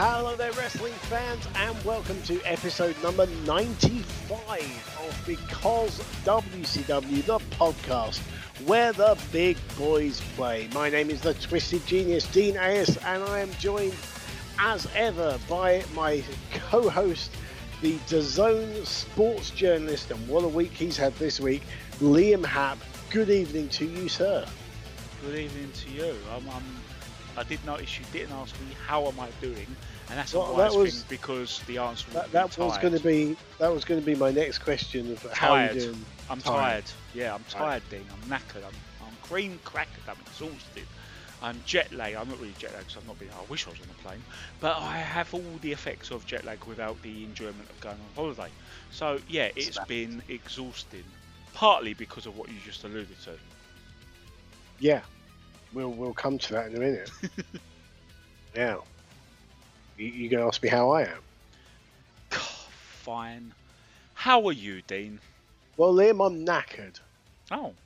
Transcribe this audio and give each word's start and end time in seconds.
Hello 0.00 0.36
there, 0.36 0.52
wrestling 0.52 0.92
fans, 0.92 1.48
and 1.56 1.84
welcome 1.84 2.22
to 2.22 2.40
episode 2.44 2.94
number 3.02 3.26
95 3.44 4.38
of 5.02 5.24
Because 5.26 5.98
WCW, 6.24 7.24
the 7.24 7.40
podcast 7.56 8.20
where 8.64 8.92
the 8.92 9.18
big 9.32 9.56
boys 9.76 10.20
play. 10.36 10.68
My 10.72 10.88
name 10.88 11.10
is 11.10 11.20
the 11.20 11.34
Twisted 11.34 11.84
Genius, 11.84 12.28
Dean 12.28 12.56
Ayers, 12.56 12.96
and 12.98 13.24
I 13.24 13.40
am 13.40 13.50
joined 13.54 13.96
as 14.60 14.86
ever 14.94 15.36
by 15.48 15.82
my 15.96 16.22
co 16.52 16.88
host, 16.88 17.32
the 17.82 17.94
DAZN 18.06 18.86
sports 18.86 19.50
journalist, 19.50 20.12
and 20.12 20.28
what 20.28 20.44
a 20.44 20.48
week 20.48 20.74
he's 20.74 20.96
had 20.96 21.12
this 21.16 21.40
week, 21.40 21.64
Liam 22.00 22.46
Happ. 22.46 22.78
Good 23.10 23.30
evening 23.30 23.68
to 23.70 23.84
you, 23.84 24.08
sir. 24.08 24.46
Good 25.22 25.40
evening 25.40 25.72
to 25.72 25.90
you. 25.90 26.14
Um, 26.32 26.48
um, 26.50 26.62
I 27.38 27.44
did 27.44 27.64
notice 27.64 27.98
you 27.98 28.04
didn't 28.12 28.32
ask 28.32 28.58
me 28.60 28.74
how 28.86 29.06
am 29.06 29.20
I 29.20 29.30
doing, 29.40 29.76
and 30.10 30.18
that's 30.18 30.34
a 30.34 30.38
wise 30.40 30.56
that 30.72 30.78
was- 30.78 30.94
thing 30.94 31.04
because 31.08 31.62
the 31.66 31.78
answer 31.78 32.10
That, 32.10 32.32
that 32.32 32.58
was 32.58 32.76
going 32.78 32.94
to 32.94 33.00
be 33.00 33.36
that 33.58 33.72
was 33.72 33.84
going 33.84 34.00
to 34.00 34.06
be 34.06 34.14
my 34.14 34.30
next 34.30 34.58
question 34.58 35.10
of 35.12 35.22
how 35.32 35.48
tired. 35.54 35.74
you 35.76 35.80
doing. 35.82 36.06
I'm 36.30 36.40
Tired. 36.40 36.84
tired. 36.84 36.84
Yeah, 37.14 37.34
I'm 37.34 37.44
tired, 37.44 37.82
Dean. 37.88 38.06
I'm 38.12 38.28
knackered. 38.30 38.64
I'm, 38.64 38.74
I'm 39.06 39.16
cream 39.22 39.58
crackered. 39.64 40.06
I'm 40.08 40.16
exhausted. 40.30 40.86
I'm 41.40 41.62
jet 41.64 41.92
lag. 41.92 42.14
I'm 42.14 42.28
not 42.28 42.38
really 42.40 42.54
jet 42.58 42.72
lag 42.72 42.80
because 42.80 42.96
I've 42.96 43.06
not 43.06 43.18
been. 43.18 43.30
I 43.30 43.42
wish 43.48 43.66
I 43.66 43.70
was 43.70 43.78
on 43.80 43.86
a 43.88 44.02
plane, 44.02 44.22
but 44.60 44.76
I 44.76 44.98
have 44.98 45.32
all 45.32 45.58
the 45.62 45.72
effects 45.72 46.10
of 46.10 46.26
jet 46.26 46.44
lag 46.44 46.64
without 46.66 47.00
the 47.02 47.24
enjoyment 47.24 47.70
of 47.70 47.80
going 47.80 47.94
on 47.96 48.08
holiday. 48.14 48.50
So 48.90 49.20
yeah, 49.28 49.48
it's 49.56 49.76
Snap. 49.76 49.88
been 49.88 50.22
exhausting, 50.28 51.04
partly 51.54 51.94
because 51.94 52.26
of 52.26 52.36
what 52.36 52.48
you 52.48 52.56
just 52.64 52.84
alluded 52.84 53.18
to. 53.24 53.32
Yeah, 54.80 55.00
we'll 55.72 55.90
we'll 55.90 56.14
come 56.14 56.38
to 56.38 56.52
that 56.54 56.68
in 56.68 56.76
a 56.76 56.80
minute. 56.80 57.10
now, 58.56 58.84
you, 59.96 60.06
you 60.06 60.28
gonna 60.28 60.46
ask 60.46 60.62
me 60.62 60.68
how 60.68 60.90
I 60.90 61.02
am? 61.02 61.22
Fine. 62.30 63.54
How 64.14 64.46
are 64.46 64.52
you, 64.52 64.82
Dean? 64.82 65.20
Well, 65.76 65.94
Liam, 65.94 66.24
I'm 66.24 66.44
knackered. 66.44 67.00
Oh, 67.50 67.76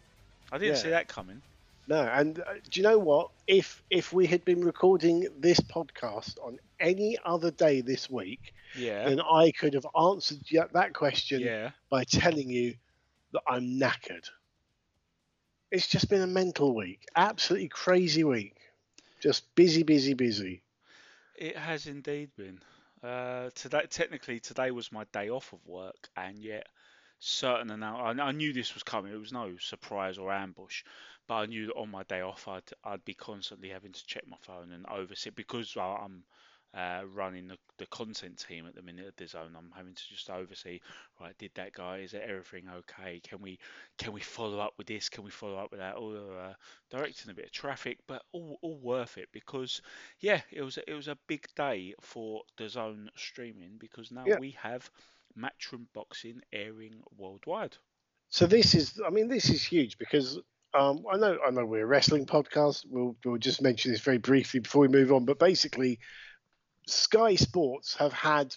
I 0.50 0.58
didn't 0.58 0.76
Yeah. 0.76 0.78
see 0.78 0.90
that 0.90 1.08
coming. 1.08 1.42
No, 1.86 2.02
and 2.02 2.38
uh, 2.40 2.54
do 2.70 2.80
you 2.80 2.82
know 2.82 2.98
what? 2.98 3.30
If 3.46 3.82
if 3.90 4.12
we 4.12 4.26
had 4.26 4.44
been 4.44 4.62
recording 4.64 5.26
this 5.38 5.60
podcast 5.60 6.38
on 6.42 6.58
any 6.80 7.18
other 7.24 7.50
day 7.50 7.80
this 7.82 8.08
week, 8.10 8.52
Yeah. 8.74 9.04
then 9.04 9.20
I 9.20 9.52
could 9.52 9.74
have 9.74 9.86
answered 9.98 10.38
that 10.72 10.94
question 10.94 11.42
Yeah. 11.42 11.70
by 11.90 12.04
telling 12.04 12.48
you 12.50 12.74
that 13.32 13.42
I'm 13.48 13.78
knackered. 13.78 14.28
It's 15.72 15.88
just 15.88 16.08
been 16.08 16.22
a 16.22 16.26
mental 16.28 16.72
week, 16.74 17.04
absolutely 17.16 17.68
crazy 17.68 18.22
week. 18.22 18.54
Just 19.20 19.52
busy, 19.56 19.82
busy, 19.82 20.14
busy. 20.14 20.62
It 21.36 21.56
has 21.56 21.86
indeed 21.86 22.30
been. 22.36 22.60
Uh, 23.02 23.50
today, 23.54 23.86
technically, 23.88 24.38
today 24.38 24.70
was 24.70 24.92
my 24.92 25.04
day 25.12 25.30
off 25.30 25.52
of 25.52 25.66
work, 25.66 26.08
and 26.16 26.38
yet 26.38 26.68
certain 27.18 27.70
amount. 27.70 28.20
I, 28.20 28.24
I 28.24 28.32
knew 28.32 28.52
this 28.52 28.74
was 28.74 28.84
coming. 28.84 29.12
It 29.12 29.18
was 29.20 29.32
no 29.32 29.56
surprise 29.58 30.18
or 30.18 30.32
ambush, 30.32 30.84
but 31.26 31.34
I 31.36 31.46
knew 31.46 31.66
that 31.66 31.76
on 31.76 31.90
my 31.90 32.04
day 32.04 32.20
off, 32.20 32.48
I'd 32.48 32.70
I'd 32.84 33.04
be 33.04 33.14
constantly 33.14 33.70
having 33.70 33.92
to 33.92 34.06
check 34.06 34.26
my 34.28 34.36
phone 34.42 34.72
and 34.72 34.86
oversee 34.86 35.30
because 35.30 35.76
I- 35.76 36.02
I'm 36.04 36.24
uh, 36.74 37.02
running 37.14 37.48
the, 37.48 37.58
the 37.78 37.86
content 37.86 38.44
team 38.48 38.66
at 38.66 38.74
the 38.74 38.82
minute 38.82 39.06
at 39.06 39.16
the 39.16 39.26
zone. 39.26 39.54
I'm 39.56 39.70
having 39.76 39.94
to 39.94 40.02
just 40.08 40.30
oversee. 40.30 40.80
Right, 41.20 41.36
did 41.38 41.50
that 41.54 41.72
guy? 41.72 41.98
Is 41.98 42.14
everything 42.14 42.68
okay? 42.68 43.20
Can 43.20 43.40
we 43.40 43.58
can 43.98 44.12
we 44.12 44.20
follow 44.20 44.58
up 44.58 44.74
with 44.78 44.86
this? 44.86 45.08
Can 45.08 45.24
we 45.24 45.30
follow 45.30 45.56
up 45.58 45.70
with 45.70 45.80
that? 45.80 45.96
All 45.96 46.14
uh, 46.14 46.54
directing 46.90 47.30
a 47.30 47.34
bit 47.34 47.46
of 47.46 47.52
traffic, 47.52 47.98
but 48.08 48.22
all 48.32 48.58
all 48.62 48.78
worth 48.78 49.18
it 49.18 49.28
because 49.32 49.82
yeah, 50.20 50.40
it 50.50 50.62
was 50.62 50.78
a, 50.78 50.90
it 50.90 50.94
was 50.94 51.08
a 51.08 51.18
big 51.28 51.46
day 51.56 51.94
for 52.00 52.42
the 52.56 52.68
zone 52.68 53.10
streaming 53.16 53.76
because 53.78 54.10
now 54.10 54.24
Yeah. 54.26 54.38
we 54.38 54.52
have 54.62 54.90
Matchroom 55.38 55.86
Boxing 55.94 56.40
airing 56.52 57.02
worldwide. 57.16 57.76
So 58.28 58.46
this 58.46 58.74
is, 58.74 58.98
I 59.06 59.10
mean, 59.10 59.28
this 59.28 59.50
is 59.50 59.62
huge 59.62 59.98
because 59.98 60.38
um, 60.74 61.04
I 61.12 61.18
know, 61.18 61.38
I 61.46 61.50
know 61.50 61.66
we're 61.66 61.82
a 61.84 61.86
wrestling 61.86 62.24
podcast. 62.24 62.86
We'll 62.88 63.14
we'll 63.24 63.36
just 63.36 63.60
mention 63.60 63.92
this 63.92 64.00
very 64.00 64.16
briefly 64.18 64.60
before 64.60 64.80
we 64.82 64.88
move 64.88 65.12
on. 65.12 65.26
But 65.26 65.38
basically, 65.38 65.98
Sky 66.86 67.34
Sports 67.36 67.96
have 67.96 68.12
had 68.12 68.54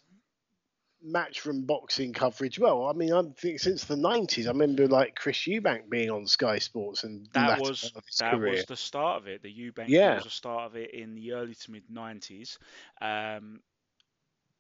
matchroom 1.06 1.66
boxing 1.66 2.14
coverage. 2.14 2.58
Well, 2.58 2.88
I 2.88 2.94
mean, 2.94 3.14
I 3.14 3.22
think 3.38 3.60
since 3.60 3.86
the 3.86 3.96
'90s, 3.96 4.48
I 4.48 4.52
remember 4.52 4.88
like 4.88 5.16
Chris 5.16 5.38
Eubank 5.48 5.90
being 5.90 6.10
on 6.10 6.28
Sky 6.28 6.60
Sports, 6.60 7.04
and 7.04 7.28
That 7.34 7.60
was 7.60 7.82
part 7.82 7.96
of 7.96 8.06
his 8.06 8.20
that 8.20 8.32
career. 8.32 8.52
was 8.52 8.66
the 8.66 8.76
start 8.78 9.22
of 9.22 9.28
it. 9.28 9.42
The 9.42 9.54
Eubank 9.54 9.90
Yeah. 9.90 10.16
was 10.16 10.24
the 10.24 10.30
start 10.30 10.66
of 10.72 10.76
it 10.76 10.92
in 10.94 11.16
the 11.16 11.34
early 11.34 11.56
to 11.56 11.72
mid 11.72 11.90
'90s. 11.90 12.58
Um, 13.02 13.62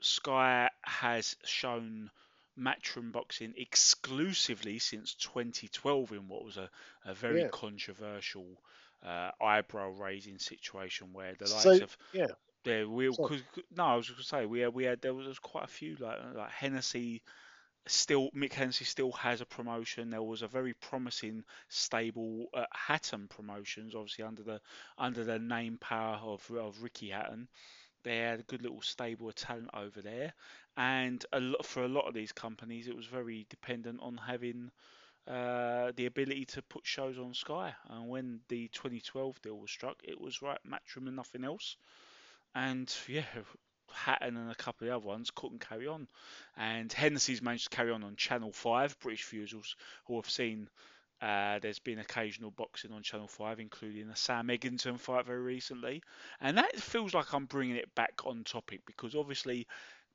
Sky 0.01 0.69
has 0.83 1.35
shown 1.43 2.11
Matchroom 2.57 3.11
Boxing 3.11 3.53
exclusively 3.57 4.79
since 4.79 5.15
2012 5.15 6.11
in 6.11 6.27
what 6.27 6.43
was 6.45 6.57
a, 6.57 6.69
a 7.03 7.13
very 7.13 7.41
Yeah. 7.41 7.47
controversial 7.49 8.61
uh, 9.03 9.31
eyebrow 9.41 9.89
raising 9.89 10.37
situation 10.37 11.13
where 11.13 11.33
the 11.35 11.47
likes 11.49 11.79
So, 11.79 11.79
of 11.81 11.97
yeah. 12.13 12.27
There 12.65 12.89
we 12.89 13.13
Sorry. 13.13 13.29
cause, 13.29 13.43
no 13.75 13.85
I 13.85 13.95
was 13.95 14.09
going 14.09 14.17
to 14.17 14.25
say 14.25 14.45
we 14.45 14.59
had, 14.59 14.73
we 14.73 14.83
had 14.83 15.01
there 15.01 15.13
was 15.13 15.39
quite 15.39 15.63
a 15.63 15.67
few 15.67 15.95
like 15.99 16.19
like 16.35 16.51
Hennessy 16.51 17.21
still 17.87 18.29
Mick 18.35 18.53
Hennessy 18.53 18.85
still 18.85 19.11
has 19.13 19.41
a 19.41 19.45
promotion. 19.45 20.09
There 20.09 20.23
was 20.23 20.41
a 20.41 20.47
very 20.47 20.73
promising 20.73 21.43
stable 21.69 22.47
at 22.55 22.67
Hatton 22.73 23.27
Promotions, 23.27 23.95
obviously 23.95 24.25
under 24.25 24.43
the 24.43 24.61
under 24.97 25.23
the 25.23 25.39
name 25.39 25.77
power 25.77 26.19
of 26.21 26.49
of 26.51 26.81
Ricky 26.83 27.09
Hatton. 27.09 27.47
They 28.03 28.17
had 28.17 28.39
a 28.39 28.43
good 28.43 28.61
little 28.61 28.81
stable 28.81 29.29
of 29.29 29.35
talent 29.35 29.69
over 29.73 30.01
there, 30.01 30.33
and 30.77 31.25
a 31.33 31.39
lot 31.39 31.65
for 31.65 31.83
a 31.83 31.87
lot 31.87 32.07
of 32.07 32.13
these 32.13 32.31
companies, 32.31 32.87
it 32.87 32.95
was 32.95 33.05
very 33.05 33.47
dependent 33.49 33.99
on 34.01 34.17
having 34.17 34.71
uh, 35.27 35.91
the 35.95 36.05
ability 36.05 36.45
to 36.45 36.61
put 36.63 36.85
shows 36.85 37.17
on 37.17 37.33
Sky. 37.33 37.73
And 37.89 38.09
when 38.09 38.41
the 38.47 38.67
2012 38.69 39.41
deal 39.41 39.57
was 39.57 39.71
struck, 39.71 39.97
it 40.03 40.19
was 40.21 40.41
right 40.41 40.59
Matchroom 40.67 41.07
and 41.07 41.15
nothing 41.15 41.43
else. 41.43 41.77
And 42.55 42.91
yeah, 43.07 43.25
Hatton 43.91 44.37
and 44.37 44.51
a 44.51 44.55
couple 44.55 44.87
of 44.87 44.89
the 44.89 44.95
other 44.95 45.05
ones 45.05 45.31
couldn't 45.31 45.67
carry 45.67 45.87
on. 45.87 46.07
And 46.57 46.91
Hennessy's 46.91 47.41
managed 47.41 47.69
to 47.69 47.75
carry 47.75 47.91
on 47.91 48.03
on 48.03 48.15
Channel 48.15 48.51
5. 48.51 48.99
British 48.99 49.25
viewers 49.25 49.75
who- 50.05 50.15
have 50.15 50.29
seen 50.29 50.69
uh, 51.21 51.59
there's 51.59 51.79
been 51.79 51.99
occasional 51.99 52.51
boxing 52.51 52.91
on 52.91 53.03
Channel 53.03 53.27
5, 53.27 53.59
including 53.59 54.09
a 54.09 54.15
Sam 54.15 54.47
Eggington 54.47 54.99
fight 54.99 55.25
very 55.25 55.41
recently. 55.41 56.03
And 56.41 56.57
that 56.57 56.75
feels 56.77 57.13
like 57.13 57.33
I'm 57.33 57.45
bringing 57.45 57.77
it 57.77 57.93
back 57.95 58.25
on 58.25 58.43
topic 58.43 58.81
because 58.85 59.15
obviously 59.15 59.67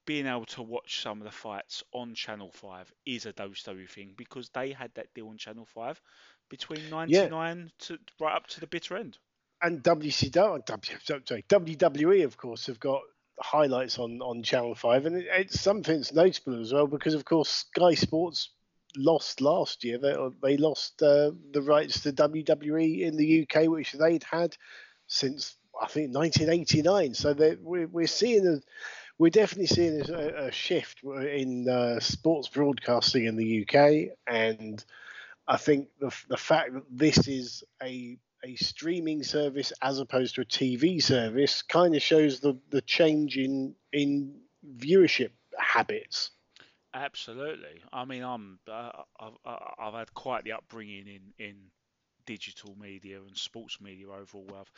being 0.06 0.26
able 0.26 0.46
to 0.46 0.62
watch 0.62 1.02
some 1.02 1.20
of 1.20 1.24
the 1.24 1.30
fights 1.30 1.82
on 1.92 2.14
Channel 2.14 2.50
5 2.50 2.92
is 3.06 3.26
a 3.26 3.32
WCW 3.32 3.88
thing 3.88 4.14
because 4.16 4.50
they 4.50 4.72
had 4.72 4.92
that 4.94 5.12
deal 5.14 5.28
on 5.28 5.38
Channel 5.38 5.66
5 5.66 6.00
between 6.48 6.90
99 6.90 7.70
to 7.80 7.98
right 8.20 8.34
up 8.36 8.46
to 8.48 8.60
the 8.60 8.66
bitter 8.66 8.96
end. 8.96 9.18
And 9.62 9.82
WCW, 9.82 10.64
W, 10.64 10.98
sorry, 11.04 11.44
WWE, 11.48 12.24
of 12.24 12.36
course, 12.36 12.66
have 12.66 12.80
got 12.80 13.02
highlights 13.40 13.98
on 13.98 14.20
on 14.22 14.42
Channel 14.42 14.74
Five, 14.74 15.06
and 15.06 15.16
it, 15.16 15.26
it's 15.30 15.60
something 15.60 15.96
that's 15.96 16.12
notable 16.12 16.60
as 16.60 16.72
well 16.72 16.86
because, 16.86 17.14
of 17.14 17.24
course, 17.24 17.48
Sky 17.48 17.94
Sports 17.94 18.50
lost 18.96 19.40
last 19.40 19.84
year. 19.84 19.98
They 19.98 20.16
they 20.42 20.56
lost 20.56 21.02
uh, 21.02 21.32
the 21.52 21.62
rights 21.62 22.00
to 22.00 22.12
WWE 22.12 23.00
in 23.00 23.16
the 23.16 23.42
UK, 23.46 23.68
which 23.68 23.92
they'd 23.92 24.24
had 24.24 24.56
since 25.06 25.56
I 25.80 25.86
think 25.86 26.14
1989. 26.14 27.14
So 27.14 27.34
we're 27.62 27.88
we're 27.88 28.06
seeing 28.06 28.46
a 28.46 28.60
we're 29.18 29.30
definitely 29.30 29.66
seeing 29.66 30.00
a, 30.08 30.46
a 30.46 30.52
shift 30.52 31.02
in 31.04 31.68
uh, 31.68 32.00
sports 32.00 32.48
broadcasting 32.48 33.26
in 33.26 33.36
the 33.36 33.66
UK, 33.66 34.16
and 34.26 34.82
I 35.46 35.56
think 35.56 35.88
the 36.00 36.14
the 36.28 36.36
fact 36.36 36.72
that 36.72 36.84
this 36.90 37.28
is 37.28 37.64
a 37.82 38.16
a 38.44 38.56
streaming 38.56 39.22
service 39.22 39.72
as 39.82 39.98
opposed 39.98 40.34
to 40.36 40.42
a 40.42 40.44
TV 40.44 41.00
service 41.00 41.62
kind 41.62 41.94
of 41.94 42.02
shows 42.02 42.40
the 42.40 42.58
the 42.70 42.80
change 42.82 43.36
in 43.36 43.74
in 43.92 44.40
viewership 44.76 45.30
habits. 45.58 46.30
Absolutely. 46.94 47.82
I 47.92 48.04
mean, 48.04 48.22
I'm 48.22 48.58
uh, 48.68 48.90
I've 49.18 49.36
I- 49.44 49.74
I've 49.78 49.94
had 49.94 50.14
quite 50.14 50.44
the 50.44 50.52
upbringing 50.52 51.06
in 51.06 51.34
in 51.38 51.56
digital 52.26 52.76
media 52.76 53.20
and 53.20 53.36
sports 53.36 53.80
media 53.80 54.08
overall. 54.10 54.56
I've 54.60 54.70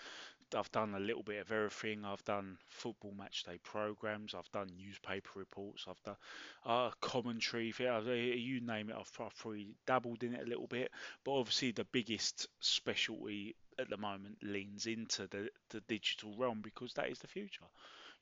I've 0.55 0.71
done 0.73 0.95
a 0.95 1.01
little 1.01 1.23
bit 1.23 1.41
of 1.41 1.51
everything. 1.53 2.05
I've 2.05 2.25
done 2.25 2.59
football 2.69 3.15
match 3.17 3.45
day 3.45 3.59
programs. 3.63 4.35
I've 4.35 4.51
done 4.53 4.71
newspaper 4.77 5.39
reports. 5.39 5.87
I've 5.89 6.03
done 6.03 6.17
uh, 6.65 6.91
commentary. 7.01 7.73
You 7.79 8.61
name 8.61 8.91
it, 8.91 8.97
I've, 8.99 9.11
I've 9.21 9.37
probably 9.37 9.75
dabbled 9.87 10.23
in 10.23 10.35
it 10.35 10.43
a 10.47 10.49
little 10.49 10.67
bit. 10.67 10.91
But 11.25 11.33
obviously, 11.33 11.73
the 11.73 11.85
biggest 11.85 12.49
specialty 12.61 13.57
at 13.79 13.89
the 13.89 13.97
moment 13.97 14.37
leans 14.43 14.87
into 14.87 15.27
the, 15.29 15.49
the 15.71 15.81
digital 15.89 16.35
realm 16.37 16.61
because 16.63 16.93
that 16.95 17.11
is 17.11 17.19
the 17.19 17.29
future. 17.29 17.65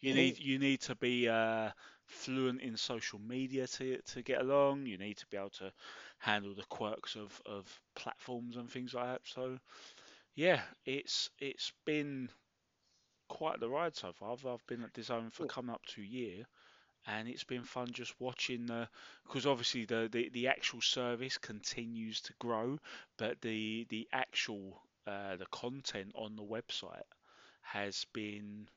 You 0.00 0.14
need 0.14 0.38
you 0.38 0.58
need 0.58 0.80
to 0.82 0.94
be 0.94 1.28
uh, 1.28 1.70
fluent 2.06 2.62
in 2.62 2.76
social 2.78 3.18
media 3.18 3.66
to 3.66 3.98
to 3.98 4.22
get 4.22 4.40
along. 4.40 4.86
You 4.86 4.96
need 4.96 5.18
to 5.18 5.26
be 5.26 5.36
able 5.36 5.50
to 5.50 5.72
handle 6.18 6.54
the 6.54 6.64
quirks 6.64 7.16
of, 7.16 7.40
of 7.44 7.80
platforms 7.94 8.56
and 8.56 8.70
things 8.70 8.94
like 8.94 9.06
that. 9.06 9.20
So 9.24 9.58
yeah, 10.34 10.62
it's 10.84 11.30
it's 11.38 11.72
been 11.84 12.28
quite 13.28 13.60
the 13.60 13.68
ride 13.68 13.96
so 13.96 14.12
far. 14.12 14.32
I've, 14.32 14.46
I've 14.46 14.66
been 14.66 14.82
at 14.82 14.92
DAZN 14.92 15.32
for 15.32 15.46
coming 15.46 15.74
up 15.74 15.84
to 15.94 16.02
a 16.02 16.04
year, 16.04 16.44
and 17.06 17.28
it's 17.28 17.44
been 17.44 17.64
fun 17.64 17.88
just 17.92 18.14
watching 18.20 18.66
the 18.66 18.88
because 19.26 19.46
obviously 19.46 19.84
the, 19.84 20.08
the 20.10 20.28
the 20.30 20.48
actual 20.48 20.80
service 20.80 21.38
continues 21.38 22.20
to 22.22 22.32
grow, 22.38 22.78
but 23.18 23.40
the 23.40 23.86
the 23.88 24.08
actual 24.12 24.82
uh, 25.06 25.36
the 25.36 25.46
content 25.46 26.12
on 26.14 26.36
the 26.36 26.42
website 26.42 27.08
has 27.62 28.04
been 28.12 28.68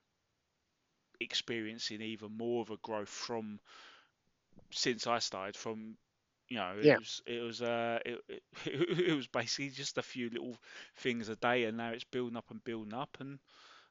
experiencing 1.19 2.01
even 2.01 2.35
more 2.37 2.61
of 2.61 2.69
a 2.69 2.77
growth 2.77 3.09
from 3.09 3.59
since 4.71 5.07
I 5.07 5.19
started 5.19 5.55
from 5.55 5.97
you 6.53 6.59
know 6.59 6.77
it 6.79 6.95
Yeah. 6.95 6.99
was 6.99 7.21
it 7.27 7.41
was 7.43 7.61
uh 7.61 7.99
it, 8.05 8.19
it, 8.29 8.43
it 9.09 9.15
was 9.15 9.27
basically 9.27 9.69
just 9.69 9.97
a 9.97 10.03
few 10.03 10.29
little 10.29 10.57
things 10.95 11.29
a 11.29 11.35
day 11.37 11.65
and 11.65 11.77
now 11.77 11.91
it's 11.91 12.05
building 12.05 12.37
up 12.37 12.51
and 12.51 12.63
building 12.63 12.93
up 12.93 13.17
and 13.19 13.39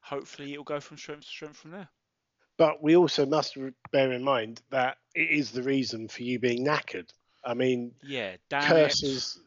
hopefully 0.03 0.53
it'll 0.53 0.65
go 0.65 0.81
from 0.81 0.99
strength 0.99 1.23
to 1.23 1.29
strength 1.29 1.57
from 1.57 1.73
there 1.73 1.89
But 2.59 2.83
we 2.83 2.97
also 2.97 3.27
must 3.27 3.57
bear 3.93 4.13
in 4.13 4.23
mind 4.25 4.63
that 4.71 4.99
it 5.15 5.31
is 5.31 5.53
the 5.53 5.63
reason 5.63 6.09
for 6.09 6.23
you 6.23 6.39
being 6.39 6.65
knackered. 6.65 7.11
I 7.45 7.55
mean, 7.55 7.95
yeah 8.03 8.37
curses 8.61 9.39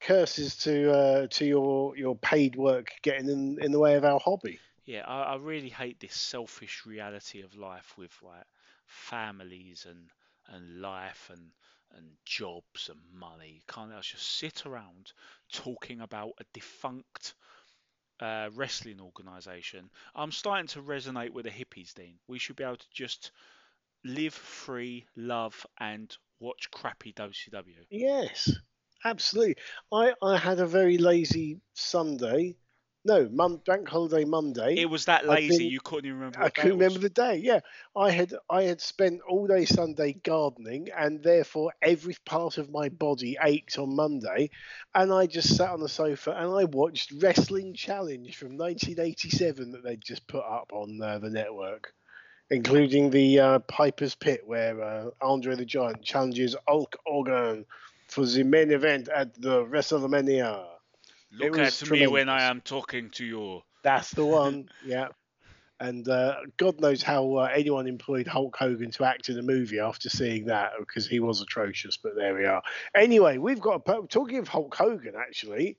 curses 0.00 0.56
to 0.58 0.92
uh, 0.92 1.26
to 1.28 1.44
your 1.46 1.96
your 1.96 2.16
paid 2.16 2.56
work 2.56 2.88
getting 3.02 3.28
in 3.28 3.58
in 3.62 3.72
the 3.72 3.80
way 3.80 3.94
of 3.96 4.04
our 4.04 4.20
hobby. 4.20 4.62
yeah 4.84 5.04
I, 5.06 5.34
I 5.34 5.36
really 5.36 5.68
hate 5.70 6.00
this 6.00 6.14
selfish 6.14 6.84
reality 6.86 7.42
of 7.42 7.56
life 7.56 7.96
with 7.96 8.16
like 8.22 8.46
families 8.86 9.86
and 9.88 10.10
and 10.48 10.80
life 10.80 11.30
and 11.32 11.52
and 11.96 12.10
jobs 12.24 12.88
and 12.90 13.00
money 13.12 13.62
can't 13.68 13.90
let 13.90 13.98
us 14.00 14.06
just 14.06 14.26
sit 14.38 14.66
around 14.66 15.12
talking 15.52 16.00
about 16.00 16.32
a 16.40 16.44
defunct 16.52 17.34
uh, 18.20 18.50
wrestling 18.54 19.00
organization. 19.00 19.90
I'm 20.14 20.32
starting 20.32 20.68
to 20.68 20.82
resonate 20.82 21.30
with 21.30 21.44
the 21.46 21.50
hippies, 21.50 21.94
Dean. 21.94 22.18
We 22.28 22.38
should 22.38 22.56
be 22.56 22.64
able 22.64 22.76
to 22.76 22.90
just 22.92 23.32
live 24.04 24.34
free, 24.34 25.06
love, 25.16 25.66
and 25.78 26.16
watch 26.40 26.70
crappy 26.70 27.12
WCW. 27.12 27.84
Yes, 27.90 28.50
absolutely. 29.04 29.56
I 29.92 30.14
I 30.22 30.36
had 30.36 30.60
a 30.60 30.66
very 30.66 30.98
lazy 30.98 31.60
Sunday. 31.74 32.56
No, 33.06 33.28
mon- 33.30 33.58
bank 33.66 33.86
holiday 33.88 34.24
Monday. 34.24 34.76
It 34.78 34.88
was 34.88 35.04
that 35.04 35.26
lazy 35.26 35.58
been- 35.58 35.70
you 35.70 35.80
couldn't 35.80 36.06
even 36.06 36.18
remember. 36.20 36.42
I 36.42 36.48
couldn't 36.48 36.78
remember 36.78 36.98
the 37.00 37.10
day. 37.10 37.36
Yeah, 37.36 37.60
I 37.94 38.10
had 38.10 38.32
I 38.48 38.62
had 38.62 38.80
spent 38.80 39.20
all 39.28 39.46
day 39.46 39.66
Sunday 39.66 40.14
gardening, 40.14 40.88
and 40.96 41.22
therefore 41.22 41.72
every 41.82 42.16
part 42.24 42.56
of 42.56 42.70
my 42.70 42.88
body 42.88 43.36
ached 43.42 43.78
on 43.78 43.94
Monday. 43.94 44.48
And 44.94 45.12
I 45.12 45.26
just 45.26 45.54
sat 45.56 45.70
on 45.70 45.80
the 45.80 45.88
sofa 45.88 46.30
and 46.32 46.50
I 46.50 46.64
watched 46.64 47.12
Wrestling 47.20 47.74
Challenge 47.74 48.34
from 48.36 48.56
1987 48.56 49.72
that 49.72 49.82
they'd 49.84 50.00
just 50.00 50.26
put 50.26 50.44
up 50.44 50.72
on 50.72 51.00
uh, 51.02 51.18
the 51.18 51.30
network, 51.30 51.92
including 52.50 53.10
the 53.10 53.38
uh, 53.40 53.58
Piper's 53.60 54.14
Pit 54.14 54.42
where 54.46 54.82
uh, 54.82 55.10
Andre 55.20 55.56
the 55.56 55.64
Giant 55.66 56.02
challenges 56.02 56.56
Hulk 56.68 56.96
Hogan 57.06 57.66
for 58.08 58.24
the 58.26 58.44
main 58.44 58.70
event 58.70 59.08
at 59.08 59.34
the 59.40 59.64
WrestleMania. 59.64 60.64
Look 61.38 61.58
at 61.58 61.90
me 61.90 62.06
when 62.06 62.28
I 62.28 62.44
am 62.44 62.60
talking 62.60 63.10
to 63.10 63.24
you. 63.24 63.62
That's 63.82 64.10
the 64.12 64.24
one. 64.24 64.68
yeah. 64.84 65.08
And 65.80 66.08
uh, 66.08 66.36
God 66.56 66.80
knows 66.80 67.02
how 67.02 67.34
uh, 67.34 67.50
anyone 67.52 67.88
employed 67.88 68.26
Hulk 68.26 68.56
Hogan 68.56 68.90
to 68.92 69.04
act 69.04 69.28
in 69.28 69.38
a 69.38 69.42
movie 69.42 69.80
after 69.80 70.08
seeing 70.08 70.46
that 70.46 70.72
because 70.78 71.06
he 71.06 71.20
was 71.20 71.42
atrocious. 71.42 71.96
But 71.96 72.14
there 72.14 72.34
we 72.34 72.44
are. 72.44 72.62
Anyway, 72.96 73.38
we've 73.38 73.60
got 73.60 73.82
a, 73.86 74.06
talking 74.08 74.38
of 74.38 74.48
Hulk 74.48 74.74
Hogan. 74.74 75.14
Actually, 75.18 75.76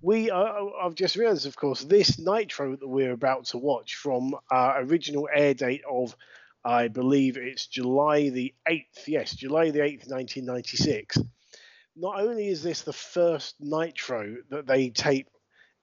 we 0.00 0.30
uh, 0.30 0.64
I've 0.82 0.94
just 0.94 1.16
realised, 1.16 1.46
of 1.46 1.56
course, 1.56 1.82
this 1.84 2.18
Nitro 2.18 2.76
that 2.76 2.86
we're 2.86 3.12
about 3.12 3.46
to 3.46 3.58
watch 3.58 3.94
from 3.94 4.34
our 4.50 4.82
original 4.82 5.28
air 5.32 5.54
date 5.54 5.82
of, 5.88 6.16
I 6.64 6.88
believe 6.88 7.36
it's 7.36 7.66
July 7.66 8.30
the 8.30 8.54
eighth. 8.66 9.06
Yes, 9.06 9.34
July 9.34 9.70
the 9.70 9.82
eighth, 9.82 10.08
nineteen 10.08 10.46
ninety 10.46 10.76
six. 10.76 11.16
Not 11.98 12.20
only 12.20 12.48
is 12.48 12.62
this 12.62 12.82
the 12.82 12.92
first 12.92 13.56
Nitro 13.60 14.36
that 14.50 14.66
they 14.66 14.90
tape 14.90 15.28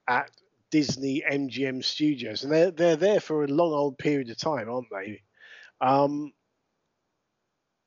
at 0.08 0.30
Disney 0.70 1.22
MGM 1.30 1.84
Studios, 1.84 2.42
and 2.44 2.52
they're 2.52 2.70
they're 2.70 2.96
there 2.96 3.20
for 3.20 3.44
a 3.44 3.48
long 3.48 3.72
old 3.72 3.98
period 3.98 4.30
of 4.30 4.38
time, 4.38 4.70
aren't 4.70 4.90
they? 4.90 5.22
Um, 5.80 6.32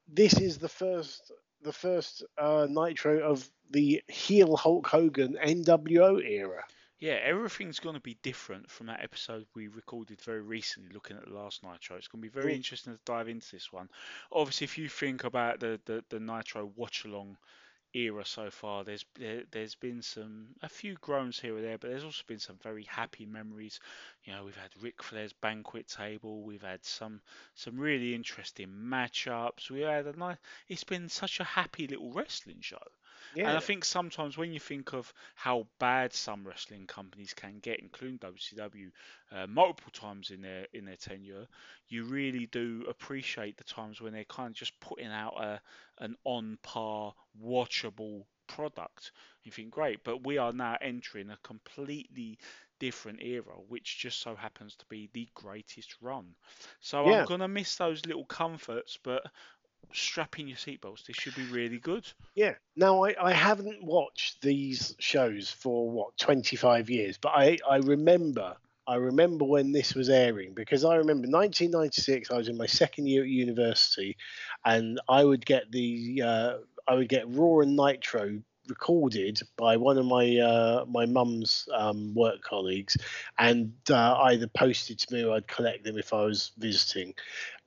this 0.08 0.40
is 0.40 0.58
the 0.58 0.70
first 0.70 1.31
the 1.62 1.74
first 1.74 2.24
uh, 2.38 2.68
Nitro 2.70 3.20
of 3.20 3.50
the 3.72 4.02
heel 4.08 4.56
Hulk 4.56 4.88
Hogan 4.88 5.38
NWO 5.44 6.24
era. 6.24 6.64
Yeah, 7.00 7.20
everything's 7.24 7.80
going 7.80 7.96
to 7.96 8.02
be 8.02 8.18
different 8.24 8.70
from 8.70 8.88
that 8.88 9.02
episode 9.02 9.46
we 9.56 9.68
recorded 9.70 10.22
very 10.22 10.42
recently, 10.42 10.90
looking 10.94 11.16
at 11.18 11.25
the 11.25 11.34
last 11.34 11.64
Nitro. 11.64 11.96
It's 11.96 12.10
going 12.10 12.22
to 12.22 12.30
be 12.30 12.42
very 12.42 12.54
Mm. 12.54 12.58
interesting 12.58 12.94
to 12.94 13.00
dive 13.06 13.30
into 13.30 13.50
this 13.52 13.72
one. 13.72 13.90
Obviously, 14.32 14.66
if 14.66 14.78
you 14.78 14.90
think 14.90 15.24
about 15.24 15.60
the 15.60 15.80
the, 15.86 16.04
the 16.10 16.20
Nitro 16.20 16.72
watch 16.75 17.06
along 17.06 17.38
era 17.94 18.24
so 18.25 18.51
far, 18.51 18.83
there's 18.83 19.06
there, 19.15 19.44
there's 19.51 19.75
been 19.75 20.01
some 20.01 20.56
a 20.62 20.69
few 20.69 20.95
groans 20.95 21.39
here 21.39 21.56
or 21.57 21.62
there, 21.62 21.77
but 21.77 21.89
there's 21.89 22.03
also 22.03 22.24
been 22.27 22.39
some 22.39 22.57
very 22.62 22.83
happy 22.83 23.25
memories. 23.25 23.80
You 24.24 24.33
know, 24.33 24.44
we've 24.45 24.56
had 24.56 24.71
Ric 24.81 25.01
Flair's 25.01 25.33
banquet 25.33 25.88
table, 25.88 26.44
we've 26.44 26.62
had 26.62 26.86
some 26.86 27.21
some 27.56 27.77
really 27.80 28.13
interesting 28.13 28.69
matchups. 28.69 29.69
We 29.69 29.81
had 29.81 30.07
a 30.07 30.13
nice. 30.13 30.38
It's 30.68 30.83
been 30.83 31.09
such 31.09 31.39
a 31.39 31.44
happy 31.44 31.88
little 31.88 32.12
wrestling 32.12 32.62
show. 32.62 32.83
And 33.44 33.56
I 33.58 33.60
think 33.60 33.86
sometimes 33.86 34.38
when 34.38 34.54
you 34.54 34.60
think 34.60 34.94
of 34.94 35.14
how 35.36 35.68
bad 35.80 36.14
some 36.14 36.46
wrestling 36.48 36.88
companies 36.88 37.34
can 37.34 37.60
get, 37.60 37.80
including 37.80 38.18
WCW, 38.18 38.92
uh, 39.31 39.48
multiple 39.48 39.92
times 39.92 40.31
in 40.31 40.42
their 40.42 40.68
in 40.74 40.86
their 40.86 40.96
tenure, 40.98 41.48
you 41.88 42.06
really 42.06 42.46
do 42.48 42.86
appreciate 42.88 43.58
the 43.58 43.63
times 43.63 44.00
when 44.01 44.13
they're 44.13 44.25
kind 44.25 44.51
of 44.51 44.56
just 44.56 44.80
putting 44.80 45.08
out 45.12 45.34
a 45.44 45.62
an 45.98 46.15
on 46.24 46.58
par, 46.63 47.13
watchable 47.39 48.25
product. 48.48 49.12
You 49.44 49.51
think 49.51 49.72
great, 49.72 50.03
but 50.03 50.25
we 50.25 50.38
are 50.38 50.53
now 50.53 50.77
entering 50.82 51.30
a 51.30 51.38
completely 51.38 52.39
different 52.80 53.22
era, 53.22 53.60
which 53.60 53.98
just 54.00 54.20
so 54.20 54.36
happens 54.36 54.75
to 54.77 54.86
be 54.86 55.10
the 55.13 55.30
greatest 55.34 56.01
run. 56.01 56.36
So 56.80 57.08
Yeah. 57.08 57.10
I'm 57.10 57.25
gonna 57.25 57.48
miss 57.48 57.75
those 57.75 58.06
little 58.06 58.25
comforts, 58.25 58.98
but 59.03 59.32
strap 59.93 60.39
in 60.39 60.48
your 60.48 60.57
seatbelts. 60.57 61.05
This 61.05 61.15
should 61.17 61.36
be 61.36 61.45
really 61.45 61.79
good. 61.79 62.05
yeah. 62.36 62.53
Now 62.75 63.03
I, 63.05 63.15
I 63.21 63.33
haven't 63.33 63.83
watched 63.83 64.41
these 64.41 64.95
shows 65.00 65.50
for 65.50 65.89
what 65.89 66.17
25 66.17 66.89
years, 66.89 67.17
but 67.17 67.29
I 67.29 67.57
I 67.69 67.77
remember. 67.77 68.55
I 68.88 68.95
remember 68.95 69.45
when 69.45 69.71
this 69.71 69.93
was 69.93 70.09
airing 70.09 70.55
because 70.55 70.83
I 70.83 70.95
remember 70.95 71.27
1996. 71.27 72.31
I 72.31 72.38
was 72.38 72.48
in 72.48 72.57
my 72.57 72.65
second 72.65 73.05
year 73.05 73.21
at 73.21 73.29
university, 73.29 74.17
and 74.65 75.00
I 75.07 75.24
would 75.24 75.45
get 75.45 75.71
the 75.71 76.24
uh, 76.25 76.53
I 76.88 76.95
would 76.95 77.07
get 77.07 77.29
Raw 77.29 77.59
and 77.59 77.75
Nitro 77.75 78.41
recorded 78.70 79.40
by 79.58 79.78
one 79.78 79.98
of 79.98 80.06
my 80.06 80.38
uh, 80.38 80.86
my 80.88 81.06
mum's 81.06 81.68
um, 81.74 82.14
work 82.14 82.42
colleagues, 82.42 82.98
and 83.38 83.74
uh, 83.90 84.16
either 84.24 84.48
posted 84.48 85.00
to 85.00 85.14
me 85.14 85.24
or 85.24 85.36
I'd 85.36 85.48
collect 85.48 85.84
them 85.84 85.98
if 85.98 86.14
I 86.14 86.24
was 86.24 86.52
visiting, 86.58 87.14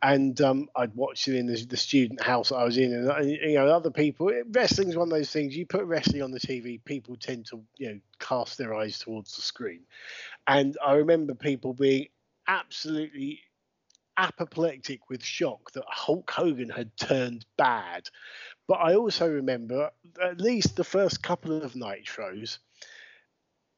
and 0.02 0.40
um, 0.40 0.68
I'd 0.76 0.94
watch 0.94 1.24
them 1.24 1.36
in 1.36 1.46
the, 1.46 1.64
the 1.64 1.76
student 1.76 2.22
house 2.22 2.52
I 2.52 2.64
was 2.64 2.78
in, 2.78 2.92
and 2.92 3.10
uh, 3.10 3.18
you 3.20 3.54
know 3.54 3.66
other 3.66 3.90
people. 3.90 4.32
Wrestling's 4.50 4.96
one 4.96 5.08
of 5.08 5.14
those 5.14 5.30
things. 5.30 5.56
You 5.56 5.66
put 5.66 5.84
wrestling 5.84 6.22
on 6.22 6.30
the 6.30 6.40
TV, 6.40 6.82
people 6.84 7.16
tend 7.16 7.46
to 7.46 7.62
you 7.76 7.88
know 7.88 8.00
cast 8.18 8.58
their 8.58 8.74
eyes 8.74 8.98
towards 8.98 9.34
the 9.36 9.42
screen, 9.42 9.80
and 10.46 10.76
I 10.84 10.94
remember 10.94 11.34
people 11.34 11.74
being 11.74 12.06
absolutely 12.48 13.40
apoplectic 14.16 15.08
with 15.08 15.24
shock 15.24 15.72
that 15.72 15.84
Hulk 15.86 16.30
Hogan 16.30 16.68
had 16.68 16.96
turned 16.96 17.44
bad. 17.56 18.08
But 18.68 18.74
I 18.80 18.94
also 18.94 19.28
remember 19.28 19.90
at 20.22 20.40
least 20.40 20.76
the 20.76 20.84
first 20.84 21.22
couple 21.22 21.62
of 21.62 21.74
Nitros. 21.74 22.58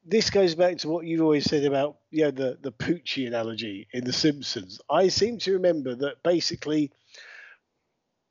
This 0.05 0.29
goes 0.29 0.53
back 0.55 0.77
to 0.79 0.89
what 0.89 1.05
you've 1.05 1.21
always 1.23 1.45
said 1.45 1.65
about 1.65 1.97
you 2.11 2.25
know, 2.25 2.31
the, 2.31 2.57
the 2.61 2.71
Poochie 2.71 3.27
analogy 3.27 3.87
in 3.91 4.03
The 4.03 4.13
Simpsons. 4.13 4.79
I 4.89 5.07
seem 5.07 5.39
to 5.39 5.53
remember 5.53 5.95
that 5.95 6.21
basically 6.23 6.91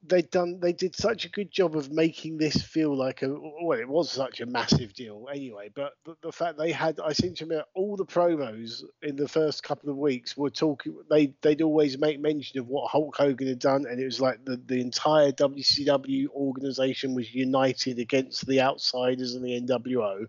they'd 0.06 0.30
done 0.30 0.58
they 0.60 0.72
did 0.72 0.94
such 0.94 1.24
a 1.24 1.30
good 1.30 1.50
job 1.50 1.76
of 1.76 1.90
making 1.90 2.36
this 2.36 2.60
feel 2.60 2.96
like 2.96 3.22
a 3.22 3.28
well 3.62 3.78
it 3.78 3.88
was 3.88 4.10
such 4.10 4.40
a 4.40 4.46
massive 4.46 4.92
deal 4.92 5.26
anyway 5.32 5.70
but 5.74 5.92
the, 6.04 6.14
the 6.22 6.32
fact 6.32 6.58
they 6.58 6.72
had 6.72 6.98
i 7.04 7.12
seem 7.12 7.34
to 7.34 7.44
remember 7.44 7.64
all 7.74 7.96
the 7.96 8.04
promos 8.04 8.82
in 9.02 9.16
the 9.16 9.28
first 9.28 9.62
couple 9.62 9.88
of 9.90 9.96
weeks 9.96 10.36
were 10.36 10.50
talking 10.50 10.96
they 11.10 11.32
they'd 11.42 11.62
always 11.62 11.98
make 11.98 12.20
mention 12.20 12.58
of 12.58 12.68
what 12.68 12.90
hulk 12.90 13.16
hogan 13.16 13.48
had 13.48 13.58
done 13.58 13.86
and 13.88 14.00
it 14.00 14.04
was 14.04 14.20
like 14.20 14.44
the, 14.44 14.60
the 14.66 14.80
entire 14.80 15.32
wcw 15.32 16.26
organization 16.28 17.14
was 17.14 17.34
united 17.34 17.98
against 17.98 18.46
the 18.46 18.60
outsiders 18.60 19.34
and 19.34 19.44
the 19.44 19.60
nwo 19.60 20.26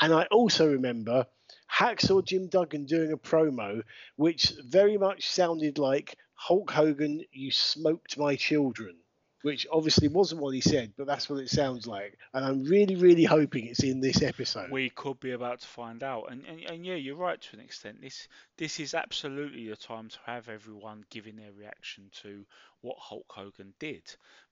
and 0.00 0.12
i 0.12 0.24
also 0.30 0.70
remember 0.70 1.26
hacksaw 1.72 2.24
jim 2.24 2.48
duggan 2.48 2.84
doing 2.84 3.12
a 3.12 3.16
promo 3.16 3.82
which 4.16 4.52
very 4.66 4.96
much 4.96 5.28
sounded 5.28 5.78
like 5.78 6.16
Hulk 6.36 6.70
Hogan, 6.70 7.24
you 7.32 7.50
smoked 7.50 8.18
my 8.18 8.36
children, 8.36 8.94
which 9.42 9.66
obviously 9.72 10.08
wasn't 10.08 10.40
what 10.40 10.54
he 10.54 10.60
said, 10.60 10.92
but 10.96 11.06
that's 11.06 11.28
what 11.28 11.40
it 11.40 11.48
sounds 11.48 11.86
like. 11.86 12.18
And 12.32 12.44
I'm 12.44 12.64
really, 12.64 12.94
really 12.94 13.24
hoping 13.24 13.66
it's 13.66 13.82
in 13.82 14.00
this 14.00 14.22
episode. 14.22 14.70
We 14.70 14.90
could 14.90 15.18
be 15.18 15.32
about 15.32 15.60
to 15.60 15.66
find 15.66 16.02
out. 16.02 16.30
And, 16.30 16.44
and, 16.46 16.60
and 16.60 16.86
yeah, 16.86 16.94
you're 16.94 17.16
right 17.16 17.40
to 17.40 17.56
an 17.56 17.62
extent. 17.62 18.02
This 18.02 18.28
this 18.58 18.78
is 18.78 18.94
absolutely 18.94 19.68
the 19.68 19.76
time 19.76 20.08
to 20.10 20.18
have 20.26 20.48
everyone 20.48 21.04
giving 21.10 21.36
their 21.36 21.52
reaction 21.52 22.10
to 22.22 22.44
what 22.82 22.96
Hulk 22.98 23.26
Hogan 23.28 23.72
did. 23.78 24.02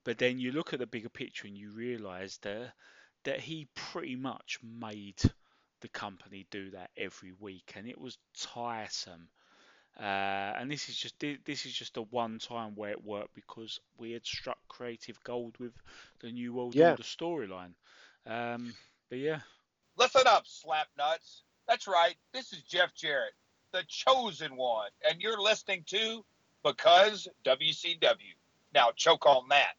But 0.03 0.17
then 0.17 0.39
you 0.39 0.51
look 0.51 0.73
at 0.73 0.79
the 0.79 0.87
bigger 0.87 1.09
picture 1.09 1.47
and 1.47 1.57
you 1.57 1.71
realise 1.71 2.37
that 2.37 2.73
that 3.25 3.39
he 3.39 3.67
pretty 3.75 4.15
much 4.15 4.59
made 4.63 5.21
the 5.81 5.87
company 5.89 6.47
do 6.49 6.71
that 6.71 6.89
every 6.97 7.31
week, 7.39 7.73
and 7.75 7.87
it 7.87 7.99
was 7.99 8.17
tiresome. 8.37 9.27
Uh, 9.97 10.53
and 10.59 10.69
this 10.69 10.89
is 10.89 10.95
just 10.97 11.19
this 11.19 11.65
is 11.65 11.73
just 11.73 11.95
a 11.97 12.01
one 12.01 12.37
time 12.39 12.75
where 12.75 12.91
it 12.91 13.03
worked 13.05 13.33
because 13.33 13.79
we 13.97 14.11
had 14.11 14.25
struck 14.25 14.57
creative 14.67 15.21
gold 15.23 15.55
with 15.59 15.71
the 16.19 16.31
new 16.31 16.53
world 16.53 16.75
Yeah. 16.75 16.91
order 16.91 17.03
storyline. 17.03 17.73
Um, 18.25 18.73
but 19.09 19.19
yeah, 19.19 19.39
Listen 19.97 20.23
up, 20.27 20.45
slapnuts. 20.45 21.41
That's 21.67 21.87
right. 21.87 22.15
This 22.33 22.51
is 22.51 22.61
Jeff 22.63 22.93
Jarrett, 22.93 23.33
the 23.71 23.83
chosen 23.87 24.57
one, 24.57 24.89
and 25.09 25.21
you're 25.21 25.41
listening 25.41 25.83
to 25.87 26.25
Because 26.63 27.27
WCW. 27.45 28.35
Now 28.73 28.91
choke 28.95 29.25
on 29.25 29.47
that. 29.49 29.75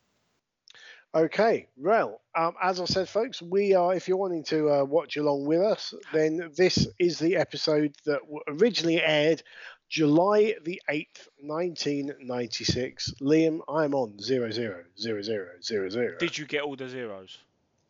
Okay, 1.15 1.67
well, 1.79 2.21
um, 2.35 2.55
as 2.63 2.79
I 2.79 2.85
said, 2.85 3.09
folks, 3.09 3.41
we 3.41 3.75
are. 3.75 3.95
If 3.95 4.07
you're 4.07 4.19
wanting 4.19 4.45
to 4.45 4.71
uh, 4.71 4.85
watch 4.85 5.17
along 5.17 5.47
with 5.47 5.61
us, 5.63 5.95
then 6.13 6.51
this 6.57 6.89
is 6.99 7.19
the 7.19 7.37
episode 7.37 7.95
that 8.05 8.21
w- 8.21 8.41
originally 8.49 9.03
aired 9.03 9.43
July 9.89 10.55
the 10.65 10.81
eighth, 10.89 11.29
nineteen 11.41 12.13
ninety 12.21 12.65
six. 12.65 13.13
Liam, 13.21 13.61
I'm 13.69 13.95
on 13.95 14.19
zero 14.21 14.51
zero 14.51 14.85
zero 14.99 15.23
zero 15.23 15.53
zero 15.63 15.89
zero. 15.89 16.17
did 16.19 16.37
you 16.37 16.47
get 16.47 16.63
all 16.63 16.77
the 16.77 16.89
zeros? 16.89 17.39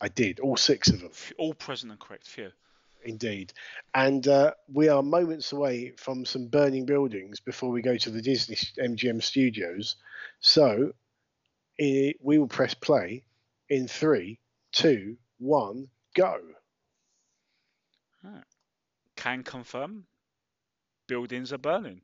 I 0.01 0.09
did 0.09 0.41
all 0.41 0.57
six 0.57 0.89
of 0.91 1.01
them. 1.01 1.11
All 1.39 1.55
present 1.55 1.91
and 1.91 2.01
correct. 2.01 2.27
Phew. 2.29 2.53
Indeed. 3.05 3.53
And 3.95 4.27
uh, 4.27 4.53
we 4.73 4.89
are 4.89 5.03
moments 5.03 5.53
away 5.53 5.93
from 5.97 6.25
some 6.25 6.49
burning 6.49 6.87
buildings 6.87 7.41
before 7.41 7.71
we 7.71 7.81
go 7.81 7.97
to 7.97 8.11
the 8.11 8.21
Disney 8.21 8.57
MGM 8.79 9.23
studios. 9.23 9.97
So 10.41 10.93
i 11.81 12.15
we 12.21 12.39
will 12.39 12.49
press 12.49 12.75
play 12.75 13.25
in 13.69 13.89
three, 13.89 14.39
two, 14.73 15.17
one, 15.39 15.89
go. 16.15 16.41
Can 19.15 19.43
confirm. 19.45 20.07
Buildings 21.07 21.53
are 21.53 21.59
burning. 21.59 22.01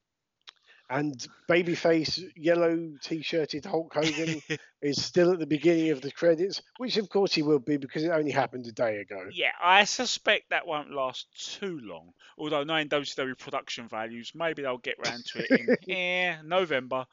And 0.90 1.26
babyface, 1.48 2.22
yellow 2.36 2.92
t 3.02 3.22
shirted 3.22 3.64
Hulk 3.64 3.94
Hogan 3.94 4.42
is 4.82 5.02
still 5.02 5.32
at 5.32 5.38
the 5.38 5.46
beginning 5.46 5.88
of 5.88 6.02
the 6.02 6.10
credits, 6.10 6.60
which 6.76 6.98
of 6.98 7.08
course 7.08 7.32
he 7.32 7.40
will 7.40 7.60
be 7.60 7.78
because 7.78 8.04
it 8.04 8.10
only 8.10 8.30
happened 8.30 8.66
a 8.66 8.72
day 8.72 8.98
ago. 8.98 9.24
Yeah, 9.32 9.52
I 9.62 9.84
suspect 9.84 10.50
that 10.50 10.66
won't 10.66 10.90
last 10.90 11.28
too 11.58 11.80
long. 11.82 12.12
Although 12.36 12.64
knowing 12.64 12.90
WCW 12.90 13.38
production 13.38 13.88
values, 13.88 14.32
maybe 14.34 14.60
they'll 14.60 14.76
get 14.76 14.98
round 15.02 15.24
to 15.26 15.46
it 15.48 15.78
in 15.86 15.94
eh, 15.96 16.36
November. 16.44 17.06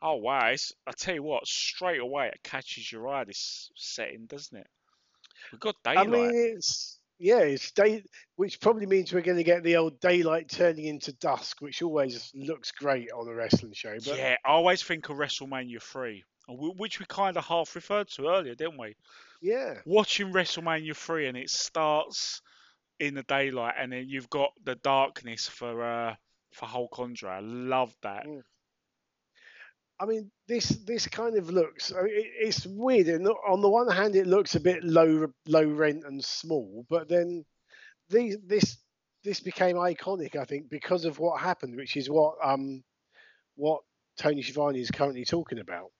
Oh 0.00 0.16
wow! 0.16 0.50
It's, 0.50 0.72
I 0.86 0.92
tell 0.92 1.14
you 1.16 1.22
what, 1.24 1.48
straight 1.48 2.00
away 2.00 2.28
it 2.28 2.44
catches 2.44 2.92
your 2.92 3.08
eye. 3.08 3.24
This 3.24 3.72
setting, 3.74 4.26
doesn't 4.26 4.56
it? 4.56 4.68
We've 5.50 5.60
got 5.60 5.76
I 5.84 5.94
daylight. 5.94 6.10
mean, 6.10 6.54
it's 6.56 6.93
yeah, 7.18 7.40
it's 7.40 7.70
day, 7.72 8.02
which 8.36 8.60
probably 8.60 8.86
means 8.86 9.12
we're 9.12 9.20
going 9.20 9.36
to 9.36 9.44
get 9.44 9.62
the 9.62 9.76
old 9.76 10.00
daylight 10.00 10.48
turning 10.48 10.86
into 10.86 11.12
dusk, 11.12 11.60
which 11.60 11.82
always 11.82 12.30
looks 12.34 12.72
great 12.72 13.10
on 13.12 13.28
a 13.28 13.34
wrestling 13.34 13.72
show. 13.72 13.94
But 14.04 14.18
yeah, 14.18 14.36
I 14.44 14.50
always 14.50 14.82
think 14.82 15.08
of 15.08 15.16
WrestleMania 15.16 15.82
three, 15.82 16.24
which 16.48 16.98
we 16.98 17.06
kind 17.06 17.36
of 17.36 17.44
half 17.44 17.74
referred 17.74 18.08
to 18.10 18.28
earlier, 18.28 18.54
didn't 18.54 18.78
we? 18.78 18.96
yeah, 19.40 19.74
Watching 19.84 20.32
WrestleMania 20.32 20.96
three, 20.96 21.26
and 21.26 21.36
it 21.36 21.50
starts 21.50 22.42
in 22.98 23.14
the 23.14 23.22
daylight, 23.24 23.74
and 23.78 23.92
then 23.92 24.06
you've 24.08 24.30
got 24.30 24.50
the 24.64 24.74
darkness 24.76 25.48
for 25.48 25.84
uh, 25.84 26.14
for 26.52 26.66
Hulk 26.66 26.98
Andre. 26.98 27.30
I 27.30 27.40
love 27.40 27.94
that. 28.02 28.26
Mm. 28.26 28.42
I 30.00 30.06
mean, 30.06 30.30
this 30.48 30.68
this 30.68 31.06
kind 31.06 31.36
of 31.36 31.50
looks. 31.50 31.92
I 31.92 32.02
mean, 32.02 32.14
it, 32.14 32.26
it's 32.40 32.66
weird. 32.66 33.08
And 33.08 33.28
on 33.28 33.60
the 33.60 33.68
one 33.68 33.90
hand, 33.90 34.16
it 34.16 34.26
looks 34.26 34.54
a 34.54 34.60
bit 34.60 34.82
low 34.82 35.28
low 35.46 35.64
rent 35.64 36.04
and 36.04 36.24
small, 36.24 36.84
but 36.88 37.08
then 37.08 37.44
these 38.10 38.36
this 38.44 38.78
this 39.22 39.40
became 39.40 39.76
iconic, 39.76 40.36
I 40.36 40.44
think, 40.44 40.68
because 40.68 41.04
of 41.04 41.18
what 41.18 41.40
happened, 41.40 41.76
which 41.76 41.96
is 41.96 42.10
what 42.10 42.34
um 42.42 42.82
what 43.56 43.82
Tony 44.16 44.42
Schiavone 44.42 44.80
is 44.80 44.90
currently 44.90 45.24
talking 45.24 45.58
about. 45.58 45.90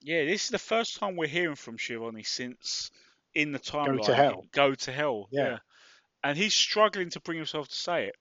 Yeah, 0.00 0.24
this 0.24 0.44
is 0.44 0.50
the 0.50 0.58
first 0.58 0.98
time 0.98 1.16
we're 1.16 1.26
hearing 1.26 1.56
from 1.56 1.78
Schiavone 1.78 2.22
since 2.22 2.90
in 3.34 3.52
the 3.52 3.58
timeline. 3.58 3.98
Go 3.98 4.04
to 4.04 4.14
Hell. 4.14 4.46
Go 4.52 4.74
to 4.74 4.92
hell. 4.92 5.28
Yeah. 5.32 5.58
And 6.22 6.36
he's 6.36 6.54
struggling 6.54 7.10
to 7.10 7.20
bring 7.20 7.38
himself 7.38 7.68
to 7.68 7.74
say 7.74 8.06
it. 8.06 8.16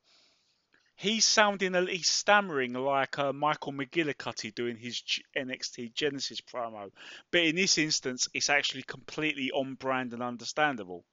He's 0.97 1.25
sounding, 1.25 1.75
a, 1.75 1.85
he's 1.85 2.09
stammering 2.09 2.73
like 2.73 3.19
uh, 3.19 3.31
Michael 3.31 3.71
McGillicutty 3.71 4.53
doing 4.55 4.77
his 4.77 5.03
NXT 5.37 5.93
Genesis 5.93 6.41
promo. 6.41 6.89
But 7.31 7.41
in 7.41 7.55
this 7.55 7.77
instance, 7.77 8.27
it's 8.33 8.49
actually 8.49 8.81
completely 8.81 9.51
on 9.51 9.75
brand 9.75 10.13
and 10.13 10.23
understandable. 10.23 11.05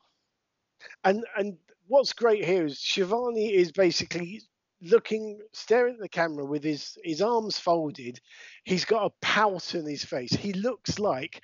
And 1.05 1.27
and 1.37 1.59
what's 1.87 2.15
great 2.15 2.47
here 2.47 2.65
is 2.65 2.79
Schiavone 2.79 3.53
is 3.53 3.73
basically 3.73 4.41
looking, 4.81 5.41
staring 5.53 5.95
at 5.95 6.01
the 6.01 6.09
camera 6.09 6.47
with 6.47 6.65
his 6.65 6.97
his 7.05 7.21
arms 7.21 7.59
folded. 7.59 8.19
He's 8.65 8.87
got 8.87 9.05
a 9.05 9.15
pout 9.21 9.75
on 9.75 9.85
his 9.85 10.05
face. 10.05 10.33
He 10.33 10.55
looks 10.55 10.99
like. 10.99 11.43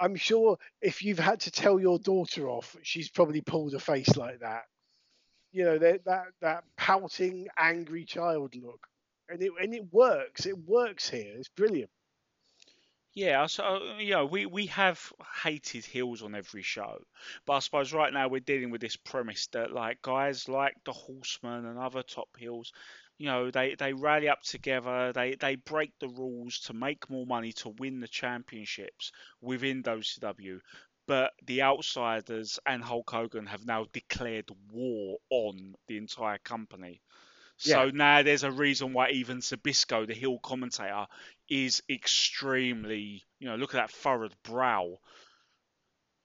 I'm 0.00 0.16
sure 0.16 0.56
if 0.80 1.04
you've 1.04 1.18
had 1.18 1.40
to 1.40 1.50
tell 1.50 1.78
your 1.78 1.98
daughter 1.98 2.48
off, 2.48 2.74
she's 2.82 3.10
probably 3.10 3.42
pulled 3.42 3.74
a 3.74 3.78
face 3.78 4.16
like 4.16 4.40
that. 4.40 4.62
You 5.52 5.64
know 5.64 5.78
that 5.78 6.04
that 6.04 6.26
that 6.40 6.64
pouting, 6.76 7.48
angry 7.56 8.04
child 8.04 8.54
look, 8.56 8.88
and 9.28 9.42
it 9.42 9.52
and 9.60 9.74
it 9.74 9.92
works. 9.92 10.46
It 10.46 10.58
works 10.58 11.08
here. 11.08 11.34
It's 11.36 11.48
brilliant. 11.48 11.90
Yeah, 13.14 13.46
so 13.46 13.64
uh, 13.64 13.98
you 13.98 14.10
know, 14.10 14.26
we 14.26 14.46
we 14.46 14.66
have 14.66 15.12
hated 15.42 15.84
heels 15.84 16.22
on 16.22 16.34
every 16.34 16.62
show, 16.62 17.02
but 17.44 17.54
I 17.54 17.58
suppose 17.60 17.92
right 17.92 18.12
now 18.12 18.28
we're 18.28 18.40
dealing 18.40 18.70
with 18.70 18.80
this 18.80 18.96
premise 18.96 19.46
that 19.48 19.72
like 19.72 20.00
guys 20.02 20.48
like 20.48 20.76
the 20.84 20.92
Horsemen 20.92 21.66
and 21.66 21.78
other 21.78 22.02
top 22.02 22.28
heels, 22.38 22.72
you 23.18 23.26
know, 23.26 23.50
they 23.50 23.74
they 23.74 23.92
rally 23.92 24.28
up 24.28 24.42
together, 24.42 25.12
they 25.12 25.34
they 25.34 25.56
break 25.56 25.92
the 25.98 26.08
rules 26.08 26.60
to 26.60 26.72
make 26.72 27.10
more 27.10 27.26
money 27.26 27.52
to 27.54 27.70
win 27.70 28.00
the 28.00 28.08
championships 28.08 29.10
within 29.40 29.82
WCW. 29.82 30.60
But 31.10 31.32
the 31.44 31.62
outsiders 31.62 32.60
and 32.64 32.84
Hulk 32.84 33.10
Hogan 33.10 33.46
have 33.46 33.66
now 33.66 33.84
declared 33.92 34.48
war 34.72 35.18
on 35.28 35.74
the 35.88 35.96
entire 35.96 36.38
company. 36.38 37.02
So 37.56 37.86
Yeah. 37.86 37.90
now 37.92 38.22
there's 38.22 38.44
a 38.44 38.52
reason 38.52 38.92
why 38.92 39.10
even 39.10 39.38
Sabisco, 39.40 40.06
the 40.06 40.14
heel 40.14 40.38
commentator, 40.38 41.08
is 41.48 41.82
extremely, 41.90 43.24
you 43.40 43.48
know, 43.48 43.56
look 43.56 43.74
at 43.74 43.78
that 43.78 43.90
furrowed 43.90 44.36
brow. 44.44 44.98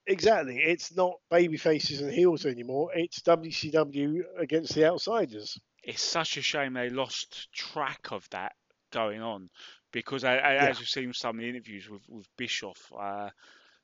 Exactly. 0.06 0.62
It's 0.62 0.94
not 0.94 1.14
baby 1.32 1.56
faces 1.56 2.00
and 2.00 2.12
heels 2.12 2.46
anymore. 2.46 2.92
It's 2.94 3.22
WCW 3.22 4.38
against 4.38 4.72
the 4.76 4.84
outsiders. 4.86 5.58
It's 5.82 6.00
such 6.00 6.36
a 6.36 6.42
shame 6.42 6.74
they 6.74 6.90
lost 6.90 7.52
track 7.52 8.12
of 8.12 8.30
that 8.30 8.54
going 8.92 9.20
on 9.20 9.50
because, 9.90 10.22
a- 10.22 10.28
a- 10.28 10.60
as 10.70 10.78
you've 10.78 10.88
seen 10.88 11.12
some 11.12 11.38
of 11.38 11.42
the 11.42 11.48
interviews 11.48 11.90
with, 11.90 12.08
with 12.08 12.28
Bischoff, 12.36 12.92
uh, 12.96 13.30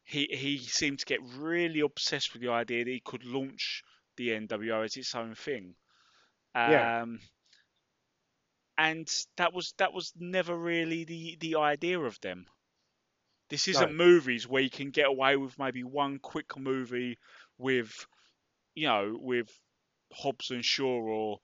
he 0.04 0.26
he 0.26 0.59
seemed 0.59 1.00
to 1.00 1.06
get 1.06 1.23
really 1.23 1.80
obsessed 1.80 2.32
with 2.32 2.42
the 2.42 2.50
idea 2.50 2.85
that 2.85 2.90
he 2.90 3.00
could 3.00 3.25
launch 3.25 3.82
the 4.16 4.32
NWO 4.32 4.82
as 4.82 4.97
its 4.97 5.14
own 5.14 5.35
thing. 5.35 5.76
Um, 6.54 6.61
Yeah. 6.64 6.88
and 8.76 9.09
that 9.38 9.54
was 9.54 9.73
that 9.78 9.94
was 9.94 10.12
never 10.14 10.54
really 10.54 11.04
the 11.04 11.37
the 11.40 11.56
idea 11.56 11.99
of 11.99 12.21
them. 12.21 12.47
This 13.50 13.68
isn't 13.68 13.88
No. 13.88 13.94
movies 13.94 14.49
where 14.49 14.62
you 14.62 14.71
can 14.71 14.90
get 14.90 15.06
away 15.06 15.37
with 15.37 15.56
maybe 15.56 15.85
one 15.85 16.18
quick 16.18 16.56
movie 16.56 17.18
with, 17.56 18.04
you 18.75 18.88
know, 18.88 19.16
with 19.18 19.49
Hobbs 20.12 20.50
and 20.50 20.64
Shaw 20.64 21.00
or 21.00 21.40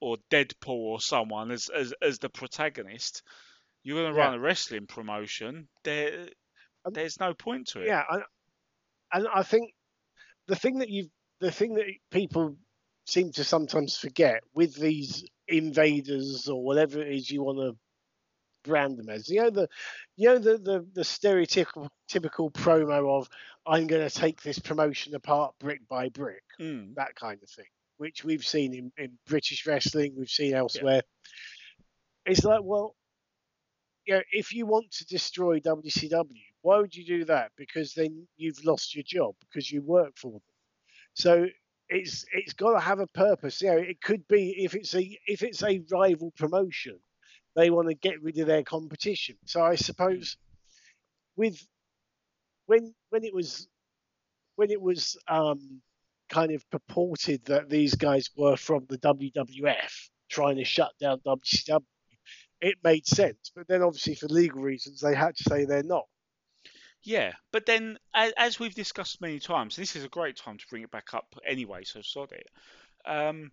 or 0.00 0.18
Deadpool 0.30 0.68
or 0.68 1.00
someone 1.00 1.50
as 1.52 1.68
as, 1.70 1.94
as 2.02 2.18
the 2.20 2.30
protagonist. 2.30 3.22
You're 3.84 4.00
going 4.02 4.10
to 4.12 4.14
Yeah. 4.14 4.18
run 4.18 4.34
a 4.34 4.40
wrestling 4.40 4.86
promotion. 4.86 5.68
There, 5.84 6.30
there's 6.92 7.20
no 7.20 7.34
point 7.34 7.68
to 7.68 7.80
it. 7.80 7.88
Yeah, 7.88 8.02
and, 8.10 8.22
and 9.12 9.28
I 9.34 9.42
think 9.42 9.72
the 10.46 10.56
thing 10.56 10.78
that 10.78 10.88
you 10.88 11.08
the 11.40 11.50
thing 11.50 11.74
that 11.74 11.86
people 12.10 12.56
seem 13.06 13.30
to 13.32 13.44
sometimes 13.44 13.96
forget 13.96 14.42
with 14.54 14.74
these 14.74 15.24
invaders 15.48 16.48
or 16.48 16.64
whatever 16.64 17.00
it 17.00 17.14
is 17.14 17.30
you 17.30 17.42
want 17.42 17.58
to 17.58 17.76
brand 18.68 18.98
them 18.98 19.08
as, 19.08 19.28
you 19.28 19.40
know 19.40 19.50
the 19.50 19.68
you 20.16 20.28
know 20.28 20.38
the 20.38 20.58
the, 20.58 20.86
the 20.94 21.02
stereotypical 21.02 21.88
typical 22.08 22.50
promo 22.50 23.18
of 23.18 23.28
I'm 23.66 23.86
going 23.86 24.08
to 24.08 24.14
take 24.14 24.42
this 24.42 24.58
promotion 24.58 25.14
apart 25.14 25.54
brick 25.58 25.80
by 25.88 26.08
brick, 26.08 26.42
Mm. 26.60 26.94
that 26.94 27.14
kind 27.16 27.40
of 27.42 27.48
thing, 27.48 27.66
which 27.96 28.24
we've 28.24 28.46
seen 28.46 28.74
in, 28.74 28.92
in 28.96 29.18
British 29.26 29.66
wrestling, 29.66 30.14
we've 30.16 30.30
seen 30.30 30.54
elsewhere. 30.54 31.02
It's 32.24 32.44
like, 32.44 32.60
well, 32.62 32.94
you 34.04 34.14
know, 34.14 34.22
if 34.32 34.52
you 34.52 34.66
want 34.66 34.90
to 34.92 35.06
destroy 35.06 35.58
WCW, 35.60 36.44
why 36.66 36.78
would 36.78 36.96
you 36.96 37.04
do 37.04 37.24
that? 37.26 37.52
Because 37.56 37.94
then 37.94 38.26
you've 38.36 38.64
lost 38.64 38.96
your 38.96 39.04
job 39.06 39.36
because 39.38 39.70
you 39.70 39.82
work 39.82 40.14
for 40.16 40.32
them. 40.32 40.40
So 41.14 41.46
it's 41.88 42.24
it's 42.32 42.54
got 42.54 42.72
to 42.72 42.80
have 42.80 42.98
a 42.98 43.06
purpose. 43.06 43.62
You 43.62 43.68
know, 43.68 43.76
it 43.76 44.00
could 44.02 44.26
be 44.26 44.64
if 44.64 44.74
it's 44.74 44.92
a 44.96 45.16
if 45.28 45.44
it's 45.44 45.62
a 45.62 45.80
rival 45.92 46.32
promotion, 46.36 46.98
they 47.54 47.70
want 47.70 47.88
to 47.88 47.94
get 47.94 48.20
rid 48.20 48.38
of 48.38 48.48
their 48.48 48.64
competition. 48.64 49.36
So 49.44 49.62
I 49.62 49.76
suppose 49.76 50.38
with 51.36 51.56
when 52.66 52.92
when 53.10 53.22
it 53.22 53.32
was 53.32 53.68
when 54.56 54.72
it 54.72 54.82
was 54.82 55.16
um, 55.28 55.80
kind 56.30 56.50
of 56.50 56.68
purported 56.70 57.44
that 57.44 57.70
these 57.70 57.94
guys 57.94 58.28
were 58.36 58.56
from 58.56 58.86
the 58.88 58.98
WWF 58.98 59.92
trying 60.28 60.56
to 60.56 60.64
shut 60.64 60.90
down 61.00 61.20
WCW, 61.24 61.80
it 62.60 62.74
made 62.82 63.06
sense. 63.06 63.52
But 63.54 63.68
then 63.68 63.82
obviously 63.82 64.16
for 64.16 64.26
legal 64.26 64.62
reasons 64.62 65.00
they 65.00 65.14
had 65.14 65.36
to 65.36 65.44
say 65.44 65.64
they're 65.64 65.84
not. 65.84 66.06
Yeah, 67.06 67.34
but 67.52 67.66
then 67.66 68.00
as, 68.12 68.58
we've 68.58 68.74
discussed 68.74 69.20
many 69.20 69.38
times, 69.38 69.76
this 69.76 69.94
is 69.94 70.02
a 70.02 70.08
great 70.08 70.36
time 70.36 70.58
to 70.58 70.66
bring 70.68 70.82
it 70.82 70.90
back 70.90 71.14
up 71.14 71.36
anyway. 71.46 71.84
So 71.84 72.02
sod 72.02 72.32
it. 72.32 72.50
Um, 73.08 73.52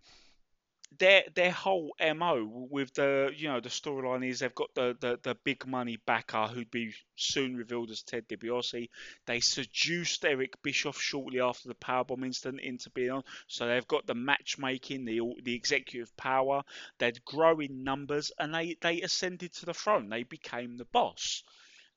their 0.97 1.23
their 1.35 1.51
whole 1.51 1.95
mo 2.15 2.67
with 2.71 2.91
the 2.95 3.31
you 3.35 3.47
know 3.47 3.59
the 3.59 3.69
storyline 3.69 4.27
is 4.27 4.39
they've 4.39 4.55
got 4.55 4.73
the, 4.73 4.97
the 4.99 5.19
the 5.21 5.35
big 5.43 5.67
money 5.67 5.97
backer 6.07 6.47
who'd 6.47 6.71
be 6.71 6.95
soon 7.15 7.55
revealed 7.55 7.91
as 7.91 8.01
Ted 8.01 8.27
DiBiase. 8.27 8.89
They 9.27 9.39
seduced 9.39 10.25
Eric 10.25 10.59
Bischoff 10.63 10.99
shortly 10.99 11.39
after 11.39 11.67
the 11.67 11.75
powerbomb 11.75 12.25
incident 12.25 12.61
into 12.61 12.89
being 12.89 13.11
on, 13.11 13.23
so 13.45 13.67
they've 13.67 13.87
got 13.87 14.07
the 14.07 14.15
matchmaking, 14.15 15.05
the 15.05 15.21
the 15.43 15.53
executive 15.53 16.15
power. 16.17 16.63
They'd 16.97 17.23
grow 17.23 17.59
in 17.59 17.83
numbers, 17.83 18.31
and 18.39 18.51
they 18.51 18.77
they 18.81 19.01
ascended 19.01 19.53
to 19.53 19.67
the 19.67 19.75
throne. 19.75 20.09
They 20.09 20.23
became 20.23 20.77
the 20.77 20.85
boss. 20.85 21.43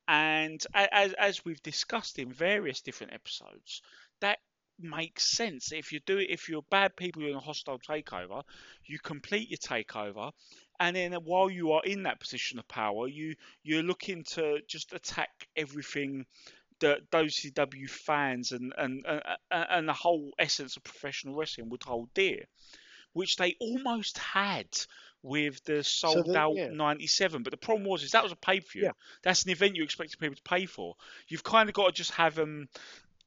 And 0.07 0.65
as, 0.73 1.13
as 1.13 1.43
we've 1.43 1.61
discussed 1.61 2.17
in 2.19 2.31
various 2.31 2.81
different 2.81 3.13
episodes, 3.13 3.81
that 4.21 4.39
makes 4.79 5.27
sense. 5.27 5.71
If 5.71 5.91
you 5.91 5.99
do 6.05 6.17
it, 6.17 6.29
if 6.29 6.49
you're 6.49 6.63
bad 6.69 6.95
people 6.95 7.21
doing 7.21 7.35
a 7.35 7.39
hostile 7.39 7.79
takeover, 7.79 8.43
you 8.85 8.99
complete 8.99 9.49
your 9.49 9.57
takeover, 9.57 10.31
and 10.79 10.95
then 10.95 11.13
while 11.13 11.49
you 11.49 11.71
are 11.71 11.83
in 11.83 12.03
that 12.03 12.19
position 12.19 12.59
of 12.59 12.67
power, 12.67 13.07
you 13.07 13.35
you're 13.63 13.83
looking 13.83 14.23
to 14.23 14.59
just 14.67 14.93
attack 14.93 15.29
everything 15.55 16.25
that 16.79 17.09
WCW 17.09 17.89
fans 17.89 18.51
and 18.51 18.73
and 18.77 19.03
and, 19.05 19.37
and 19.51 19.89
the 19.89 19.93
whole 19.93 20.31
essence 20.37 20.77
of 20.77 20.83
professional 20.83 21.35
wrestling 21.35 21.69
would 21.69 21.83
hold 21.83 22.13
dear, 22.13 22.45
which 23.13 23.35
they 23.37 23.55
almost 23.59 24.17
had 24.19 24.67
with 25.23 25.63
the 25.65 25.83
sold 25.83 26.27
the- 26.27 26.37
out 26.37 26.55
yeah. 26.55 26.69
97 26.71 27.43
but 27.43 27.51
the 27.51 27.57
problem 27.57 27.87
was 27.87 28.03
is 28.03 28.11
that 28.11 28.23
was 28.23 28.31
a 28.31 28.37
pay 28.37 28.59
per 28.59 28.67
view. 28.71 28.83
Yeah. 28.83 28.91
that's 29.23 29.43
an 29.43 29.51
event 29.51 29.75
you 29.75 29.83
expected 29.83 30.19
people 30.19 30.35
to 30.35 30.43
pay 30.43 30.65
for. 30.65 30.95
You've 31.27 31.43
kind 31.43 31.69
of 31.69 31.75
got 31.75 31.87
to 31.87 31.91
just 31.91 32.11
have 32.11 32.35
them 32.35 32.69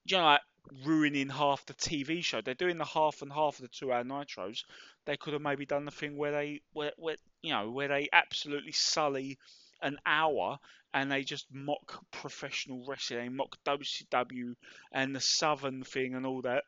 you 0.05 0.17
know 0.17 0.25
like 0.25 0.41
ruining 0.85 1.29
half 1.29 1.65
the 1.67 1.75
tv 1.75 2.23
show. 2.23 2.41
They're 2.41 2.55
doing 2.55 2.79
the 2.79 2.85
half 2.85 3.23
and 3.23 3.33
half 3.33 3.57
of 3.57 3.63
the 3.63 3.69
two 3.69 3.93
hour 3.93 4.05
nitros. 4.05 4.65
They 5.07 5.17
could 5.17 5.33
have 5.33 5.43
maybe 5.43 5.67
done 5.67 5.85
the 5.85 5.91
thing 5.91 6.17
where 6.17 6.33
they 6.33 6.61
where, 6.73 6.93
where 6.97 7.17
you 7.43 7.53
know 7.53 7.71
where 7.71 7.89
they 7.89 8.09
absolutely 8.13 8.73
sully 8.73 9.39
an 9.83 9.99
hour 10.05 10.59
and 10.93 11.11
they 11.11 11.23
just 11.23 11.47
mock 11.53 12.05
professional 12.11 12.85
wrestling. 12.87 13.21
They 13.21 13.29
mock 13.29 13.57
wcw 13.65 14.55
and 14.93 15.15
the 15.15 15.21
southern 15.21 15.83
thing 15.85 16.15
and 16.15 16.27
all 16.27 16.43
that. 16.43 16.65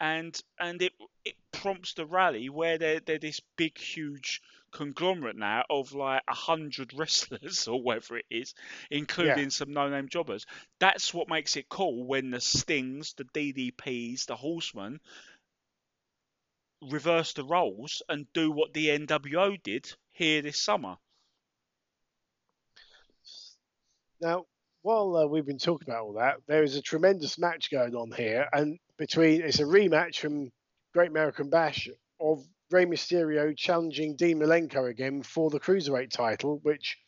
And 0.00 0.38
and 0.58 0.80
it 0.82 0.92
it 1.24 1.34
prompts 1.60 1.92
the 1.92 2.06
rally 2.06 2.48
where 2.48 2.78
they're 2.78 3.00
they're 3.00 3.18
this 3.18 3.40
big 3.56 3.76
huge 3.76 4.40
conglomerate 4.72 5.36
now 5.36 5.64
of 5.68 5.92
like 5.92 6.22
a 6.26 6.34
hundred 6.34 6.92
wrestlers 6.96 7.68
or 7.68 7.82
whatever 7.82 8.16
it 8.16 8.24
is, 8.30 8.54
including 8.90 9.50
some 9.50 9.72
no-name 9.72 10.08
jobbers. 10.08 10.46
That's 10.78 11.12
what 11.12 11.28
makes 11.28 11.56
it 11.56 11.68
cool 11.68 12.06
when 12.06 12.30
the 12.30 12.40
Stings, 12.40 13.14
the 13.14 13.24
DDPs, 13.24 14.26
the 14.26 14.36
Horsemen 14.36 15.00
reverse 16.90 17.34
the 17.34 17.44
roles 17.44 18.02
and 18.08 18.26
do 18.32 18.50
what 18.50 18.72
the 18.72 18.88
NWO 18.88 19.62
did 19.62 19.92
here 20.12 20.40
this 20.40 20.58
summer. 20.58 20.96
Now, 24.18 24.46
while 24.80 25.14
uh, 25.14 25.26
we've 25.26 25.44
been 25.44 25.58
talking 25.58 25.88
about 25.88 26.04
all 26.04 26.12
that, 26.14 26.36
there 26.46 26.62
is 26.62 26.76
a 26.76 26.82
tremendous 26.82 27.38
match 27.38 27.70
going 27.70 27.94
on 27.94 28.12
here, 28.12 28.48
and 28.50 28.78
between 28.96 29.42
it's 29.42 29.60
a 29.60 29.64
rematch 29.64 30.20
from 30.20 30.50
Great 30.92 31.10
American 31.10 31.50
Bash 31.50 31.88
of 32.20 32.44
Rey 32.70 32.84
Mysterio 32.84 33.56
challenging 33.56 34.16
Dean 34.16 34.38
Malenko 34.38 34.88
again 34.88 35.22
for 35.22 35.50
the 35.50 35.60
cruiserweight 35.60 36.10
title, 36.10 36.60
which 36.62 36.98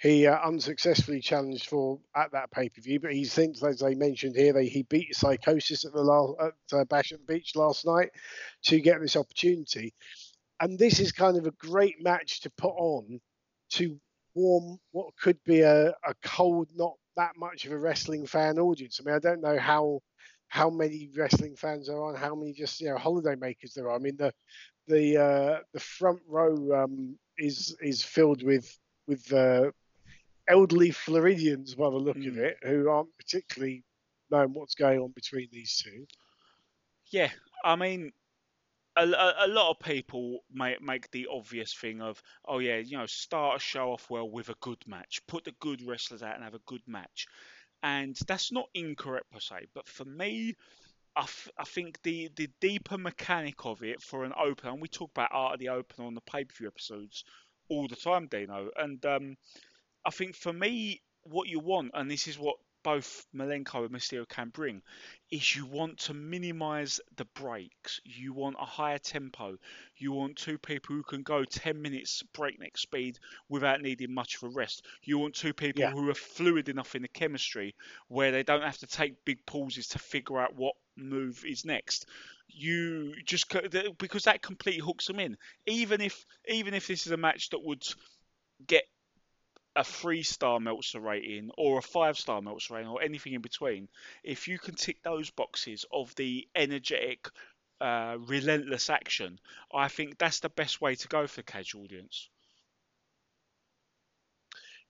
he 0.00 0.26
uh, 0.26 0.38
unsuccessfully 0.44 1.20
challenged 1.20 1.68
for 1.68 2.00
at 2.16 2.32
that 2.32 2.50
pay 2.50 2.68
per 2.68 2.80
view. 2.80 3.00
But 3.00 3.12
he 3.12 3.24
since, 3.24 3.62
as 3.62 3.82
I 3.82 3.94
mentioned 3.94 4.36
here, 4.36 4.52
they, 4.52 4.66
he 4.66 4.82
beat 4.82 5.14
Psicosis 5.14 5.84
at 5.84 5.92
the 5.92 6.02
last 6.02 6.34
at 6.40 6.78
uh, 6.78 6.84
Bash 6.84 7.12
at 7.12 7.18
the 7.20 7.32
Beach 7.32 7.54
last 7.54 7.86
night 7.86 8.10
to 8.64 8.80
get 8.80 9.00
this 9.00 9.16
opportunity, 9.16 9.94
and 10.60 10.78
this 10.78 11.00
is 11.00 11.12
kind 11.12 11.36
of 11.36 11.46
a 11.46 11.52
great 11.52 12.02
match 12.02 12.40
to 12.40 12.50
put 12.50 12.74
on 12.76 13.20
to 13.70 13.98
warm 14.34 14.78
what 14.92 15.14
could 15.16 15.38
be 15.44 15.60
a, 15.60 15.88
a 15.88 16.14
cold, 16.22 16.68
not 16.74 16.94
that 17.16 17.36
much 17.36 17.64
of 17.66 17.72
a 17.72 17.78
wrestling 17.78 18.26
fan 18.26 18.58
audience. 18.58 19.00
I 19.00 19.04
mean, 19.04 19.14
I 19.14 19.18
don't 19.18 19.40
know 19.40 19.58
how 19.58 20.00
how 20.50 20.68
many 20.68 21.08
wrestling 21.16 21.54
fans 21.54 21.88
are 21.88 22.02
on, 22.02 22.16
how 22.16 22.34
many 22.34 22.52
just 22.52 22.80
you 22.80 22.88
know 22.88 22.98
holiday 22.98 23.36
makers 23.36 23.72
there 23.72 23.88
are. 23.88 23.94
I 23.94 23.98
mean, 23.98 24.16
the 24.16 24.34
the 24.88 25.16
uh, 25.16 25.60
the 25.72 25.80
front 25.80 26.20
row 26.28 26.84
um, 26.84 27.16
is 27.38 27.76
is 27.80 28.02
filled 28.02 28.42
with 28.42 28.76
with 29.06 29.32
uh, 29.32 29.70
elderly 30.48 30.90
Floridians 30.90 31.74
by 31.76 31.88
the 31.88 31.96
look 31.96 32.16
of 32.16 32.34
Mm. 32.34 32.38
it, 32.38 32.58
who 32.64 32.90
aren't 32.90 33.16
particularly 33.16 33.84
knowing 34.30 34.52
what's 34.52 34.74
going 34.74 34.98
on 35.00 35.12
between 35.12 35.48
these 35.52 35.80
two. 35.82 36.04
Yeah, 37.06 37.30
I 37.64 37.76
mean, 37.76 38.12
a, 38.96 39.04
a, 39.04 39.34
a 39.46 39.48
lot 39.48 39.70
of 39.70 39.78
people 39.78 40.40
make 40.52 40.82
make 40.82 41.10
the 41.12 41.28
obvious 41.30 41.72
thing 41.74 42.02
of, 42.02 42.20
oh 42.44 42.58
yeah, 42.58 42.78
you 42.78 42.98
know, 42.98 43.06
start 43.06 43.56
a 43.56 43.60
show 43.60 43.92
off 43.92 44.10
well 44.10 44.28
with 44.28 44.48
a 44.48 44.56
good 44.60 44.82
match, 44.86 45.20
put 45.28 45.44
the 45.44 45.54
good 45.60 45.80
wrestlers 45.86 46.22
out 46.22 46.34
and 46.34 46.44
have 46.44 46.54
a 46.54 46.66
good 46.66 46.82
match, 46.86 47.28
and 47.82 48.16
that's 48.26 48.52
not 48.52 48.68
incorrect 48.74 49.30
per 49.30 49.40
se. 49.40 49.66
But 49.74 49.88
for 49.88 50.04
me, 50.04 50.54
I, 51.16 51.22
f- 51.22 51.48
I 51.58 51.64
think 51.64 52.02
the 52.02 52.30
the 52.36 52.48
deeper 52.60 52.98
mechanic 52.98 53.66
of 53.66 53.82
it 53.82 54.02
for 54.02 54.24
an 54.24 54.32
open, 54.38 54.70
and 54.70 54.82
we 54.82 54.88
talk 54.88 55.10
about 55.12 55.30
art 55.32 55.54
of 55.54 55.60
the 55.60 55.70
open 55.70 56.04
on 56.04 56.14
the 56.14 56.20
pay 56.22 56.44
per 56.44 56.54
view 56.56 56.68
episodes 56.68 57.24
all 57.68 57.88
the 57.88 57.96
time, 57.96 58.28
Dino, 58.28 58.70
and 58.76 59.04
um, 59.06 59.36
I 60.04 60.10
think 60.10 60.36
for 60.36 60.52
me, 60.52 61.02
what 61.22 61.48
you 61.48 61.60
want, 61.60 61.92
and 61.94 62.10
this 62.10 62.28
is 62.28 62.38
what 62.38 62.56
both 62.82 63.26
Malenko 63.34 63.84
and 63.84 63.90
Mysterio 63.90 64.28
can 64.28 64.48
bring, 64.48 64.82
is 65.30 65.54
you 65.54 65.66
want 65.66 65.98
to 65.98 66.14
minimize 66.14 67.00
the 67.16 67.24
breaks. 67.24 68.00
You 68.04 68.32
want 68.32 68.56
a 68.60 68.64
higher 68.64 68.98
tempo. 68.98 69.56
You 69.96 70.12
want 70.12 70.36
two 70.36 70.58
people 70.58 70.96
who 70.96 71.02
can 71.02 71.22
go 71.22 71.44
10 71.44 71.80
minutes 71.80 72.22
breakneck 72.32 72.78
speed 72.78 73.18
without 73.48 73.80
needing 73.82 74.12
much 74.12 74.36
of 74.36 74.44
a 74.44 74.48
rest. 74.48 74.84
You 75.02 75.18
want 75.18 75.34
two 75.34 75.52
people 75.52 75.82
Yeah. 75.82 75.90
who 75.90 76.08
are 76.10 76.14
fluid 76.14 76.68
enough 76.68 76.94
in 76.94 77.02
the 77.02 77.08
chemistry 77.08 77.74
where 78.08 78.32
they 78.32 78.42
don't 78.42 78.62
have 78.62 78.78
to 78.78 78.86
take 78.86 79.24
big 79.24 79.44
pauses 79.46 79.88
to 79.88 79.98
figure 79.98 80.38
out 80.38 80.54
what 80.54 80.74
move 80.96 81.44
is 81.44 81.64
next. 81.64 82.06
You 82.48 83.14
just 83.24 83.46
because 83.98 84.24
that 84.24 84.42
completely 84.42 84.80
hooks 84.80 85.06
them 85.06 85.20
in. 85.20 85.36
Even 85.66 86.00
if 86.00 86.26
even 86.48 86.74
if 86.74 86.86
this 86.88 87.06
is 87.06 87.12
a 87.12 87.16
match 87.16 87.50
that 87.50 87.62
would 87.62 87.86
get 88.66 88.84
a 89.76 89.84
three 89.84 90.22
star 90.22 90.60
Meltzer 90.60 91.00
rating 91.00 91.50
or 91.56 91.78
a 91.78 91.82
five 91.82 92.18
star 92.18 92.42
Meltzer 92.42 92.74
rating 92.74 92.90
or 92.90 93.02
anything 93.02 93.34
in 93.34 93.40
between, 93.40 93.88
if 94.24 94.48
you 94.48 94.58
can 94.58 94.74
tick 94.74 95.02
those 95.02 95.30
boxes 95.30 95.84
of 95.92 96.14
the 96.16 96.48
energetic, 96.54 97.28
uh, 97.80 98.16
relentless 98.20 98.90
action, 98.90 99.38
I 99.72 99.88
think 99.88 100.18
that's 100.18 100.40
the 100.40 100.48
best 100.50 100.80
way 100.80 100.94
to 100.96 101.08
go 101.08 101.26
for 101.26 101.36
the 101.36 101.42
casual 101.44 101.84
audience. 101.84 102.28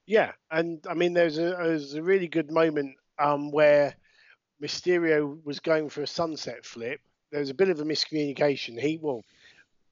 Yeah, 0.05 0.31
and 0.49 0.83
I 0.89 0.93
mean, 0.93 1.13
there's 1.13 1.37
a 1.37 1.51
there's 1.51 1.93
a 1.93 2.03
really 2.03 2.27
good 2.27 2.51
moment 2.51 2.95
um, 3.19 3.51
where 3.51 3.95
Mysterio 4.61 5.43
was 5.45 5.59
going 5.59 5.89
for 5.89 6.01
a 6.01 6.07
sunset 6.07 6.65
flip. 6.65 6.99
There 7.31 7.39
was 7.39 7.49
a 7.49 7.55
bit 7.55 7.69
of 7.69 7.79
a 7.79 7.85
miscommunication. 7.85 8.79
He 8.79 8.99
well, 9.01 9.21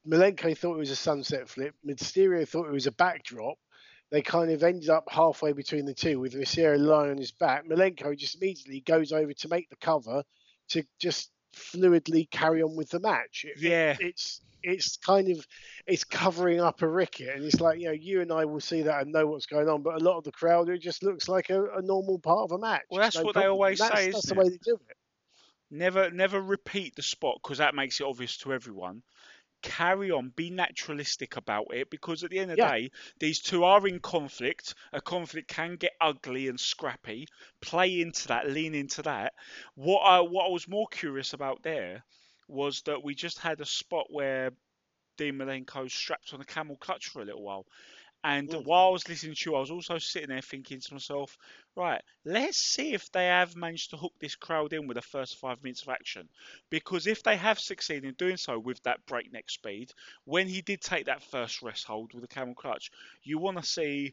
Malenko 0.06 0.56
thought 0.56 0.74
it 0.74 0.78
was 0.78 0.90
a 0.90 0.96
sunset 0.96 1.48
flip. 1.48 1.74
Mysterio 1.86 2.46
thought 2.46 2.68
it 2.68 2.72
was 2.72 2.86
a 2.86 2.92
backdrop. 2.92 3.56
They 4.10 4.22
kind 4.22 4.50
of 4.50 4.62
ended 4.62 4.90
up 4.90 5.04
halfway 5.10 5.52
between 5.52 5.84
the 5.86 5.94
two 5.94 6.18
with 6.20 6.34
Mysterio 6.34 6.78
lying 6.78 7.12
on 7.12 7.16
his 7.18 7.30
back. 7.32 7.64
Malenko 7.66 8.16
just 8.16 8.36
immediately 8.36 8.80
goes 8.80 9.12
over 9.12 9.32
to 9.32 9.48
make 9.48 9.68
the 9.70 9.76
cover 9.76 10.22
to 10.70 10.82
just 10.98 11.30
fluidly 11.54 12.30
carry 12.30 12.62
on 12.62 12.76
with 12.76 12.90
the 12.90 13.00
match. 13.00 13.44
It- 13.48 13.56
it- 13.56 13.62
Yeah. 13.62 13.96
it's 14.00 14.40
it's 14.62 14.98
kind 14.98 15.30
of 15.30 15.46
it's 15.86 16.04
covering 16.04 16.60
up 16.60 16.82
a 16.82 16.86
ricket, 16.88 17.34
and 17.34 17.44
it's 17.46 17.62
like 17.62 17.78
you 17.80 17.86
know 17.86 17.92
you 17.92 18.20
and 18.20 18.30
I 18.30 18.44
will 18.44 18.60
see 18.60 18.82
that 18.82 19.02
and 19.02 19.10
know 19.12 19.26
what's 19.26 19.46
going 19.46 19.68
on, 19.70 19.82
but 19.82 19.94
a 19.94 20.04
lot 20.04 20.18
of 20.18 20.24
the 20.24 20.32
crowd 20.32 20.68
it 20.68 20.78
just 20.82 21.02
looks 21.02 21.28
like 21.28 21.48
a, 21.48 21.64
a 21.76 21.80
normal 21.82 22.18
part 22.18 22.44
of 22.44 22.52
a 22.52 22.58
match. 22.58 22.82
Well, 22.90 23.00
that's 23.00 23.16
no 23.16 23.22
what 23.24 23.34
they 23.36 23.46
always 23.46 23.78
That's- 23.78 23.98
say, 23.98 24.10
That's 24.10 24.26
the 24.26 24.34
it? 24.34 24.38
way 24.38 24.48
they 24.50 24.58
do 24.62 24.74
it. 24.88 24.96
Never, 25.70 26.10
never 26.10 26.42
repeat 26.42 26.96
the 26.96 27.02
spot 27.02 27.38
because 27.42 27.58
that 27.58 27.74
makes 27.76 28.00
it 28.00 28.04
obvious 28.04 28.36
to 28.38 28.52
everyone. 28.52 29.02
Carry 29.62 30.10
on, 30.10 30.30
be 30.30 30.50
naturalistic 30.50 31.36
about 31.36 31.66
it 31.74 31.90
because 31.90 32.24
at 32.24 32.30
the 32.30 32.38
end 32.38 32.50
of 32.50 32.56
the 32.56 32.62
Yeah. 32.62 32.70
day, 32.70 32.90
these 33.18 33.40
two 33.40 33.64
are 33.64 33.86
in 33.86 34.00
conflict. 34.00 34.74
A 34.92 35.00
conflict 35.00 35.48
can 35.48 35.76
get 35.76 35.92
ugly 36.00 36.48
and 36.48 36.58
scrappy. 36.58 37.26
Play 37.60 38.00
into 38.00 38.28
that, 38.28 38.48
lean 38.48 38.74
into 38.74 39.02
that. 39.02 39.34
What 39.74 40.00
I, 40.00 40.20
what 40.20 40.46
I 40.46 40.50
was 40.50 40.68
more 40.68 40.86
curious 40.88 41.32
about 41.32 41.62
there 41.62 42.04
was 42.48 42.82
that 42.82 43.02
we 43.04 43.14
just 43.14 43.38
had 43.38 43.60
a 43.60 43.66
spot 43.66 44.06
where 44.10 44.50
Dean 45.16 45.36
Malenko 45.36 45.90
strapped 45.90 46.32
on 46.32 46.40
a 46.40 46.44
camel 46.44 46.76
clutch 46.76 47.08
for 47.08 47.20
a 47.20 47.24
little 47.24 47.42
while. 47.42 47.66
And 48.22 48.50
Mm. 48.50 48.64
while 48.64 48.88
I 48.88 48.90
was 48.90 49.08
listening 49.08 49.34
to 49.34 49.50
you, 49.50 49.56
I 49.56 49.60
was 49.60 49.70
also 49.70 49.98
sitting 49.98 50.28
there 50.28 50.42
thinking 50.42 50.80
to 50.80 50.94
myself, 50.94 51.38
right, 51.74 52.02
let's 52.24 52.58
see 52.58 52.92
if 52.92 53.10
they 53.12 53.26
have 53.26 53.56
managed 53.56 53.90
to 53.90 53.96
hook 53.96 54.12
this 54.20 54.36
crowd 54.36 54.72
in 54.72 54.86
with 54.86 54.96
the 54.96 55.02
first 55.02 55.36
five 55.38 55.62
minutes 55.62 55.82
of 55.82 55.88
action. 55.88 56.28
Because 56.70 57.06
if 57.06 57.22
they 57.22 57.36
have 57.36 57.58
succeeded 57.58 58.04
in 58.04 58.14
doing 58.14 58.36
so 58.36 58.58
with 58.58 58.82
that 58.82 59.04
breakneck 59.06 59.48
speed, 59.50 59.92
when 60.24 60.48
he 60.48 60.60
did 60.60 60.80
take 60.80 61.06
that 61.06 61.22
first 61.22 61.62
rest 61.62 61.84
hold 61.84 62.12
with 62.12 62.22
the 62.22 62.28
camel 62.28 62.54
clutch, 62.54 62.90
you 63.22 63.38
want 63.38 63.56
to 63.58 63.64
see 63.64 64.12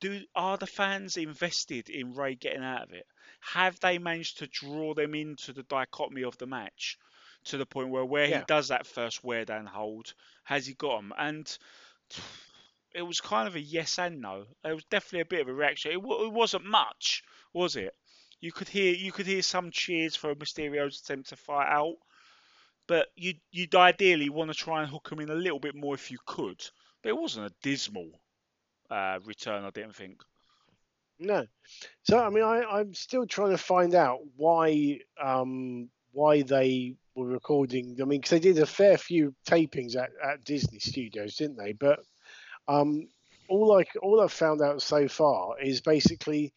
do 0.00 0.20
are 0.34 0.58
the 0.58 0.66
fans 0.66 1.16
invested 1.16 1.88
in 1.88 2.14
Rey 2.14 2.34
getting 2.34 2.64
out 2.64 2.82
of 2.82 2.92
it? 2.92 3.06
Have 3.40 3.78
they 3.80 3.98
managed 3.98 4.38
to 4.38 4.46
draw 4.48 4.94
them 4.94 5.14
into 5.14 5.52
the 5.52 5.62
dichotomy 5.64 6.24
of 6.24 6.36
the 6.38 6.46
match 6.46 6.98
to 7.44 7.56
the 7.56 7.66
point 7.66 7.88
where 7.90 8.04
where 8.04 8.26
he 8.28 8.42
does 8.42 8.68
that 8.68 8.86
first 8.86 9.22
wear 9.24 9.44
down 9.44 9.66
hold, 9.66 10.14
has 10.44 10.66
he 10.66 10.74
got 10.74 10.96
them? 10.96 11.12
And 11.16 11.58
it 12.94 13.02
was 13.02 13.20
kind 13.20 13.48
of 13.48 13.56
a 13.56 13.60
yes 13.60 13.98
and 13.98 14.20
no. 14.20 14.44
It 14.64 14.74
was 14.74 14.84
definitely 14.84 15.20
a 15.20 15.26
bit 15.26 15.40
of 15.42 15.48
a 15.48 15.54
reaction. 15.54 15.92
It, 15.92 16.02
wa- 16.02 16.24
it 16.24 16.32
wasn't 16.32 16.64
much, 16.64 17.22
was 17.52 17.76
it? 17.76 17.94
You 18.40 18.52
could 18.52 18.68
hear 18.68 18.92
you 18.92 19.12
could 19.12 19.26
hear 19.26 19.42
some 19.42 19.70
cheers 19.70 20.16
for 20.16 20.34
Mysterio's 20.34 21.00
attempt 21.00 21.28
to 21.28 21.36
fight 21.36 21.68
out, 21.68 21.94
but 22.88 23.06
you'd 23.14 23.40
you'd 23.52 23.74
ideally 23.74 24.30
want 24.30 24.50
to 24.50 24.56
try 24.56 24.82
and 24.82 24.90
hook 24.90 25.08
him 25.10 25.20
in 25.20 25.30
a 25.30 25.34
little 25.34 25.60
bit 25.60 25.76
more 25.76 25.94
if 25.94 26.10
you 26.10 26.18
could. 26.26 26.60
But 27.02 27.10
it 27.10 27.16
wasn't 27.16 27.46
a 27.46 27.54
dismal 27.62 28.10
uh, 28.90 29.20
return, 29.24 29.64
I 29.64 29.70
didn't 29.70 29.94
think. 29.94 30.22
No. 31.20 31.46
So 32.02 32.18
I 32.18 32.30
mean, 32.30 32.42
I, 32.42 32.64
I'm 32.64 32.94
still 32.94 33.26
trying 33.26 33.52
to 33.52 33.58
find 33.58 33.94
out 33.94 34.18
why 34.36 34.98
um, 35.22 35.88
why 36.10 36.42
they 36.42 36.96
were 37.14 37.28
recording. 37.28 37.96
I 38.00 38.04
mean, 38.04 38.20
because 38.20 38.30
they 38.30 38.40
did 38.40 38.58
a 38.58 38.66
fair 38.66 38.98
few 38.98 39.34
tapings 39.46 39.96
at, 39.96 40.10
at 40.24 40.44
Disney 40.44 40.80
Studios, 40.80 41.36
didn't 41.36 41.58
they? 41.58 41.72
But 41.72 42.00
um, 42.68 43.08
all 43.48 43.78
I 43.78 43.84
all 44.00 44.20
I've 44.20 44.32
found 44.32 44.62
out 44.62 44.82
so 44.82 45.08
far 45.08 45.60
is 45.60 45.80
basically 45.80 46.52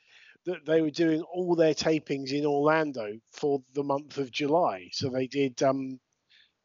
that 0.45 0.65
they 0.65 0.81
were 0.81 0.91
doing 0.91 1.21
all 1.23 1.55
their 1.55 1.73
tapings 1.73 2.31
in 2.31 2.45
Orlando 2.45 3.13
for 3.31 3.61
the 3.73 3.83
month 3.83 4.17
of 4.17 4.31
July. 4.31 4.89
So 4.91 5.09
they 5.09 5.27
did 5.27 5.61
um, 5.63 5.99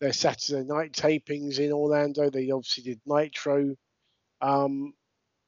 their 0.00 0.12
Saturday 0.12 0.64
night 0.64 0.92
tapings 0.92 1.58
in 1.58 1.72
Orlando. 1.72 2.30
They 2.30 2.50
obviously 2.50 2.84
did 2.84 3.00
Nitro. 3.06 3.74
Um, 4.42 4.92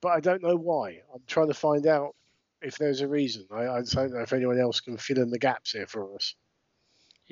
but 0.01 0.09
I 0.13 0.21
don't 0.21 0.43
know 0.43 0.57
why. 0.57 1.01
I'm 1.15 1.23
trying 1.27 1.49
to 1.49 1.55
find 1.55 1.87
out 1.87 2.15
if 2.63 2.79
there's 2.79 3.01
a 3.03 3.09
reason. 3.09 3.47
I, 3.51 3.67
I 3.69 3.83
don't 3.83 4.13
know 4.13 4.21
if 4.21 4.33
anyone 4.33 4.59
else 4.59 4.81
can 4.81 4.97
fill 4.97 5.19
in 5.19 5.31
the 5.31 5.39
gaps 5.39 5.73
here 5.73 5.87
for 5.87 6.15
us. 6.15 6.35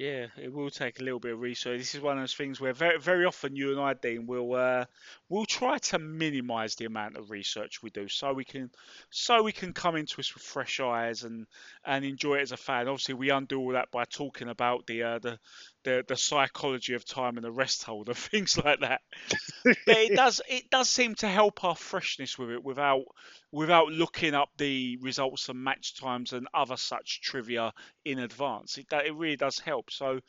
Yeah, 0.00 0.28
it 0.38 0.50
will 0.50 0.70
take 0.70 0.98
a 0.98 1.02
little 1.02 1.20
bit 1.20 1.34
of 1.34 1.40
research. 1.40 1.76
This 1.78 1.94
is 1.94 2.00
one 2.00 2.16
of 2.16 2.22
those 2.22 2.32
things 2.34 2.58
where 2.58 2.72
very, 2.72 2.98
very 2.98 3.26
often 3.26 3.54
you 3.54 3.70
and 3.72 3.78
I, 3.78 3.92
Dean, 3.92 4.26
will 4.26 4.54
uh, 4.54 4.86
we'll 5.28 5.44
try 5.44 5.76
to 5.76 5.98
minimise 5.98 6.74
the 6.74 6.86
amount 6.86 7.18
of 7.18 7.30
research 7.30 7.82
we 7.82 7.90
do, 7.90 8.08
so 8.08 8.32
we 8.32 8.44
can 8.46 8.70
so 9.10 9.42
we 9.42 9.52
can 9.52 9.74
come 9.74 9.96
into 9.96 10.16
this 10.16 10.32
with 10.32 10.42
fresh 10.42 10.80
eyes 10.80 11.24
and 11.24 11.46
and 11.84 12.02
enjoy 12.06 12.36
it 12.38 12.42
as 12.42 12.52
a 12.52 12.56
fan. 12.56 12.88
Obviously, 12.88 13.12
we 13.12 13.28
undo 13.28 13.60
all 13.60 13.72
that 13.72 13.90
by 13.90 14.04
talking 14.06 14.48
about 14.48 14.86
the 14.86 15.02
uh, 15.02 15.18
the, 15.18 15.38
the 15.84 16.04
the 16.06 16.16
psychology 16.16 16.94
of 16.94 17.04
time 17.04 17.36
and 17.36 17.44
the 17.44 17.52
rest 17.52 17.84
hold 17.84 18.08
and 18.08 18.16
things 18.18 18.56
like 18.58 18.80
that. 18.80 19.00
but 19.64 19.76
it 19.86 20.16
does 20.16 20.40
it 20.48 20.70
does 20.70 20.88
seem 20.88 21.14
to 21.16 21.28
help 21.28 21.64
our 21.64 21.76
freshness 21.76 22.38
with 22.38 22.50
it 22.50 22.62
without 22.62 23.04
without 23.52 23.88
looking 23.88 24.34
up 24.34 24.50
the 24.58 24.98
results 25.00 25.48
and 25.48 25.62
match 25.62 25.98
times 25.98 26.32
and 26.32 26.48
other 26.54 26.76
such 26.76 27.20
trivia 27.20 27.72
in 28.04 28.18
advance. 28.18 28.78
It 28.78 28.86
it 28.92 29.14
really 29.14 29.36
does 29.36 29.58
help. 29.58 29.90
So, 29.90 30.20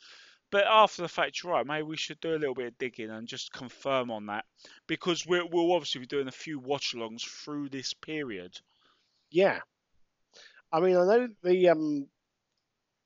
but 0.50 0.66
after 0.66 1.02
the 1.02 1.08
fact, 1.08 1.42
you're 1.42 1.52
right. 1.52 1.66
Maybe 1.66 1.82
we 1.82 1.96
should 1.96 2.20
do 2.20 2.34
a 2.34 2.38
little 2.38 2.54
bit 2.54 2.68
of 2.68 2.78
digging 2.78 3.10
and 3.10 3.26
just 3.28 3.52
confirm 3.52 4.10
on 4.10 4.26
that 4.26 4.44
because 4.86 5.26
we're, 5.26 5.46
we'll 5.46 5.72
obviously 5.72 6.00
be 6.00 6.06
doing 6.06 6.28
a 6.28 6.32
few 6.32 6.58
watch-alongs 6.58 7.22
through 7.22 7.70
this 7.70 7.94
period. 7.94 8.58
Yeah. 9.30 9.60
I 10.70 10.80
mean, 10.80 10.96
I 10.96 11.04
know 11.04 11.28
the 11.42 11.68
um, 11.70 12.06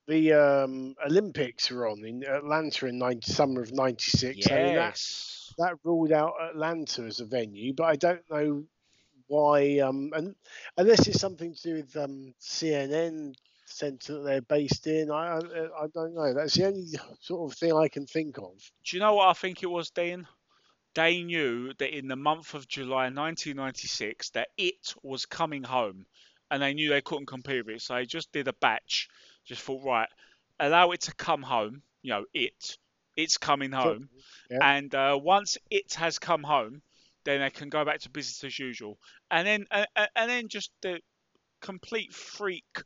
the 0.07 0.33
um, 0.35 0.95
Olympics 1.05 1.71
were 1.71 1.89
on 1.89 2.05
in 2.05 2.25
Atlanta 2.25 2.87
in 2.87 2.99
90, 2.99 3.31
summer 3.33 3.63
of 3.63 3.73
'96. 3.73 4.47
I 4.51 4.55
mean, 4.55 4.75
that, 4.75 4.75
Yes. 4.75 5.55
that 5.59 5.75
ruled 5.85 6.13
out 6.13 6.35
Atlanta 6.41 7.03
as 7.03 7.21
a 7.21 7.25
venue, 7.25 7.73
but 7.75 7.85
I 7.85 7.97
don't 7.97 8.23
know 8.31 8.65
why. 9.29 9.79
Um, 9.81 10.13
and 10.15 10.35
unless 10.77 11.07
it's 11.09 11.21
something 11.21 11.55
to 11.55 11.63
do 11.63 11.75
with 11.75 11.97
um, 11.97 12.35
CNN 12.41 13.35
centre 13.65 14.15
that 14.15 14.21
they're 14.25 14.41
based 14.43 14.87
in, 14.87 15.11
I, 15.11 15.39
I 15.39 15.85
I 15.85 15.87
don't 15.93 16.15
know. 16.15 16.33
That's 16.35 16.55
the 16.55 16.67
only 16.67 16.87
sort 17.21 17.51
of 17.53 17.59
thing 17.59 17.73
I 17.73 17.89
can 17.89 18.07
think 18.07 18.39
of. 18.39 18.53
Do 18.85 18.97
you 18.97 19.01
know 19.01 19.15
what 19.15 19.29
I 19.29 19.33
think 19.33 19.63
it 19.63 19.71
was, 19.71 19.91
Dean? 19.91 20.27
They 20.95 21.23
knew 21.23 21.75
that 21.75 21.97
in 21.97 22.09
the 22.09 22.17
month 22.17 22.55
of 22.55 22.67
July 22.69 23.11
1996 23.11 24.31
that 24.31 24.49
it 24.57 24.95
was 25.03 25.27
coming 25.27 25.63
home, 25.63 26.07
and 26.51 26.63
they 26.63 26.73
knew 26.75 26.89
they 26.89 27.03
couldn't 27.03 27.27
compete 27.27 27.67
with 27.67 27.77
it, 27.77 27.83
so 27.83 27.95
they 27.95 28.07
just 28.07 28.33
did 28.33 28.49
a 28.49 28.53
batch. 28.55 29.09
Just 29.47 29.63
thought, 29.63 29.85
right, 29.85 30.09
allow 30.61 30.91
it 30.91 31.03
to 31.03 31.15
come 31.15 31.43
home. 31.43 31.83
You 32.03 32.11
know, 32.13 32.25
it, 32.35 32.77
it's 33.17 33.39
coming 33.39 33.73
home, 33.73 34.09
yeah. 34.51 34.77
and 34.77 34.95
uh, 34.95 35.19
once 35.21 35.57
it 35.71 35.95
has 35.95 36.19
come 36.19 36.43
home, 36.43 36.83
then 37.25 37.41
they 37.41 37.51
can 37.51 37.69
go 37.69 37.85
back 37.85 38.01
to 38.01 38.11
business 38.11 38.45
as 38.45 38.59
usual. 38.59 38.99
And 39.31 39.47
then, 39.47 39.67
uh, 39.71 39.87
uh, 39.97 40.07
and 40.15 40.31
then 40.31 40.49
just 40.49 40.71
the 40.83 41.01
complete 41.61 42.13
freak 42.13 42.83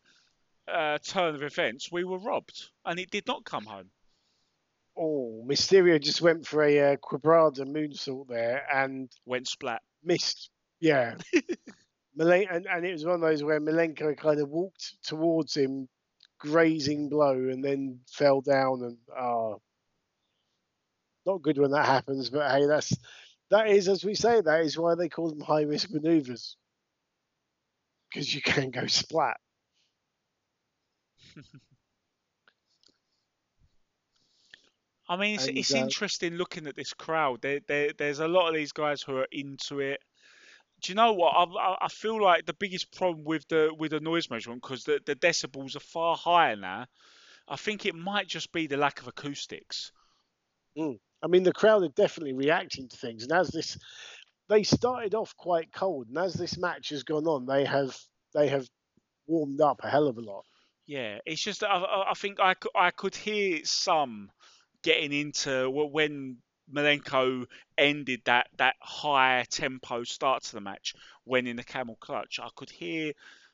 uh, 0.69 0.99
turn 0.99 1.35
of 1.35 1.43
events, 1.43 1.91
we 1.91 2.05
were 2.05 2.19
robbed, 2.19 2.71
and 2.85 2.99
it 2.99 3.11
did 3.11 3.27
not 3.27 3.45
come 3.45 3.65
home. 3.65 3.91
Oh, 4.97 5.45
Mysterio 5.49 6.01
just 6.01 6.21
went 6.21 6.47
for 6.47 6.63
a 6.63 6.93
uh, 6.93 6.97
quebrada 6.97 7.65
moonsault 7.65 8.29
there 8.29 8.65
and 8.73 9.11
Went 9.25 9.49
splat. 9.49 9.83
missed. 10.03 10.51
Yeah. 10.81 11.15
And, 12.19 12.67
and 12.67 12.85
it 12.85 12.93
was 12.93 13.07
one 13.07 13.15
of 13.15 13.21
those 13.23 13.43
where 13.43 13.61
Malenko 13.61 14.15
kind 14.15 14.41
of 14.41 14.51
walked 14.51 14.97
towards 15.05 15.57
him, 15.57 15.89
grazing 16.41 17.09
blow, 17.09 17.35
and 17.35 17.65
then 17.65 18.01
fell 18.09 18.41
down. 18.41 18.83
And 18.83 18.97
ah, 19.17 19.55
not 21.27 21.43
good 21.43 21.59
when 21.59 21.71
that 21.71 21.87
happens. 21.87 22.31
But 22.31 22.51
hey, 22.51 22.67
that's 22.67 22.97
that 23.51 23.69
is 23.69 23.89
as 23.89 24.05
we 24.05 24.15
say. 24.15 24.41
That 24.41 24.63
is 24.63 24.77
why 24.77 24.97
they 24.97 25.09
call 25.09 25.31
them 25.31 25.41
high 25.41 25.63
risk 25.63 25.91
maneuvers 25.93 26.57
because 28.11 28.35
you 28.35 28.43
can 28.43 28.71
go 28.71 28.87
splat. 28.87 29.39
I 35.09 35.17
mean, 35.17 35.35
it's, 35.35 35.49
And, 35.49 35.59
it's 35.59 35.75
uh, 35.75 35.79
interesting 35.79 36.35
looking 36.35 36.69
at 36.69 36.77
this 36.77 36.93
crowd. 36.95 37.43
There, 37.43 37.61
there, 37.67 37.91
there's 37.99 38.21
a 38.21 38.29
lot 38.29 38.49
of 38.49 38.55
these 38.55 38.73
guys 38.73 39.03
who 39.03 39.17
are 39.17 39.27
into 39.33 39.81
it. 39.81 40.01
Do 40.81 40.93
you 40.93 40.97
know 40.97 41.13
what? 41.13 41.31
I, 41.33 41.77
I, 41.83 41.89
feel 41.89 42.23
like 42.23 42.47
the 42.47 42.55
biggest 42.55 42.95
problem 42.97 43.25
with 43.25 43.47
the 43.49 43.71
with 43.77 43.91
the 43.93 44.01
noise 44.01 44.31
measurement 44.31 44.63
because 44.63 44.85
the, 44.85 45.01
the 45.05 45.15
decibels 45.15 45.77
are 45.77 45.81
far 45.81 46.17
higher 46.17 46.57
now. 46.57 46.87
I 47.49 47.57
think 47.57 47.85
it 47.85 47.95
might 47.95 48.29
just 48.29 48.53
be 48.53 48.67
the 48.67 48.77
lack 48.77 49.01
of 49.01 49.09
acoustics. 49.09 49.93
Mm. 50.79 50.99
I 51.23 51.27
mean, 51.27 51.43
the 51.43 51.53
crowd 51.53 51.83
are 51.83 51.89
definitely 51.89 52.33
reacting 52.33 52.89
to 52.89 52.97
things, 52.97 53.25
and 53.25 53.33
as 53.33 53.49
this, 53.49 53.77
they 54.49 54.63
started 54.63 55.15
off 55.15 55.37
quite 55.37 55.73
cold, 55.73 56.09
and 56.09 56.19
as 56.19 56.35
this 56.35 56.57
match 56.57 56.91
has 56.91 57.03
gone 57.03 57.27
on, 57.27 57.47
they 57.47 57.65
have 57.65 57.97
they 58.35 58.49
have 58.49 58.69
warmed 59.27 59.61
up 59.61 59.81
a 59.83 59.91
hell 59.91 60.09
of 60.09 60.17
a 60.17 60.23
lot. 60.23 60.45
Yeah, 60.87 61.19
it's 61.27 61.43
just 61.43 61.63
I, 61.63 61.69
I- 61.69 62.11
I 62.11 62.15
think 62.15 62.41
I 62.41 62.55
could, 62.55 62.73
I 62.75 62.91
could 62.91 63.15
hear 63.15 63.61
some 63.65 64.31
getting 64.83 65.13
into 65.13 65.69
when 65.71 66.39
Malenko 66.75 67.47
ended 67.79 68.23
that, 68.25 68.49
that 68.59 68.77
high 68.81 69.45
tempo 69.51 70.05
start 70.05 70.43
to 70.45 70.53
the 70.53 70.61
match 70.61 70.95
when 71.25 71.47
in 71.47 71.57
the 71.57 71.65
camel 71.65 71.97
clutch. 72.01 72.39
I 72.43 72.49
could 72.57 72.71
hear 72.71 73.13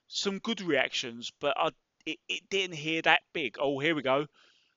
some 0.09 0.38
good 0.38 0.61
reactions, 0.61 1.33
but 1.40 1.55
I, 1.57 1.70
it, 2.05 2.18
it 2.29 2.42
didn't 2.50 2.76
hear 2.76 3.02
that 3.02 3.20
big. 3.33 3.57
Oh, 3.61 3.79
here 3.79 3.94
we 3.94 4.02
go. 4.02 4.26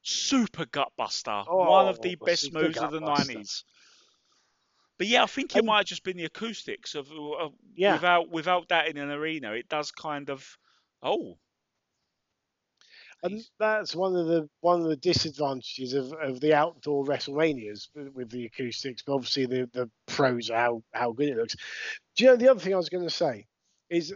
Super 0.02 0.66
Gutbuster. 0.66 1.46
One 1.48 1.88
of 1.88 2.02
the 2.02 2.18
Oh, 2.20 2.26
best 2.26 2.54
moves 2.54 2.78
of 2.78 2.92
the 2.92 3.00
Gutbuster. 3.02 3.36
90s. 3.36 3.64
But 4.98 5.08
yeah, 5.08 5.24
I 5.24 5.28
think 5.28 5.56
it 5.56 5.60
And- 5.60 5.68
might 5.68 5.78
have 5.78 5.86
just 5.86 6.04
been 6.04 6.18
the 6.18 6.26
acoustics 6.26 6.96
of, 6.96 7.10
of 7.12 7.54
Yeah. 7.76 7.94
without 7.94 8.30
without 8.30 8.70
that 8.70 8.88
in 8.88 8.98
an 8.98 9.12
arena, 9.12 9.54
it 9.54 9.70
does 9.70 9.92
kind 9.92 10.30
of 10.30 10.58
oh 11.02 11.38
And 13.22 13.42
that's 13.60 13.96
one 13.96 14.16
of 14.16 14.28
the 14.28 14.50
one 14.62 14.82
of 14.82 14.88
the 14.88 14.96
disadvantages 14.96 15.94
of, 15.94 16.14
of 16.14 16.40
the 16.40 16.54
outdoor 16.54 17.04
WrestleManias 17.06 17.90
with- 17.94 18.14
with 18.14 18.30
the 18.30 18.46
acoustics. 18.46 19.02
But 19.02 19.14
obviously, 19.14 19.46
the, 19.46 19.70
the 19.74 19.90
pros 20.08 20.50
are 20.50 20.58
how, 20.58 20.84
how 20.94 21.12
good 21.12 21.30
it 21.30 21.38
looks. 21.38 21.56
Do 22.16 22.24
you 22.24 22.30
know 22.30 22.38
the 22.38 22.50
other 22.50 22.60
thing 22.60 22.74
I 22.74 22.78
was 22.78 22.90
going 22.90 23.04
to 23.04 23.10
say 23.10 23.46
is 23.90 24.14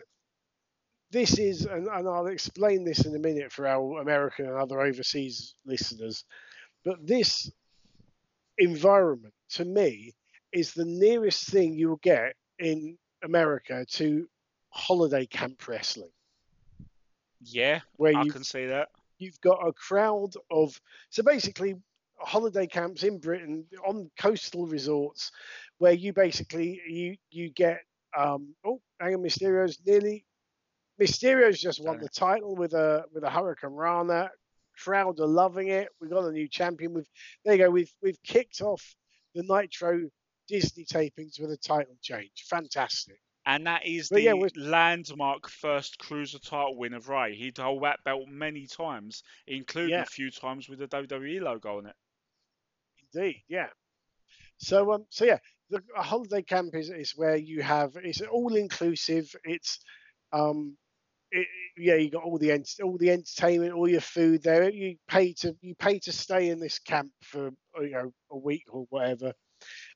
this 1.12 1.38
is, 1.38 1.66
and, 1.66 1.88
and 1.88 2.08
I'll 2.08 2.28
explain 2.28 2.84
this 2.84 3.06
in 3.06 3.16
a 3.16 3.20
minute 3.20 3.52
for 3.52 3.68
our 3.68 4.02
American 4.02 4.48
and 4.48 4.58
other 4.58 4.82
overseas 4.82 5.54
listeners, 5.66 6.24
but 6.84 7.06
this 7.06 7.52
environment 8.58 9.34
to 9.50 9.66
me 9.66 10.14
is 10.52 10.74
the 10.74 10.86
nearest 10.86 11.48
thing 11.50 11.74
you'll 11.74 11.98
get 11.98 12.36
in 12.60 12.98
America 13.24 13.86
to 13.90 14.28
holiday 14.70 15.26
camp 15.26 15.68
wrestling, 15.68 16.12
yeah, 17.46 17.82
where 17.98 18.16
I 18.16 18.24
you 18.24 18.32
can 18.32 18.44
see 18.44 18.66
that. 18.68 18.90
you've 19.18 19.40
got 19.42 19.68
a 19.68 19.74
crowd 19.74 20.34
of 20.52 20.80
so 21.10 21.24
basically 21.24 21.76
holiday 22.20 22.68
camps 22.68 23.04
in 23.04 23.20
Britain 23.20 23.66
on 23.86 24.10
coastal 24.18 24.66
resorts 24.66 25.32
where 25.78 25.94
you 25.94 26.14
basically 26.14 26.82
you 26.88 27.18
you 27.32 27.50
get 27.50 27.82
um 28.18 28.54
oh 28.66 28.80
hang 29.00 29.16
on 29.16 29.22
Mysterio's 29.22 29.80
nearly 29.86 30.26
Mysterio's 31.02 31.60
just 31.60 31.84
won 31.84 32.00
the 32.00 32.10
title 32.10 32.56
with 32.56 32.74
a 32.74 33.06
with 33.14 33.24
a 33.24 33.30
Hurricanrana. 33.30 34.30
Crowd 34.78 35.20
are 35.20 35.28
loving 35.28 35.68
it. 35.68 35.90
We've 36.00 36.10
got 36.10 36.26
a 36.26 36.32
new 36.32 36.48
champion. 36.48 36.94
We've 36.94 37.10
there 37.44 37.56
you 37.56 37.64
go. 37.66 37.70
We've 37.70 37.94
we've 38.02 38.22
kicked 38.24 38.62
off 38.62 38.96
the 39.36 39.44
Nitro 39.44 40.10
Disney 40.48 40.86
tapings 40.86 41.40
with 41.40 41.52
a 41.52 41.58
title 41.58 41.96
change. 42.02 42.46
Fantastic 42.50 43.20
And 43.46 43.68
that 43.68 43.86
is 43.86 44.10
the 44.10 44.22
yeah, 44.22 44.34
landmark 44.56 45.50
first 45.50 45.98
cruiser 46.00 46.40
title 46.40 46.76
win 46.78 46.94
of 46.94 47.10
Rey. 47.10 47.36
He'd 47.36 47.58
hold 47.58 47.84
that 47.84 48.04
belt 48.04 48.28
many 48.28 48.68
times, 48.68 49.24
including 49.48 49.92
Yeah. 49.92 50.02
a 50.02 50.06
few 50.06 50.32
times 50.32 50.70
with 50.70 50.80
the 50.80 50.88
WWE 50.88 51.40
logo 51.40 51.78
on 51.78 51.88
it. 51.88 51.96
Indeed, 53.14 53.44
yeah. 53.48 53.70
So 54.58 54.94
um, 54.94 55.06
so 55.10 55.26
yeah, 55.26 55.40
the 55.70 55.82
a 55.96 56.04
holiday 56.04 56.42
camp 56.42 56.76
is, 56.76 56.90
is 56.90 57.14
where 57.16 57.36
you 57.36 57.62
have 57.64 57.96
it's 57.96 58.22
all 58.22 58.56
inclusive. 58.56 59.34
It's 59.44 59.80
um, 60.32 60.78
it, 61.32 61.48
yeah, 61.78 61.96
you 61.96 62.10
got 62.10 62.24
all 62.24 62.38
the 62.38 62.52
ent- 62.52 62.80
all 62.84 62.98
the 62.98 63.12
entertainment, 63.12 63.74
all 63.74 63.90
your 63.90 64.02
food 64.02 64.44
there. 64.44 64.70
You 64.70 64.98
pay 65.08 65.34
to 65.36 65.56
you 65.62 65.76
pay 65.76 66.00
to 66.00 66.12
stay 66.12 66.50
in 66.50 66.60
this 66.60 66.80
camp 66.80 67.12
for 67.24 67.52
you 67.82 67.92
know 67.92 68.14
a 68.32 68.38
week 68.38 68.64
or 68.72 68.86
whatever, 68.90 69.34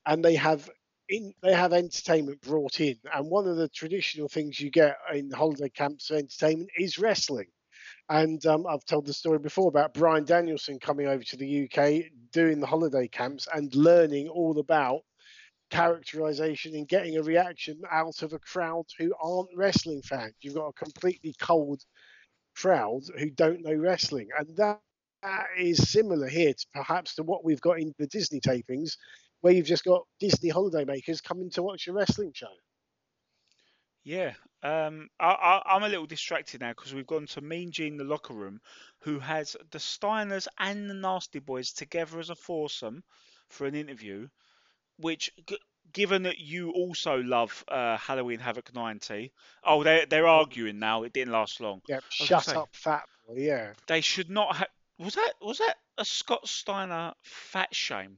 and 0.06 0.24
they 0.24 0.36
have 0.36 0.70
in 1.10 1.34
they 1.42 1.54
have 1.54 1.74
entertainment 1.74 2.42
brought 2.42 2.80
in. 2.80 2.98
And 3.14 3.30
one 3.30 3.48
of 3.48 3.58
the 3.58 3.70
traditional 3.70 4.28
things 4.28 4.60
you 4.60 4.70
get 4.70 4.98
in 5.14 5.32
holiday 5.32 5.70
camps 5.70 6.08
for 6.08 6.16
entertainment 6.16 6.70
is 6.78 7.00
wrestling. 7.00 7.48
And 8.10 8.46
um, 8.46 8.66
I've 8.68 8.86
told 8.86 9.06
the 9.06 9.14
story 9.14 9.40
before 9.40 9.68
about 9.68 9.94
Bryan 9.94 10.24
Danielson 10.24 10.80
coming 10.80 11.08
over 11.08 11.24
to 11.24 11.38
the 11.38 11.66
UK, 11.66 12.12
doing 12.32 12.60
the 12.60 12.68
holiday 12.68 13.08
camps, 13.08 13.48
and 13.54 13.74
learning 13.76 14.30
all 14.30 14.58
about 14.60 15.02
characterization 15.70 16.76
and 16.76 16.88
getting 16.88 17.18
a 17.18 17.24
reaction 17.24 17.82
out 17.92 18.22
of 18.22 18.34
a 18.34 18.40
crowd 18.40 18.86
who 18.98 19.14
aren't 19.22 19.50
wrestling 19.56 20.02
fans. 20.02 20.34
You've 20.42 20.56
got 20.56 20.68
a 20.68 20.74
completely 20.74 21.36
cold 21.40 21.84
crowd 22.56 23.02
who 23.18 23.30
don't 23.30 23.64
know 23.64 23.76
wrestling, 23.76 24.30
and 24.38 24.56
that, 24.56 24.80
that 25.24 25.48
is 25.60 25.90
similar 25.90 26.28
here 26.28 26.54
to 26.54 26.66
perhaps 26.74 27.16
to 27.16 27.24
what 27.24 27.44
we've 27.44 27.62
got 27.62 27.80
in 27.80 27.94
the 27.98 28.08
Disney 28.08 28.40
tapings, 28.40 28.96
where 29.42 29.54
you've 29.54 29.66
just 29.66 29.84
got 29.86 30.06
Disney 30.20 30.52
holidaymakers 30.52 31.24
coming 31.24 31.50
to 31.52 31.64
watch 31.64 31.88
a 31.88 31.94
wrestling 31.94 32.32
show. 32.34 32.48
Yeah, 34.04 34.34
um, 34.64 35.10
I, 35.20 35.28
I, 35.32 35.76
I'm 35.76 35.84
a 35.84 35.90
little 35.90 36.06
distracted 36.06 36.62
now 36.62 36.70
because 36.70 36.94
we've 36.94 37.06
gone 37.06 37.26
to 37.28 37.42
Mean 37.42 37.72
Gene, 37.72 37.98
the 37.98 38.06
locker 38.06 38.34
room, 38.34 38.62
who 39.00 39.20
has 39.20 39.58
the 39.72 39.80
Steiners 39.80 40.48
and 40.58 40.90
the 40.90 40.94
Nasty 40.94 41.40
Boys 41.40 41.74
together 41.74 42.20
as 42.20 42.30
a 42.30 42.36
foursome 42.36 43.04
for 43.50 43.68
an 43.68 43.76
interview. 43.76 44.28
Which, 45.00 45.30
g- 45.46 45.60
given 45.94 46.24
that 46.24 46.40
you 46.40 46.72
also 46.72 47.18
love 47.18 47.64
uh, 47.68 47.98
Halloween 47.98 48.40
Havoc 48.40 48.74
90, 48.74 49.32
oh, 49.66 49.84
they're 49.84 50.06
they're 50.06 50.26
arguing 50.26 50.80
now. 50.80 51.04
It 51.04 51.14
didn't 51.14 51.34
last 51.34 51.60
long. 51.60 51.82
Yeah, 51.88 52.00
shut 52.10 52.46
say- 52.46 52.56
up, 52.56 52.70
fat 52.72 53.04
boy. 53.28 53.36
Yeah, 53.38 53.74
They 53.88 54.02
should 54.02 54.30
not 54.30 54.56
have. 54.56 54.68
Was 55.00 55.16
that 55.16 55.34
was 55.42 55.58
that 55.60 55.76
a 56.00 56.06
Scott 56.06 56.48
Steiner 56.48 57.14
fat 57.24 57.76
shame 57.76 58.18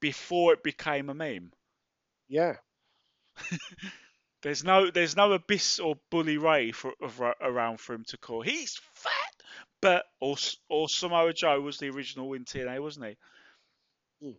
before 0.00 0.52
it 0.52 0.62
became 0.62 1.10
a 1.10 1.14
meme? 1.14 1.52
yeah. 2.28 2.56
There's 4.42 4.64
no 4.64 4.90
there's 4.90 5.16
no 5.16 5.32
abyss 5.32 5.78
or 5.78 5.96
bully 6.10 6.38
Ray 6.38 6.72
for, 6.72 6.94
around 7.40 7.80
for 7.80 7.94
him 7.94 8.04
to 8.06 8.16
call. 8.18 8.40
He's 8.42 8.80
fat, 8.94 9.42
but 9.80 10.06
or 10.20 10.36
or 10.68 10.88
Samoa 10.88 11.32
Joe 11.34 11.60
was 11.60 11.78
the 11.78 11.90
original 11.90 12.32
in 12.34 12.44
TNA, 12.44 12.80
wasn't 12.80 13.06
he? 13.06 13.16
Hmm. 14.20 14.36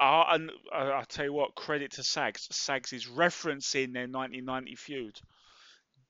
Ah, 0.00 0.34
and 0.34 0.50
uh, 0.72 0.94
I 0.96 1.04
tell 1.04 1.26
you 1.26 1.32
what, 1.32 1.54
credit 1.54 1.92
to 1.92 2.02
Sags. 2.02 2.48
Sags 2.50 2.92
is 2.92 3.06
referencing 3.06 3.92
their 3.92 4.08
1990 4.08 4.74
feud. 4.74 5.20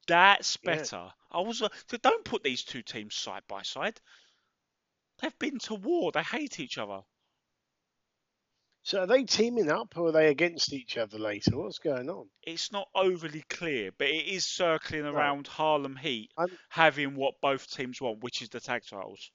That's 0.06 0.58
Yeah. 0.62 0.86
better. 0.86 1.12
I 1.30 1.40
was 1.40 1.62
uh, 1.62 1.68
don't 2.02 2.24
put 2.24 2.42
these 2.42 2.64
two 2.64 2.82
teams 2.82 3.14
side 3.14 3.42
by 3.48 3.62
side. 3.62 4.00
They've 5.20 5.38
been 5.38 5.58
to 5.60 5.76
war. 5.76 6.10
They 6.12 6.22
hate 6.24 6.58
each 6.58 6.76
other. 6.76 7.02
So 8.82 9.00
are 9.00 9.06
they 9.06 9.24
teaming 9.24 9.70
up 9.70 9.96
or 9.96 10.08
are 10.08 10.12
they 10.12 10.28
against 10.28 10.72
each 10.72 10.96
other 10.96 11.18
later? 11.18 11.56
What's 11.58 11.78
going 11.78 12.08
on? 12.08 12.26
it's 12.42 12.72
not 12.72 12.88
overly 12.94 13.44
clear, 13.50 13.90
but 13.98 14.08
it 14.08 14.26
is 14.26 14.46
circling 14.46 15.02
Right. 15.04 15.14
around 15.14 15.46
Harlem 15.46 15.96
Heat 15.96 16.30
I'm- 16.38 16.56
having 16.70 17.14
what 17.14 17.40
both 17.42 17.70
teams 17.70 18.00
want, 18.00 18.22
which 18.22 18.40
is 18.42 18.48
the 18.48 18.58
tag 18.60 18.82
titles. 18.88 19.30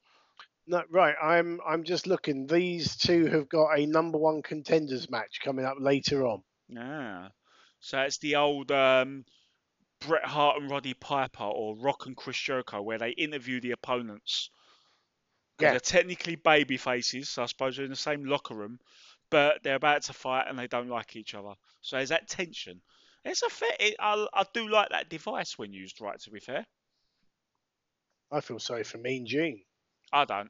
No, 0.68 0.82
right. 0.90 1.16
I'm 1.22 1.62
I'm 1.66 1.84
just 1.84 2.08
looking. 2.08 2.48
These 2.48 2.96
two 2.98 3.28
have 3.28 3.48
got 3.48 3.78
a 3.78 3.86
number 3.86 4.18
one 4.18 4.42
contenders 4.42 5.10
match 5.12 5.40
coming 5.44 5.64
up 5.64 5.78
later 5.80 6.26
on. 6.26 6.42
Yeah. 6.68 7.28
So 7.82 8.00
it's 8.02 8.18
the 8.18 8.38
old 8.38 8.72
um, 8.72 9.26
Bret 10.00 10.26
Hart 10.26 10.60
and 10.60 10.72
Roddy 10.72 10.96
Piper 10.96 11.44
or 11.44 11.76
Rock 11.78 12.08
and 12.08 12.18
Chris 12.18 12.38
Jericho 12.40 12.82
where 12.82 12.98
they 12.98 13.12
interview 13.12 13.62
the 13.62 13.72
opponents. 13.72 14.50
Yeah. 15.62 15.70
They're 15.72 15.80
technically 15.80 16.36
baby 16.36 16.78
faces, 16.78 17.30
so 17.30 17.44
I 17.44 17.46
suppose 17.46 17.76
they're 17.78 17.86
in 17.86 17.92
the 17.92 17.96
same 17.96 18.26
locker 18.26 18.56
room, 18.56 18.80
but 19.30 19.64
they're 19.64 19.76
about 19.76 20.04
to 20.04 20.14
fight 20.14 20.46
and 20.48 20.58
they 20.58 20.68
don't 20.68 20.90
like 20.90 21.16
each 21.16 21.34
other. 21.34 21.54
So 21.82 21.98
there's 21.98 22.10
that 22.10 22.28
tension. 22.28 22.82
It's 23.24 23.42
a 23.42 23.50
fair. 23.50 23.72
It, 23.80 23.96
I, 24.00 24.28
I 24.34 24.44
do 24.54 24.70
like 24.70 24.90
that 24.90 25.10
device 25.10 25.58
when 25.58 25.74
used 25.74 26.00
right. 26.02 26.20
To 26.22 26.30
be 26.32 26.40
fair, 26.40 26.66
I 28.32 28.42
feel 28.42 28.60
sorry 28.60 28.84
for 28.84 28.98
Mean 28.98 29.26
Gene. 29.26 29.62
I 30.14 30.26
don't. 30.26 30.50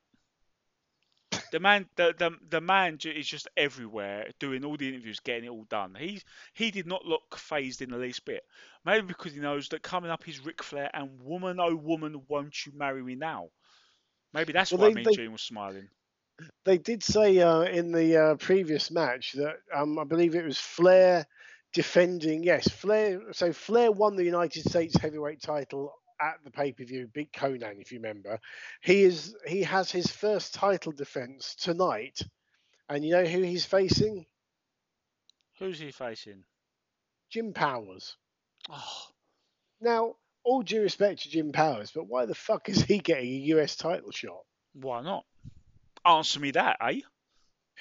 The 1.51 1.59
man, 1.59 1.87
the, 1.95 2.13
the 2.17 2.31
the 2.49 2.61
man 2.61 2.97
is 3.03 3.27
just 3.27 3.47
everywhere, 3.55 4.27
doing 4.39 4.65
all 4.65 4.75
the 4.77 4.89
interviews, 4.89 5.19
getting 5.21 5.45
it 5.45 5.49
all 5.49 5.65
done. 5.69 5.95
He 5.97 6.21
he 6.53 6.71
did 6.71 6.85
not 6.85 7.05
look 7.05 7.37
phased 7.37 7.81
in 7.81 7.89
the 7.91 7.97
least 7.97 8.25
bit. 8.25 8.43
Maybe 8.85 9.07
because 9.07 9.33
he 9.33 9.39
knows 9.39 9.69
that 9.69 9.81
coming 9.81 10.11
up 10.11 10.27
is 10.27 10.43
Ric 10.45 10.61
Flair 10.63 10.89
and 10.93 11.21
woman 11.21 11.59
oh 11.59 11.75
woman, 11.75 12.21
won't 12.27 12.65
you 12.65 12.73
marry 12.75 13.01
me 13.01 13.15
now? 13.15 13.49
Maybe 14.33 14.51
that's 14.53 14.71
Well, 14.71 14.81
why 14.81 14.89
they- 14.89 14.93
Mean 14.95 15.03
they- 15.05 15.15
Gene 15.15 15.31
was 15.31 15.41
smiling. 15.41 15.87
They 16.65 16.77
did 16.77 17.03
say 17.03 17.39
uh, 17.39 17.61
in 17.61 17.91
the 17.91 18.17
uh, 18.17 18.35
previous 18.35 18.91
match 18.91 19.33
that 19.33 19.55
um, 19.73 19.97
I 19.99 20.03
believe 20.03 20.35
it 20.35 20.43
was 20.43 20.57
Flair 20.57 21.25
defending. 21.73 22.43
Yes, 22.43 22.67
Flair. 22.67 23.21
So 23.31 23.53
Flair 23.53 23.91
won 23.91 24.15
the 24.15 24.23
United 24.23 24.67
States 24.67 24.97
Heavyweight 24.97 25.41
Title 25.41 25.93
at 26.19 26.35
the 26.43 26.51
pay 26.51 26.71
per 26.71 26.83
view, 26.83 27.07
Big 27.13 27.31
Konnan, 27.31 27.79
if 27.79 27.91
you 27.91 27.99
remember. 27.99 28.39
He 28.81 29.03
is 29.03 29.35
he 29.45 29.63
has 29.63 29.91
his 29.91 30.07
first 30.07 30.53
title 30.53 30.91
defense 30.91 31.55
tonight, 31.55 32.21
and 32.89 33.05
you 33.05 33.11
know 33.11 33.25
who 33.25 33.41
he's 33.41 33.65
facing? 33.65 34.25
Who's 35.59 35.79
he 35.79 35.91
facing? 35.91 36.43
Jim 37.29 37.53
Powers. 37.53 38.17
Oh, 38.69 39.07
Now, 39.81 40.15
all 40.43 40.61
due 40.63 40.81
respect 40.81 41.23
to 41.23 41.29
Jim 41.29 41.51
Powers, 41.51 41.91
but 41.91 42.07
why 42.07 42.25
the 42.25 42.35
fuck 42.35 42.69
is 42.69 42.81
he 42.81 42.99
getting 42.99 43.29
a 43.29 43.45
US 43.57 43.75
title 43.75 44.11
shot? 44.11 44.43
why 44.73 45.01
not? 45.01 45.25
Answer 46.05 46.39
me 46.39 46.51
that, 46.51 46.77
eh? 46.81 47.01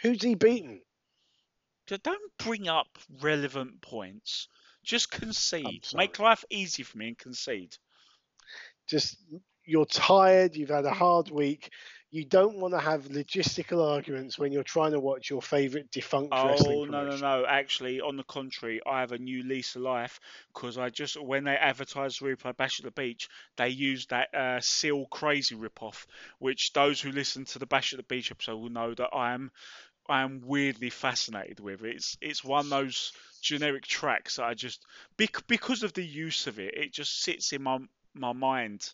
Who's 0.03 0.23
he 0.23 0.35
beaten? 0.35 0.81
Don't 1.87 2.33
bring 2.39 2.69
up 2.69 2.89
relevant 3.21 3.83
points. 3.83 4.49
Just 4.83 5.11
concede. 5.11 5.87
Make 5.95 6.19
life 6.19 6.45
easy 6.51 6.83
for 6.83 6.99
me 6.99 7.09
and 7.09 7.19
concede. 7.19 7.77
Just 8.87 9.17
you're 9.65 9.87
tired, 9.87 10.57
you've 10.57 10.71
had 10.71 10.85
a 10.85 10.93
hard 10.93 11.31
week. 11.31 11.71
You 12.14 12.24
don't 12.24 12.59
want 12.59 12.74
to 12.74 12.79
have 12.79 13.09
logistical 13.09 13.85
arguments 13.85 14.38
when 14.38 14.53
you're 14.53 14.62
trying 14.62 14.92
to 14.92 15.00
watch 15.00 15.31
your 15.31 15.42
favorite 15.42 15.90
defunct 15.90 16.33
wrestling 16.44 16.79
Oh 16.79 16.85
no 16.85 17.05
no 17.05 17.16
no! 17.16 17.44
Actually, 17.44 18.00
on 18.00 18.16
the 18.16 18.22
contrary, 18.22 18.81
I 18.87 19.00
have 19.00 19.11
a 19.11 19.18
new 19.18 19.42
lease 19.42 19.74
of 19.74 19.83
life 19.83 20.20
because 20.55 20.79
I 20.79 20.90
just 20.90 21.20
when 21.20 21.42
they 21.42 21.57
advertised 21.57 22.20
replay 22.20 22.57
Bash 22.57 22.79
at 22.79 22.85
the 22.85 22.92
Beach, 22.92 23.29
they 23.57 23.70
used 23.70 24.11
that 24.11 24.33
uh, 24.33 24.61
Seal 24.61 25.07
Crazy 25.07 25.57
ripoff, 25.57 26.07
which 26.38 26.72
those 26.72 27.00
who 27.00 27.11
listen 27.11 27.46
to 27.46 27.59
the 27.59 27.66
Bash 27.66 27.92
at 27.92 27.96
the 27.96 28.05
Beach 28.05 28.31
episode 28.31 28.59
will 28.59 28.70
know 28.70 28.94
that 28.94 29.11
I 29.12 29.35
am 29.35 29.50
I 30.09 30.22
am 30.22 30.40
weirdly 30.40 30.90
fascinated 30.90 31.59
with. 31.59 31.83
It's 31.83 32.16
it's 32.20 32.44
one 32.44 32.66
of 32.66 32.70
those 32.70 33.12
generic 33.42 33.88
tracks 33.88 34.37
that 34.37 34.44
I 34.44 34.55
just 34.55 34.87
bec- 35.16 35.48
because 35.48 35.83
of 35.83 35.94
the 35.94 36.07
use 36.07 36.46
of 36.46 36.61
it, 36.61 36.74
it 36.74 36.92
just 36.92 37.22
sits 37.22 37.53
in 37.53 37.64
my 37.64 37.81
my 38.14 38.33
mind 38.33 38.88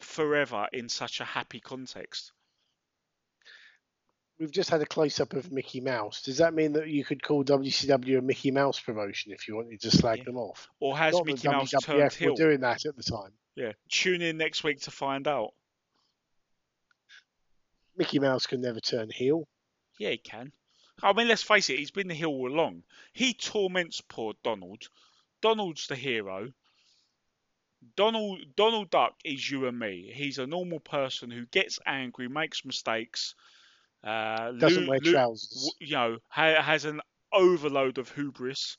forever 0.00 0.66
in 0.72 0.88
such 0.88 1.20
a 1.20 1.24
happy 1.24 1.60
context. 1.60 2.32
We've 4.38 4.52
just 4.52 4.70
had 4.70 4.80
a 4.80 4.86
close 4.86 5.18
up 5.18 5.32
of 5.32 5.50
Mickey 5.50 5.80
Mouse. 5.80 6.22
Does 6.22 6.38
that 6.38 6.54
mean 6.54 6.74
that 6.74 6.86
you 6.88 7.04
could 7.04 7.20
call 7.22 7.42
WCW 7.44 8.18
a 8.18 8.22
Mickey 8.22 8.52
Mouse 8.52 8.78
promotion 8.78 9.32
if 9.32 9.48
you 9.48 9.56
wanted 9.56 9.80
to 9.80 9.90
slag 9.90 10.18
Yeah. 10.18 10.24
them 10.24 10.36
off? 10.36 10.68
Or 10.78 10.96
has 10.96 11.14
Not 11.14 11.26
Mickey 11.26 11.48
Mouse 11.48 11.72
WWF 11.72 11.84
turned 11.84 11.98
were 12.02 12.08
heel? 12.10 12.34
doing 12.36 12.60
that 12.60 12.86
at 12.86 12.94
the 12.96 13.02
time. 13.02 13.32
Yeah. 13.56 13.72
Tune 13.88 14.22
in 14.22 14.36
next 14.36 14.62
week 14.62 14.80
to 14.82 14.92
find 14.92 15.26
out. 15.26 15.54
Mickey 17.96 18.20
Mouse 18.20 18.46
can 18.46 18.60
never 18.60 18.78
turn 18.78 19.10
heel. 19.10 19.48
Yeah, 19.98 20.10
he 20.10 20.18
can. 20.18 20.52
I 21.02 21.12
mean, 21.12 21.26
let's 21.28 21.42
face 21.42 21.68
it, 21.70 21.78
he's 21.78 21.90
been 21.90 22.06
the 22.08 22.14
heel 22.14 22.28
all 22.30 22.48
along. 22.52 22.84
He 23.12 23.34
torments 23.34 24.00
poor 24.00 24.34
Donald. 24.44 24.88
Donald's 25.42 25.88
the 25.88 25.96
hero. 25.96 26.52
Donald 27.96 28.40
Donald 28.56 28.90
Duck 28.90 29.14
is 29.24 29.48
you 29.50 29.66
and 29.66 29.78
me. 29.78 30.12
He's 30.14 30.38
a 30.38 30.46
normal 30.46 30.80
person 30.80 31.30
who 31.30 31.46
gets 31.46 31.78
angry, 31.86 32.28
makes 32.28 32.64
mistakes, 32.64 33.34
uh, 34.04 34.52
Doesn't 34.58 34.86
lo- 34.86 34.86
wear 34.86 35.00
lo- 35.00 35.12
trousers. 35.12 35.54
w- 35.54 35.72
you 35.80 35.92
know, 35.94 36.18
ha- 36.28 36.62
has 36.62 36.84
an 36.84 37.00
overload 37.32 37.98
of 37.98 38.10
hubris. 38.12 38.76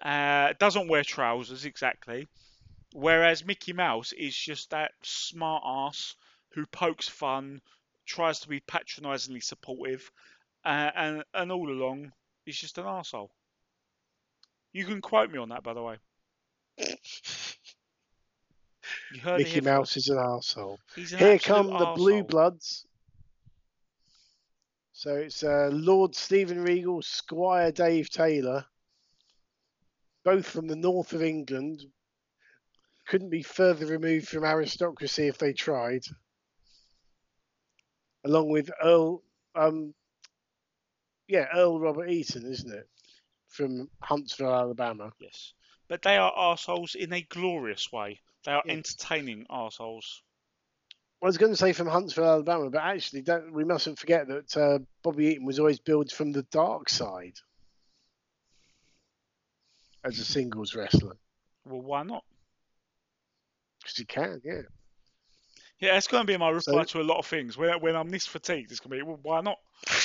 Uh, 0.00 0.52
doesn't 0.58 0.88
wear 0.88 1.04
trousers 1.04 1.64
exactly. 1.64 2.28
Whereas 2.92 3.44
Mickey 3.44 3.72
Mouse 3.72 4.12
is 4.12 4.36
just 4.36 4.70
that 4.70 4.92
smart 5.02 5.62
ass 5.66 6.16
who 6.52 6.66
pokes 6.66 7.08
fun, 7.08 7.60
tries 8.06 8.40
to 8.40 8.48
be 8.48 8.60
patronisingly 8.60 9.40
supportive, 9.40 10.10
uh, 10.64 10.90
and 10.94 11.24
and 11.34 11.52
all 11.52 11.70
along 11.70 12.12
he's 12.44 12.58
just 12.58 12.78
an 12.78 12.86
asshole. 12.86 13.30
You 14.72 14.84
can 14.84 15.00
quote 15.00 15.30
me 15.30 15.38
on 15.38 15.48
that, 15.50 15.62
by 15.62 15.74
the 15.74 15.82
way. 15.82 15.98
Mickey 19.12 19.60
Mouse 19.60 19.96
is 19.96 20.08
an 20.08 20.18
asshole. 20.18 20.78
An 20.96 21.18
Here 21.18 21.38
come 21.38 21.68
the 21.68 21.92
Blue. 21.96 22.22
Bloods. 22.24 22.86
So 24.92 25.14
it's 25.14 25.42
uh, 25.42 25.68
Lord 25.72 26.14
Steven 26.14 26.62
Regal, 26.62 27.02
Squire 27.02 27.70
Dave 27.70 28.08
Taylor, 28.08 28.64
both 30.24 30.48
from 30.48 30.66
the 30.66 30.76
north 30.76 31.12
of 31.12 31.22
England. 31.22 31.84
Couldn't 33.06 33.30
be 33.30 33.42
further 33.42 33.86
removed 33.86 34.26
from 34.26 34.44
aristocracy 34.44 35.28
if 35.28 35.38
they 35.38 35.52
tried. 35.52 36.02
Along 38.24 38.48
with 38.48 38.70
Earl, 38.82 39.22
um, 39.54 39.94
yeah, 41.28 41.46
Earl 41.54 41.78
Robert 41.78 42.08
Eaton, 42.08 42.44
isn't 42.50 42.72
it? 42.72 42.88
From 43.48 43.88
Huntsville, 44.02 44.52
Alabama. 44.52 45.12
Yes, 45.20 45.52
but 45.88 46.02
they 46.02 46.16
are 46.16 46.32
arseholes 46.32 46.94
in 46.94 47.12
a 47.12 47.22
glorious 47.22 47.90
way. 47.92 48.20
They 48.44 48.52
are 48.52 48.62
Yeah. 48.66 48.72
entertaining 48.74 49.46
arseholes. 49.50 50.20
I 51.22 51.26
was 51.26 51.38
going 51.38 51.52
to 51.52 51.56
say 51.56 51.72
from 51.72 51.88
Huntsville, 51.88 52.24
Alabama, 52.26 52.70
but 52.70 52.82
actually, 52.82 53.22
don't, 53.22 53.52
we 53.52 53.64
mustn't 53.64 53.98
forget 53.98 54.28
that 54.28 54.56
uh, 54.56 54.78
Bobby 55.02 55.26
Eaton 55.28 55.46
was 55.46 55.58
always 55.58 55.78
billed 55.80 56.12
from 56.12 56.30
the 56.32 56.42
dark 56.44 56.88
side 56.88 57.34
as 60.04 60.18
a 60.18 60.24
singles 60.24 60.74
wrestler 60.74 61.16
Well, 61.64 61.80
why 61.80 62.02
not? 62.02 62.24
because 63.80 63.96
he 63.96 64.04
can, 64.04 64.40
yeah. 64.44 64.62
Yeah, 65.78 65.92
that's 65.92 66.08
going 66.08 66.22
to 66.22 66.26
be 66.26 66.36
my 66.36 66.48
reply 66.50 66.82
So- 66.82 66.84
to 66.84 67.00
a 67.00 67.02
lot 67.04 67.18
of 67.18 67.26
things. 67.26 67.56
When, 67.56 67.80
when 67.80 67.96
I'm 67.96 68.10
this 68.10 68.26
fatigued, 68.26 68.70
it's 68.70 68.80
going 68.80 68.98
to 68.98 69.04
be, 69.04 69.08
well, 69.08 69.18
why 69.22 69.40
not? 69.42 69.58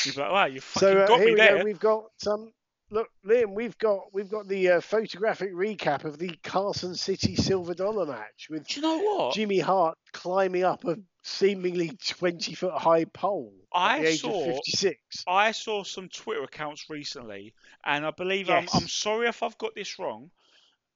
You'd 0.06 0.16
be 0.16 0.22
like, 0.22 0.32
wow, 0.32 0.46
you 0.46 0.62
fucking 0.62 0.88
So 0.90 0.98
uh, 1.00 1.08
got 1.08 1.18
here 1.20 1.26
me 1.28 1.32
we 1.34 1.38
there. 1.40 1.58
go. 1.58 1.64
We've 1.64 1.80
got 1.80 2.04
um, 2.28 2.52
look, 2.92 3.08
Liam. 3.26 3.54
We've 3.56 3.78
got 3.78 4.14
we've 4.14 4.30
got 4.30 4.48
the 4.48 4.70
uh, 4.70 4.82
photographic 4.82 5.54
recap 5.54 6.04
of 6.04 6.20
the 6.20 6.36
Carson 6.44 6.94
City 6.96 7.36
Silver 7.36 7.74
Dollar 7.74 8.06
match 8.06 8.48
with 8.50 8.68
Do 8.68 8.80
you 8.80 8.82
know 8.84 8.98
what? 9.00 9.34
Jimmy 9.34 9.60
Hart 9.60 9.98
climbing 10.14 10.64
up 10.64 10.86
a 10.86 10.98
seemingly 11.24 11.92
twenty 12.06 12.54
foot 12.54 12.74
high 12.74 13.06
pole 13.06 13.54
at 13.74 13.80
I 13.80 14.00
the 14.02 14.08
age 14.10 14.22
saw- 14.22 14.40
of 14.40 14.56
fifty 14.56 14.72
six. 14.72 15.24
I 15.28 15.52
saw 15.52 15.84
some 15.84 16.10
Twitter 16.10 16.44
accounts 16.44 16.90
recently, 16.90 17.54
and 17.86 18.06
I 18.06 18.12
believe 18.12 18.50
I'm, 18.50 18.68
I'm 18.74 18.88
sorry 18.88 19.28
if 19.28 19.42
I've 19.44 19.58
got 19.58 19.74
this 19.76 19.98
wrong. 19.98 20.30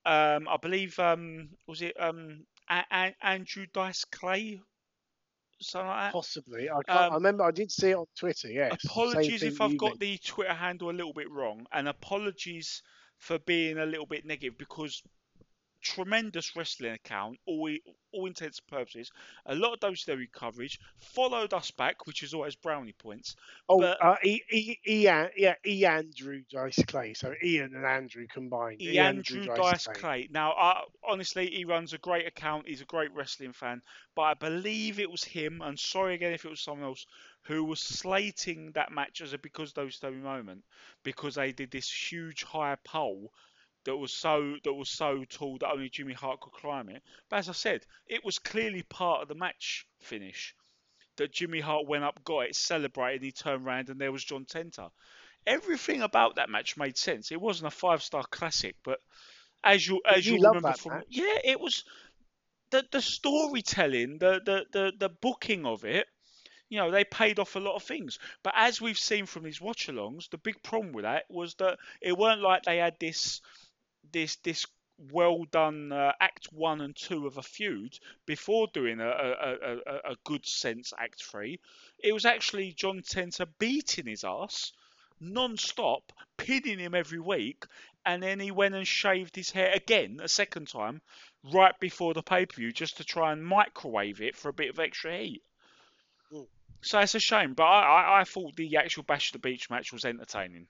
Um, 0.06 0.48
I 0.48 0.58
believe 0.62 1.00
um, 1.00 1.50
was 1.68 1.82
it 1.82 2.00
um, 2.00 2.46
a- 2.70 2.86
a- 2.92 3.16
Andrew 3.24 3.66
Dice 3.74 4.06
Clay, 4.06 4.62
something 5.62 5.88
like 5.88 6.06
that. 6.08 6.13
Possibly, 6.13 6.70
I 6.70 6.82
can't. 6.84 6.89
Um, 6.89 7.12
I 7.12 7.15
remember 7.15 7.44
I 7.44 7.52
did 7.52 7.72
see 7.72 7.91
it 7.91 7.96
on 7.96 8.06
Twitter. 8.18 8.50
Yes. 8.50 8.78
Apologies 8.86 9.44
if 9.44 9.62
I've 9.62 9.78
got 9.78 10.00
the 10.00 10.18
Twitter 10.20 10.54
handle 10.54 10.89
a 10.89 10.91
little 10.91 11.13
bit 11.13 11.30
wrong, 11.32 11.65
and 11.72 11.88
apologies 11.88 12.82
for 13.18 13.39
being 13.39 13.78
a 13.78 13.86
little 13.86 14.06
bit 14.06 14.26
negative 14.26 14.58
because 14.58 15.02
tremendous 15.82 16.56
wrestling 16.56 16.94
account, 16.94 17.38
all, 17.46 17.70
all 18.12 18.26
intents 18.26 18.60
and 18.60 18.68
purposes, 18.78 19.12
a 19.46 19.56
lot 19.56 19.74
of 19.74 19.80
WCW 19.80 20.32
coverage, 20.32 20.80
followed 20.98 21.54
us 21.54 21.72
back, 21.72 22.08
which 22.08 22.24
is 22.24 22.34
always 22.34 22.56
brownie 22.56 22.94
points. 22.94 23.36
Oh, 23.70 23.80
But- 23.80 24.04
uh, 24.04 24.16
e, 24.24 24.42
e, 24.52 24.78
Ian, 24.88 25.30
yeah, 25.38 25.56
E. 25.66 25.86
Andrew 25.86 26.42
Dice 26.52 26.84
Clay. 26.88 27.14
So 27.14 27.34
Ian 27.44 27.76
and 27.76 27.86
Andrew 27.86 28.26
combined. 28.28 28.82
E. 28.82 28.98
Andrew 29.00 29.46
Dice 29.46 29.88
Clay. 29.88 30.28
Now, 30.32 30.52
I, 30.54 30.84
honestly, 31.08 31.50
he 31.50 31.66
runs 31.66 31.94
a 31.94 31.98
great 31.98 32.26
account. 32.28 32.68
He's 32.68 32.82
a 32.82 32.86
great 32.86 33.14
wrestling 33.14 33.54
fan, 33.54 33.82
but 34.16 34.24
I 34.24 34.34
believe 34.34 35.00
it 35.00 35.10
was 35.10 35.24
him. 35.24 35.62
And 35.62 35.80
sorry 35.80 36.16
again 36.16 36.34
if 36.34 36.46
it 36.46 36.50
was 36.50 36.62
someone 36.62 36.88
else 36.88 37.06
who 37.44 37.64
was 37.64 37.80
slating 37.80 38.72
that 38.72 38.92
match 38.92 39.22
as 39.22 39.34
a 39.34 39.38
because 39.38 39.74
those 39.74 40.00
two 40.00 40.12
moment 40.12 40.64
because 41.04 41.36
they 41.36 41.52
did 41.52 41.72
this 41.72 41.92
huge 41.92 42.44
high 42.44 42.76
pole 42.84 43.32
that 43.86 43.95
was 43.95 44.12
so 44.12 44.56
that 44.63 44.74
was 44.74 44.89
so 44.89 45.24
tall 45.30 45.58
that 45.60 45.71
only 45.71 45.89
Jimmy 45.89 46.13
Hart 46.13 46.41
could 46.41 46.54
climb 46.54 46.89
it. 46.89 47.02
But 47.30 47.38
as 47.38 47.50
I 47.50 47.54
said, 47.54 47.86
it 48.08 48.26
was 48.26 48.39
clearly 48.39 48.84
part 48.84 49.21
of 49.21 49.28
the 49.28 49.36
match 49.36 49.88
finish 50.00 50.56
that 51.17 51.32
Jimmy 51.32 51.60
Hart 51.60 51.88
went 51.88 52.04
up, 52.04 52.24
got 52.24 52.41
it, 52.41 52.56
celebrated, 52.56 53.24
he 53.24 53.32
turned 53.32 53.65
around, 53.65 53.89
and 53.89 54.00
there 54.00 54.12
was 54.12 54.24
John 54.24 54.45
Tenta. 54.45 54.89
Everything 55.48 56.02
about 56.02 56.36
that 56.36 56.50
match 56.50 56.76
made 56.76 56.98
sense. 56.98 57.32
It 57.32 57.39
wasn't 57.39 57.67
a 57.67 57.76
five 57.76 58.04
star 58.04 58.26
classic, 58.30 58.76
but 58.84 59.00
as 59.63 59.88
you 59.88 60.02
as 60.06 60.26
you 60.26 60.36
you 60.36 60.39
love 60.39 60.56
remember 60.56 60.69
that 60.69 60.80
from 60.80 60.93
match. 60.93 61.06
yeah, 61.10 61.38
it 61.43 61.60
was 61.60 61.86
the 62.71 62.84
the 62.91 63.02
storytelling, 63.02 64.17
the, 64.17 64.41
the 64.43 64.65
the 64.71 64.93
the 64.98 65.10
booking 65.10 65.65
of 65.65 65.86
it. 65.86 66.08
You 66.67 66.80
know, 66.80 66.89
they 66.89 67.04
paid 67.04 67.38
off 67.38 67.56
a 67.56 67.60
lot 67.60 67.76
of 67.76 67.84
things. 67.84 68.17
But 68.41 68.56
as 68.58 68.82
we've 68.82 68.98
seen 68.98 69.28
from 69.28 69.43
these 69.43 69.62
watch 69.62 69.88
alongs, 69.88 70.30
the 70.32 70.39
big 70.39 70.63
problem 70.63 70.93
with 70.93 71.04
that 71.04 71.26
was 71.30 71.54
that 71.56 71.78
it 72.02 72.17
weren't 72.17 72.41
like 72.41 72.63
they 72.63 72.78
had 72.78 72.95
this 73.00 73.39
this 74.12 74.38
this 74.38 74.65
well 75.12 75.44
done 75.52 75.91
uh, 75.91 76.13
act 76.22 76.48
one 76.54 76.82
and 76.82 76.96
two 76.96 77.28
of 77.28 77.38
a 77.38 77.41
feud 77.41 78.00
before 78.26 78.68
doing 78.74 79.02
a, 79.02 79.08
a, 79.08 79.46
a, 79.62 80.12
a- 80.12 80.15
good 80.24 80.46
sense 80.46 80.94
act 80.98 81.22
three. 81.22 81.60
It 82.00 82.13
was 82.13 82.26
actually 82.26 82.72
John 82.72 83.02
Tenta 83.02 83.46
beating 83.60 84.08
his 84.08 84.24
ass 84.24 84.72
non-stop, 85.20 86.12
pinning 86.38 86.80
him 86.80 86.94
every 86.94 87.20
week, 87.20 87.65
and 88.06 88.22
then 88.22 88.39
he 88.39 88.52
went 88.52 88.76
and 88.76 88.88
shaved 88.88 89.36
his 89.36 89.50
hair 89.50 89.72
again 89.74 90.20
a 90.22 90.28
second 90.28 90.68
time 90.68 91.02
right 91.54 91.78
before 91.80 92.13
the 92.13 92.24
pay-per-view 92.24 92.72
just 92.72 92.98
to 92.98 93.04
try 93.04 93.32
and 93.32 93.46
microwave 93.46 94.22
it 94.22 94.36
for 94.36 94.50
a 94.50 94.54
bit 94.54 94.70
of 94.70 94.80
extra 94.80 95.18
heat. 95.18 95.44
Mm. 96.34 96.48
So 96.82 97.00
it's 97.00 97.15
a 97.15 97.20
shame, 97.20 97.54
but 97.54 97.63
I, 97.63 97.82
I, 97.82 98.22
I 98.22 98.24
thought 98.24 98.56
the 98.56 98.78
actual 98.78 99.04
Bash 99.04 99.30
of 99.30 99.34
the 99.34 99.48
Beach 99.48 99.70
match 99.70 99.91
was 99.91 100.06
entertaining. 100.06 100.68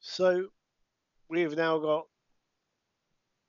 So 0.00 0.46
we've 1.28 1.56
now 1.56 1.78
got 1.78 2.06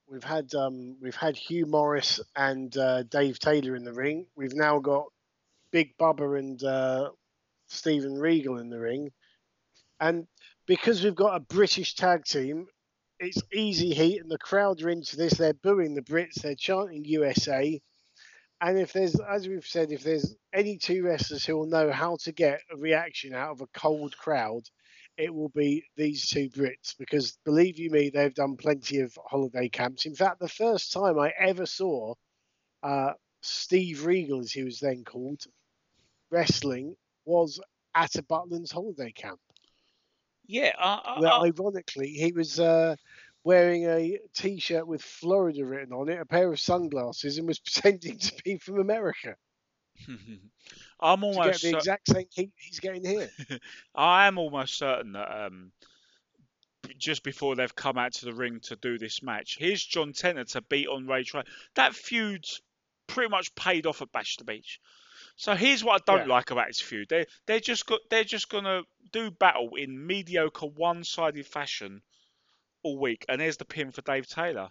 we've 0.10 0.24
had 0.24 0.54
um, 0.56 0.98
we've 1.02 1.16
had 1.16 1.36
Hugh 1.36 1.66
Morris 1.66 2.20
and 2.36 2.76
uh, 2.78 3.04
Dave 3.04 3.40
Taylor 3.40 3.76
in 3.76 3.84
the 3.84 3.94
ring. 3.94 4.28
We've 4.36 4.56
now 4.56 4.80
got 4.80 5.06
Big 5.72 5.98
Bubba 5.98 6.40
and 6.40 6.64
uh, 6.64 7.10
Steven 7.68 8.14
Regal 8.14 8.60
in 8.60 8.70
the 8.70 8.80
ring, 8.80 9.12
and 10.00 10.28
because 10.66 11.04
we've 11.04 11.16
got 11.16 11.36
a 11.36 11.40
British 11.40 11.96
tag 11.96 12.26
team, 12.26 12.68
it's 13.20 13.42
easy 13.54 13.94
heat, 13.94 14.22
and 14.22 14.30
the 14.30 14.38
crowd 14.38 14.82
are 14.82 14.90
into 14.90 15.18
this. 15.18 15.34
They're 15.34 15.54
booing 15.54 15.96
the 15.96 16.02
Brits. 16.02 16.36
They're 16.36 16.56
chanting 16.56 17.06
USA. 17.06 17.82
And 18.60 18.80
if 18.80 18.92
there's, 18.92 19.20
as 19.20 19.48
we've 19.48 19.66
said, 19.66 19.92
if 19.92 20.04
there's 20.04 20.36
any 20.52 20.78
two 20.78 21.04
wrestlers 21.04 21.46
who 21.46 21.56
will 21.56 21.68
know 21.68 21.92
how 21.92 22.18
to 22.24 22.32
get 22.32 22.62
a 22.72 22.78
reaction 22.78 23.34
out 23.34 23.52
of 23.52 23.62
a 23.62 23.68
cold 23.68 24.18
crowd, 24.18 24.64
it 25.18 25.34
will 25.34 25.50
be 25.50 25.84
these 25.96 26.28
two 26.30 26.50
Brits 26.50 26.96
because 26.98 27.38
believe 27.44 27.80
you 27.80 27.90
me, 27.90 28.10
they've 28.10 28.34
done 28.34 28.56
plenty 28.56 29.00
of 29.00 29.18
holiday 29.26 29.68
camps. 29.68 30.06
In 30.06 30.16
fact, 30.16 30.40
the 30.40 30.48
first 30.48 30.94
time 30.94 31.20
I 31.20 31.34
ever 31.40 31.66
saw 31.66 32.14
uh, 32.84 33.14
Steve 33.42 34.06
Regal, 34.06 34.42
as 34.42 34.52
he 34.52 34.64
was 34.64 34.80
then 34.80 35.04
called, 35.04 35.42
wrestling 36.30 36.96
was 37.26 37.60
at 37.96 38.16
a 38.16 38.24
Butlin's 38.24 38.72
holiday 38.72 39.12
camp. 39.12 39.40
Yeah, 40.46 40.74
uh, 40.80 41.00
uh, 41.06 41.22
uh, 41.26 41.44
ironically 41.46 42.10
he 42.10 42.32
was 42.32 42.60
uh, 42.60 42.96
wearing 43.44 43.86
a 43.86 44.20
T-shirt 44.34 44.88
with 44.88 45.02
Florida 45.02 45.66
written 45.66 45.94
on 45.94 46.10
it, 46.10 46.20
a 46.20 46.26
pair 46.26 46.52
of 46.52 46.60
sunglasses, 46.60 47.38
and 47.38 47.48
was 47.48 47.60
pretending 47.60 48.18
to 48.20 48.34
be 48.44 48.58
from 48.58 48.80
America. 48.80 49.36
I'm 51.00 51.24
almost 51.24 51.62
the 51.62 51.70
cer- 51.72 51.78
exact 51.78 52.08
same 52.10 52.28
heat 52.34 52.52
he's 52.56 52.80
getting 52.80 53.06
here. 53.06 53.30
I 53.96 54.28
am 54.28 54.38
almost 54.38 54.78
certain 54.78 55.14
that 55.14 55.46
um, 55.46 55.72
just 56.98 57.24
before 57.24 57.56
they've 57.56 57.76
come 57.76 57.98
out 57.98 58.14
to 58.14 58.26
the 58.26 58.34
ring 58.34 58.60
to 58.62 58.76
do 58.76 58.98
this 58.98 59.22
match, 59.22 59.58
here's 59.60 59.84
John 59.84 60.14
Tenta 60.14 60.46
to 60.54 60.62
beat 60.62 60.88
on 60.88 61.08
Ray 61.08 61.24
Trey. 61.24 61.44
That 61.76 61.94
feud's 61.96 62.62
pretty 63.08 63.30
much 63.30 63.54
paid 63.56 63.86
off 63.86 64.02
at 64.02 64.12
Bash 64.12 64.38
the 64.38 64.44
Beach. 64.44 64.80
So 65.36 65.56
here's 65.56 65.84
what 65.84 66.02
I 66.02 66.12
don't 66.18 66.28
Yeah. 66.28 66.34
like 66.34 66.52
about 66.52 66.68
this 66.68 66.82
feud. 66.82 67.10
They 67.10 67.26
they're 67.46 67.60
just 67.60 67.86
got 67.86 68.00
they're 68.10 68.24
just 68.24 68.50
gonna 68.50 68.84
do 69.12 69.30
battle 69.32 69.76
in 69.76 70.06
mediocre 70.06 70.66
one-sided 70.68 71.46
fashion 71.46 72.02
all 72.84 72.98
week, 72.98 73.26
and 73.30 73.40
there's 73.40 73.58
the 73.58 73.66
pin 73.66 73.92
for 73.92 74.02
Dave 74.02 74.28
Taylor. 74.28 74.70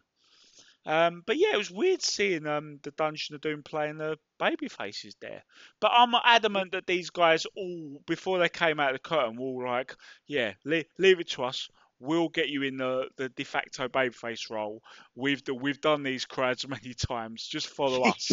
Um, 0.86 1.22
but 1.26 1.36
yeah, 1.36 1.52
it 1.52 1.56
was 1.58 1.70
weird 1.70 2.00
seeing 2.00 2.46
um, 2.46 2.78
the 2.84 2.92
Dungeon 2.92 3.34
of 3.34 3.40
Doom 3.40 3.62
playing 3.64 3.98
the 3.98 4.16
baby 4.38 4.68
faces 4.68 5.16
there. 5.20 5.42
But 5.80 5.90
I'm 5.92 6.14
adamant 6.24 6.72
that 6.72 6.86
these 6.86 7.10
guys 7.10 7.44
all, 7.56 8.00
before 8.06 8.38
they 8.38 8.48
came 8.48 8.78
out 8.78 8.94
of 8.94 9.02
the 9.02 9.08
curtain, 9.08 9.36
were 9.36 9.66
all 9.66 9.72
like, 9.72 9.96
yeah, 10.28 10.52
le- 10.64 10.84
leave 10.98 11.18
it 11.18 11.28
to 11.30 11.42
us. 11.44 11.68
We'll 11.98 12.28
get 12.28 12.48
you 12.50 12.62
in 12.62 12.76
the, 12.76 13.08
the 13.16 13.28
de 13.30 13.42
facto 13.42 13.88
babyface 13.88 14.48
role. 14.50 14.80
We've 15.14 15.42
we've 15.52 15.80
done 15.80 16.02
these 16.04 16.24
crowds 16.24 16.68
many 16.68 16.94
times. 16.94 17.44
Just 17.46 17.66
follow 17.68 18.02
us. 18.02 18.30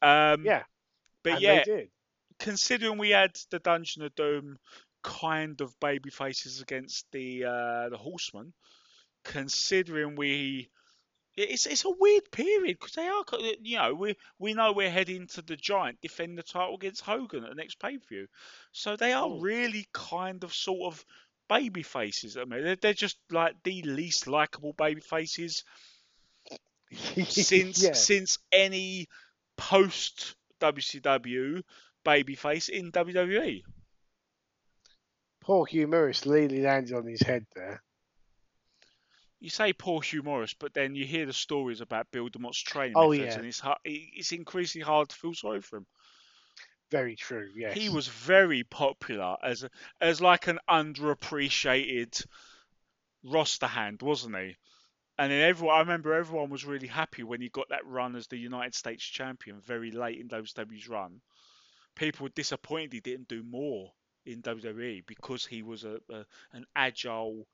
Um, 0.00 0.44
Yeah. 0.44 0.62
but 1.24 1.34
and 1.34 1.42
yeah, 1.42 1.54
they 1.56 1.64
did. 1.64 1.88
considering 2.38 2.96
we 2.96 3.10
had 3.10 3.36
the 3.50 3.58
Dungeon 3.58 4.02
of 4.02 4.14
Doom 4.14 4.56
kind 5.02 5.60
of 5.60 5.78
baby 5.80 6.10
faces 6.10 6.60
against 6.62 7.06
the 7.12 7.44
uh, 7.44 7.88
the 7.90 7.98
Horsemen, 7.98 8.52
considering 9.24 10.16
we 10.16 10.70
it's 11.36 11.66
it's 11.66 11.84
a 11.84 11.90
weird 11.90 12.30
period 12.32 12.78
because 12.78 12.92
they 12.92 13.06
are 13.06 13.24
you 13.62 13.76
know 13.78 13.94
we 13.94 14.16
we 14.38 14.54
know 14.54 14.72
we're 14.72 14.90
heading 14.90 15.26
to 15.28 15.42
the 15.42 15.56
Giant 15.56 16.00
defend 16.00 16.38
the 16.38 16.42
title 16.42 16.74
against 16.76 17.02
Hogan 17.02 17.44
at 17.44 17.50
the 17.50 17.54
next 17.56 17.78
pay 17.78 17.98
per 17.98 18.04
view, 18.08 18.26
so 18.72 18.96
they 18.96 19.12
are 19.12 19.28
Mm. 19.28 19.42
really 19.42 19.86
kind 19.92 20.42
of 20.44 20.54
sort 20.54 20.92
of 20.92 21.04
baby 21.48 21.82
faces. 21.82 22.36
I 22.36 22.44
mean 22.44 22.64
they're, 22.64 22.76
they're 22.76 22.94
just 22.94 23.18
like 23.30 23.54
the 23.64 23.82
least 23.82 24.26
likable 24.26 24.72
baby 24.72 25.00
faces 25.00 25.62
since 26.92 27.82
yeah. 27.82 27.92
since 27.92 28.38
any 28.52 29.08
post 29.56 30.36
WCW 30.60 31.62
baby 32.04 32.34
face 32.34 32.68
in. 32.68 32.92
WWE. 32.92 33.62
Poor 35.42 35.66
Hugh 35.66 35.86
Morris 35.86 36.26
really 36.26 36.60
landed 36.62 36.94
on 36.94 37.06
his 37.06 37.20
head 37.22 37.46
there. 37.54 37.82
You 39.46 39.50
say 39.50 39.72
poor 39.72 40.02
Hugh 40.02 40.24
Morris, 40.24 40.54
but 40.54 40.74
then 40.74 40.96
you 40.96 41.06
hear 41.06 41.24
the 41.24 41.32
stories 41.32 41.80
about 41.80 42.10
Bill 42.10 42.28
DeMott's 42.28 42.58
training 42.58 42.94
Oh, 42.96 43.10
methods, 43.10 43.28
yeah. 43.32 43.38
and 43.38 43.46
it's 43.46 43.62
it's 43.84 44.32
increasingly 44.32 44.84
hard 44.84 45.08
to 45.10 45.14
feel 45.14 45.34
sorry 45.34 45.62
for 45.62 45.76
him. 45.76 45.86
Very 46.90 47.14
true. 47.14 47.48
Yes. 47.54 47.76
He 47.76 47.88
was 47.88 48.08
very 48.08 48.64
popular 48.64 49.36
as 49.40 49.62
a, 49.62 49.70
as 50.00 50.20
like 50.20 50.48
an 50.48 50.58
underappreciated 50.68 52.26
roster 53.22 53.68
hand, 53.68 54.02
wasn't 54.02 54.36
he? 54.36 54.56
And 55.16 55.30
then 55.30 55.48
everyone, 55.48 55.76
I 55.76 55.78
remember 55.78 56.14
everyone 56.14 56.50
was 56.50 56.64
really 56.64 56.88
happy 56.88 57.22
when 57.22 57.40
he 57.40 57.48
got 57.48 57.68
that 57.68 57.86
run 57.86 58.16
as 58.16 58.26
the 58.26 58.38
United 58.38 58.74
States 58.74 59.04
champion 59.04 59.60
very 59.60 59.92
late 59.92 60.18
in 60.18 60.26
WWE's 60.26 60.88
run. 60.88 61.20
People 61.94 62.24
were 62.24 62.30
disappointed 62.30 62.94
he 62.94 62.98
didn't 62.98 63.28
do 63.28 63.44
more 63.44 63.92
in 64.24 64.42
WWE 64.42 65.06
because 65.06 65.46
he 65.46 65.62
was 65.62 65.84
a, 65.84 66.00
a 66.10 66.24
an 66.52 66.66
agile, 66.74 67.46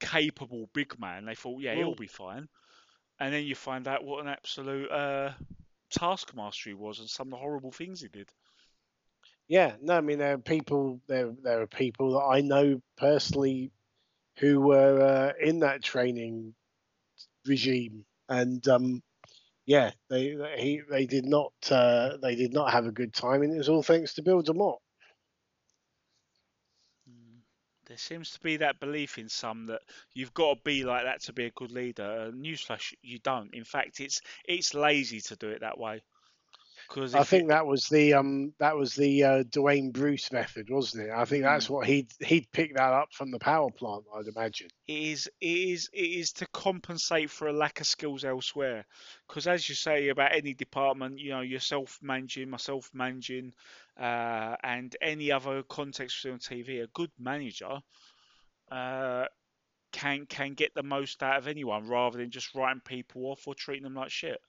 capable 0.00 0.68
big 0.74 0.98
man. 0.98 1.26
They 1.26 1.34
thought, 1.34 1.60
yeah, 1.62 1.74
he'll 1.76 1.94
Mm. 1.94 1.96
be 1.96 2.06
fine. 2.08 2.48
And 3.20 3.32
then 3.34 3.44
you 3.44 3.54
find 3.54 3.86
out 3.88 4.04
what 4.04 4.20
an 4.22 4.28
absolute 4.28 4.90
uh, 4.90 5.32
taskmaster 5.90 6.70
he 6.70 6.74
was 6.74 7.00
and 7.00 7.08
some 7.08 7.28
of 7.28 7.32
the 7.32 7.36
horrible 7.38 7.72
things 7.72 8.00
he 8.00 8.08
did. 8.08 8.30
Yeah, 9.48 9.76
no, 9.82 9.96
I 9.96 10.00
mean 10.00 10.18
there 10.18 10.34
are 10.34 10.38
people 10.38 11.00
there 11.06 11.32
there 11.42 11.60
are 11.62 11.66
people 11.66 12.12
that 12.12 12.24
I 12.24 12.40
know 12.40 12.80
personally 12.96 13.72
who 14.38 14.60
were 14.60 15.00
uh, 15.02 15.32
in 15.44 15.60
that 15.60 15.82
training 15.82 16.54
regime, 17.46 18.04
and 18.28 18.66
um, 18.68 19.02
yeah, 19.66 19.92
they 20.10 20.34
they- 20.34 20.60
he 20.62 20.82
they 20.90 21.06
did 21.06 21.26
not 21.26 21.52
uh, 21.70 22.16
they 22.22 22.36
did 22.36 22.52
not 22.52 22.72
have 22.72 22.86
a 22.86 22.92
good 22.92 23.14
time, 23.14 23.42
and 23.42 23.54
it 23.54 23.58
was 23.58 23.68
all 23.68 23.82
thanks 23.82 24.14
to 24.14 24.22
Bill 24.22 24.42
DeMott. 24.42 24.78
There 27.90 27.98
seems 27.98 28.30
to 28.30 28.40
be 28.40 28.56
that 28.58 28.80
belief 28.80 29.18
in 29.18 29.28
some 29.28 29.66
that 29.66 29.82
you've 30.14 30.34
got 30.34 30.54
to 30.54 30.60
be 30.64 30.84
like 30.84 31.04
that 31.04 31.22
to 31.24 31.34
be 31.34 31.46
a 31.46 31.50
good 31.50 31.72
leader. 31.72 32.32
Newsflash, 32.34 32.94
you 33.02 33.18
don't. 33.18 33.54
In 33.54 33.64
fact, 33.64 34.00
it's 34.00 34.22
it's 34.46 34.74
lazy 34.74 35.20
to 35.22 35.36
do 35.36 35.50
it 35.50 35.60
that 35.60 35.78
way. 35.78 36.02
Because 36.88 37.14
I 37.14 37.24
think 37.24 37.48
that 37.48 37.66
was 37.66 37.88
the 37.88 38.14
um 38.14 38.54
that 38.58 38.76
was 38.76 38.94
the 38.94 39.22
uh, 39.24 39.42
Dwayne 39.44 39.92
Bruce 39.92 40.32
method, 40.32 40.68
wasn't 40.70 41.06
it? 41.08 41.10
I 41.12 41.24
think 41.24 41.44
that's 41.44 41.68
Mm. 41.68 41.70
what 41.70 41.86
he'd 41.86 42.12
he'd 42.20 42.50
pick 42.52 42.74
that 42.76 42.92
up 42.92 43.12
from 43.12 43.30
the 43.30 43.38
power 43.38 43.70
plant, 43.70 44.04
I'd 44.14 44.26
imagine. 44.28 44.70
it 44.88 45.02
is 45.02 45.30
it 45.40 45.46
is 45.46 45.88
it 45.92 46.10
is 46.20 46.32
to 46.32 46.46
compensate 46.48 47.30
for 47.30 47.48
a 47.48 47.52
lack 47.52 47.80
of 47.80 47.86
skills 47.86 48.24
elsewhere. 48.24 48.84
Because 49.28 49.46
as 49.46 49.68
you 49.68 49.74
say 49.74 50.08
about 50.08 50.34
any 50.34 50.54
department, 50.54 51.18
you 51.20 51.30
know, 51.30 51.40
yourself 51.40 51.98
managing, 52.02 52.50
myself 52.50 52.90
managing, 52.92 53.52
uh, 54.00 54.56
and 54.62 54.96
any 55.02 55.30
other 55.30 55.62
context 55.64 56.24
on 56.24 56.38
TV, 56.38 56.82
a 56.82 56.86
good 56.88 57.10
manager 57.18 57.78
uh, 58.70 59.26
can 59.92 60.24
can 60.26 60.54
get 60.54 60.74
the 60.74 60.82
most 60.82 61.22
out 61.22 61.38
of 61.38 61.46
anyone 61.46 61.86
rather 61.86 62.18
than 62.18 62.30
just 62.30 62.54
writing 62.54 62.80
people 62.84 63.26
off 63.26 63.46
or 63.46 63.54
treating 63.54 63.82
them 63.82 63.94
like 63.94 64.10
shit. 64.10 64.40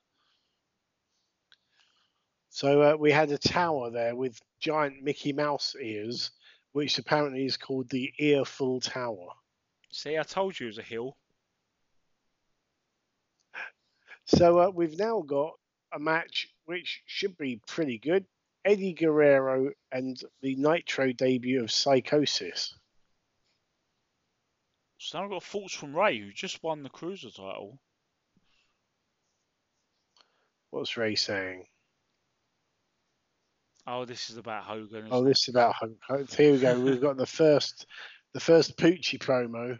So 2.49 2.81
uh, 2.81 2.95
we 2.97 3.11
had 3.11 3.31
a 3.31 3.37
tower 3.37 3.89
there 3.89 4.15
with 4.15 4.39
giant 4.59 5.03
Mickey 5.03 5.33
Mouse 5.33 5.75
ears, 5.81 6.31
which 6.73 6.97
apparently 6.97 7.45
is 7.45 7.57
called 7.57 7.89
the 7.89 8.11
Earful 8.19 8.79
Tower. 8.81 9.29
See, 9.91 10.17
I 10.17 10.23
told 10.23 10.59
you 10.59 10.67
it 10.67 10.69
was 10.69 10.77
a 10.77 10.83
hill. 10.83 11.17
So 14.25 14.59
uh, 14.59 14.71
we've 14.73 14.97
now 14.97 15.21
got 15.21 15.53
a 15.93 15.99
match 15.99 16.47
which 16.65 17.01
should 17.05 17.37
be 17.37 17.61
pretty 17.67 17.97
good. 17.97 18.25
Eddie 18.63 18.93
Guerrero 18.93 19.71
and 19.91 20.21
the 20.41 20.55
Nitro 20.55 21.11
debut 21.13 21.63
of 21.63 21.71
Psicosis. 21.71 22.73
So 24.99 25.17
now 25.17 25.25
I've 25.25 25.31
got 25.31 25.43
thoughts 25.43 25.73
from 25.73 25.95
Rey, 25.95 26.19
who 26.19 26.31
just 26.31 26.61
won 26.61 26.83
the 26.83 26.89
cruiser 26.89 27.31
title. 27.31 27.79
What's 30.69 30.95
Rey 30.95 31.15
saying? 31.15 31.65
Oh, 33.87 34.05
this 34.05 34.29
is 34.29 34.37
about 34.37 34.63
Hogan. 34.63 35.07
Oh, 35.09 35.23
this 35.23 35.41
is 35.41 35.47
about 35.49 35.73
Hogan. 35.75 36.27
Here 36.37 36.51
we 36.51 36.59
go. 36.59 36.79
We've 36.79 37.01
got 37.01 37.17
the 37.17 37.25
first, 37.25 37.87
the 38.33 38.39
first 38.39 38.77
Poochie 38.77 39.17
promo. 39.17 39.73
it? 39.73 39.79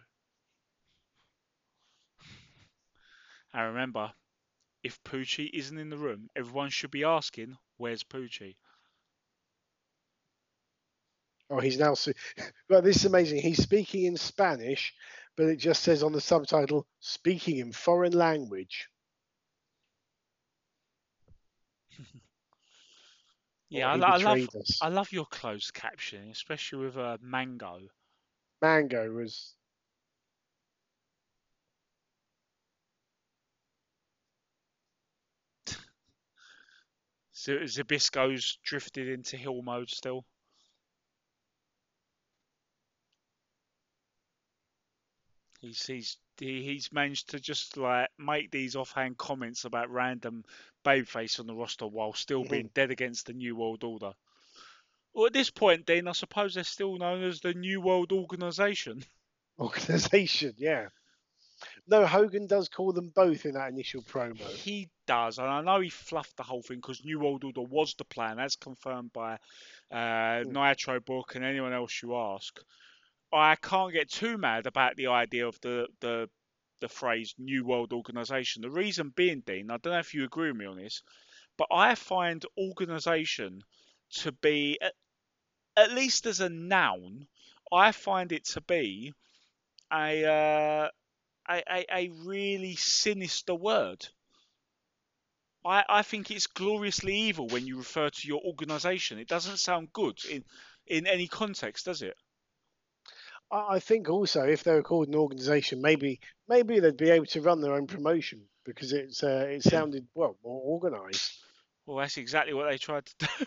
And 3.53 3.67
remember, 3.67 4.11
if 4.83 5.01
Poochie 5.03 5.51
isn't 5.53 5.77
in 5.77 5.89
the 5.89 5.97
room, 5.97 6.29
everyone 6.35 6.69
should 6.69 6.91
be 6.91 7.03
asking, 7.03 7.57
"Where's 7.77 8.03
Poochie?" 8.03 8.55
Oh, 11.51 11.59
he's 11.59 11.79
now. 11.79 11.95
Well, 12.69 12.81
this 12.81 12.97
is 12.97 13.05
amazing. 13.05 13.41
He's 13.41 13.61
speaking 13.61 14.05
in 14.05 14.17
Spanish, 14.17 14.93
but 15.37 15.47
it 15.47 15.57
just 15.57 15.83
says 15.83 16.03
on 16.03 16.13
the 16.13 16.21
subtitle, 16.21 16.87
"Speaking 17.01 17.57
in 17.57 17.73
foreign 17.73 18.13
language." 18.13 18.89
Yeah, 23.69 23.89
I, 23.89 23.95
I 23.95 24.17
love 24.17 24.49
us. 24.55 24.79
I 24.81 24.89
love 24.89 25.11
your 25.11 25.25
closed 25.25 25.73
captioning, 25.73 26.31
especially 26.31 26.85
with 26.85 26.97
uh, 26.97 27.17
Mongo. 27.23 27.87
Mongo 28.63 29.13
was. 29.13 29.55
Z- 37.35 37.65
Zbyszko's 37.65 38.57
drifted 38.63 39.07
into 39.09 39.37
hill 39.37 39.61
mode 39.61 39.89
still. 39.89 40.25
He's 45.61 45.85
he's 45.85 46.17
he, 46.39 46.63
he's 46.63 46.91
managed 46.91 47.29
to 47.29 47.39
just 47.39 47.77
like 47.77 48.09
make 48.17 48.49
these 48.51 48.75
offhand 48.75 49.17
comments 49.17 49.63
about 49.65 49.91
random 49.91 50.43
babyface 50.83 51.39
on 51.39 51.45
the 51.45 51.53
roster 51.53 51.87
while 51.87 52.13
still 52.13 52.43
being 52.43 52.69
dead 52.73 52.89
against 52.89 53.27
the 53.27 53.33
New 53.33 53.55
World 53.55 53.83
Order. 53.83 54.13
Well, 55.13 55.27
at 55.27 55.33
this 55.33 55.51
point, 55.51 55.85
Dean, 55.85 56.07
I 56.07 56.13
suppose 56.13 56.55
they're 56.55 56.63
still 56.63 56.97
known 56.97 57.23
as 57.23 57.41
the 57.41 57.53
New 57.53 57.81
World 57.81 58.11
Organization. 58.11 59.03
organization. 59.59 60.55
Yeah. 60.57 60.87
No, 61.87 62.07
Hogan 62.07 62.47
does 62.47 62.69
call 62.69 62.91
them 62.91 63.11
both 63.13 63.45
in 63.45 63.53
that 63.53 63.69
initial 63.69 64.01
promo. 64.01 64.47
He 64.47 64.89
does, 65.05 65.37
and 65.37 65.47
I 65.47 65.61
know 65.61 65.79
he 65.79 65.89
fluffed 65.89 66.37
the 66.37 66.43
whole 66.43 66.63
thing 66.63 66.77
because 66.77 67.05
New 67.05 67.19
World 67.19 67.43
Order 67.43 67.61
was 67.61 67.93
the 67.93 68.05
plan, 68.05 68.39
as 68.39 68.55
confirmed 68.55 69.11
by 69.13 69.37
uh, 69.91 70.43
Nitro 70.47 70.99
Book 70.99 71.35
and 71.35 71.45
anyone 71.45 71.73
else 71.73 72.01
you 72.01 72.15
ask. 72.15 72.59
I 73.33 73.55
can't 73.55 73.93
get 73.93 74.09
too 74.09 74.37
mad 74.37 74.67
about 74.67 74.95
the 74.95 75.07
idea 75.07 75.47
of 75.47 75.59
the 75.61 75.87
the 75.99 76.29
the 76.81 76.89
phrase 76.89 77.33
New 77.37 77.65
World 77.65 77.93
Organization. 77.93 78.61
The 78.61 78.69
reason 78.69 79.13
being, 79.15 79.41
Dean, 79.41 79.71
I 79.71 79.77
don't 79.77 79.93
know 79.93 79.99
if 79.99 80.13
you 80.13 80.25
agree 80.25 80.49
with 80.51 80.57
me 80.57 80.65
on 80.65 80.77
this, 80.77 81.03
but 81.57 81.67
I 81.71 81.95
find 81.95 82.43
organisation 82.57 83.61
to 84.21 84.31
be, 84.31 84.79
at, 84.81 84.93
at 85.77 85.91
least 85.93 86.25
as 86.25 86.41
a 86.41 86.49
noun, 86.49 87.27
I 87.71 87.91
find 87.91 88.31
it 88.31 88.45
to 88.45 88.61
be 88.61 89.13
a, 89.93 90.25
uh, 90.25 90.89
a, 91.49 91.63
a, 91.71 91.85
a 91.91 92.09
really 92.25 92.75
sinister 92.75 93.55
word. 93.55 94.05
I, 95.63 95.83
I 95.87 96.01
think 96.01 96.31
it's 96.31 96.47
gloriously 96.47 97.15
evil 97.15 97.47
when 97.47 97.67
you 97.67 97.77
refer 97.77 98.09
to 98.09 98.27
your 98.27 98.41
organisation. 98.41 99.19
It 99.19 99.27
doesn't 99.27 99.57
sound 99.57 99.93
good 99.93 100.17
in, 100.25 100.43
in 100.87 101.05
any 101.05 101.27
context, 101.27 101.85
does 101.85 102.01
it? 102.01 102.17
I 103.51 103.75
I 103.75 103.79
think 103.79 104.09
also 104.09 104.43
if 104.43 104.63
they 104.63 104.73
were 104.73 104.83
called 104.83 105.07
an 105.07 105.15
organisation, 105.15 105.81
maybe 105.81 106.19
maybe 106.47 106.79
they'd 106.79 106.97
be 106.97 107.09
able 107.09 107.25
to 107.27 107.41
run 107.41 107.61
their 107.61 107.73
own 107.73 107.87
promotion 107.87 108.41
because 108.65 108.93
it's 108.93 109.23
uh, 109.23 109.45
it 109.49 109.63
sounded 109.63 110.07
well 110.13 110.37
more 110.43 110.61
organised. 110.63 111.39
Well, 111.87 111.97
that's 111.97 112.17
exactly 112.17 112.53
what 112.53 112.69
they 112.69 112.77
tried 112.77 113.05
to 113.07 113.15
do. 113.39 113.45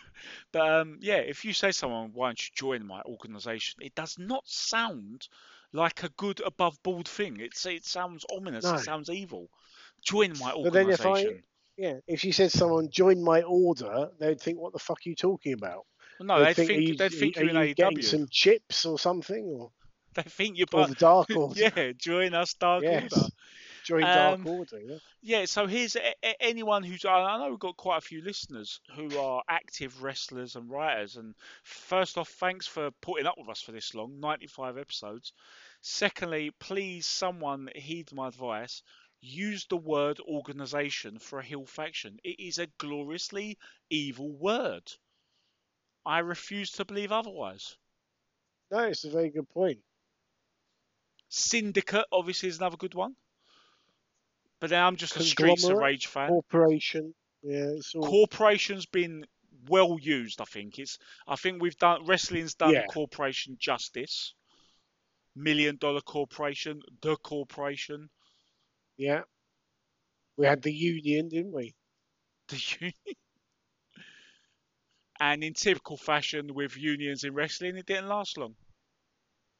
but 0.52 0.60
um, 0.80 0.98
yeah, 1.00 1.16
if 1.18 1.44
you 1.44 1.52
say 1.52 1.68
to 1.68 1.72
someone, 1.72 2.10
"Why 2.12 2.28
don't 2.28 2.42
you 2.42 2.50
join 2.54 2.86
my 2.86 3.00
organisation? 3.02 3.80
It 3.82 3.94
does 3.94 4.16
not 4.18 4.42
sound 4.46 5.28
like 5.72 6.02
a 6.02 6.08
good 6.10 6.40
above 6.44 6.80
board 6.82 7.08
thing. 7.08 7.38
It's 7.40 7.64
it 7.66 7.84
sounds 7.84 8.24
ominous. 8.34 8.64
No. 8.64 8.74
It 8.74 8.80
sounds 8.80 9.08
evil. 9.10 9.48
Join 10.04 10.32
my 10.38 10.52
But 10.62 10.72
then 10.72 10.90
if 10.90 11.00
I 11.06 11.10
organisation. 11.10 11.42
yeah, 11.76 11.94
if 12.06 12.24
you 12.24 12.32
said 12.32 12.50
someone 12.50 12.90
join 12.90 13.22
my 13.22 13.42
order, 13.42 14.10
they'd 14.18 14.40
think, 14.40 14.58
what 14.58 14.72
the 14.72 14.78
fuck 14.78 14.98
are 14.98 15.08
you 15.08 15.16
talking 15.16 15.52
about? 15.54 15.86
Well, 16.20 16.26
no, 16.26 16.38
they 16.44 16.52
They'd 16.52 16.54
think, 16.54 16.70
are 16.70 16.74
you, 16.74 16.96
they 16.96 17.08
think 17.08 17.36
are 17.38 17.44
you're 17.44 17.50
in 17.62 17.68
you 17.68 17.74
getting 17.74 17.98
AEW. 17.98 18.04
some 18.04 18.26
chips 18.30 18.84
or 18.84 18.98
something, 18.98 19.44
or, 19.44 19.70
They 20.22 20.22
think 20.22 20.56
you're 20.58 20.66
part. 20.66 20.88
the 20.90 20.94
Dark 20.94 21.30
Order. 21.36 21.60
yeah, 21.60 21.92
join 21.96 22.34
us, 22.34 22.54
Dark 22.54 22.82
yes, 22.84 23.12
Order. 23.12 23.26
join 23.84 24.00
Dark 24.02 24.40
Um, 24.40 24.46
Order. 24.46 24.80
Yeah. 24.80 24.96
Yeah, 25.26 25.44
so 25.46 25.66
here's 25.66 25.96
a, 25.96 26.14
a- 26.22 26.42
anyone 26.42 26.82
who's. 26.82 27.04
I 27.04 27.38
know 27.38 27.50
we've 27.50 27.58
got 27.58 27.76
quite 27.76 27.98
a 27.98 28.02
few 28.02 28.22
listeners 28.22 28.78
who 28.94 29.18
are 29.18 29.42
active 29.48 30.02
wrestlers 30.02 30.54
and 30.56 30.68
writers. 30.70 31.16
And 31.16 31.34
first 31.62 32.18
off, 32.18 32.28
thanks 32.28 32.66
for 32.66 32.90
putting 33.00 33.26
up 33.26 33.36
with 33.38 33.48
us 33.48 33.62
for 33.62 33.72
this 33.72 33.94
long 33.94 34.20
95 34.20 34.76
episodes. 34.78 35.32
Secondly, 35.80 36.50
please, 36.60 37.06
someone 37.06 37.68
heed 37.74 38.12
my 38.12 38.28
advice. 38.28 38.82
Use 39.22 39.64
the 39.70 39.78
word 39.78 40.20
organisation 40.20 41.18
for 41.18 41.38
a 41.38 41.44
heel 41.44 41.64
faction. 41.64 42.18
It 42.22 42.38
is 42.38 42.58
a 42.58 42.66
gloriously 42.78 43.56
evil 43.88 44.30
word. 44.36 44.82
I 46.04 46.18
refuse 46.18 46.70
to 46.72 46.84
believe 46.84 47.12
otherwise. 47.12 47.76
No, 48.70 48.80
it's 48.80 49.04
a 49.04 49.10
very 49.10 49.30
good 49.30 49.48
point. 49.48 49.78
Syndicate, 51.36 52.06
obviously, 52.12 52.48
is 52.48 52.58
another 52.58 52.76
good 52.76 52.94
one. 52.94 53.16
But 54.60 54.70
then 54.70 54.82
I'm 54.82 54.96
just 54.96 55.16
a 55.16 55.22
Streets 55.22 55.64
of 55.64 55.78
Rage 55.78 56.06
fan. 56.06 56.28
Corporation. 56.28 57.14
Yeah, 57.42 57.72
all. 57.96 58.06
corporation's 58.06 58.86
been 58.86 59.26
well 59.68 59.98
used. 60.00 60.40
I 60.40 60.44
think 60.44 60.78
it's. 60.78 60.98
I 61.26 61.36
think 61.36 61.60
we've 61.60 61.76
done 61.76 62.06
wrestling's 62.06 62.54
done 62.54 62.72
Yeah. 62.72 62.86
corporation 62.86 63.56
justice. 63.58 64.34
Million 65.36 65.76
dollar 65.76 66.00
corporation, 66.00 66.80
the 67.02 67.16
corporation, 67.16 68.08
yeah. 68.96 69.22
We 70.36 70.46
had 70.46 70.62
the 70.62 70.72
Union, 70.72 71.28
didn't 71.28 71.52
we? 71.52 71.74
the 72.48 72.62
union. 72.80 72.94
and 75.18 75.42
in 75.42 75.54
typical 75.54 75.96
fashion 75.96 76.54
with 76.54 76.76
unions 76.76 77.24
in 77.24 77.34
wrestling, 77.34 77.76
it 77.76 77.86
didn't 77.86 78.08
last 78.08 78.38
long. 78.38 78.54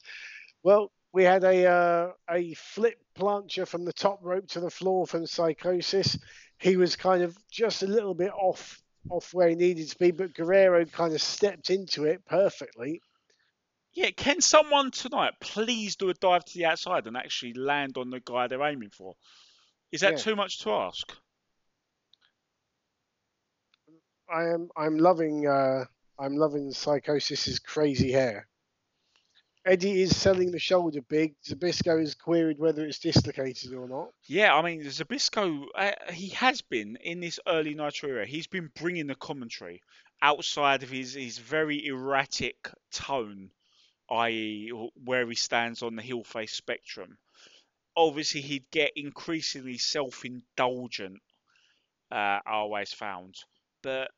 well, 0.67 0.91
we 1.13 1.23
had 1.23 1.45
a 1.45 1.65
uh, 1.65 2.13
a 2.29 2.53
flip 2.55 2.99
plancha 3.17 3.69
from 3.69 3.85
the 3.85 3.93
top 3.93 4.19
rope 4.21 4.49
to 4.49 4.59
the 4.59 4.69
floor 4.69 5.07
from 5.07 5.25
Psicosis. 5.25 6.19
He 6.59 6.77
was 6.77 6.97
kind 6.97 7.23
of 7.23 7.39
just 7.49 7.85
a 7.85 7.87
little 7.87 8.15
bit 8.15 8.33
off 8.33 8.83
off 9.09 9.33
where 9.33 9.49
he 9.49 9.55
needed 9.55 9.89
to 9.89 9.97
be, 9.97 10.11
but 10.11 10.35
Guerrero 10.35 10.85
kind 10.87 11.15
of 11.15 11.23
stepped 11.23 11.71
into 11.71 12.03
it 12.07 12.27
perfectly. 12.27 13.01
Yeah, 13.95 14.11
can 14.11 14.41
someone 14.41 14.91
tonight 14.91 15.35
please 15.41 15.95
do 15.95 16.09
a 16.09 16.15
dive 16.15 16.45
to 16.45 16.59
the 16.59 16.65
outside 16.65 17.07
and 17.07 17.17
actually 17.17 17.55
land 17.55 17.97
on 17.97 18.11
the 18.11 18.19
guy 18.19 18.49
they're 18.49 18.61
aiming 18.61 18.91
for? 18.91 19.15
Is 19.93 20.01
that 20.01 20.17
Yeah. 20.17 20.23
too 20.25 20.35
much 20.35 20.59
to 20.65 20.73
ask? 20.73 21.13
I 24.29 24.49
am 24.49 24.69
I'm 24.77 24.99
loving 24.99 25.47
uh, 25.47 25.85
I'm 26.19 26.37
loving 26.37 26.73
Psicosis's 26.73 27.61
crazy 27.61 28.11
hair. 28.11 28.49
Eddie 29.67 30.03
is 30.03 30.17
selling 30.17 30.53
the 30.53 30.61
shoulder 30.61 31.01
big. 31.03 31.35
Zbyszko 31.43 31.99
has 31.99 32.15
queried 32.15 32.61
whether 32.61 32.87
it's 32.87 33.01
dislocated 33.01 33.75
or 33.75 33.89
not. 33.89 34.11
Yeah, 34.27 34.55
I 34.55 34.63
mean, 34.63 34.85
Zbyszko, 34.85 35.67
uh, 35.75 36.13
he 36.13 36.29
has 36.29 36.63
been 36.63 36.97
in 37.03 37.19
this 37.19 37.41
early 37.49 37.75
Nitro 37.75 38.11
era. 38.11 38.27
He's 38.27 38.47
been 38.47 38.71
bringing 38.77 39.09
the 39.09 39.17
commentary 39.17 39.83
outside 40.23 40.85
of 40.85 40.91
his, 40.91 41.15
his 41.15 41.39
very 41.39 41.85
erratic 41.85 42.71
tone, 42.93 43.51
i.e., 44.09 44.71
where 45.05 45.27
he 45.27 45.35
stands 45.35 45.83
on 45.83 45.97
the 45.97 46.03
heel 46.03 46.23
face 46.23 46.53
spectrum. 46.53 47.19
Obviously, 47.97 48.43
he'd 48.43 48.71
get 48.71 48.93
increasingly 48.95 49.79
self 49.79 50.25
indulgent, 50.25 51.21
uh, 52.13 52.15
I 52.15 52.41
always 52.47 52.93
found. 52.93 53.35
But 53.83 54.13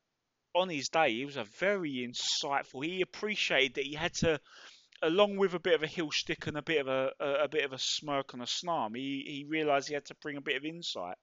on 0.54 0.68
his 0.68 0.90
day, 0.90 1.14
he 1.14 1.24
was 1.24 1.38
a 1.38 1.44
very 1.44 2.06
insightful. 2.06 2.84
He 2.84 3.00
appreciated 3.00 3.74
that 3.74 3.84
he 3.84 3.94
had 3.94 4.12
to 4.16 4.40
along 5.02 5.36
with 5.36 5.54
a 5.54 5.58
bit 5.60 5.74
of 5.74 5.82
a 5.82 5.86
heel 5.86 6.10
stick 6.10 6.46
and 6.46 6.56
a 6.56 6.62
bit 6.62 6.80
of 6.80 6.88
a, 6.88 7.12
a, 7.20 7.44
a 7.44 7.48
bit 7.48 7.64
of 7.64 7.72
a 7.72 7.78
smirk 7.78 8.32
and 8.32 8.42
a 8.42 8.46
snarm, 8.46 8.94
he, 8.94 9.24
he 9.26 9.46
realised 9.48 9.88
he 9.88 9.94
had 9.94 10.04
to 10.06 10.14
bring 10.16 10.36
a 10.36 10.40
bit 10.40 10.56
of 10.56 10.64
insight. 10.64 11.16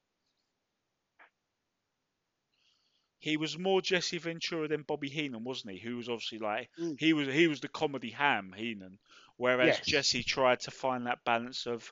He 3.19 3.37
was 3.37 3.57
more 3.57 3.81
Jesse 3.81 4.19
Ventura 4.19 4.67
than 4.67 4.83
Bobby 4.83 5.09
Heenan, 5.09 5.43
wasn't 5.43 5.73
he? 5.73 5.79
Who 5.79 5.97
was 5.97 6.09
obviously 6.09 6.39
like 6.39 6.69
Mm. 6.79 6.99
he 6.99 7.13
was 7.13 7.27
he 7.27 7.47
was 7.47 7.59
the 7.59 7.67
comedy 7.67 8.11
ham 8.11 8.53
Heenan, 8.55 8.99
whereas 9.37 9.77
Yes. 9.77 9.85
Jesse 9.85 10.23
tried 10.23 10.59
to 10.61 10.71
find 10.71 11.07
that 11.07 11.23
balance 11.23 11.65
of. 11.65 11.91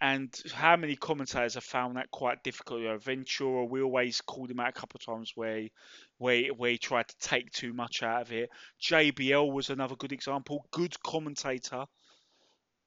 And 0.00 0.34
how 0.52 0.76
many 0.76 0.94
commentators 0.94 1.54
have 1.54 1.64
found 1.64 1.96
that 1.96 2.10
quite 2.10 2.42
difficult? 2.42 2.80
You 2.82 2.88
know, 2.88 2.98
Ventura, 2.98 3.64
we 3.64 3.80
always 3.80 4.20
called 4.20 4.50
him 4.50 4.60
out 4.60 4.68
a 4.68 4.72
couple 4.72 4.98
of 4.98 5.04
times 5.06 5.32
where 5.34 5.58
he, 5.58 5.72
where, 6.18 6.36
he- 6.36 6.50
where 6.50 6.70
he 6.72 6.78
tried 6.78 7.08
to 7.08 7.18
take 7.18 7.50
too 7.50 7.72
much 7.72 8.02
out 8.02 8.22
of 8.22 8.32
it. 8.32 8.50
JBL 8.82 9.50
was 9.50 9.70
another 9.70 9.96
good 9.96 10.12
example. 10.12 10.66
Good 10.70 11.00
commentator, 11.02 11.86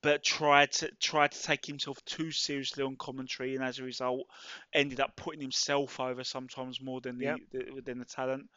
but 0.01 0.23
tried 0.23 0.71
to 0.73 0.91
tried 1.01 1.31
to 1.31 1.41
take 1.41 1.65
himself 1.65 1.97
too 2.05 2.31
seriously 2.31 2.83
on 2.83 2.95
commentary, 2.95 3.55
and 3.55 3.63
as 3.63 3.79
a 3.79 3.83
result, 3.83 4.27
ended 4.73 4.99
up 4.99 5.15
putting 5.15 5.41
himself 5.41 5.99
over 5.99 6.23
sometimes 6.23 6.79
more 6.79 7.01
than 7.01 7.17
the, 7.17 7.25
Yep. 7.25 7.39
the 7.51 7.81
than 7.85 7.99
the 7.99 8.05
talent. 8.05 8.49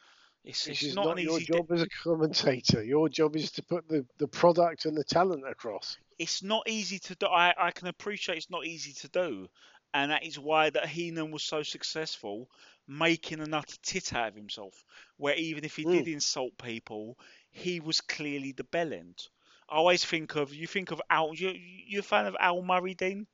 It's, 0.45 0.66
it's 0.66 0.82
is 0.82 0.95
not, 0.95 1.07
not, 1.07 1.18
an 1.18 1.24
your 1.24 1.38
easy. 1.38 1.53
job 1.53 1.70
as 1.70 1.82
a 1.82 1.88
commentator. 2.03 2.82
Your 2.82 3.09
job 3.09 3.36
is 3.36 3.51
to 3.53 3.62
put 3.62 3.88
the, 3.88 4.05
the 4.18 4.26
product 4.26 4.86
and 4.86 4.97
the 4.97 5.05
talent 5.05 5.47
across. 5.49 5.97
it's 6.18 6.43
not 6.43 6.68
easy 6.68 6.99
to 6.99 7.14
do. 7.14 7.26
I, 7.26 7.55
I 7.57 7.70
can 7.70 7.88
appreciate 7.88 8.38
it's 8.38 8.51
not 8.51 8.66
easy 8.66 8.93
to 8.95 9.09
do, 9.09 9.49
and 9.95 10.11
that 10.11 10.24
is 10.24 10.38
why 10.38 10.70
that 10.70 10.88
Heenan 10.88 11.30
was 11.30 11.45
so 11.45 11.62
successful, 11.62 12.49
making 12.88 13.40
an 13.40 13.55
utter 13.55 13.76
tit 13.82 14.12
out 14.14 14.28
of 14.28 14.34
himself. 14.34 14.84
Where 15.16 15.36
even 15.36 15.64
if 15.64 15.76
he 15.76 15.84
did 15.84 16.07
hmm. 16.07 16.14
insult 16.14 16.59
people, 16.59 17.18
he 17.51 17.78
was 17.78 18.01
clearly 18.01 18.53
the 18.53 18.64
bell 18.64 18.93
end. 18.93 19.28
I 19.68 19.76
always 19.76 20.05
think 20.05 20.34
of 20.34 20.53
you 20.53 20.66
think 20.66 20.90
of 20.90 21.01
Al. 21.09 21.34
You 21.34 21.51
you 21.51 22.01
a 22.01 22.03
fan 22.03 22.26
of 22.26 22.36
Al 22.40 22.62
Murray, 22.62 22.95
Dean? 22.95 23.26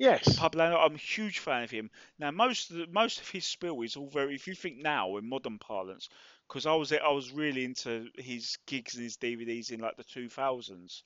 Yes. 0.00 0.40
Poblano, 0.40 0.78
I'm 0.78 0.94
a 0.96 0.98
huge 0.98 1.38
fan 1.40 1.62
of 1.64 1.70
him. 1.70 1.90
Now, 2.18 2.30
most 2.32 2.70
of 2.70 2.76
the, 2.78 2.86
most 2.88 3.20
of 3.20 3.28
his 3.28 3.46
spill 3.46 3.82
is 3.82 3.96
all 3.96 4.08
very. 4.08 4.34
If 4.34 4.48
you 4.48 4.54
think 4.54 4.78
now 4.78 5.16
in 5.18 5.28
modern 5.28 5.58
parlance, 5.58 6.08
because 6.48 6.66
I 6.66 6.74
was 6.74 6.92
I 6.92 7.08
was 7.10 7.30
really 7.30 7.64
into 7.64 8.08
his 8.16 8.58
gigs 8.66 8.94
and 8.96 9.04
his 9.04 9.16
DVDs 9.18 9.70
in 9.70 9.80
like 9.80 9.96
the 9.96 10.04
2000s, 10.04 11.04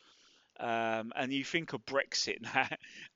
um, 0.60 1.12
and 1.16 1.32
you 1.32 1.44
think 1.44 1.72
of 1.74 1.84
Brexit 1.86 2.40
now, 2.54 2.68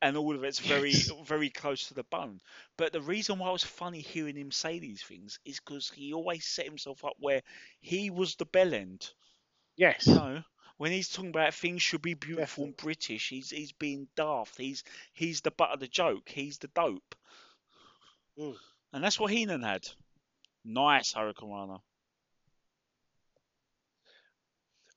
and 0.03 0.17
all 0.17 0.35
of 0.35 0.45
it's 0.45 0.61
very 0.61 0.99
Yes. 0.99 1.13
very 1.25 1.51
close 1.51 1.89
to 1.89 1.95
the 1.95 2.05
bone. 2.05 2.41
But 2.77 2.93
the 2.93 3.01
reason 3.03 3.39
why 3.39 3.49
it 3.51 3.53
was 3.53 3.65
funny 3.65 4.01
hearing 4.01 4.37
him 4.37 4.51
say 4.53 4.79
these 4.81 5.03
things 5.03 5.39
is 5.47 5.61
because 5.61 5.91
he 5.91 6.13
always 6.13 6.45
set 6.47 6.67
himself 6.67 7.05
up 7.05 7.15
where 7.21 7.43
he 7.81 8.11
was 8.11 8.37
the 8.37 8.47
bell 8.47 8.75
end. 8.75 9.11
Yes. 9.77 10.07
You 10.07 10.15
know, 10.15 10.43
when 10.79 10.93
he's 10.93 11.09
talking 11.09 11.31
about 11.31 11.55
things 11.55 11.83
should 11.83 12.03
be 12.03 12.15
beautiful 12.15 12.65
and 12.65 12.77
British, 12.77 13.29
he's 13.29 13.51
he's 13.51 13.73
being 13.73 14.09
daft. 14.17 14.57
He's 14.57 14.85
he's 15.13 15.43
the 15.43 15.51
butt 15.51 15.71
of 15.71 15.81
the 15.81 15.89
joke. 15.89 16.29
He's 16.29 16.59
the 16.59 16.69
dope. 16.69 17.15
Mm. 18.39 18.57
And 18.93 19.05
that's 19.05 19.21
what 19.21 19.33
Heenan 19.33 19.63
had. 19.63 19.87
Nice 20.65 21.13
Hurricanrana. 21.13 21.81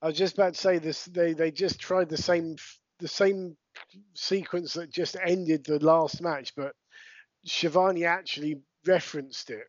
I 0.01 0.07
was 0.07 0.17
just 0.17 0.36
about 0.36 0.53
to 0.53 0.59
say 0.59 0.77
this. 0.77 1.05
They 1.05 1.34
they 1.34 1.51
just 1.51 1.79
tried 1.79 2.09
the 2.09 2.17
same 2.17 2.55
the 2.99 3.07
same 3.07 3.57
sequence 4.13 4.73
that 4.73 4.91
just 4.91 5.17
ended 5.23 5.63
the 5.65 5.79
last 5.79 6.21
match, 6.21 6.53
but 6.55 6.75
Schiavone 7.45 8.05
actually 8.05 8.61
referenced 8.86 9.49
it, 9.49 9.65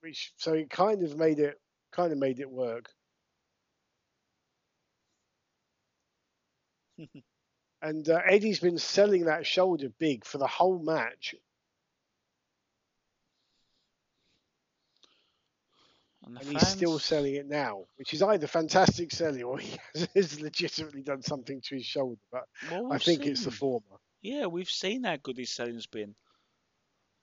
which 0.00 0.32
so 0.36 0.54
it 0.54 0.70
kind 0.70 1.02
of 1.02 1.16
made 1.16 1.38
it 1.38 1.60
kind 1.92 2.12
of 2.12 2.18
made 2.18 2.40
it 2.40 2.50
work. 2.50 2.90
and 7.82 8.08
uh, 8.08 8.20
Eddie's 8.26 8.60
been 8.60 8.78
selling 8.78 9.24
that 9.24 9.46
shoulder 9.46 9.88
big 9.98 10.24
for 10.24 10.38
the 10.38 10.46
whole 10.46 10.78
match. 10.78 11.34
And, 16.26 16.36
and 16.38 16.46
he's 16.46 16.68
still 16.68 16.98
selling 16.98 17.34
it 17.34 17.48
now, 17.48 17.84
which 17.96 18.12
is 18.12 18.22
either 18.22 18.46
fantastic 18.46 19.10
selling 19.10 19.42
or 19.42 19.58
he 19.58 19.78
has 20.14 20.40
legitimately 20.40 21.02
done 21.02 21.22
something 21.22 21.60
to 21.62 21.76
his 21.76 21.86
shoulder. 21.86 22.20
But 22.30 22.44
well, 22.70 22.92
I 22.92 22.98
think 22.98 23.22
seen. 23.22 23.32
it's 23.32 23.44
the 23.44 23.50
former. 23.50 23.96
Yeah, 24.22 24.46
we've 24.46 24.70
seen 24.70 25.04
how 25.04 25.16
good 25.16 25.38
his 25.38 25.50
selling's 25.50 25.86
been. 25.86 26.14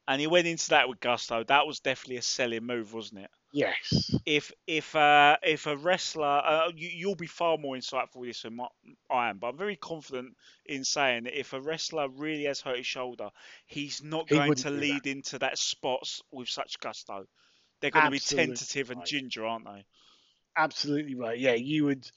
And 0.08 0.20
he 0.20 0.28
went 0.28 0.48
into 0.48 0.70
that 0.70 0.90
with 0.90 1.00
gusto. 1.00 1.44
That 1.44 1.68
was 1.68 1.80
definitely 1.80 2.18
a 2.18 2.22
selling 2.22 2.66
move, 2.66 2.94
wasn't 2.94 3.22
it? 3.22 3.30
Yes. 3.52 4.12
If 4.26 4.52
if 4.68 4.96
uh, 4.96 5.38
if 5.42 5.66
a 5.66 5.76
wrestler, 5.76 6.42
uh, 6.46 6.72
you, 6.76 6.90
you'll 6.90 7.16
be 7.16 7.28
far 7.28 7.58
more 7.58 7.76
insightful 7.76 8.18
with 8.18 8.30
this 8.30 8.42
than 8.44 8.56
my- 8.58 8.68
I 9.10 9.30
am, 9.30 9.40
but 9.40 9.48
I'm 9.48 9.58
very 9.58 9.76
confident 9.76 10.36
in 10.66 10.84
saying 10.84 11.24
that 11.24 11.40
if 11.40 11.54
a 11.54 11.62
wrestler 11.62 12.10
really 12.10 12.44
has 12.44 12.62
hurt 12.62 12.78
his 12.78 12.86
shoulder, 12.88 13.30
he's 13.66 14.04
not 14.04 14.30
He 14.30 14.40
going 14.40 14.54
to 14.56 14.70
do 14.72 14.86
that. 14.86 15.02
lead 15.02 15.08
into 15.08 15.40
that 15.40 15.58
spots 15.58 16.22
with 16.32 16.50
such 16.50 16.80
gusto. 16.80 17.26
They're 17.82 17.92
going 17.92 18.06
to 18.06 18.12
be 18.12 18.20
Absolutely 18.20 18.20
tentative 18.20 18.92
and 18.92 19.04
ginger, 19.06 19.46
aren't 19.46 19.66
they? 19.66 19.86
absolutely 20.58 21.16
right. 21.16 21.38
Yeah, 21.40 21.54
you 21.54 21.86
would. 21.86 22.10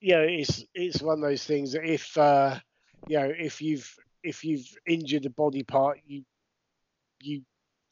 You 0.00 0.14
know, 0.14 0.22
it's 0.22 0.64
it's 0.74 1.02
one 1.02 1.18
of 1.18 1.22
those 1.30 1.44
things 1.44 1.72
that 1.72 1.84
if 1.84 2.16
uh, 2.18 2.58
you 3.06 3.18
know 3.18 3.32
if 3.36 3.62
you've 3.62 3.94
if 4.22 4.44
you've 4.44 4.66
injured 4.86 5.26
a 5.26 5.30
body 5.30 5.62
part, 5.62 6.00
you 6.06 6.24
you 7.20 7.42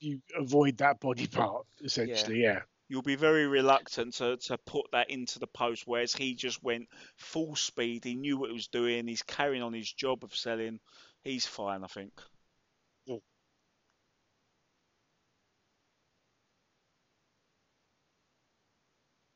you 0.01 0.20
avoid 0.36 0.78
that 0.78 1.01
body 1.01 1.26
part 1.26 1.66
essentially. 1.84 2.42
Yeah. 2.42 2.61
You'll 2.88 3.03
be 3.03 3.14
very 3.14 3.46
reluctant 3.46 4.14
to, 4.14 4.36
to 4.36 4.59
put 4.59 4.86
that 4.90 5.11
into 5.11 5.38
the 5.38 5.46
post, 5.46 5.84
whereas 5.86 6.12
he 6.12 6.34
just 6.34 6.61
went 6.61 6.88
full 7.16 7.55
speed. 7.55 8.05
He 8.05 8.16
knew 8.16 8.36
what 8.36 8.51
he 8.51 8.55
was 8.55 8.66
doing. 8.66 9.07
He's 9.07 9.22
carrying 9.22 9.62
on 9.62 9.72
his 9.72 9.92
job 9.92 10.24
of 10.24 10.34
selling. 10.34 10.80
He's 11.22 11.46
fine, 11.46 11.84
I 11.84 11.86
think. 11.86 12.12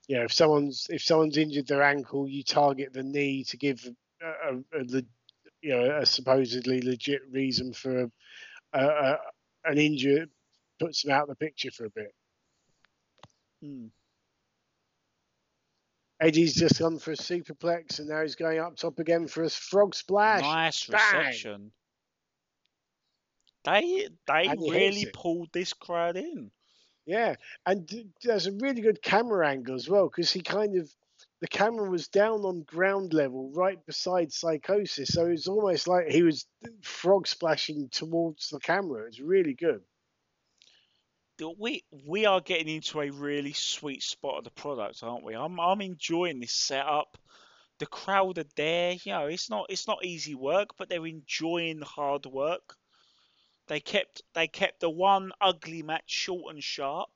Yeah. 0.08 0.24
If 0.24 0.32
someone's 0.32 0.86
if 0.90 1.02
someone's 1.02 1.38
injured 1.38 1.66
their 1.66 1.82
ankle, 1.82 2.28
you 2.28 2.42
target 2.42 2.92
the 2.92 3.02
knee 3.02 3.44
to 3.44 3.56
give 3.56 3.86
a, 4.22 4.56
a, 4.76 4.80
a 4.80 5.02
you 5.62 5.70
know 5.70 5.98
a 5.98 6.04
supposedly 6.04 6.82
legit 6.82 7.22
reason 7.30 7.72
for 7.72 8.10
a, 8.72 8.78
a, 8.78 9.18
an 9.64 9.78
injury, 9.78 10.26
puts 10.84 11.02
them 11.02 11.12
out 11.12 11.22
of 11.22 11.28
the 11.28 11.36
picture 11.36 11.70
for 11.70 11.86
a 11.86 11.90
bit. 11.90 12.14
Hmm. 13.62 13.86
Eddie's 16.20 16.54
just 16.54 16.78
gone 16.78 16.98
for 16.98 17.12
a 17.12 17.16
superplex 17.16 17.98
and 17.98 18.08
now 18.08 18.22
he's 18.22 18.36
going 18.36 18.58
up 18.58 18.76
top 18.76 18.98
again 18.98 19.26
for 19.26 19.42
a 19.42 19.50
frog 19.50 19.94
splash. 19.94 20.42
Nice 20.42 20.86
Bang! 20.86 21.00
reception. 21.16 21.72
They 23.64 24.08
they 24.26 24.46
And 24.46 24.60
he 24.60 24.70
hits 24.70 24.96
really 24.96 25.10
pulled 25.12 25.48
this 25.52 25.72
crowd 25.72 26.16
in. 26.16 26.50
Yeah, 27.06 27.34
and 27.66 27.90
there's 28.22 28.46
a 28.46 28.52
really 28.52 28.80
good 28.80 29.02
camera 29.02 29.46
angle 29.48 29.74
as 29.74 29.88
well 29.88 30.08
because 30.08 30.32
he 30.32 30.40
kind 30.40 30.78
of 30.78 30.90
the 31.40 31.48
camera 31.48 31.90
was 31.90 32.08
down 32.08 32.40
on 32.44 32.62
ground 32.62 33.12
level 33.12 33.50
right 33.52 33.84
beside 33.84 34.32
Psicosis, 34.32 35.12
so 35.12 35.26
it's 35.26 35.48
almost 35.48 35.86
like 35.88 36.06
he 36.08 36.22
was 36.22 36.46
frog 36.82 37.26
splashing 37.26 37.88
towards 37.90 38.48
the 38.48 38.60
camera. 38.60 39.06
It's 39.08 39.20
really 39.20 39.54
good. 39.54 39.82
We 41.58 41.82
we 42.06 42.26
are 42.26 42.40
getting 42.40 42.68
into 42.68 43.00
a 43.00 43.10
really 43.10 43.52
sweet 43.52 44.02
spot 44.02 44.38
of 44.38 44.44
the 44.44 44.50
product, 44.50 45.02
aren't 45.02 45.24
we? 45.24 45.34
I'm 45.34 45.58
I'm 45.58 45.80
enjoying 45.80 46.40
this 46.40 46.52
setup. 46.52 47.18
The 47.80 47.86
crowd 47.86 48.38
are 48.38 48.44
there. 48.54 48.92
You 48.92 49.12
know, 49.12 49.26
it's 49.26 49.50
not 49.50 49.66
it's 49.68 49.88
not 49.88 50.04
easy 50.04 50.34
work, 50.36 50.70
but 50.78 50.88
they're 50.88 51.06
enjoying 51.06 51.80
the 51.80 51.86
hard 51.86 52.26
work. 52.26 52.76
They 53.66 53.80
kept 53.80 54.22
they 54.34 54.46
kept 54.46 54.80
the 54.80 54.90
one 54.90 55.32
ugly 55.40 55.82
match 55.82 56.04
short 56.10 56.54
and 56.54 56.62
sharp 56.62 57.08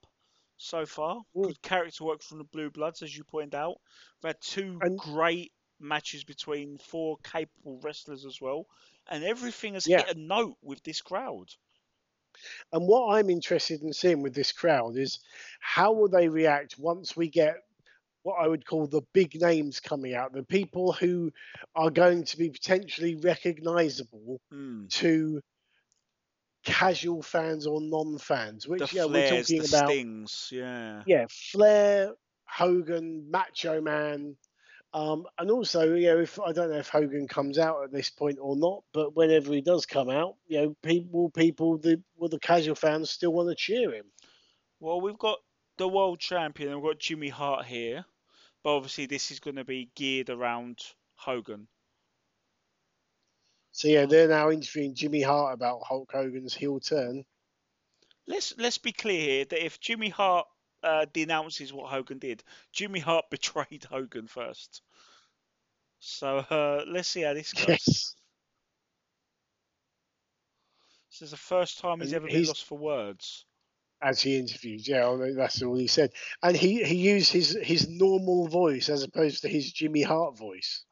so 0.57 0.85
far. 0.85 1.23
Mm. 1.37 1.45
Good 1.45 1.63
character 1.63 2.05
work 2.05 2.23
from 2.23 2.39
the 2.39 2.45
Blue 2.45 2.71
Bloods, 2.71 3.03
as 3.03 3.17
you 3.17 3.23
point 3.23 3.55
out. 3.55 3.77
We've 4.23 4.31
had 4.31 4.41
two 4.41 4.79
And- 4.83 4.99
great 4.99 5.53
matches 5.79 6.25
between 6.25 6.79
four 6.79 7.19
capable 7.23 7.79
wrestlers 7.85 8.25
as 8.25 8.41
well, 8.41 8.67
and 9.07 9.23
everything 9.23 9.75
has 9.75 9.87
Yeah. 9.87 10.05
hit 10.05 10.17
a 10.17 10.19
note 10.19 10.57
with 10.61 10.83
this 10.83 11.01
crowd. 11.03 11.55
And 12.73 12.87
what 12.87 13.15
I'm 13.17 13.31
interested 13.31 13.83
in 13.83 13.93
seeing 13.93 14.23
with 14.23 14.35
this 14.35 14.53
crowd 14.53 14.97
is 14.97 15.19
how 15.61 15.93
will 15.93 16.09
they 16.09 16.29
react 16.29 16.79
once 16.79 17.17
we 17.17 17.29
get 17.29 17.57
what 18.23 18.37
I 18.43 18.49
would 18.49 18.67
call 18.67 18.87
the 18.87 19.03
big 19.15 19.41
names 19.41 19.81
coming 19.81 20.15
out, 20.15 20.33
the 20.33 20.43
people 20.43 20.93
who 20.93 21.33
are 21.75 21.91
going 21.91 22.25
to 22.25 22.37
be 22.37 22.51
potentially 22.51 23.15
recognizable 23.17 24.41
Hmm. 24.51 24.87
to 24.89 25.41
casual 26.65 27.23
fans 27.23 27.67
or 27.67 27.81
non-fans, 27.81 28.65
The 28.65 28.71
which 28.71 28.93
yeah, 28.93 29.05
we're 29.05 29.27
flares, 29.27 29.49
talking 29.49 29.63
the 29.63 29.69
about. 29.69 29.89
stings, 29.91 30.49
yeah. 30.53 31.03
Yeah, 31.07 31.27
Flair, 31.31 32.13
Hogan, 32.47 33.31
Macho 33.31 33.81
Man, 33.81 34.37
um, 34.95 35.27
and 35.39 35.51
also 35.51 35.95
you 35.95 36.07
know 36.09 36.21
if 36.21 36.41
I 36.41 36.53
don't 36.53 36.71
know 36.71 36.79
if 36.79 36.89
Hogan 36.89 37.29
comes 37.29 37.59
out 37.59 37.85
at 37.85 37.93
this 37.93 38.11
point 38.11 38.39
or 38.41 38.57
not, 38.57 38.85
but 38.93 39.15
whenever 39.15 39.53
he 39.53 39.61
does 39.61 39.85
come 39.87 40.09
out, 40.09 40.37
you 40.47 40.61
know 40.61 40.77
people 40.83 41.31
people 41.31 41.79
the 41.79 42.03
will 42.17 42.29
the 42.29 42.39
casual 42.39 42.75
fans 42.75 43.11
still 43.11 43.33
want 43.33 43.51
to 43.51 43.55
cheer 43.55 43.93
him. 43.93 44.07
Well, 44.81 45.01
we've 45.01 45.19
got 45.19 45.39
the 45.77 45.89
world 45.89 46.21
champion, 46.21 46.71
and 46.73 46.81
we've 46.81 46.93
got 46.93 47.01
Jimmy 47.01 47.29
Hart 47.29 47.67
here, 47.67 48.05
but 48.65 48.77
obviously 48.77 49.07
this 49.07 49.31
is 49.31 49.41
going 49.41 49.57
to 49.57 49.65
be 49.65 49.91
geared 49.95 50.31
around 50.31 50.79
Hogan. 51.17 51.69
So 53.73 53.89
yeah, 53.89 54.07
they're 54.07 54.29
now 54.29 54.51
interviewing 54.51 54.95
Jimmy 54.95 55.23
Hart 55.23 55.55
about 55.55 55.85
Hulk 55.85 56.11
Hogan's 56.13 56.55
heel 56.55 56.81
turn. 56.81 57.25
Let's 58.27 58.55
let's 58.57 58.79
be 58.79 58.93
clear 58.93 59.21
here 59.21 59.45
that 59.45 59.65
if 59.65 59.81
Jimmy 59.81 60.09
Hart 60.09 60.47
uh, 60.83 61.07
denounces 61.13 61.73
what 61.73 61.91
Hogan 61.91 62.19
did, 62.19 62.43
Jimmy 62.73 63.01
Hart 63.01 63.27
betrayed 63.31 63.85
Hogan 63.85 64.27
first. 64.27 64.83
So 66.01 66.39
uh, 66.39 66.85
let's 66.87 67.09
see 67.09 67.23
how 67.23 67.35
this 67.35 67.53
goes. 67.53 67.67
Yes. 67.69 68.15
This 71.11 71.23
is 71.23 71.31
the 71.33 71.37
first 71.37 71.79
time 71.81 72.01
he's 72.01 72.13
ever 72.13 72.27
been 72.27 72.37
he's- 72.37 72.49
lost 72.49 72.65
for 72.65 72.79
words. 72.79 73.45
As 74.01 74.21
he 74.23 74.39
interviewed, 74.39 74.87
yeah, 74.87 75.17
that's 75.37 75.61
all 75.61 75.75
he 75.77 75.89
said, 75.89 76.13
and 76.41 76.57
he 76.57 76.85
he 76.85 76.95
used 76.95 77.33
his 77.33 77.59
his 77.61 77.89
normal 77.89 78.47
voice 78.47 78.89
as 78.89 79.03
opposed 79.03 79.43
to 79.43 79.49
his 79.49 79.73
Jimmy 79.73 80.03
Hart 80.03 80.39
voice. 80.39 80.85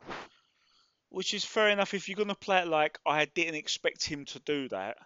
Which 1.11 1.33
is 1.33 1.45
fair 1.45 1.69
enough 1.69 1.95
if 1.95 2.09
you're 2.09 2.17
going 2.17 2.31
to 2.31 2.35
play 2.35 2.63
it 2.63 2.67
like 2.67 2.99
I 3.07 3.27
didn't 3.27 3.55
expect 3.55 4.05
him 4.05 4.25
to 4.25 4.41
do 4.41 4.69
that. 4.71 4.97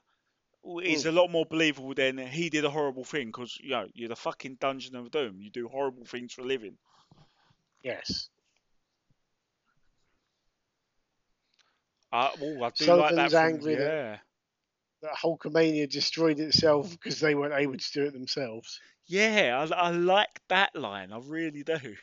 It's 0.63 1.05
Mm. 1.05 1.09
a 1.09 1.13
lot 1.13 1.31
more 1.31 1.47
believable 1.47 1.95
than 1.95 2.19
he 2.19 2.51
did 2.51 2.65
a 2.65 2.71
horrible 2.71 3.05
thing 3.05 3.29
because 3.29 3.57
you 3.61 3.71
know 3.71 3.87
you're 3.95 4.09
the 4.11 4.17
fucking 4.17 4.57
Dungeon 4.57 4.95
of 4.97 5.11
Doom. 5.11 5.41
You 5.41 5.51
do 5.51 5.69
horrible 5.69 6.05
things 6.05 6.33
for 6.35 6.43
a 6.43 6.45
living. 6.45 6.77
Yes. 7.83 8.29
Uh, 12.13 12.31
oh, 12.43 12.63
I 12.63 12.71
do 12.71 12.95
like 12.95 13.15
that. 13.15 13.31
From, 13.31 13.41
angry 13.41 13.75
that- 13.77 13.83
yeah, 13.85 14.17
that 15.03 15.15
Hulkamania 15.23 15.89
destroyed 15.89 16.41
itself 16.41 16.91
because 16.91 17.21
they 17.21 17.35
weren't 17.35 17.55
able 17.55 17.77
to 17.79 17.93
do 17.93 18.05
it 18.05 18.13
themselves. 18.13 18.81
yeah, 19.07 19.67
I, 19.71 19.89
I 19.89 19.91
like 19.91 20.41
that 20.49 20.75
line. 20.75 21.13
I 21.13 21.21
really 21.25 21.63
do. 21.63 21.97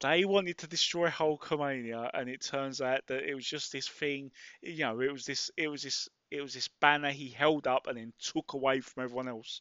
They 0.00 0.24
wanted 0.24 0.56
to 0.58 0.66
destroy 0.66 1.08
Hulkamania, 1.08 2.10
and 2.14 2.30
it 2.30 2.40
turns 2.40 2.80
out 2.80 3.06
that 3.08 3.22
it 3.28 3.34
was 3.34 3.46
just 3.46 3.70
this 3.70 3.86
thing. 3.86 4.30
You 4.62 4.78
know, 4.84 5.00
it 5.00 5.12
was 5.12 5.26
this, 5.26 5.50
it 5.58 5.68
was 5.68 5.82
this, 5.82 6.08
it 6.30 6.40
was 6.40 6.54
this 6.54 6.68
banner 6.80 7.10
he 7.10 7.28
held 7.28 7.66
up 7.66 7.86
and 7.86 7.98
then 7.98 8.12
took 8.20 8.52
away 8.52 8.80
from 8.80 9.04
everyone 9.04 9.28
else. 9.28 9.60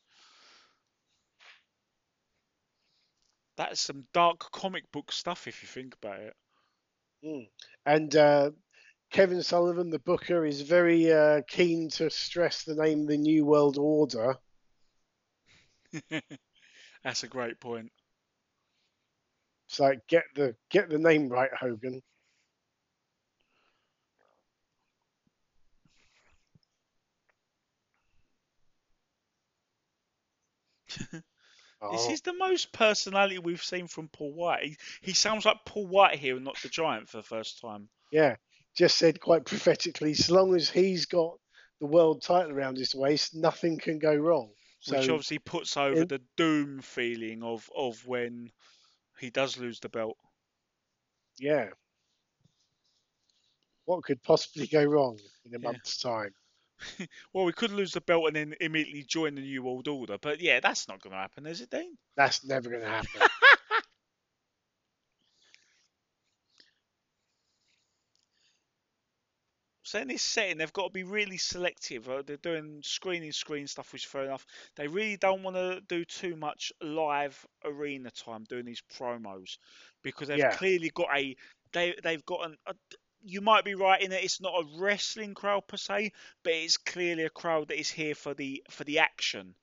That's 3.58 3.82
some 3.82 4.06
dark 4.14 4.52
comic 4.52 4.90
book 4.92 5.12
stuff 5.12 5.48
if 5.48 5.62
you 5.62 5.68
think 5.68 5.96
about 5.96 6.20
it. 6.20 6.34
Mm. 7.26 7.50
And 7.86 8.16
uh, 8.16 8.52
Kevin 9.12 9.44
Sullivan, 9.44 9.90
the 9.90 10.00
booker, 10.00 10.46
is 10.46 10.62
very 10.62 11.12
uh, 11.12 11.42
keen 11.48 11.90
to 11.92 12.10
stress 12.10 12.64
the 12.64 12.76
name 12.76 13.06
the 13.06 13.18
New 13.18 13.46
World 13.46 13.78
Order. 13.78 14.36
That's 17.04 17.24
a 17.24 17.28
great 17.28 17.60
point. 17.60 17.92
It's 19.68 19.80
like 19.80 20.00
get 20.08 20.24
the 20.36 20.56
get 20.70 20.90
the 20.90 20.98
name 20.98 21.30
right, 21.30 21.52
Hogan. 21.54 22.02
This 31.88 32.10
Oh, 32.10 32.14
is 32.14 32.22
the 32.22 32.34
most 32.34 32.72
personality 32.72 33.40
we've 33.40 33.64
seen 33.64 33.88
from 33.88 34.10
Paul 34.10 34.34
White. 34.34 34.64
He, 34.64 34.78
he 35.02 35.14
sounds 35.14 35.46
like 35.46 35.66
Paul 35.66 35.88
White 35.88 36.20
here 36.20 36.36
and 36.36 36.46
not 36.46 36.62
the 36.62 36.70
Giant 36.70 37.10
for 37.10 37.18
the 37.18 37.24
first 37.24 37.60
time. 37.62 37.90
yeah, 38.12 38.36
just 38.76 38.98
said 38.98 39.20
quite 39.20 39.46
prophetically. 39.46 40.14
So 40.14 40.34
long 40.36 40.56
as 40.56 40.70
he's 40.70 41.06
got 41.06 41.40
the 41.80 41.88
world 41.88 42.22
title 42.22 42.52
around 42.52 42.78
his 42.78 42.96
waist, 42.96 43.36
nothing 43.36 43.78
can 43.80 44.00
go 44.00 44.16
wrong. 44.16 44.54
So 44.80 44.96
which 44.96 45.10
obviously 45.10 45.40
puts 45.40 45.78
over 45.78 46.04
it- 46.04 46.10
the 46.10 46.22
doom 46.38 46.82
feeling 46.82 47.44
of 47.44 47.70
of 47.76 48.06
when 48.08 48.52
he 49.20 49.30
does 49.30 49.58
lose 49.58 49.80
the 49.80 49.90
belt. 49.90 50.18
yeah, 51.38 51.70
what 53.86 54.04
could 54.04 54.22
possibly 54.24 54.68
go 54.68 54.84
wrong 54.84 55.18
in 55.46 55.54
a 55.54 55.60
Yeah. 55.60 55.72
month's 55.72 55.98
time? 55.98 56.34
well, 57.34 57.46
we 57.46 57.54
could 57.54 57.72
lose 57.72 57.92
the 57.94 58.02
belt 58.02 58.28
and 58.28 58.36
then 58.36 58.56
immediately 58.60 59.04
join 59.04 59.36
the 59.36 59.42
New 59.42 59.64
World 59.64 59.88
Order, 59.88 60.18
but 60.22 60.42
yeah, 60.42 60.60
that's 60.60 60.88
not 60.88 61.02
going 61.02 61.12
to 61.14 61.20
happen, 61.20 61.46
is 61.46 61.62
it, 61.62 61.70
Dean? 61.70 61.98
That's 62.16 62.44
never 62.46 62.70
going 62.70 62.82
to 62.84 62.88
happen. 62.90 63.22
So 69.84 70.00
in 70.00 70.08
this 70.08 70.22
setting, 70.24 70.58
they've 70.58 70.74
got 70.74 70.86
to 70.88 70.92
be 70.92 71.04
really 71.04 71.38
selective. 71.38 72.10
Uh, 72.10 72.22
they're 72.22 72.38
doing 72.38 72.82
screening 72.84 73.32
screen 73.32 73.68
stuff, 73.68 73.92
which 73.94 74.04
is 74.06 74.10
fair 74.12 74.24
enough. 74.26 74.46
They 74.76 74.88
really 74.88 75.18
don't 75.18 75.44
want 75.44 75.56
to 75.56 75.82
do 75.82 76.06
too 76.06 76.36
much 76.36 76.72
live 76.82 77.46
arena 77.64 78.12
time 78.12 78.44
doing 78.46 78.66
these 78.66 78.82
promos 78.94 79.58
because 80.04 80.28
they've 80.28 80.48
Yeah. 80.48 80.50
clearly 80.50 80.90
got 80.90 81.08
a 81.16 81.36
they 81.74 81.96
they've 82.04 82.26
got 82.26 82.46
an. 82.46 82.58
A, 82.68 82.74
you 83.24 83.42
might 83.42 83.66
be 83.66 83.76
right 83.76 84.02
in 84.02 84.12
that 84.12 84.24
it's 84.24 84.42
not 84.42 84.54
a 84.54 84.68
wrestling 84.80 85.34
crowd 85.34 85.68
per 85.68 85.78
se, 85.78 86.14
but 86.44 86.54
it's 86.54 86.78
clearly 86.78 87.24
a 87.26 87.30
crowd 87.30 87.68
that 87.68 87.80
is 87.80 87.90
here 87.90 88.16
for 88.16 88.34
the 88.34 88.64
for 88.70 88.84
the 88.84 89.00
action. 89.00 89.56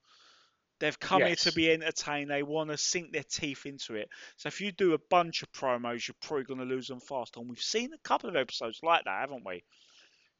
They've 0.79 0.99
come 0.99 1.23
here 1.23 1.35
to 1.35 1.51
be 1.53 1.71
entertained. 1.71 2.29
They 2.29 2.43
want 2.43 2.69
to 2.69 2.77
sink 2.77 3.11
their 3.11 3.23
teeth 3.23 3.65
into 3.65 3.95
it. 3.95 4.09
So 4.35 4.47
if 4.47 4.61
you 4.61 4.71
do 4.71 4.93
a 4.93 4.99
bunch 5.09 5.41
of 5.41 5.51
promos, 5.51 6.07
you're 6.07 6.15
probably 6.21 6.43
going 6.43 6.59
to 6.59 6.65
lose 6.65 6.87
them 6.87 6.99
fast. 6.99 7.35
And 7.35 7.49
we've 7.49 7.59
seen 7.59 7.93
a 7.93 8.07
couple 8.07 8.29
of 8.29 8.35
episodes 8.35 8.79
like 8.83 9.05
that, 9.05 9.21
haven't 9.21 9.45
we? 9.45 9.63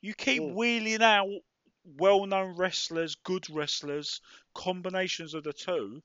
You 0.02 0.14
keep 0.14 0.44
Mm. 0.44 0.54
wheeling 0.54 1.02
out 1.02 1.28
well-known 1.84 2.56
wrestlers, 2.56 3.16
good 3.16 3.50
wrestlers, 3.50 4.22
combinations 4.54 5.34
of 5.34 5.44
the 5.44 5.54
two. 5.54 6.04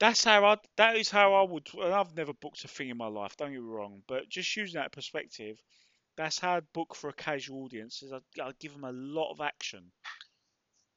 That's 0.00 0.24
how 0.24 0.44
I. 0.44 0.56
That 0.76 0.96
is 0.96 1.08
how 1.08 1.34
I 1.34 1.42
would. 1.42 1.68
And 1.74 1.94
I've 1.94 2.16
never 2.16 2.32
booked 2.32 2.64
a 2.64 2.68
thing 2.68 2.88
in 2.88 2.96
my 2.96 3.06
life. 3.06 3.36
Don't 3.36 3.52
get 3.52 3.60
me 3.60 3.68
wrong, 3.68 4.02
but 4.08 4.28
just 4.28 4.56
using 4.56 4.80
that 4.80 4.90
perspective, 4.92 5.62
that's 6.16 6.42
I'd 6.42 6.72
book 6.72 6.94
for 6.94 7.10
a 7.10 7.14
casual 7.14 7.64
audience. 7.64 8.02
Is 8.02 8.12
I'd 8.12 8.58
give 8.58 8.72
them 8.72 8.84
a 8.84 8.92
lot 8.92 9.32
of 9.32 9.40
action. 9.40 9.90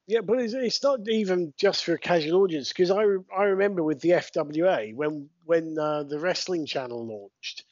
Yeah, 0.06 0.22
but 0.22 0.40
it's, 0.40 0.82
not 0.82 1.06
even 1.06 1.52
just 1.58 1.84
for 1.84 1.92
a 1.92 1.98
casual 1.98 2.40
audience 2.40 2.70
because 2.70 2.90
I, 2.90 3.04
I 3.36 3.42
remember 3.42 3.82
with 3.82 4.00
the 4.00 4.10
FWA 4.10 4.94
when 4.94 5.28
when 5.44 5.78
uh, 5.78 6.04
the 6.04 6.18
wrestling 6.18 6.64
channel 6.64 7.06
launched, 7.06 7.64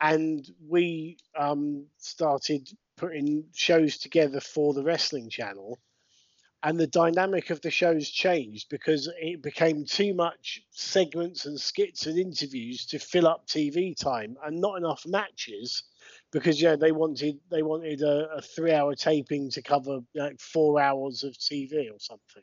and 0.00 0.48
we 0.66 1.18
um, 1.38 1.84
started 1.98 2.70
putting 2.96 3.44
shows 3.54 3.98
together 3.98 4.40
for 4.40 4.72
the 4.72 4.82
wrestling 4.82 5.28
channel, 5.28 5.78
and 6.62 6.80
the 6.80 6.86
dynamic 6.86 7.50
of 7.50 7.60
the 7.60 7.70
shows 7.70 8.08
changed 8.08 8.70
because 8.70 9.10
it 9.20 9.42
became 9.42 9.84
too 9.84 10.14
much 10.14 10.62
segments 10.70 11.44
and 11.44 11.60
skits 11.60 12.06
and 12.06 12.18
interviews 12.18 12.86
to 12.86 12.98
fill 12.98 13.26
up 13.26 13.46
TV 13.46 13.94
time 13.94 14.38
and 14.44 14.60
not 14.60 14.78
enough 14.78 15.04
matches 15.06 15.82
because 16.32 16.60
yeah 16.60 16.76
they 16.76 16.92
wanted 16.92 17.38
they 17.50 17.62
wanted 17.62 18.02
a, 18.02 18.28
a 18.36 18.42
three 18.42 18.72
hour 18.72 18.94
taping 18.94 19.50
to 19.50 19.62
cover 19.62 20.00
like 20.14 20.40
four 20.40 20.80
hours 20.80 21.24
of 21.24 21.32
TV 21.34 21.90
or 21.92 21.98
something 21.98 22.42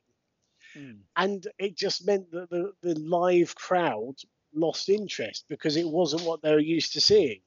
Mm. 0.75 1.01
and 1.15 1.47
it 1.59 1.77
just 1.77 2.07
meant 2.07 2.31
that 2.31 2.49
the, 2.49 2.73
the 2.81 2.95
live 2.95 3.53
crowd 3.55 4.15
lost 4.55 4.89
interest 4.89 5.45
because 5.47 5.77
it 5.77 5.87
wasn't 5.87 6.23
what 6.23 6.41
they 6.41 6.51
were 6.51 6.59
used 6.59 6.93
to 6.93 7.01
seeing 7.01 7.41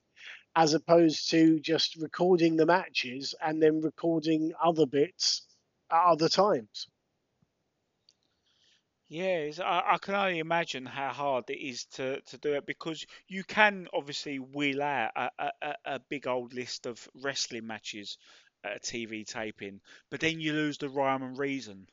as 0.54 0.74
opposed 0.74 1.30
to 1.30 1.58
just 1.60 1.96
recording 1.96 2.56
the 2.56 2.66
matches 2.66 3.34
and 3.42 3.62
then 3.62 3.80
recording 3.80 4.52
other 4.62 4.86
bits 4.86 5.42
at 5.90 6.04
other 6.04 6.28
times 6.28 6.88
Yeah, 9.08 9.50
I, 9.64 9.94
I 9.94 9.98
can 9.98 10.14
only 10.14 10.38
imagine 10.38 10.86
how 10.86 11.12
hard 11.12 11.50
it 11.50 11.58
is 11.58 11.84
to, 11.94 12.20
to 12.22 12.38
do 12.38 12.54
it 12.54 12.66
because 12.66 13.04
you 13.28 13.42
can 13.44 13.88
obviously 13.92 14.38
wheel 14.38 14.80
out 14.82 15.10
a, 15.16 15.30
a, 15.62 15.74
a- 15.84 15.98
big 16.08 16.26
old 16.28 16.54
list 16.54 16.86
of 16.86 17.08
wrestling 17.14 17.66
matches 17.66 18.16
at 18.64 18.76
a 18.76 18.78
TV 18.80 19.24
taping, 19.24 19.80
but 20.10 20.20
then 20.20 20.40
you 20.40 20.52
lose 20.52 20.78
the 20.78 20.88
rhyme 20.88 21.22
and 21.22 21.36
reason. 21.38 21.88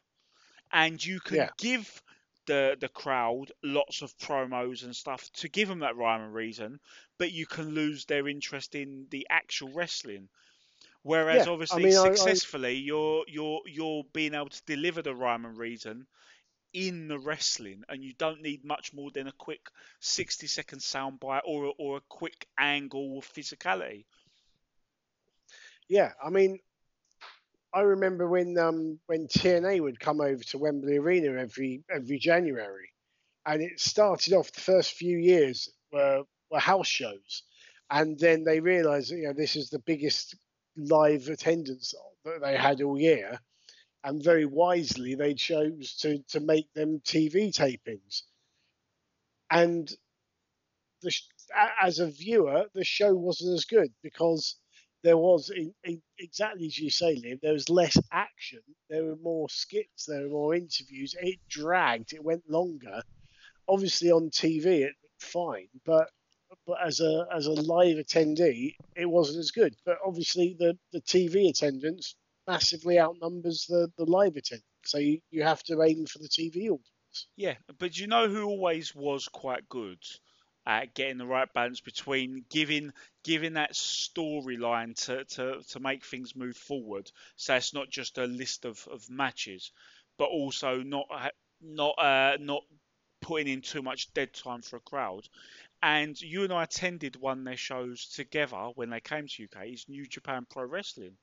And 0.72 1.04
you 1.04 1.20
can 1.22 1.48
Yeah. 1.48 1.52
give 1.58 2.02
the 2.48 2.78
the 2.80 2.90
crowd 2.90 3.52
lots 3.64 4.02
of 4.04 4.18
promos 4.18 4.84
and 4.84 4.96
stuff 4.96 5.32
to 5.34 5.50
give 5.50 5.68
them 5.70 5.80
that 5.80 5.98
rhyme 5.98 6.22
and 6.22 6.34
reason, 6.34 6.80
but 7.20 7.32
you 7.32 7.46
can 7.48 7.70
lose 7.76 8.06
their 8.06 8.28
interest 8.28 8.76
in 8.76 9.08
the 9.12 9.28
actual 9.30 9.72
wrestling. 9.74 10.30
Whereas 11.04 11.46
Yeah, 11.46 11.50
I 11.70 11.80
obviously 11.80 11.80
mean, 11.80 11.98
I- 11.98 12.32
I- 12.34 12.40
successfully 12.40 12.74
you're 12.74 13.24
you're 13.28 13.62
you're 13.68 14.04
being 14.14 14.34
able 14.34 14.50
to 14.50 14.64
deliver 14.66 15.02
the 15.02 15.16
rhyme 15.16 15.46
and 15.46 15.58
reason 15.58 16.08
in 16.74 17.08
the 17.08 17.20
wrestling, 17.20 17.84
and 17.90 18.04
you 18.04 18.14
don't 18.18 18.42
need 18.42 18.66
much 18.66 18.94
more 18.94 19.12
than 19.12 19.28
a 19.28 19.32
quick 19.34 19.70
60 20.00 20.48
second 20.48 20.80
soundbite 20.80 21.42
or 21.46 21.74
or 21.78 21.98
a 21.98 22.02
quick 22.10 22.48
angle 22.58 23.18
of 23.20 23.26
physicality. 23.26 24.06
yeah 25.88 26.12
i 26.24 26.30
mean 26.30 26.60
i 27.74 27.82
remember 27.82 28.28
when 28.28 28.58
um 28.58 29.00
when 29.08 29.28
tna 29.28 29.82
would 29.82 30.00
come 30.00 30.22
over 30.22 30.44
to 30.44 30.58
wembley 30.58 30.98
arena 30.98 31.40
every 31.40 31.84
every 31.90 32.18
january 32.18 32.90
and 33.46 33.62
it 33.62 33.80
started 33.80 34.34
off 34.34 34.52
the 34.52 34.62
first 34.62 34.94
few 34.94 35.18
years 35.18 35.70
were 35.92 36.24
were 36.50 36.60
house 36.60 36.88
shows 36.88 37.44
and 37.90 38.18
then 38.20 38.44
they 38.44 38.60
realized 38.60 39.12
you 39.12 39.24
know 39.24 39.34
this 39.34 39.56
is 39.56 39.70
the 39.70 39.80
biggest 39.80 40.36
live 40.78 41.28
attendance 41.28 41.94
that 42.26 42.42
they 42.42 42.56
had 42.56 42.82
all 42.82 43.00
year 43.00 43.40
and 44.04 44.24
very 44.24 44.46
wisely 44.46 45.16
they 45.16 45.34
chose 45.34 45.96
to 45.98 46.20
to 46.30 46.40
make 46.40 46.72
them 46.74 47.00
tv 47.00 47.54
tapings. 47.54 48.24
And 49.50 49.92
the 51.02 51.14
as 51.82 52.00
a 52.00 52.08
viewer 52.08 52.66
the 52.74 52.84
show 52.84 53.14
wasn't 53.14 53.54
as 53.54 53.66
good 53.66 53.92
because 54.02 54.56
there 55.04 55.18
was 55.18 55.50
in, 55.50 55.74
in, 55.84 56.02
exactly 56.18 56.66
as 56.66 56.78
you 56.78 56.90
say 56.90 57.16
liv 57.16 57.40
there 57.42 57.54
was 57.54 57.70
less 57.70 57.98
action 58.12 58.62
there 58.90 59.04
were 59.04 59.18
more 59.18 59.50
skits 59.50 60.06
there 60.06 60.24
were 60.24 60.30
more 60.30 60.56
interviews 60.56 61.14
it 61.22 61.40
dragged 61.50 62.14
it 62.14 62.24
went 62.24 62.50
longer. 62.50 63.02
Obviously 63.68 64.12
on 64.12 64.30
tv 64.30 64.66
it 64.66 64.96
looked 65.04 65.24
fine 65.24 65.68
but 65.86 66.10
but 66.66 66.78
as 66.86 67.00
a 67.00 67.26
as 67.34 67.48
a 67.48 67.52
live 67.52 67.98
attendee 67.98 68.76
it 68.96 69.06
wasn't 69.06 69.40
as 69.40 69.52
good. 69.52 69.76
But 69.86 69.98
obviously 70.06 70.56
the 70.58 70.78
the 70.92 71.02
tv 71.02 71.50
attendance 71.50 72.16
massively 72.48 73.00
outnumbers 73.00 73.66
the 73.68 73.92
the 73.98 74.06
live 74.06 74.36
attendance 74.36 74.66
so 74.86 74.98
you, 74.98 75.20
you 75.32 75.44
have 75.44 75.64
to 75.64 75.82
aim 75.82 76.06
for 76.06 76.20
the 76.20 76.28
tv 76.28 76.70
audience 76.70 77.28
Yeah, 77.36 77.56
but 77.80 77.98
you 77.98 78.08
know 78.08 78.28
who 78.28 78.46
always 78.46 78.94
was 78.96 79.28
quite 79.28 79.70
good 79.70 80.00
at 80.66 80.94
getting 80.94 81.18
the 81.18 81.26
right 81.26 81.52
balance 81.54 81.82
between 81.82 82.46
giving 82.50 82.92
giving 83.24 83.54
that 83.54 83.74
storyline 83.74 84.96
to, 85.06 85.26
to, 85.26 85.62
to 85.70 85.80
make 85.80 86.06
things 86.06 86.36
move 86.36 86.56
forward. 86.56 87.12
So 87.36 87.56
it's 87.56 87.74
not 87.74 87.90
just 87.90 88.18
a 88.18 88.26
list 88.26 88.66
of, 88.66 88.88
of 88.92 89.10
matches, 89.10 89.72
but 90.18 90.26
also 90.26 90.82
not 90.82 91.08
not 91.62 91.96
uh, 91.98 92.38
not 92.40 92.64
putting 93.22 93.48
in 93.48 93.62
too 93.62 93.82
much 93.82 94.14
dead 94.14 94.34
time 94.34 94.62
for 94.62 94.78
a 94.78 94.82
crowd. 94.82 95.28
And 95.82 96.20
you 96.22 96.44
and 96.44 96.54
I 96.54 96.64
attended 96.64 97.18
one 97.18 97.40
of 97.40 97.46
their 97.46 97.58
shows 97.58 98.08
together 98.08 98.70
when 98.76 98.90
they 98.90 99.02
came 99.02 99.28
to 99.28 99.44
UK. 99.44 99.68
It's 99.68 99.90
New 99.90 100.06
Japan 100.06 100.46
Pro 100.50 100.66
Wrestling 100.66 101.18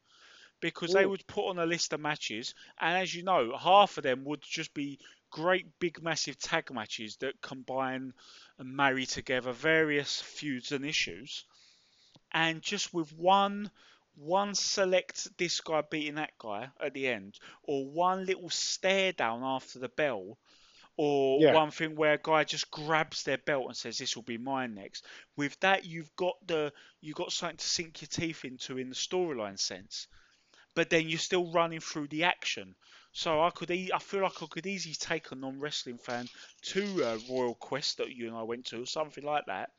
because 0.61 0.93
they 0.93 1.07
would 1.07 1.27
put 1.27 1.49
on 1.49 1.59
a 1.59 1.67
list 1.67 1.93
of 1.93 2.01
matches, 2.01 2.55
and 2.79 2.97
as 2.99 3.15
you 3.15 3.23
know, 3.23 3.57
half 3.57 3.97
of 3.99 4.05
them 4.05 4.25
would 4.25 4.43
just 4.43 4.75
be 4.75 4.99
great 5.31 5.79
big 5.79 6.03
massive 6.03 6.39
tag 6.39 6.73
matches 6.73 7.17
that 7.19 7.41
combine 7.41 8.13
and 8.59 8.77
marry 8.77 9.07
together 9.07 9.53
various 9.53 10.21
feuds 10.21 10.73
and 10.73 10.85
issues. 10.85 11.45
And 12.33 12.61
just 12.63 12.93
with 12.93 13.13
one 13.13 13.71
one 14.17 14.55
select 14.55 15.37
this 15.39 15.61
guy 15.61 15.81
beating 15.83 16.17
that 16.17 16.37
guy 16.39 16.69
at 16.81 16.93
the 16.95 17.07
end 17.09 17.39
or 17.63 17.87
one 17.89 18.27
little 18.27 18.51
stare 18.51 19.13
down 19.13 19.43
after 19.45 19.79
the 19.79 19.89
bell 19.89 20.37
or 20.97 21.45
Yeah. 21.45 21.51
one 21.51 21.71
thing 21.71 21.97
where 21.97 22.15
a 22.15 22.19
guy 22.23 22.45
just 22.45 22.71
grabs 22.71 23.25
their 23.25 23.39
belt 23.39 23.67
and 23.67 23.77
says 23.77 23.99
this 23.99 24.17
will 24.17 24.23
be 24.25 24.39
mine 24.39 24.75
next. 24.75 25.05
With 25.37 25.59
that 25.61 25.85
you've 25.85 26.15
got 26.17 26.37
the 26.47 26.73
you've 27.01 27.17
got 27.17 27.33
something 27.33 27.57
to 27.59 27.69
sink 27.69 28.03
your 28.03 28.09
teeth 28.09 28.45
into 28.45 28.79
in 28.79 28.89
the 28.91 28.95
storyline 28.95 29.59
sense 29.59 30.09
but 30.81 30.89
then 30.89 31.11
you're 31.11 31.19
still 31.19 31.53
running 31.53 31.79
through 31.79 32.09
the 32.09 32.25
action 32.25 32.75
so 33.13 33.43
I 33.43 33.51
could, 33.51 33.71
e- 33.71 33.91
I 33.93 33.99
feel 33.99 34.23
like 34.23 34.43
I 34.43 34.47
could 34.47 34.67
easily 34.67 34.95
take 34.95 35.31
a 35.31 35.35
non-wrestling 35.35 35.99
fan 35.99 36.27
to 36.73 37.03
a 37.03 37.19
Royal 37.31 37.55
Quest 37.55 37.99
that 37.99 38.11
you 38.11 38.29
and 38.29 38.35
I 38.35 38.45
went 38.45 38.65
to, 38.69 38.81
or 38.83 38.87
something 38.87 39.23
like 39.23 39.45
that, 39.45 39.73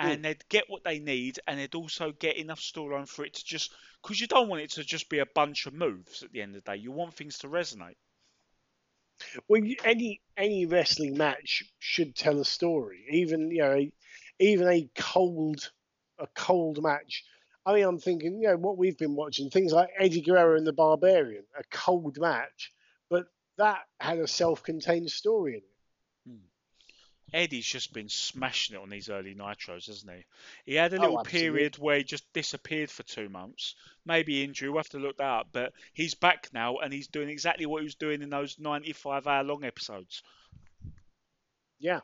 hmm. 0.00 0.06
and 0.06 0.24
they'd 0.24 0.48
get 0.48 0.70
what 0.70 0.84
they 0.84 0.98
need, 1.00 1.38
and 1.46 1.60
they'd 1.60 1.74
also 1.74 2.12
get 2.12 2.38
enough 2.38 2.60
storyline 2.60 3.06
for 3.06 3.26
it 3.26 3.34
to 3.34 3.44
just, 3.44 3.74
because 4.02 4.18
you 4.22 4.26
don't 4.26 4.48
want 4.48 4.62
it 4.62 4.70
to 4.70 4.84
just 4.84 5.10
be 5.10 5.18
a 5.18 5.26
bunch 5.34 5.66
of 5.66 5.74
moves 5.74 6.22
at 6.22 6.32
the 6.32 6.40
end 6.40 6.56
of 6.56 6.64
the 6.64 6.70
day. 6.70 6.78
You 6.78 6.92
want 6.92 7.12
things 7.12 7.36
to 7.40 7.48
resonate. 7.48 7.96
well, 9.48 9.62
you- 9.62 9.76
any 9.84 10.22
any 10.38 10.64
wrestling 10.64 11.18
match 11.18 11.62
should 11.78 12.16
tell 12.16 12.40
a 12.40 12.44
story. 12.46 13.04
Even 13.10 13.50
you 13.50 13.62
know, 13.62 13.86
even 14.38 14.66
a 14.68 14.88
cold 14.96 15.70
a 16.18 16.26
cold 16.28 16.82
match. 16.82 17.22
I 17.64 17.74
mean, 17.74 17.84
I'm 17.84 17.98
thinking, 17.98 18.40
you 18.40 18.48
know, 18.48 18.56
what 18.56 18.76
we've 18.76 18.98
been 18.98 19.14
watching 19.14 19.50
things 19.50 19.72
like 19.72 19.90
Eddie 19.98 20.20
Guerrero 20.20 20.56
and 20.56 20.66
the 20.66 20.72
Barbarian, 20.72 21.44
a 21.56 21.62
cold 21.70 22.18
match, 22.18 22.72
but 23.08 23.26
that 23.56 23.82
had 24.00 24.18
a 24.18 24.26
self-contained 24.26 25.10
story 25.10 25.52
in 25.52 25.58
it. 25.58 25.64
Hmm. 26.26 26.44
Eddie's 27.32 27.66
just 27.66 27.92
been 27.92 28.08
smashing 28.08 28.76
it 28.76 28.82
on 28.82 28.90
these 28.90 29.08
early 29.08 29.34
nitros, 29.34 29.86
hasn't 29.86 30.10
he? 30.12 30.24
He 30.72 30.74
had 30.74 30.92
a 30.92 30.96
Oh, 30.96 31.00
little 31.00 31.20
absolutely. 31.20 31.50
period 31.50 31.78
where 31.78 31.98
he 31.98 32.04
just 32.04 32.30
disappeared 32.32 32.90
for 32.90 33.04
two 33.04 33.28
months, 33.28 33.76
maybe 34.04 34.42
injury. 34.42 34.68
We'll 34.68 34.80
have 34.80 34.88
to 34.90 34.98
look 34.98 35.18
that 35.18 35.24
up. 35.24 35.48
But 35.52 35.72
he's 35.92 36.14
back 36.14 36.50
now, 36.52 36.78
and 36.78 36.92
he's 36.92 37.08
doing 37.08 37.28
exactly 37.28 37.66
what 37.66 37.78
he 37.78 37.84
was 37.84 37.94
doing 37.94 38.22
in 38.22 38.30
those 38.30 38.58
95 38.58 39.26
hour 39.26 39.44
long 39.44 39.64
episodes. 39.64 40.22
Yeah, 41.78 42.00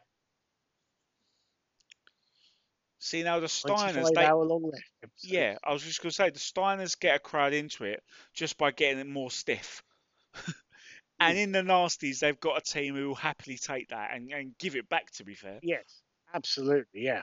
See 3.00 3.22
now 3.22 3.38
the 3.40 3.46
Steiners, 3.46 3.92
25 3.92 4.14
they, 4.14 4.24
hour 4.24 4.44
long 4.44 4.64
left. 4.64 4.82
episode. 5.02 5.30
yeah, 5.30 5.56
I 5.62 5.72
was 5.72 5.82
just 5.82 6.02
gonna 6.02 6.10
say 6.12 6.30
the 6.30 6.38
Steiners 6.38 6.98
get 6.98 7.16
a 7.16 7.18
crowd 7.20 7.52
into 7.52 7.84
it 7.84 8.02
just 8.34 8.58
by 8.58 8.70
getting 8.72 8.98
it 8.98 9.06
more 9.06 9.30
stiff. 9.30 9.82
and 11.20 11.38
in 11.38 11.52
the 11.52 11.60
nasties, 11.62 12.18
they've 12.18 12.38
got 12.40 12.58
a 12.58 12.60
team 12.60 12.96
who 12.96 13.08
will 13.08 13.14
happily 13.14 13.56
take 13.56 13.88
that 13.90 14.10
and, 14.14 14.30
and 14.32 14.58
give 14.58 14.74
it 14.74 14.88
back. 14.88 15.10
To 15.12 15.24
be 15.24 15.34
fair, 15.34 15.60
Yes, 15.62 16.02
absolutely. 16.34 17.02
Yeah. 17.02 17.22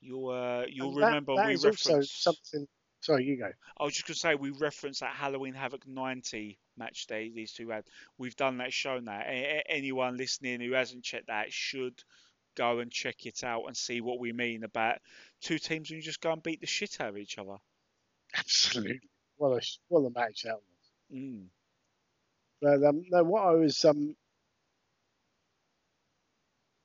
you'll 0.00 0.28
uh, 0.30 0.64
you'll 0.68 0.94
that- 0.94 1.06
remember 1.06 1.36
that 1.36 1.46
we 1.48 1.54
is 1.54 1.64
referenced. 1.64 2.22
something. 2.22 2.66
Sorry, 3.00 3.24
you 3.24 3.36
go. 3.36 3.50
I 3.78 3.84
was 3.84 3.94
just 3.94 4.06
gonna 4.06 4.14
say 4.16 4.34
we 4.36 4.50
referenced 4.50 5.00
that 5.00 5.10
Halloween 5.14 5.54
Havoc 5.54 5.86
90 5.88 6.58
match 6.78 7.06
day 7.08 7.30
these 7.34 7.52
two 7.52 7.68
had. 7.70 7.84
We've 8.16 8.36
done 8.36 8.58
that, 8.58 8.72
shown 8.72 9.06
that. 9.06 9.26
A- 9.26 9.58
a- 9.58 9.64
anyone 9.68 10.16
listening 10.16 10.60
who 10.60 10.72
hasn't 10.72 11.02
checked 11.04 11.26
that 11.26 11.52
should 11.52 12.00
go 12.56 12.78
and 12.80 12.90
check 12.90 13.26
it 13.26 13.44
out 13.44 13.64
and 13.66 13.76
see 13.76 14.00
what 14.00 14.18
we 14.18 14.32
mean 14.32 14.64
about 14.64 14.98
two 15.40 15.58
teams 15.58 15.88
who 15.88 16.00
just 16.00 16.20
go 16.20 16.32
and 16.32 16.42
beat 16.42 16.60
the 16.60 16.66
shit 16.66 17.00
out 17.00 17.08
of 17.10 17.18
each 17.18 17.38
other. 17.38 17.56
Absolutely. 18.36 19.00
What 19.36 19.62
a 19.62 19.66
what 19.88 20.00
a 20.00 20.10
match 20.10 20.42
that 20.44 20.54
was. 20.54 21.18
Mm. 21.18 21.46
But 22.60 22.82
um, 22.84 23.04
no, 23.10 23.24
what 23.24 23.44
I 23.44 23.52
was 23.52 23.84
um, 23.84 24.14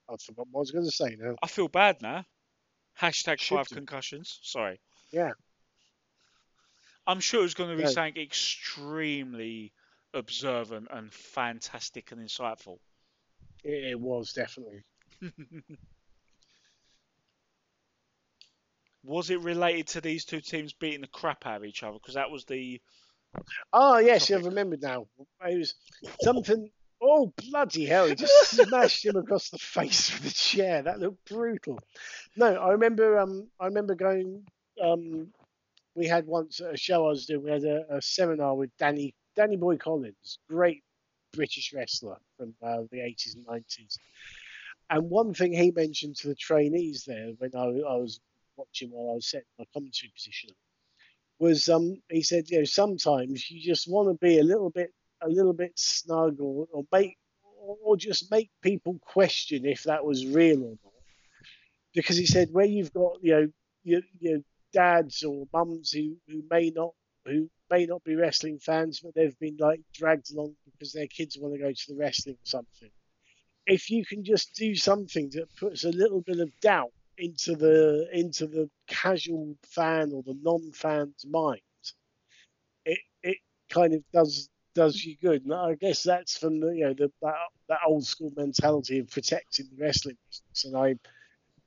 I 0.10 0.16
forgot 0.18 0.48
what 0.52 0.60
I 0.60 0.62
was 0.62 0.72
going 0.72 0.86
to 0.86 0.92
say 0.92 1.16
now. 1.20 1.36
I 1.42 1.48
feel 1.48 1.68
bad 1.68 2.02
now. 2.02 2.26
Hashtag 3.00 3.40
Should 3.40 3.56
five 3.58 3.68
do. 3.68 3.76
concussions. 3.76 4.40
Sorry. 4.42 4.80
Yeah. 5.12 5.32
I'm 7.06 7.20
sure 7.20 7.46
it's 7.46 7.54
going 7.54 7.70
to 7.70 7.78
be 7.78 7.84
No. 7.84 7.90
something 7.90 8.22
extremely 8.22 9.72
observant 10.14 10.88
and 10.92 11.14
fantastic 11.14 12.12
and 12.12 12.22
insightful. 12.22 12.80
It, 13.64 13.92
it 13.92 14.00
was 14.00 14.34
definitely. 14.34 14.84
Was 19.04 19.30
it 19.30 19.40
related 19.40 19.88
to 19.88 20.02
these 20.02 20.26
two 20.26 20.42
teams 20.42 20.74
beating 20.74 21.02
the 21.02 21.08
crap 21.08 21.46
out 21.46 21.58
of 21.58 21.66
each 21.66 21.84
other? 21.84 21.98
Because 21.98 22.16
that 22.16 22.30
was 22.32 22.46
the 22.46 22.82
Oh 23.74 23.98
yes, 23.98 24.32
I've 24.32 24.46
remembered 24.46 24.82
now. 24.82 25.08
It 25.48 25.58
was 25.58 25.76
something. 26.22 26.70
Oh 27.02 27.34
bloody 27.50 27.86
hell! 27.86 28.08
He 28.08 28.16
just 28.16 28.52
smashed 28.58 29.06
him 29.06 29.16
across 29.18 29.50
the 29.50 29.60
face 29.60 30.12
with 30.14 30.32
a 30.32 30.34
chair. 30.34 30.82
That 30.82 31.00
looked 31.00 31.30
brutal. 31.30 31.80
No, 32.36 32.56
I 32.56 32.72
remember. 32.72 33.20
Um, 33.20 33.50
I 33.60 33.66
remember 33.68 33.96
going. 33.96 34.46
Um, 34.82 35.34
we 35.96 36.08
had 36.08 36.28
once 36.28 36.60
a 36.60 36.78
show 36.78 37.06
I 37.06 37.10
was 37.10 37.26
doing. 37.26 37.44
We 37.44 37.52
had 37.52 37.64
a, 37.64 37.98
a 37.98 38.02
seminar 38.02 38.56
with 38.56 38.76
Danny 38.78 39.16
Danny 39.36 39.58
Boy 39.58 39.78
Collins, 39.78 40.40
great 40.50 40.84
British 41.34 41.74
wrestler 41.74 42.18
from 42.38 42.56
uh, 42.64 42.84
the 42.92 43.02
eighties 43.02 43.36
and 43.36 43.46
nineties. 43.46 43.98
And 44.90 45.10
one 45.10 45.34
thing 45.34 45.54
he 45.54 45.72
mentioned 45.72 46.16
to 46.18 46.30
the 46.30 46.36
trainees 46.36 47.04
there 47.06 47.32
when 47.38 47.52
I, 47.56 47.66
I 47.66 47.98
was 47.98 48.20
watching 48.56 48.90
while 48.90 49.12
I 49.12 49.16
was 49.16 49.30
setting 49.30 49.48
my 49.60 49.66
commentary 49.74 50.12
position 50.16 50.52
was 51.40 51.70
um 51.70 52.02
he 52.10 52.24
said 52.24 52.50
you 52.50 52.60
know 52.60 52.64
sometimes 52.64 53.50
you 53.52 53.62
just 53.62 53.88
want 53.90 54.10
to 54.10 54.26
be 54.26 54.40
a 54.40 54.44
little 54.44 54.72
bit 54.72 54.92
a 55.22 55.28
little 55.30 55.54
bit 55.54 55.72
snug 55.76 56.40
or, 56.40 56.68
or 56.72 56.84
make 56.92 57.18
or, 57.84 57.98
just 57.98 58.32
make 58.32 58.50
people 58.62 58.98
question 59.02 59.66
if 59.66 59.84
that 59.84 60.06
was 60.06 60.26
real 60.26 60.64
or 60.64 60.70
not. 60.70 60.94
Because 61.94 62.16
he 62.16 62.26
said 62.26 62.50
where 62.52 62.66
you've 62.66 62.94
got 62.94 63.18
you 63.22 63.32
know 63.34 63.48
your, 63.84 64.02
your 64.20 64.40
dads 64.74 65.24
or 65.24 65.48
mums 65.54 65.92
who, 65.92 66.16
who 66.28 66.44
may 66.50 66.72
not 66.74 66.94
who 67.26 67.50
may 67.70 67.86
not 67.86 68.04
be 68.04 68.16
wrestling 68.16 68.60
fans 68.60 69.02
but 69.02 69.14
they've 69.16 69.38
been 69.40 69.58
like 69.60 69.82
dragged 69.94 70.32
along 70.34 70.56
because 70.72 70.94
their 70.94 71.08
kids 71.08 71.38
want 71.38 71.54
to 71.54 71.60
go 71.60 71.72
to 71.72 71.86
the 71.90 71.96
wrestling 71.96 72.36
or 72.36 72.46
something 72.46 72.90
if 73.68 73.90
you 73.90 74.06
can 74.06 74.24
just 74.24 74.56
do 74.56 74.76
something 74.76 75.30
that 75.34 75.54
puts 75.58 75.84
a 75.84 75.90
little 75.90 76.22
bit 76.22 76.40
of 76.40 76.50
doubt 76.62 76.92
into 77.18 77.56
the 77.56 78.08
into 78.14 78.48
the 78.48 78.70
casual 78.88 79.56
fan 79.64 80.12
or 80.14 80.24
the 80.24 80.38
non-fan's 80.42 81.26
mind, 81.30 81.62
it 82.86 83.00
it 83.22 83.38
kind 83.70 83.94
of 83.94 84.04
does 84.14 84.50
does 84.74 85.04
you 85.04 85.18
good. 85.22 85.44
And 85.44 85.54
I 85.54 85.76
guess 85.76 86.04
that's 86.04 86.38
from 86.38 86.60
the 86.62 86.70
you 86.70 86.86
know 86.86 86.94
the 86.94 87.12
that, 87.22 87.36
that 87.68 87.80
old 87.86 88.06
school 88.06 88.32
mentality 88.38 89.00
of 89.00 89.10
protecting 89.10 89.68
the 89.72 89.84
wrestling 89.84 90.18
business. 90.30 90.66
And 90.66 90.78
I 90.78 90.96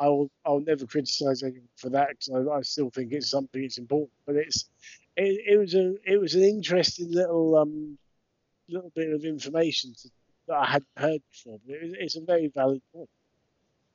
I 0.03 0.09
will 0.09 0.31
I'll 0.47 0.61
never 0.61 0.87
criticise 0.87 1.43
anyone 1.43 1.69
for 1.77 1.91
that 1.91 2.09
because 2.11 2.49
I, 2.49 2.51
I 2.51 2.63
still 2.63 2.91
think 2.91 3.13
it's 3.13 3.31
something 3.31 3.61
that's 3.61 3.79
important. 3.79 4.13
But 4.27 4.37
it's 4.37 4.71
it, 5.17 5.41
it 5.47 5.57
was 5.59 5.75
a 5.75 5.97
it 6.05 6.19
was 6.19 6.35
an 6.35 6.45
interesting 6.45 7.13
little 7.13 7.57
um 7.57 7.99
little 8.69 8.93
bit 8.95 9.13
of 9.13 9.25
information 9.25 9.93
to, 10.01 10.09
that 10.51 10.59
I 10.59 10.67
hadn't 10.67 10.89
heard 10.97 11.23
before. 11.31 11.61
But 11.67 11.77
it, 11.77 11.97
it's 12.01 12.17
a 12.17 12.23
very 12.23 12.49
valid 12.49 12.83
point. 12.93 13.09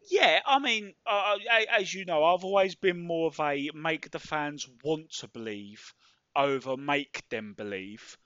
Yeah, 0.09 0.39
I 0.45 0.59
mean, 0.59 0.93
uh, 1.05 1.37
as 1.77 1.93
you 1.93 2.05
know, 2.05 2.23
I've 2.23 2.43
always 2.43 2.75
been 2.75 2.99
more 3.01 3.27
of 3.27 3.39
a 3.39 3.71
make 3.73 4.11
the 4.11 4.19
fans 4.19 4.67
want 4.83 5.11
to 5.19 5.27
believe 5.27 5.93
over 6.35 6.77
make 6.77 7.27
them 7.29 7.53
believe. 7.53 8.17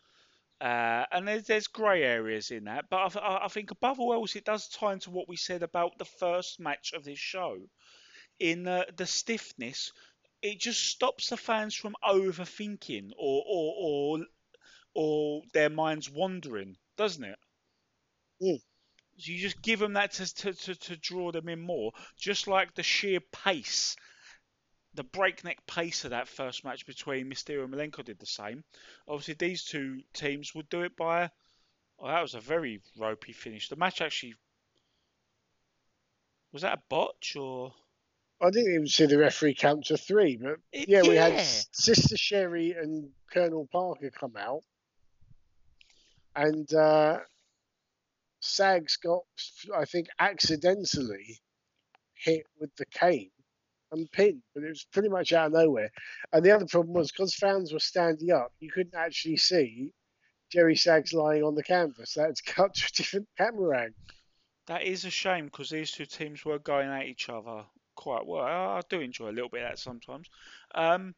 Uh, 0.62 1.06
and 1.12 1.28
there's, 1.28 1.46
there's 1.46 1.68
grey 1.68 2.04
areas 2.04 2.52
in 2.52 2.66
that, 2.66 2.86
but 2.90 3.16
I, 3.18 3.46
I 3.46 3.48
think 3.50 3.72
above 3.72 4.00
all 4.00 4.14
else, 4.14 4.36
it 4.36 4.46
does 4.46 4.70
tie 4.70 4.94
into 4.94 5.12
what 5.12 5.30
we 5.30 5.38
said 5.38 5.64
about 5.64 5.98
the 5.98 6.06
first 6.06 6.60
match 6.60 6.94
of 6.94 7.04
this 7.06 7.20
show. 7.20 7.58
In 8.40 8.68
uh, 8.68 8.86
the 8.98 9.06
stiffness, 9.06 9.94
it 10.42 10.60
just 10.60 10.86
stops 10.86 11.30
the 11.30 11.38
fans 11.38 11.76
from 11.76 11.96
overthinking 12.04 13.12
or 13.18 13.44
or 13.48 13.76
or, 13.78 14.26
or 14.96 15.44
their 15.54 15.70
minds 15.70 16.10
wandering, 16.10 16.78
doesn't 16.98 17.24
it? 17.24 17.40
Mm. 18.42 18.62
So 19.18 19.32
you 19.32 19.40
just 19.40 19.62
give 19.62 19.80
them 19.80 19.94
that 19.94 20.14
to, 20.14 20.34
to, 20.36 20.54
to, 20.54 20.76
to 20.76 20.96
draw 20.98 21.32
them 21.32 21.50
in 21.50 21.60
more, 21.60 21.92
just 22.18 22.48
like 22.48 22.74
the 22.74 22.84
sheer 22.84 23.20
pace, 23.20 23.98
the 24.94 25.04
breakneck 25.04 25.66
pace 25.68 26.06
of 26.06 26.12
that 26.12 26.28
first 26.28 26.64
match 26.64 26.86
between 26.86 27.30
Mysterio 27.30 27.66
and 27.66 27.74
Malenko 27.74 28.04
did 28.04 28.20
the 28.20 28.26
same. 28.26 28.64
Obviously, 29.08 29.34
these 29.34 29.66
two 29.66 30.02
teams 30.14 30.56
would 30.56 30.70
do 30.70 30.82
it 30.84 30.96
by. 30.96 31.30
Oh, 32.00 32.08
that 32.08 32.22
was 32.22 32.34
a 32.34 32.40
very 32.40 32.82
ropey 32.98 33.34
finish. 33.34 33.68
The 33.68 33.76
match 33.76 34.02
actually 34.02 34.36
was 36.52 36.62
that 36.64 36.78
a 36.78 36.82
botch 36.90 37.36
or? 37.36 37.74
I 38.42 38.50
didn't 38.52 38.74
even 38.74 38.88
see 38.88 39.06
the 39.06 39.18
referee 39.18 39.56
count 39.56 39.86
to 39.88 39.98
three, 39.98 40.38
but 40.38 40.60
It- 40.72 40.88
yeah, 40.88 41.02
we 41.02 41.16
had. 41.16 41.40
Sister 41.42 42.16
Sherri 42.16 42.72
and 42.72 43.12
Colonel 43.32 43.68
Parker 43.70 44.10
come 44.12 44.38
out, 44.38 44.64
and 46.36 46.74
uh, 46.74 47.20
Sags 48.42 48.98
got, 48.98 49.24
I 49.76 49.86
think, 49.86 50.08
accidentally 50.20 51.40
hit 52.14 52.46
with 52.60 52.76
the 52.76 52.86
cane 52.86 53.32
and 53.92 54.12
pinned, 54.12 54.42
but 54.54 54.64
it 54.64 54.70
was 54.70 54.86
pretty 54.92 55.10
much 55.10 55.34
out 55.34 55.48
of 55.48 55.54
nowhere. 55.54 55.90
And 56.32 56.44
the 56.44 56.52
other 56.52 56.66
problem 56.66 56.94
was 56.94 57.12
because 57.12 57.34
fans 57.34 57.74
were 57.74 57.80
standing 57.80 58.32
up, 58.32 58.52
you 58.60 58.72
couldn't 58.72 58.96
actually 58.96 59.38
see 59.38 59.92
Jerry 60.52 60.76
Sags 60.76 61.14
lying 61.14 61.44
on 61.44 61.56
the 61.56 61.64
canvas. 61.64 62.14
That's 62.14 62.42
cut 62.42 62.76
to 62.76 62.86
a 62.86 62.96
different 62.96 63.28
camera 63.38 63.82
angle. 63.82 63.96
That 64.68 64.84
is 64.84 65.06
a 65.06 65.10
shame 65.10 65.46
because 65.46 65.70
these 65.70 65.92
two 65.92 66.06
teams 66.06 66.46
were 66.46 66.60
going 66.60 66.90
at 66.90 67.06
each 67.06 67.30
other 67.30 67.66
quite 67.96 68.26
well. 68.26 68.44
I, 68.44 68.82
do 68.90 69.00
enjoy 69.00 69.30
a 69.30 69.32
little 69.32 69.50
bit 69.50 69.64
of 69.64 69.70
that 69.70 69.80
sometimes. 69.80 70.28
Um, 70.76 71.16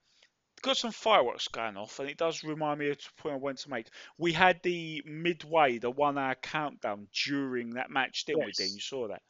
got 0.62 0.78
some 0.78 0.92
fireworks 0.92 1.48
going 1.48 1.78
off, 1.78 2.00
and 2.00 2.10
it 2.10 2.18
does 2.18 2.44
remind 2.44 2.80
me 2.80 2.90
of 2.90 2.98
the 2.98 3.04
point 3.18 3.36
I 3.36 3.38
wanted 3.38 3.64
to 3.64 3.70
make. 3.70 3.88
We 4.18 4.34
had 4.34 4.62
the 4.64 5.04
midway, 5.06 5.78
the 5.78 5.92
one-hour 5.92 6.36
countdown 6.36 7.08
during 7.26 7.72
that 7.72 7.90
match, 7.90 8.26
didn't 8.26 8.46
we, 8.46 8.52
Dean? 8.52 8.74
You 8.74 8.80
saw 8.80 9.08
that. 9.08 9.22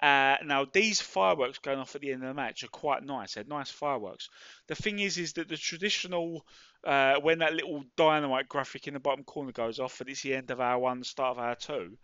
Uh, 0.00 0.36
now 0.44 0.66
these 0.70 1.00
fireworks 1.00 1.58
going 1.58 1.78
off 1.78 1.94
at 1.94 2.00
the 2.00 2.12
end 2.12 2.22
of 2.22 2.28
the 2.28 2.34
match 2.34 2.64
are 2.64 2.68
quite 2.68 3.04
nice. 3.04 3.34
They're 3.34 3.44
nice 3.44 3.70
fireworks. 3.70 4.28
The 4.66 4.74
thing 4.74 4.98
is, 4.98 5.18
is 5.18 5.34
that 5.34 5.48
the 5.48 5.56
traditional 5.56 6.44
uh, 6.84 7.14
when 7.20 7.38
that 7.38 7.54
little 7.54 7.84
dynamite 7.96 8.48
graphic 8.48 8.86
in 8.86 8.94
the 8.94 9.00
bottom 9.00 9.24
corner 9.24 9.52
goes 9.52 9.78
off, 9.78 10.00
and 10.00 10.10
it's 10.10 10.22
the 10.22 10.34
end 10.34 10.50
of 10.50 10.60
hour 10.60 10.78
one, 10.78 11.04
start 11.04 11.38
of 11.38 11.42
hour 11.42 11.54
two. 11.54 11.96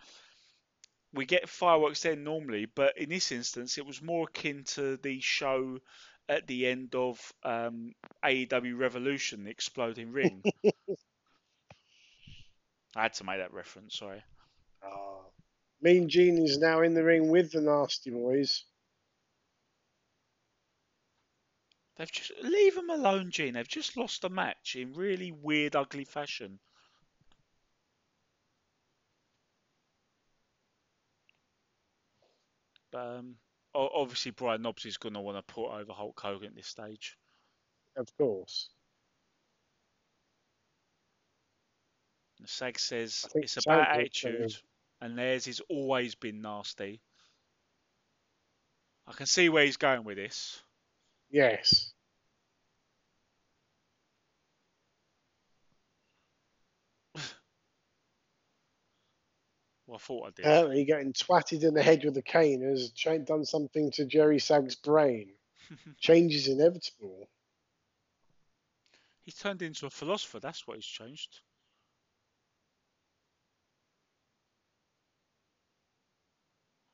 We 1.12 1.26
get 1.26 1.48
fireworks 1.48 2.02
then 2.02 2.22
normally, 2.22 2.66
but 2.66 2.96
in 2.96 3.08
this 3.08 3.32
instance, 3.32 3.76
it 3.76 3.84
was 3.84 4.00
more 4.00 4.28
akin 4.28 4.62
to 4.74 4.96
the 4.96 5.20
show 5.20 5.80
at 6.30 6.46
the 6.46 6.68
end 6.68 6.94
of 6.94 7.20
um, 7.42 7.92
AEW 8.24 8.78
Revolution, 8.78 9.44
the 9.44 9.50
exploding 9.50 10.12
ring. 10.12 10.42
I 12.94 13.02
had 13.02 13.14
to 13.14 13.24
make 13.24 13.38
that 13.38 13.52
reference. 13.52 13.98
Sorry. 13.98 14.22
Ah. 14.82 15.18
Mean 15.82 16.08
Gene 16.08 16.38
is 16.38 16.58
now 16.58 16.82
in 16.82 16.94
the 16.94 17.02
ring 17.02 17.28
with 17.28 17.50
the 17.50 17.60
Nasty 17.60 18.10
Boys. 18.10 18.64
They've 21.96 22.10
just 22.10 22.32
leave 22.42 22.76
them 22.76 22.90
alone, 22.90 23.30
Gene. 23.30 23.54
They've 23.54 23.66
just 23.66 23.96
lost 23.96 24.24
a 24.24 24.28
match 24.28 24.76
in 24.76 24.94
really 24.94 25.32
weird, 25.32 25.74
ugly 25.74 26.04
fashion. 26.04 26.60
But 32.92 33.18
um, 33.18 33.34
obviously, 33.74 34.32
Brian 34.32 34.62
Knobbs 34.62 34.86
is 34.86 34.96
going 34.96 35.14
to 35.14 35.20
want 35.20 35.38
to 35.38 35.54
put 35.54 35.70
over 35.70 35.92
Hulk 35.92 36.18
Hogan 36.20 36.48
at 36.48 36.56
this 36.56 36.66
stage. 36.66 37.16
Of 37.96 38.08
course. 38.16 38.70
Sag 42.46 42.78
says 42.78 43.26
it's 43.34 43.52
Sag 43.52 43.64
about 43.66 43.88
attitude, 43.88 44.56
and 45.00 45.18
theirs 45.18 45.46
has 45.46 45.60
always 45.68 46.14
been 46.14 46.40
nasty. 46.40 47.00
I 49.06 49.12
can 49.12 49.26
see 49.26 49.48
where 49.48 49.64
he's 49.64 49.76
going 49.76 50.04
with 50.04 50.16
this. 50.16 50.62
Yes. 51.30 51.92
Well, 59.90 59.96
I 59.96 60.06
thought 60.06 60.26
I 60.26 60.30
did. 60.30 60.46
Apparently, 60.46 60.84
getting 60.84 61.12
twatted 61.12 61.64
in 61.64 61.74
the 61.74 61.82
head 61.82 62.04
with 62.04 62.16
a 62.16 62.22
cane 62.22 62.62
has 62.62 62.92
done 63.24 63.44
something 63.44 63.90
to 63.92 64.04
Jerry 64.04 64.38
Sag's 64.38 64.76
brain. 64.76 65.32
Change 65.98 66.32
is 66.32 66.46
inevitable. 66.46 67.28
He's 69.22 69.34
turned 69.34 69.62
into 69.62 69.86
a 69.86 69.90
philosopher. 69.90 70.38
That's 70.38 70.64
what 70.64 70.76
he's 70.76 70.86
changed. 70.86 71.40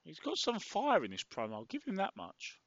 He's 0.04 0.18
got 0.18 0.38
some 0.38 0.58
fire 0.58 1.04
in 1.04 1.12
his 1.12 1.24
promo. 1.24 1.52
I'll 1.52 1.64
give 1.64 1.84
him 1.84 1.96
that 1.96 2.16
much. 2.16 2.58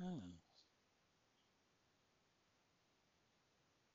Hmm. 0.00 0.30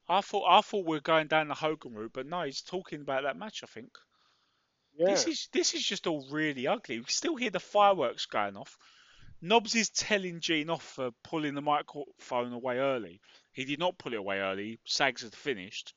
I 0.10 0.22
thought 0.22 0.45
I 0.47 0.62
thought 0.62 0.86
we 0.86 0.97
are 0.97 1.01
going 1.01 1.28
down 1.28 1.49
the 1.49 1.55
Hogan 1.55 1.93
route, 1.93 2.14
but 2.14 2.26
no, 2.26 2.43
he's 2.43 2.62
talking 2.62 3.01
about 3.01 3.24
that 3.24 3.38
match. 3.38 3.62
I 3.64 3.68
think 3.68 3.97
Yeah. 4.97 5.10
this 5.10 5.28
is 5.28 5.49
this 5.51 5.74
is 5.74 5.84
just 5.84 6.08
all 6.08 6.28
really 6.30 6.68
ugly. 6.68 6.99
We 6.99 7.05
still 7.08 7.36
hear 7.36 7.49
the 7.49 7.60
fireworks 7.60 8.26
going 8.26 8.55
off. 8.55 8.78
Knobbs 9.41 9.76
is 9.76 9.89
telling 9.89 10.39
Gene 10.39 10.70
off 10.70 10.84
for 10.84 11.12
pulling 11.24 11.53
the 11.55 11.62
microphone 11.62 12.53
away 12.53 12.80
early. 12.80 13.22
He 13.51 13.66
did 13.66 13.80
not 13.80 13.97
pull 13.97 14.14
it 14.14 14.20
away 14.20 14.39
early. 14.39 14.80
Sags 14.86 15.22
had 15.22 15.36
finished. 15.36 15.93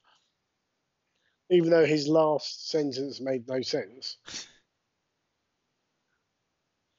Even 1.49 1.71
though 1.71 1.87
his 1.87 2.07
last 2.07 2.69
sentence 2.69 3.21
made 3.21 3.49
no 3.49 3.63
sense. 3.63 4.19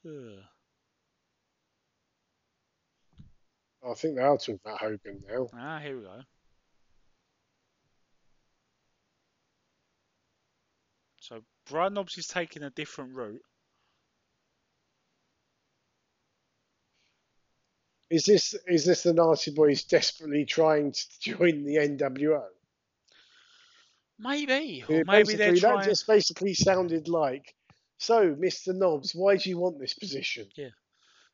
I 3.84 3.94
think 3.96 4.16
they 4.16 4.22
are 4.22 4.38
talking 4.38 4.60
about 4.64 4.80
Hogan 4.80 5.24
now. 5.28 5.48
Ah, 5.54 5.80
here 5.80 5.98
we 5.98 6.04
go. 6.04 6.22
So 11.20 11.44
Brian 11.72 11.94
Knobbs 11.94 12.18
is 12.18 12.28
taking 12.28 12.64
a 12.64 12.70
different 12.70 13.16
route. 13.16 13.42
Is 18.10 18.26
this 18.26 18.54
is 18.68 18.86
this 18.86 19.04
the 19.04 19.14
Nasty 19.14 19.52
Boys 19.52 19.84
desperately 19.84 20.46
trying 20.46 20.92
to 20.92 21.06
join 21.22 21.64
the 21.64 21.78
NWO? 21.78 22.44
Maybe, 24.20 24.84
or 24.88 25.04
maybe 25.08 25.36
they're 25.36 25.56
trying. 25.56 25.78
That 25.80 25.86
just 25.86 26.06
basically 26.06 26.54
sounded 26.54 27.08
like, 27.08 27.56
so, 27.98 28.36
Mr. 28.36 28.76
Knobbs, 28.76 29.16
why 29.16 29.38
do 29.38 29.50
you 29.50 29.58
want 29.58 29.80
this 29.80 29.96
position? 29.96 30.48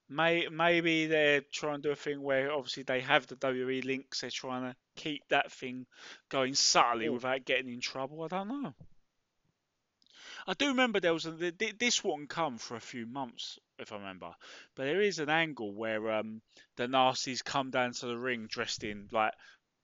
May, 0.10 0.48
maybe 0.50 1.08
they're 1.08 1.42
trying 1.52 1.82
to 1.82 1.90
do 1.90 1.92
a 1.92 1.96
thing 1.96 2.22
where 2.22 2.54
obviously 2.54 2.84
they 2.84 3.02
have 3.02 3.28
the 3.28 3.36
WWE 3.36 3.84
links. 3.84 4.22
They're 4.22 4.30
trying 4.30 4.70
to 4.72 4.76
keep 4.96 5.22
that 5.30 5.52
thing 5.52 5.86
going 6.30 6.54
subtly 6.54 7.08
Mm. 7.08 7.14
without 7.14 7.44
getting 7.44 7.74
in 7.74 7.82
trouble. 7.82 8.24
I 8.24 8.28
don't 8.28 8.48
know. 8.48 8.74
I 10.48 10.54
do 10.54 10.68
remember 10.68 11.00
there 11.00 11.14
was 11.14 11.26
a, 11.26 11.32
th- 11.34 11.58
th- 11.58 11.78
this 11.78 12.04
wouldn't 12.04 12.30
come 12.30 12.58
for 12.58 12.76
a 12.76 12.82
few 12.82 13.06
months, 13.06 13.60
if 13.80 13.92
I 13.92 13.98
remember. 13.98 14.32
But 14.76 14.86
there 14.86 15.02
is 15.02 15.20
an 15.20 15.30
angle 15.30 15.74
where 15.74 16.10
um, 16.14 16.42
the 16.78 16.88
nasties 16.88 17.44
come 17.44 17.70
down 17.70 17.92
to 17.94 18.06
the 18.08 18.18
ring 18.18 18.48
dressed 18.50 18.86
in 18.86 19.10
like 19.12 19.34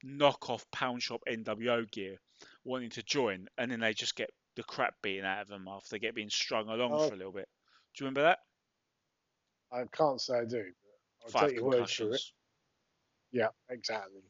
knockoff 0.06 0.64
pound 0.72 1.04
shop 1.04 1.22
NWO 1.28 1.90
gear, 1.92 2.16
wanting 2.64 2.92
to 2.92 3.04
join, 3.04 3.48
and 3.58 3.70
then 3.72 3.82
they 3.82 3.94
just 3.94 4.16
get 4.16 4.30
the 4.56 4.64
crap 4.64 4.96
beaten 5.02 5.26
out 5.26 5.42
of 5.42 5.48
them 5.50 5.68
after 5.68 5.90
they 5.92 6.00
get 6.00 6.16
being 6.16 6.30
strung 6.30 6.70
along 6.70 6.92
Oh. 6.94 7.08
for 7.10 7.14
a 7.14 7.18
little 7.18 7.34
bit. 7.34 7.50
Do 7.96 8.04
you 8.04 8.08
remember 8.08 8.24
that? 8.24 8.40
I 9.72 9.84
can't 9.92 10.22
say 10.22 10.36
I 10.38 10.46
do, 10.46 10.64
but 11.22 11.26
I'll 11.26 11.30
Five 11.32 11.50
take 11.50 11.58
your 11.58 11.66
word 11.70 11.90
for 11.90 12.14
it. 12.14 12.22
Yeah, 13.32 13.48
exactly. 13.70 14.22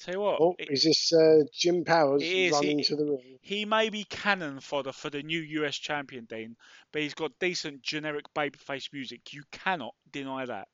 Tell 0.00 0.14
you 0.14 0.20
what, 0.20 0.40
Oh, 0.40 0.54
it- 0.58 0.70
is 0.70 0.84
this 0.84 1.12
uh, 1.12 1.44
Jim 1.52 1.84
Powers 1.84 2.22
running 2.52 2.80
it- 2.80 2.86
to 2.86 2.96
the 2.96 3.04
ring? 3.04 3.38
he 3.42 3.64
may 3.66 3.90
be 3.90 4.04
cannon 4.04 4.60
fodder 4.60 4.92
for 4.92 5.10
the 5.10 5.22
new 5.22 5.40
US 5.40 5.76
champion, 5.76 6.24
Dean, 6.24 6.56
but 6.90 7.02
he's 7.02 7.12
got 7.14 7.38
decent 7.38 7.82
generic 7.82 8.24
babyface 8.34 8.92
music. 8.92 9.32
You 9.34 9.42
cannot 9.52 9.94
deny 10.10 10.46
that. 10.46 10.68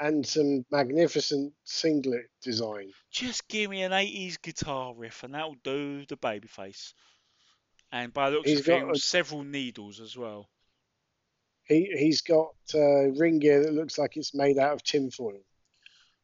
And 0.00 0.26
some 0.26 0.64
magnificent 0.70 1.54
singlet 1.64 2.26
design. 2.42 2.92
Just 3.10 3.46
give 3.48 3.70
me 3.70 3.82
an 3.82 3.92
80s 3.92 4.40
guitar 4.40 4.94
riff 4.94 5.22
and 5.22 5.34
that'll 5.34 5.56
do 5.62 6.04
the 6.06 6.16
babyface. 6.16 6.94
And 7.92 8.12
by 8.12 8.30
the 8.30 8.36
looks 8.36 8.50
He's 8.50 8.60
of 8.60 8.66
got 8.66 8.80
things, 8.86 9.04
several 9.04 9.44
needles 9.44 10.00
as 10.00 10.16
well. 10.16 10.48
He 11.64 11.88
he's 11.96 12.20
got 12.22 12.54
uh, 12.74 13.10
ring 13.12 13.38
gear 13.38 13.62
that 13.62 13.72
looks 13.74 13.98
like 13.98 14.16
it's 14.16 14.34
made 14.34 14.58
out 14.58 14.72
of 14.72 14.82
tinfoil. 14.82 15.40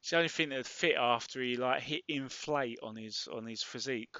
It's 0.04 0.10
the 0.10 0.18
only 0.18 0.28
thing 0.28 0.50
that'd 0.50 0.66
fit 0.66 0.96
after 0.96 1.40
he 1.40 1.56
like 1.56 1.80
hit 1.80 2.02
inflate 2.08 2.78
on 2.82 2.94
his 2.94 3.26
on 3.32 3.46
his 3.46 3.62
physique. 3.62 4.14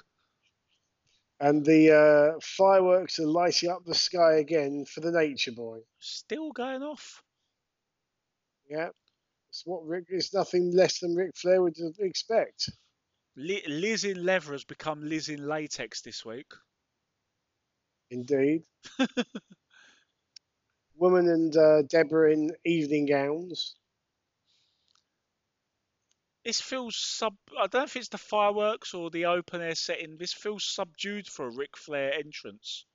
And 1.39 1.63
the 1.63 1.91
uh, 1.91 2.39
fireworks 2.41 3.19
are 3.19 3.27
lighting 3.27 3.69
up 3.69 3.85
the 3.85 3.93
sky 3.93 4.37
again 4.37 4.85
for 4.85 5.01
the 5.01 5.11
Nature 5.11 5.51
Boy. 5.51 5.81
Still 5.99 6.51
going 6.53 6.81
off. 6.81 7.21
Yeah, 8.67 8.89
it's 9.51 9.61
what 9.63 9.85
Rick. 9.85 10.05
It's 10.09 10.33
nothing 10.33 10.75
less 10.75 10.97
than 10.97 11.13
Ric 11.13 11.37
Flair 11.37 11.61
would 11.61 11.77
expect. 11.99 12.67
Liz 13.35 14.05
in 14.05 14.25
leather 14.25 14.53
has 14.53 14.63
become 14.63 15.07
Liz 15.07 15.29
in 15.29 15.47
latex 15.47 16.01
this 16.01 16.25
week. 16.25 16.51
Indeed. 18.09 18.63
Woman 20.95 21.29
and 21.29 21.55
uh, 21.55 21.83
Deborah 21.83 22.33
in 22.33 22.49
evening 22.65 23.05
gowns. 23.05 23.75
This 26.45 26.61
feels 26.61 26.95
sub. 26.95 27.35
I 27.57 27.65
don't 27.65 27.73
know 27.73 27.83
if 27.85 27.95
it's 27.95 28.09
the 28.09 28.19
fireworks 28.19 28.93
or 28.93 29.09
the 29.09 29.25
open 29.25 29.61
air 29.61 29.73
setting. 29.73 30.17
This 30.17 30.31
feels 30.31 30.63
subdued 30.63 31.27
for 31.27 31.47
a 31.47 31.49
Ric 31.49 31.75
Flair 31.75 32.13
entrance. 32.13 32.85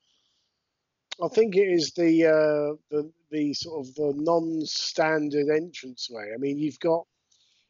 I 1.21 1.27
think 1.27 1.57
it 1.57 1.69
is 1.69 1.91
the 1.93 2.27
uh, 2.27 2.77
the 2.91 3.13
the 3.33 3.53
sort 3.53 3.85
of 3.85 3.95
the 3.97 4.13
non-standard 4.15 5.49
entranceway. 5.49 6.33
I 6.33 6.39
mean, 6.39 6.59
you've 6.59 6.79
got 6.79 7.07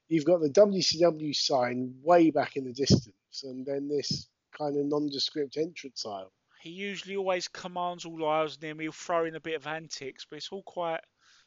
you've 0.08 0.26
got 0.26 0.42
the 0.42 0.50
WCW 0.50 1.34
sign 1.34 1.94
way 2.02 2.30
back 2.30 2.56
in 2.56 2.64
the 2.64 2.74
distance, 2.74 3.42
and 3.42 3.64
then 3.64 3.88
this 3.88 4.28
kind 4.52 4.76
of 4.76 4.84
nondescript 4.84 5.56
entrance 5.56 6.04
aisle. 6.04 6.30
He 6.60 6.70
usually 6.70 7.16
always 7.16 7.48
commands 7.48 8.04
all 8.04 8.28
eyes 8.28 8.60
near 8.60 8.74
me. 8.74 8.84
He'll 8.84 8.92
throw 8.92 9.24
in 9.24 9.34
a 9.34 9.40
bit 9.40 9.56
of 9.56 9.66
antics, 9.66 10.26
but 10.28 10.36
it's 10.36 10.52
all 10.52 10.62
quite 10.62 11.00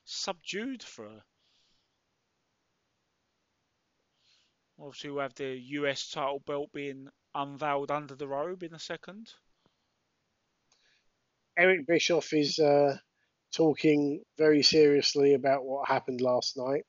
subdued 0.06 0.82
for 0.82 1.06
her. 1.06 1.24
Obviously, 4.84 5.12
we'll 5.12 5.22
have 5.22 5.36
the 5.36 5.58
US 5.80 6.10
title 6.10 6.44
belt 6.46 6.70
being 6.74 7.08
unveiled 7.34 7.90
under 7.90 8.16
the 8.16 8.28
robe 8.28 8.64
in 8.64 8.74
a 8.74 8.80
second. 8.80 9.32
Eric 11.58 11.88
Bischoff 11.88 12.34
is 12.34 12.60
uh, 12.60 12.98
talking 13.54 14.22
very 14.38 14.62
seriously 14.62 15.36
about 15.36 15.64
what 15.64 15.88
happened 15.88 16.20
last 16.20 16.58
night. 16.58 16.84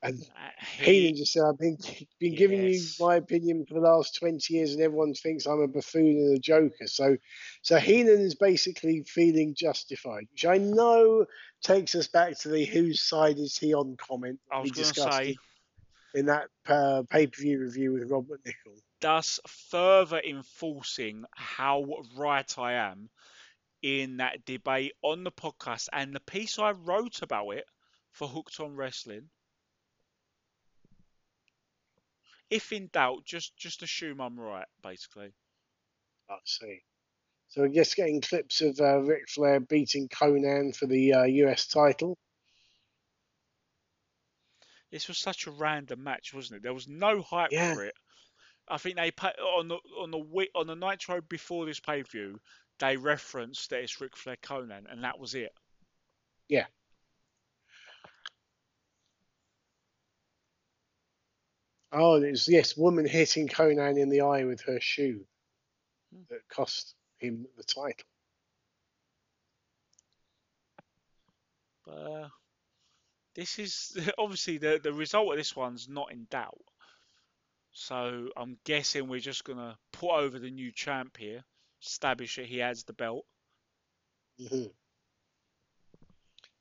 And 0.00 0.24
Heenan 0.58 1.16
just 1.16 1.32
said, 1.32 1.42
I've 1.42 1.58
been, 1.58 1.76
been 2.20 2.36
giving 2.36 2.62
you 2.62 2.80
my 3.00 3.16
opinion 3.16 3.66
for 3.66 3.74
the 3.74 3.80
last 3.80 4.16
20 4.16 4.54
years, 4.54 4.72
and 4.72 4.80
everyone 4.80 5.12
thinks 5.14 5.46
I'm 5.46 5.60
a 5.60 5.66
buffoon 5.66 6.16
and 6.16 6.36
a 6.36 6.40
joker. 6.40 6.86
So, 6.86 7.16
so 7.62 7.78
Heenan 7.78 8.20
is 8.20 8.36
basically 8.36 9.02
feeling 9.02 9.54
justified, 9.56 10.28
which 10.30 10.46
I 10.46 10.58
know 10.58 11.26
takes 11.62 11.96
us 11.96 12.06
back 12.06 12.38
to 12.40 12.48
the 12.48 12.64
whose 12.64 13.02
side 13.02 13.38
is 13.38 13.58
he 13.58 13.74
on 13.74 13.96
comment 13.96 14.38
I 14.52 14.60
was 14.60 14.64
we 14.64 14.70
discussed 14.70 15.16
say, 15.16 15.36
in, 16.14 16.20
in 16.20 16.26
that 16.26 16.46
uh, 16.68 17.02
pay 17.10 17.26
per 17.26 17.40
view 17.40 17.60
review 17.60 17.94
with 17.94 18.08
Robert 18.08 18.40
Nickel. 18.46 18.80
thus 19.00 19.40
further 19.48 20.20
enforcing 20.20 21.24
how 21.34 21.84
right 22.16 22.56
I 22.56 22.74
am 22.74 23.10
in 23.82 24.18
that 24.18 24.44
debate 24.44 24.92
on 25.02 25.24
the 25.24 25.32
podcast 25.32 25.88
and 25.92 26.14
the 26.14 26.20
piece 26.20 26.58
I 26.58 26.70
wrote 26.70 27.22
about 27.22 27.50
it 27.50 27.64
for 28.12 28.28
Hooked 28.28 28.60
on 28.60 28.76
Wrestling. 28.76 29.28
If 32.50 32.72
in 32.72 32.88
doubt, 32.92 33.24
just 33.24 33.56
just 33.56 33.82
assume 33.82 34.20
I'm 34.20 34.38
right, 34.38 34.66
basically. 34.82 35.32
Let's 36.30 36.58
see. 36.58 36.82
So 37.48 37.62
we're 37.62 37.68
just 37.68 37.96
getting 37.96 38.20
clips 38.20 38.60
of 38.60 38.78
uh, 38.80 39.00
Ric 39.00 39.28
Flair 39.28 39.60
beating 39.60 40.08
Konnan 40.08 40.76
for 40.76 40.86
the 40.86 41.14
uh, 41.14 41.24
US 41.24 41.66
title. 41.66 42.16
This 44.90 45.08
was 45.08 45.18
such 45.18 45.46
a 45.46 45.50
random 45.50 46.02
match, 46.02 46.32
wasn't 46.32 46.58
it? 46.58 46.62
There 46.62 46.74
was 46.74 46.88
no 46.88 47.22
hype 47.22 47.52
Yeah. 47.52 47.74
for 47.74 47.84
it. 47.84 47.94
I 48.68 48.78
think 48.78 48.96
they 48.96 49.10
on 49.40 49.68
the 49.68 49.78
on 49.98 50.10
the 50.10 50.48
on 50.54 50.66
the 50.66 50.74
Nitro 50.74 51.20
before 51.22 51.66
this 51.66 51.80
pay 51.80 52.02
per 52.02 52.08
view. 52.08 52.40
They 52.78 52.96
referenced 52.96 53.70
that 53.70 53.80
it's 53.80 54.00
Ric 54.00 54.16
Flair 54.16 54.36
Konnan, 54.42 54.90
and 54.90 55.04
that 55.04 55.18
was 55.18 55.34
it. 55.34 55.52
Oh, 61.92 62.16
it 62.22 62.30
was 62.30 62.48
yes, 62.48 62.76
woman 62.76 63.06
hitting 63.06 63.48
Konnan 63.48 63.98
in 63.98 64.08
the 64.10 64.22
eye 64.22 64.44
with 64.44 64.60
her 64.62 64.80
shoe 64.80 65.24
Hmm. 66.12 66.22
that 66.30 66.48
cost 66.48 66.94
him 67.18 67.46
the 67.56 67.64
title. 67.64 68.06
But 71.84 71.92
uh, 71.92 72.28
this 73.34 73.58
is 73.58 73.96
obviously 74.18 74.58
the 74.58 74.80
the 74.82 74.92
result 74.92 75.30
of 75.32 75.36
this 75.38 75.56
one's 75.56 75.88
not 75.88 76.12
in 76.12 76.26
doubt. 76.30 76.58
So 77.72 78.30
I'm 78.36 78.58
guessing 78.64 79.08
we're 79.08 79.20
just 79.20 79.44
gonna 79.44 79.78
put 79.92 80.10
over 80.10 80.38
the 80.38 80.50
new 80.50 80.72
champ 80.72 81.16
here, 81.16 81.44
establish 81.82 82.36
that 82.36 82.46
he 82.46 82.58
has 82.58 82.84
the 82.84 82.92
belt. 82.92 83.24
hmm 84.38 84.66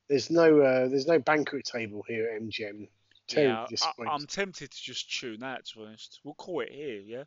There's 0.10 0.30
no 0.30 0.62
uh, 0.62 0.88
there's 0.88 1.08
no 1.08 1.20
banquet 1.20 1.66
table 1.66 2.04
here 2.08 2.30
at 2.30 2.42
MGM. 2.42 2.88
Yeah, 3.30 3.66
I. 3.82 4.04
I'm 4.06 4.26
tempted 4.28 4.72
to 4.72 4.82
just 4.82 5.12
tune 5.20 5.44
out. 5.44 5.66
To 5.66 5.78
be 5.80 5.86
honest, 5.86 6.20
we'll 6.24 6.34
call 6.36 6.62
it 6.62 6.72
here. 6.72 7.02
Yeah. 7.06 7.24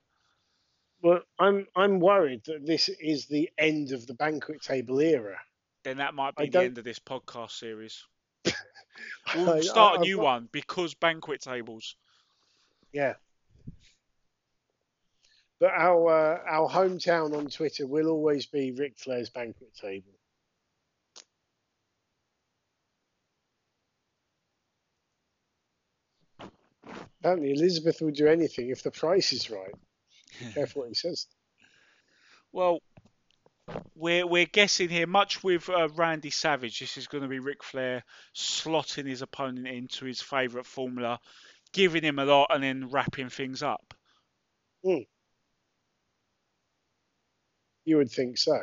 Well, 1.03 1.21
I'm 1.39 1.67
I'm 1.77 2.01
worried 2.01 2.43
that 2.47 2.67
this 2.67 2.89
is 2.89 3.27
the 3.27 3.51
end 3.59 3.93
of 3.93 4.07
the 4.07 4.15
banquet 4.15 4.63
table 4.63 5.01
era. 5.01 5.39
Then 5.83 5.97
that 5.99 6.15
might 6.15 6.35
I 6.37 6.43
be 6.43 6.47
the 6.47 6.53
don't- 6.53 6.65
end 6.65 6.79
of 6.79 6.85
this 6.85 6.99
podcast 6.99 7.53
series. 7.53 8.05
We'll 9.35 9.63
start 9.63 9.99
a 9.99 10.01
new 10.01 10.17
got- 10.17 10.25
one 10.25 10.49
because 10.53 10.93
banquet 10.95 11.41
tables. 11.41 11.97
Yeah. 12.93 13.15
But 15.59 15.71
our 15.71 16.09
uh, 16.09 16.41
our 16.47 16.69
hometown 16.69 17.37
on 17.37 17.47
Twitter 17.49 17.87
will 17.87 18.09
always 18.09 18.47
be 18.47 18.73
Ric 18.73 18.99
Flair's 18.99 19.31
banquet 19.31 19.75
table. 19.75 20.13
Apparently, 27.21 27.53
Elizabeth 27.53 28.01
will 28.01 28.11
do 28.11 28.27
anything 28.27 28.71
if 28.71 28.83
the 28.83 28.91
price 28.91 29.33
is 29.33 29.51
right. 29.51 29.75
Be 30.39 30.47
careful 30.55 30.83
what 30.83 30.89
he 30.89 30.95
says. 30.95 31.27
Well, 32.53 32.81
we're 33.95 34.27
we're 34.27 34.47
guessing 34.47 34.89
here, 34.89 35.07
much 35.07 35.45
with 35.45 35.69
uh, 35.69 35.89
Randy 35.95 36.31
Savage. 36.31 36.81
This 36.81 36.97
is 36.97 37.07
going 37.07 37.23
to 37.23 37.29
be 37.29 37.39
Ric 37.39 37.63
Flair 37.63 38.03
slotting 38.35 39.07
his 39.07 39.23
opponent 39.23 39.69
into 39.69 40.07
his 40.07 40.21
favourite 40.21 40.67
formula, 40.67 41.21
giving 41.73 42.03
him 42.03 42.19
a 42.19 42.25
lot, 42.25 42.49
and 42.51 42.63
then 42.63 42.89
wrapping 42.91 43.29
things 43.29 43.63
up. 43.63 43.95
You 47.85 47.99
would 47.99 48.11
think 48.11 48.39
so. 48.39 48.59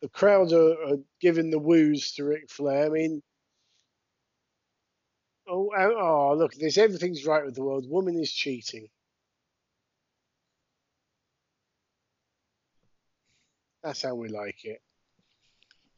The 0.00 0.08
crowd 0.08 0.52
are, 0.52 0.72
are 0.84 0.98
giving 1.20 1.50
the 1.50 1.58
woos 1.58 2.12
to 2.12 2.24
Ric 2.24 2.50
Flair. 2.50 2.86
I 2.86 2.88
mean, 2.88 3.22
oh, 5.48 5.70
oh, 5.76 5.94
oh, 5.98 6.34
look, 6.36 6.54
this. 6.54 6.78
everything's 6.78 7.26
right 7.26 7.44
with 7.44 7.54
the 7.54 7.64
world. 7.64 7.88
Woman 7.88 8.16
is 8.18 8.32
cheating. 8.32 8.88
That's 13.82 14.02
how 14.02 14.14
we 14.14 14.28
like 14.28 14.64
it. 14.64 14.82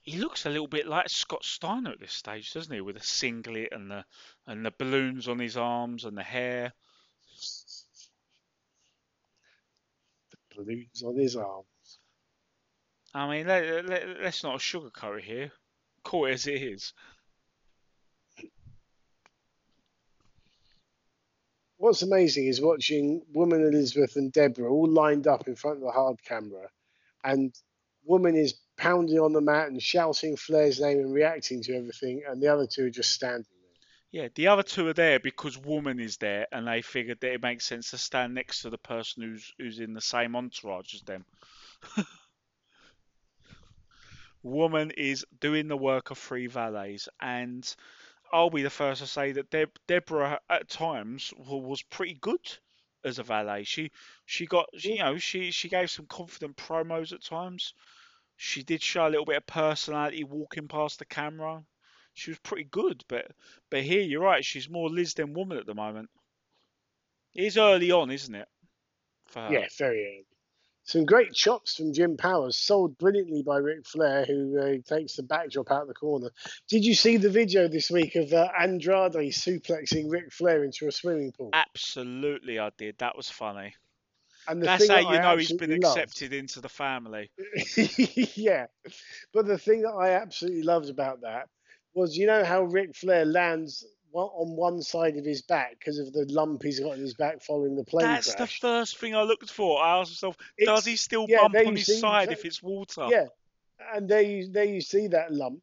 He 0.03 0.18
looks 0.18 0.46
a 0.46 0.51
little 0.51 0.66
bit 0.66 0.86
like 0.86 1.09
Scott 1.09 1.44
Steiner 1.44 1.90
at 1.92 2.01
this 2.01 2.12
stage, 2.12 2.53
doesn't 2.53 2.72
he? 2.72 2.80
With 2.80 2.96
the 2.96 3.03
singlet 3.03 3.68
and 3.72 3.90
the 3.90 4.05
and 4.46 4.64
the 4.64 4.72
balloons 4.78 5.28
on 5.28 5.38
his 5.38 5.57
arms 5.57 6.05
and 6.05 6.16
the 6.16 6.22
hair. 6.22 6.72
The 10.30 10.57
balloons 10.57 11.03
on 11.03 11.16
his 11.16 11.36
arm. 11.36 11.64
I 13.14 13.28
mean, 13.28 13.46
let, 13.46 13.86
let, 13.86 14.20
let's 14.22 14.42
not 14.42 14.61
sugarcoat 14.61 15.18
it 15.18 15.24
here. 15.24 15.52
Call 16.04 16.26
it 16.26 16.32
as 16.32 16.46
it 16.46 16.62
is. 16.62 16.92
What's 21.76 22.02
amazing 22.02 22.46
is 22.46 22.61
watching 22.61 23.22
Woman 23.32 23.62
Elizabeth 23.62 24.16
and 24.16 24.30
Deborah 24.30 24.70
all 24.70 24.86
lined 24.86 25.26
up 25.26 25.48
in 25.48 25.56
front 25.56 25.78
of 25.78 25.82
the 25.82 25.90
hard 25.90 26.22
camera, 26.22 26.68
and 27.24 27.54
Woman 28.04 28.36
is 28.36 28.54
pounding 28.76 29.18
on 29.18 29.32
the 29.32 29.40
mat 29.40 29.68
and 29.68 29.82
shouting 29.82 30.36
Flair's 30.36 30.80
name 30.80 30.98
and 30.98 31.12
reacting 31.12 31.62
to 31.62 31.76
everything, 31.76 32.22
and 32.28 32.42
the 32.42 32.48
other 32.48 32.66
two 32.66 32.86
are 32.86 32.90
just 32.90 33.12
standing 33.12 33.46
there. 33.62 34.22
Yeah, 34.22 34.28
the 34.34 34.48
other 34.48 34.62
two 34.62 34.88
are 34.88 34.92
there 34.92 35.20
because 35.20 35.56
woman 35.56 36.00
is 36.00 36.16
there, 36.18 36.46
and 36.52 36.66
they 36.66 36.82
figured 36.82 37.20
that 37.20 37.32
it 37.32 37.42
makes 37.42 37.66
sense 37.66 37.90
to 37.90 37.98
stand 37.98 38.34
next 38.34 38.62
to 38.62 38.70
the 38.70 38.78
person 38.78 39.22
who's 39.22 39.52
who's 39.58 39.80
in 39.80 39.94
the 39.94 40.00
same 40.00 40.36
entourage 40.36 40.94
as 40.94 41.02
them. 41.02 41.24
woman 44.43 44.91
is 44.93 45.24
doing 45.41 45.68
the 45.68 45.76
work 45.76 46.11
of 46.11 46.18
three 46.18 46.47
valets, 46.47 47.09
and 47.20 47.74
I'll 48.32 48.51
be 48.51 48.62
the 48.62 48.70
first 48.70 49.01
to 49.01 49.07
say 49.07 49.32
that 49.32 49.51
Deb- 49.51 49.78
Deborah 49.86 50.41
at 50.49 50.68
times 50.68 51.32
was 51.36 51.82
pretty 51.82 52.14
good 52.14 52.59
as 53.05 53.18
a 53.18 53.22
valet. 53.22 53.64
She 53.64 53.91
she 54.26 54.47
got 54.47 54.68
you 54.84 54.99
know 54.99 55.18
she 55.18 55.51
she 55.51 55.68
gave 55.68 55.91
some 55.91 56.07
confident 56.07 56.57
promos 56.57 57.12
at 57.12 57.22
times. 57.24 57.74
She 58.36 58.62
did 58.62 58.82
show 58.82 59.07
a 59.07 59.11
little 59.11 59.24
bit 59.26 59.36
of 59.36 59.47
personality 59.47 60.24
walking 60.24 60.68
past 60.68 60.99
the 60.99 61.05
camera. 61.07 61.64
She 62.14 62.30
was 62.30 62.38
pretty 62.41 62.64
good, 62.64 63.05
but 63.09 63.30
but 63.70 63.82
here 63.82 64.03
you're 64.03 64.22
right. 64.22 64.45
She's 64.45 64.68
more 64.68 64.91
Liz 64.91 65.14
than 65.14 65.34
woman 65.34 65.59
at 65.59 65.66
the 65.66 65.74
moment. 65.74 66.11
It 67.34 67.43
is 67.45 67.59
early 67.59 67.91
on, 67.91 68.11
isn't 68.11 68.34
it? 68.36 68.49
Yeah, 69.47 69.66
very 69.78 70.07
early. 70.07 70.26
Some 70.91 71.05
great 71.05 71.32
chops 71.32 71.76
from 71.76 71.93
Jim 71.93 72.16
Powers, 72.16 72.57
sold 72.57 72.99
brilliantly 72.99 73.45
by 73.45 73.59
Ric 73.59 73.86
Flair, 73.86 74.24
who 74.24 74.59
uh, 74.59 74.74
takes 74.84 75.14
the 75.14 75.22
backdrop 75.22 75.70
out 75.70 75.82
of 75.82 75.86
the 75.88 75.95
corner. 75.95 76.30
Did 76.68 76.84
you 76.84 76.97
see 76.97 77.16
the 77.16 77.30
video 77.30 77.68
this 77.68 77.93
week 77.93 78.16
of 78.16 78.32
uh, 78.32 78.49
Andrade 78.59 79.12
suplexing 79.32 80.11
Ric 80.11 80.32
Flair 80.32 80.64
into 80.64 80.88
a 80.88 80.91
swimming 80.91 81.30
pool? 81.30 81.51
Absolutely, 81.53 82.59
I 82.59 82.70
did. 82.76 82.99
That 82.99 83.16
was 83.16 83.30
funny. 83.30 83.72
And 84.49 84.61
the 84.61 84.66
That's 84.66 84.88
how 84.88 84.97
that 84.97 85.03
you 85.03 85.09
I 85.11 85.22
know 85.22 85.36
he's 85.36 85.53
been 85.53 85.80
loved- 85.80 85.97
accepted 85.97 86.32
into 86.32 86.61
the 86.61 86.68
family. 86.68 87.30
yeah. 88.34 88.66
But 89.32 89.47
the 89.47 89.59
thing 89.59 89.82
that 89.82 89.93
I 89.93 90.14
absolutely 90.14 90.64
loved 90.64 90.91
about 90.91 91.20
that 91.20 91.47
was, 91.95 92.16
you 92.16 92.26
know, 92.26 92.43
how 92.43 92.64
Ric 92.64 92.97
Flair 92.97 93.24
lands 93.24 93.86
on 94.12 94.56
one 94.56 94.82
side 94.82 95.16
of 95.16 95.24
his 95.24 95.42
back 95.42 95.78
because 95.78 95.98
of 95.98 96.12
the 96.12 96.26
lump 96.28 96.62
he's 96.62 96.80
got 96.80 96.94
in 96.94 97.00
his 97.00 97.14
back 97.14 97.42
following 97.42 97.76
the 97.76 97.84
plane 97.84 98.06
That's 98.06 98.34
the 98.34 98.46
first 98.46 98.98
thing 98.98 99.14
I 99.14 99.22
looked 99.22 99.50
for. 99.50 99.82
I 99.82 99.98
asked 99.98 100.11
myself, 100.12 100.36
does 100.62 100.84
he 100.84 100.96
still 100.96 101.26
yeah, 101.28 101.42
bump 101.42 101.56
on 101.66 101.76
his 101.76 101.86
see, 101.86 101.98
side 101.98 102.28
so- 102.28 102.32
if 102.32 102.44
it's 102.44 102.62
water? 102.62 103.06
Yeah, 103.11 103.26
and 103.94 104.08
there 104.08 104.22
you 104.22 104.50
there 104.50 104.64
you 104.64 104.80
see 104.80 105.08
that 105.08 105.32
lump, 105.32 105.62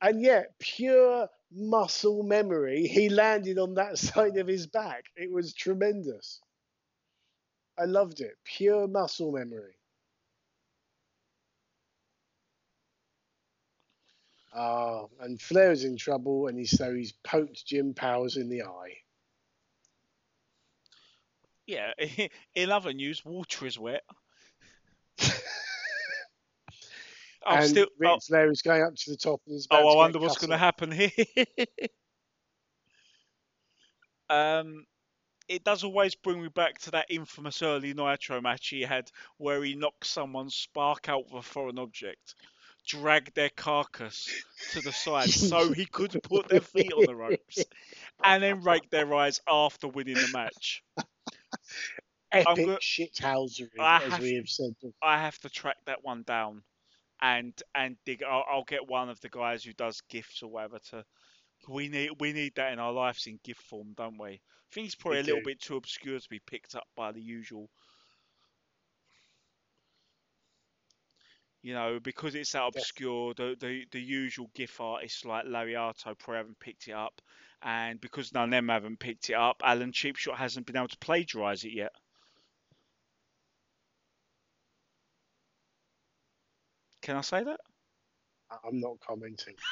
and 0.00 0.20
yet 0.22 0.58
pure 0.58 1.28
muscle 1.50 2.22
memory, 2.22 2.86
he 2.86 3.08
landed 3.08 3.58
on 3.58 3.74
that 3.74 3.98
side 4.08 4.36
of 4.36 4.46
his 4.46 4.66
back. 4.66 5.04
It 5.16 5.30
was 5.30 5.54
tremendous. 5.54 6.40
I 7.78 7.84
loved 7.84 8.20
it. 8.20 8.34
Pure 8.44 8.88
muscle 8.88 9.32
memory. 9.32 9.77
Ah, 14.60 15.04
and 15.20 15.40
is 15.40 15.84
in 15.84 15.96
trouble, 15.96 16.48
and 16.48 16.58
he's 16.58 16.76
so 16.76 16.92
he's 16.92 17.12
poked 17.22 17.64
Jim 17.64 17.94
Powers 17.94 18.36
in 18.36 18.48
the 18.48 18.62
eye. 18.62 18.96
Yeah. 21.64 21.92
In 22.56 22.72
other 22.72 22.92
news, 22.92 23.24
water 23.24 23.66
is 23.66 23.78
wet. 23.78 24.02
I'm 27.46 27.60
and 27.60 27.68
still. 27.68 27.86
Ric 27.98 28.10
Oh, 28.10 28.18
Flair 28.18 28.50
is 28.50 28.62
going 28.62 28.82
up 28.82 28.96
to 28.96 29.10
the 29.10 29.16
top, 29.16 29.40
and 29.46 29.54
he's 29.54 29.66
about 29.66 29.84
oh, 29.84 29.90
I 29.90 29.96
wonder 29.96 30.18
what's 30.18 30.38
going 30.38 30.50
to 30.50 30.58
happen 30.58 30.90
here. 30.90 31.10
um, 34.28 34.86
it 35.46 35.62
does 35.62 35.84
always 35.84 36.16
bring 36.16 36.42
me 36.42 36.48
back 36.48 36.78
to 36.80 36.90
that 36.92 37.06
infamous 37.10 37.62
early 37.62 37.94
Nitro 37.94 38.40
match 38.40 38.68
he 38.68 38.82
had, 38.82 39.10
where 39.36 39.62
he 39.62 39.76
knocked 39.76 40.06
someone's 40.06 40.56
spark 40.56 41.08
out 41.08 41.26
with 41.26 41.34
a 41.34 41.42
foreign 41.42 41.78
object, 41.78 42.34
dragged 42.88 43.34
their 43.36 43.50
carcass 43.50 44.28
to 44.72 44.80
the 44.82 44.92
side 44.92 45.30
so 45.30 45.72
he 45.72 45.86
could 45.86 46.16
put 46.22 46.48
their 46.48 46.60
feet 46.62 46.92
on 46.92 47.06
the 47.06 47.16
ropes, 47.16 47.64
and 48.24 48.42
then 48.42 48.62
rake 48.62 48.90
their 48.90 49.14
eyes 49.14 49.40
after 49.48 49.88
winning 49.88 50.20
the 50.20 50.28
match. 50.28 50.82
Epic 52.32 52.66
go- 52.66 52.78
shithousery, 52.78 53.68
I 53.78 54.02
as 54.04 54.12
have- 54.12 54.20
we 54.20 54.34
have 54.34 54.48
said. 54.48 54.74
I 55.02 55.18
have 55.18 55.38
to 55.40 55.50
track 55.50 55.76
that 55.86 56.04
one 56.04 56.22
down, 56.24 56.62
and 57.20 57.54
and 57.74 57.96
dig. 58.04 58.22
I'll, 58.22 58.44
I'll 58.50 58.64
get 58.64 58.88
one 58.88 59.08
of 59.10 59.20
the 59.20 59.30
guys 59.30 59.64
who 59.64 59.72
does 59.74 60.00
gifts 60.10 60.42
or 60.42 60.50
whatever 60.50 60.78
to. 60.90 61.04
We 61.68 61.88
need 61.88 62.10
we 62.20 62.32
need 62.32 62.54
that 62.56 62.72
in 62.72 62.78
our 62.78 62.92
lives 62.92 63.26
in 63.26 63.40
gift 63.44 63.62
form, 63.62 63.94
don't 63.96 64.18
we? 64.18 64.30
I 64.32 64.40
think 64.72 64.86
it's 64.86 64.94
probably 64.96 65.18
We 65.18 65.20
a 65.20 65.24
little 65.24 65.40
do. 65.40 65.46
bit 65.46 65.60
too 65.60 65.76
obscure 65.76 66.18
to 66.20 66.28
be 66.30 66.40
picked 66.46 66.74
up 66.74 66.86
by 66.96 67.12
the 67.12 67.22
usual. 67.22 67.70
You 71.62 71.74
know, 71.74 71.98
because 72.00 72.34
it's 72.34 72.52
that 72.52 72.68
obscure, 72.68 73.34
the, 73.34 73.56
the 73.58 73.84
the 73.90 74.00
usual 74.00 74.48
GIF 74.54 74.80
artists 74.80 75.24
like 75.24 75.44
Lariato 75.44 76.16
probably 76.16 76.36
haven't 76.36 76.60
picked 76.60 76.86
it 76.86 76.92
up, 76.92 77.20
and 77.62 78.00
because 78.00 78.32
none 78.32 78.44
of 78.44 78.50
them 78.50 78.68
haven't 78.68 79.00
picked 79.00 79.30
it 79.30 79.34
up, 79.34 79.62
Alan 79.64 79.92
Cheapshot 79.92 80.36
hasn't 80.36 80.66
been 80.66 80.76
able 80.76 80.88
to 80.88 80.98
plagiarise 80.98 81.64
it 81.64 81.72
yet. 81.72 81.92
Can 87.02 87.16
I 87.16 87.22
say 87.22 87.42
that? 87.42 87.60
I'm 88.50 88.80
not 88.80 89.00
commenting. 89.00 89.54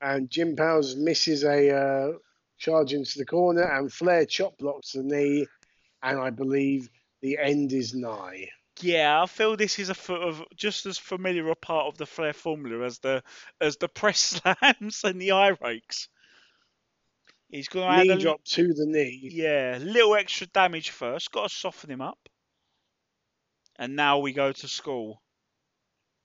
and 0.00 0.30
Jim 0.30 0.56
Powers 0.56 0.96
misses 0.96 1.44
a 1.44 1.74
uh, 1.74 2.12
charge 2.58 2.92
into 2.92 3.18
the 3.18 3.26
corner, 3.26 3.62
and 3.62 3.92
Flair 3.92 4.26
chop 4.26 4.56
blocks 4.58 4.92
the 4.92 5.02
knee, 5.02 5.46
and 6.02 6.20
I 6.20 6.30
believe 6.30 6.88
the 7.20 7.38
end 7.38 7.72
is 7.72 7.94
nigh. 7.94 8.48
Yeah, 8.80 9.22
I 9.22 9.26
feel 9.26 9.56
this 9.56 9.78
is 9.78 9.90
a 9.90 9.94
foot 9.94 10.22
of 10.22 10.42
just 10.56 10.86
as 10.86 10.96
familiar 10.96 11.48
a 11.50 11.54
part 11.54 11.86
of 11.86 11.98
the 11.98 12.06
Flair 12.06 12.32
formula 12.32 12.84
as 12.84 12.98
the 12.98 13.22
as 13.60 13.76
the 13.76 13.88
press 14.00 14.18
slams 14.18 15.04
and 15.04 15.20
the 15.20 15.32
eye 15.32 15.56
rakes. 15.60 16.08
He's 17.48 17.68
going 17.68 17.88
to 17.88 17.92
add 17.92 18.06
knee 18.06 18.12
a, 18.12 18.18
drop 18.18 18.44
to 18.44 18.72
the 18.72 18.86
knee. 18.86 19.28
yeah, 19.32 19.78
little 19.80 20.14
extra 20.14 20.46
damage 20.46 20.90
first. 20.90 21.32
Got 21.32 21.50
to 21.50 21.54
soften 21.54 21.90
him 21.90 22.00
up. 22.00 22.18
And 23.76 23.96
now 23.96 24.18
we 24.18 24.32
go 24.32 24.52
to 24.52 24.68
school. 24.68 25.20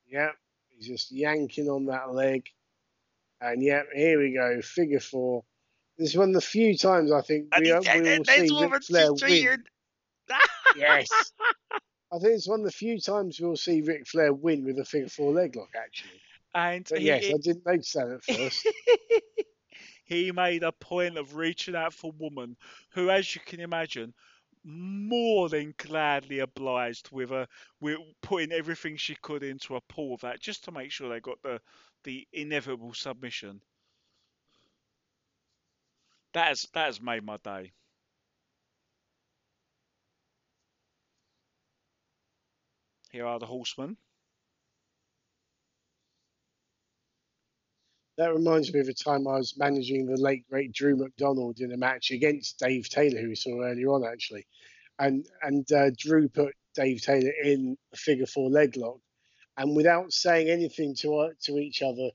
Yeah, 0.07 0.29
he's 0.69 0.87
just 0.87 1.11
yanking 1.11 1.67
on 1.67 1.85
that 1.85 2.13
leg. 2.13 2.47
And 3.41 3.63
yep, 3.63 3.87
here 3.93 4.19
we 4.19 4.33
go, 4.33 4.61
figure 4.61 4.99
four. 4.99 5.43
This 5.97 6.09
is 6.09 6.17
one 6.17 6.29
of 6.29 6.35
the 6.35 6.41
few 6.41 6.77
times 6.77 7.11
I 7.11 7.21
think 7.21 7.47
we, 7.57 7.71
we 7.71 7.73
will 7.73 8.25
see 8.25 8.65
Ric 8.65 8.83
Flair 8.83 9.13
win. 9.13 9.63
Yes. 10.75 11.09
I 12.13 12.19
think 12.19 12.33
it's 12.33 12.47
one 12.47 12.59
of 12.59 12.65
the 12.65 12.71
few 12.71 12.99
times 12.99 13.39
we'll 13.39 13.57
see 13.57 13.81
Ric 13.81 14.07
Flair 14.07 14.31
win 14.31 14.63
with 14.63 14.79
a 14.79 14.85
figure 14.85 15.09
four 15.09 15.33
leg 15.33 15.55
lock, 15.55 15.69
actually. 15.75 16.21
And 16.53 16.87
But 16.89 16.99
he, 16.99 17.07
yes, 17.07 17.23
I 17.25 17.37
didn't 17.41 17.65
notice 17.65 17.91
that 17.93 18.09
at 18.09 18.23
first. 18.23 18.67
he 20.05 20.31
made 20.31 20.63
a 20.63 20.71
point 20.71 21.17
of 21.17 21.35
reaching 21.35 21.75
out 21.75 21.93
for 21.93 22.11
woman 22.17 22.55
who, 22.91 23.09
as 23.09 23.35
you 23.35 23.41
can 23.45 23.59
imagine, 23.59 24.13
more 24.63 25.49
than 25.49 25.73
gladly 25.77 26.39
obliged 26.39 27.11
with 27.11 27.31
a 27.31 27.47
with 27.81 27.97
putting 28.21 28.51
everything 28.51 28.97
she 28.97 29.15
could 29.15 29.43
into 29.43 29.75
a 29.75 29.81
pool 29.81 30.15
of 30.15 30.21
that 30.21 30.39
just 30.39 30.63
to 30.63 30.71
make 30.71 30.91
sure 30.91 31.09
they 31.09 31.19
got 31.19 31.41
the 31.43 31.59
the 32.03 32.27
inevitable 32.33 32.93
submission. 32.93 33.61
That 36.33 36.47
has 36.49 36.67
that 36.73 36.85
has 36.85 37.01
made 37.01 37.23
my 37.23 37.37
day. 37.37 37.73
Here 43.15 43.25
are 43.25 43.39
the 43.39 43.45
horsemen. 43.45 43.95
That 48.17 48.33
reminds 48.33 48.73
me 48.73 48.81
of 48.81 48.89
a 48.89 48.93
time 48.93 49.25
I 49.25 49.37
was 49.37 49.57
managing 49.57 50.05
the 50.05 50.17
late 50.17 50.45
great 50.49 50.73
Drew 50.73 50.97
McDonald 50.97 51.61
in 51.61 51.71
a 51.71 51.77
match 51.77 52.11
against 52.11 52.59
Dave 52.59 52.89
Taylor, 52.89 53.21
who 53.21 53.29
we 53.29 53.35
saw 53.35 53.61
earlier 53.61 53.87
on 53.87 54.03
actually, 54.05 54.45
and 54.99 55.25
and 55.43 55.65
uh, 55.71 55.91
Drew 55.97 56.27
put 56.27 56.55
Dave 56.73 57.03
Taylor 57.03 57.31
in 57.41 57.77
a 57.93 57.95
figure 57.95 58.25
four 58.25 58.49
leg 58.49 58.75
lock, 58.75 58.99
and 59.55 59.77
without 59.77 60.11
saying 60.11 60.49
anything 60.49 60.93
to 60.95 61.15
uh, 61.15 61.29
to 61.43 61.57
each 61.57 61.81
other, 61.81 62.09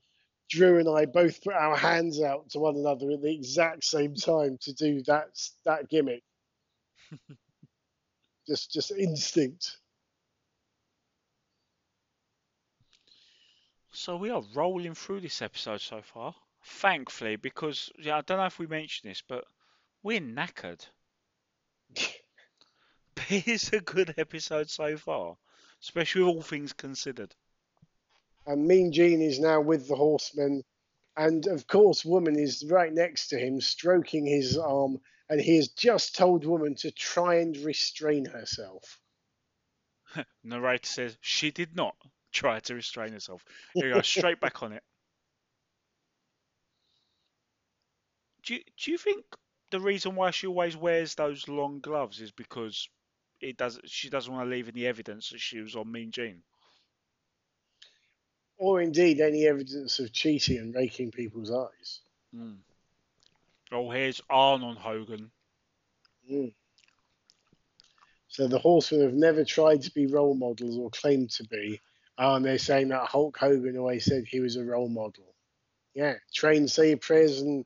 Drew 0.51 0.77
and 0.77 0.87
I 0.87 1.07
both 1.07 1.43
put 1.43 1.55
our 1.55 1.75
hands 1.75 2.21
out 2.21 2.51
to 2.51 2.59
one 2.59 2.75
another 2.75 3.09
at 3.09 3.23
the 3.23 3.33
exact 3.33 3.85
same 3.85 4.13
time 4.13 4.59
to 4.61 4.73
do 4.73 5.01
that 5.07 5.29
that 5.65 5.89
gimmick. 5.89 6.21
just 8.47 8.71
just 8.71 8.91
instinct. 8.91 9.80
So 13.93 14.15
we 14.15 14.29
are 14.29 14.41
rolling 14.53 14.95
through 14.95 15.19
this 15.19 15.41
episode 15.41 15.81
so 15.81 16.01
far. 16.01 16.33
Thankfully, 16.63 17.35
because 17.35 17.91
yeah, 17.99 18.17
I 18.17 18.21
don't 18.21 18.37
know 18.37 18.45
if 18.45 18.57
we 18.57 18.67
mentioned 18.67 19.09
this, 19.11 19.21
but 19.21 19.45
we're 20.03 20.21
knackered. 20.21 20.85
But 23.13 23.29
it's 23.29 23.73
a 23.73 23.81
good 23.81 24.13
episode 24.17 24.69
so 24.69 24.95
far, 24.95 25.37
especially 25.81 26.23
with 26.23 26.35
all 26.35 26.41
things 26.41 26.71
considered. 26.71 27.35
and 28.45 28.65
Mean 28.65 28.93
Gene 28.93 29.21
is 29.21 29.39
now 29.39 29.59
with 29.59 29.89
the 29.89 29.97
horseman, 29.97 30.63
and 31.17 31.45
of 31.47 31.67
course, 31.67 32.05
Woman 32.05 32.39
is 32.39 32.63
right 32.65 32.91
next 32.91 33.27
to 33.27 33.37
him, 33.37 33.59
stroking 33.59 34.25
his 34.25 34.57
arm, 34.57 35.01
and 35.29 35.41
he 35.41 35.57
has 35.57 35.67
just 35.67 36.15
told 36.15 36.45
Woman 36.45 36.75
to 36.75 36.91
try 36.91 37.35
and 37.35 37.57
restrain 37.57 38.25
herself. 38.25 39.01
Narrator 40.43 40.87
says 40.87 41.17
she 41.19 41.51
did 41.51 41.75
not 41.75 41.97
try 42.33 42.59
to 42.59 42.75
restrain 42.75 43.13
herself. 43.13 43.43
Here 43.73 43.87
we 43.87 43.93
go, 43.93 44.01
straight 44.01 44.39
back 44.39 44.63
on 44.63 44.73
it. 44.73 44.83
Do 48.43 48.55
you, 48.55 48.61
do 48.83 48.91
you 48.91 48.97
think 48.97 49.23
the 49.69 49.79
reason 49.79 50.15
why 50.15 50.31
she 50.31 50.47
always 50.47 50.75
wears 50.75 51.15
those 51.15 51.47
long 51.47 51.79
gloves 51.79 52.19
is 52.19 52.31
because 52.31 52.89
it 53.39 53.57
does 53.57 53.79
she 53.85 54.09
doesn't 54.09 54.33
want 54.33 54.45
to 54.45 54.49
leave 54.49 54.67
any 54.67 54.85
evidence 54.85 55.29
that 55.29 55.39
she 55.39 55.59
was 55.59 55.75
on 55.75 55.91
Mean 55.91 56.11
Gene? 56.11 56.41
Or 58.57 58.81
indeed 58.81 59.21
any 59.21 59.47
evidence 59.47 59.99
of 59.99 60.13
cheating 60.13 60.57
and 60.57 60.75
raking 60.75 61.11
people's 61.11 61.51
eyes. 61.51 62.01
Mm. 62.35 62.57
Oh, 63.71 63.89
here's 63.89 64.21
Arnon 64.29 64.75
Hogan. 64.75 65.31
Mm. 66.31 66.53
So 68.27 68.47
the 68.47 68.59
horsemen 68.59 69.01
have 69.01 69.13
never 69.13 69.43
tried 69.43 69.81
to 69.83 69.91
be 69.91 70.05
role 70.05 70.35
models 70.35 70.77
or 70.77 70.89
claimed 70.89 71.31
to 71.31 71.43
be. 71.45 71.81
Oh, 72.17 72.35
and 72.35 72.45
they're 72.45 72.57
saying 72.57 72.89
that 72.89 73.07
Hulk 73.07 73.37
Hogan 73.37 73.77
always 73.77 74.05
said 74.05 74.25
he 74.25 74.39
was 74.39 74.55
a 74.55 74.63
role 74.63 74.89
model. 74.89 75.33
Yeah, 75.93 76.15
train, 76.33 76.67
say 76.67 76.89
your 76.89 76.97
prayers, 76.97 77.41
and 77.41 77.65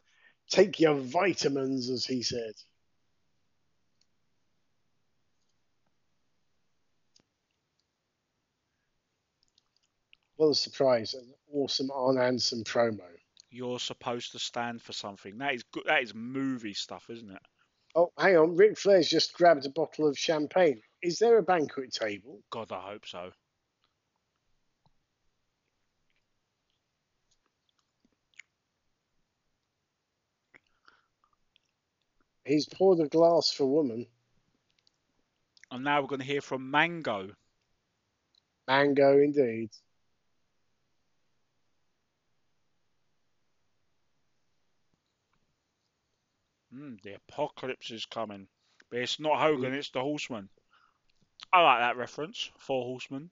take 0.50 0.80
your 0.80 0.96
vitamins, 0.96 1.90
as 1.90 2.06
he 2.06 2.24
said. 2.24 2.54
What 10.38 10.50
a 10.50 10.56
surprise! 10.56 11.14
An 11.14 11.34
awesome 11.54 11.90
Arn 11.92 12.18
Anderson 12.18 12.64
promo. 12.64 13.08
You're 13.50 13.80
supposed 13.80 14.34
to 14.34 14.40
stand 14.40 14.82
for 14.82 14.92
something. 14.92 15.38
That 15.38 15.54
is 15.54 15.64
good. 15.64 15.84
That 15.86 16.04
is 16.04 16.14
movie 16.14 16.74
stuff, 16.74 17.10
isn't 17.10 17.32
it? 17.32 17.42
Oh, 17.96 18.12
hang 18.18 18.36
on. 18.36 18.56
Ric 18.58 18.78
Flair's 18.78 19.08
just 19.08 19.34
grabbed 19.34 19.66
a 19.66 19.70
bottle 19.70 20.08
of 20.08 20.18
champagne. 20.18 20.82
Is 21.02 21.20
there 21.20 21.38
a 21.38 21.44
banquet 21.44 21.94
table? 21.94 22.42
God, 22.50 22.72
I 22.72 22.82
hope 22.82 23.06
so. 23.06 23.32
He's 32.46 32.68
poured 32.68 33.00
a 33.00 33.08
glass 33.08 33.52
for 33.52 33.66
woman. 33.66 34.06
And 35.72 35.84
now 35.84 36.00
we're 36.00 36.08
going 36.08 36.22
to 36.22 36.28
hear 36.28 36.42
from 36.42 36.72
Mongo. 36.72 37.32
Mongo, 38.70 39.24
indeed. 39.24 39.72
Mm, 46.74 47.02
the 47.02 47.16
apocalypse 47.16 47.90
is 47.90 48.06
coming. 48.06 48.48
But 48.92 49.00
it's 49.00 49.20
not 49.20 49.40
Hogan, 49.40 49.74
it's 49.74 49.90
the 49.90 50.02
Horseman. 50.02 50.50
I 51.52 51.62
like 51.62 51.80
that 51.80 51.98
reference. 51.98 52.52
Four 52.60 52.86
Horsemen. 52.86 53.32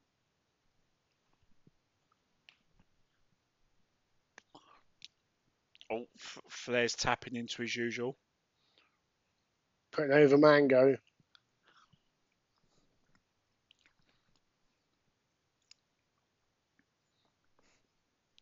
Oh, 5.91 6.07
F- 6.17 6.41
Flair's 6.49 6.95
tapping 6.95 7.35
into 7.35 7.61
his 7.61 7.75
usual. 7.75 8.17
Putting 9.93 10.11
over 10.11 10.37
Mongo. 10.37 10.97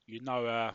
You 0.07 0.21
know, 0.21 0.45
uh, 0.45 0.71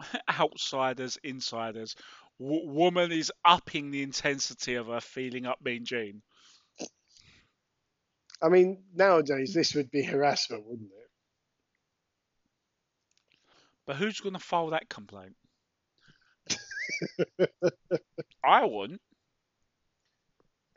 outsiders, 0.40 1.18
insiders. 1.22 1.94
W- 2.40 2.68
woman 2.68 3.12
is 3.12 3.32
upping 3.44 3.90
the 3.90 4.02
intensity 4.02 4.74
of 4.74 4.86
her 4.86 5.00
feeling 5.00 5.46
up 5.46 5.58
Mean 5.64 5.84
Gene. 5.84 6.22
I 8.40 8.48
mean, 8.48 8.84
nowadays 8.94 9.52
this 9.52 9.74
would 9.74 9.90
be 9.90 10.02
harassment, 10.02 10.64
wouldn't 10.64 10.90
it? 10.90 11.10
But 13.86 13.96
who's 13.96 14.20
going 14.20 14.34
to 14.34 14.38
file 14.40 14.70
that 14.70 14.88
complaint? 14.88 15.34
I 18.44 18.64
wouldn't. 18.64 19.00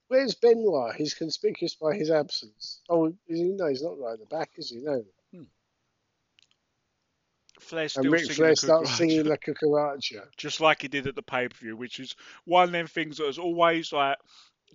Where's 0.07 0.35
Benoit? 0.35 0.95
He's 0.95 1.13
conspicuous 1.13 1.75
by 1.75 1.95
his 1.95 2.11
absence. 2.11 2.81
Oh, 2.89 3.07
is 3.27 3.39
he? 3.39 3.43
No, 3.45 3.67
he's 3.67 3.81
not 3.81 3.97
right 3.97 4.13
at 4.13 4.19
the 4.19 4.25
back, 4.25 4.51
is 4.57 4.69
he? 4.69 4.79
No. 4.81 5.05
Hmm. 5.33 5.43
Flair's 7.59 7.95
And 7.95 8.03
still 8.03 8.11
Ric 8.11 8.31
Flair 8.31 8.55
starts 8.55 8.97
singing 8.97 9.25
La 9.25 9.35
Cucaracha. 9.37 10.23
just 10.35 10.59
like 10.59 10.81
he 10.81 10.87
did 10.87 11.07
at 11.07 11.15
the 11.15 11.21
pay 11.21 11.47
per 11.47 11.55
view, 11.55 11.77
which 11.77 11.99
is 11.99 12.15
one 12.45 12.65
of 12.65 12.71
them 12.71 12.87
things 12.87 13.17
that 13.17 13.27
has 13.27 13.37
always 13.37 13.93
like 13.93 14.17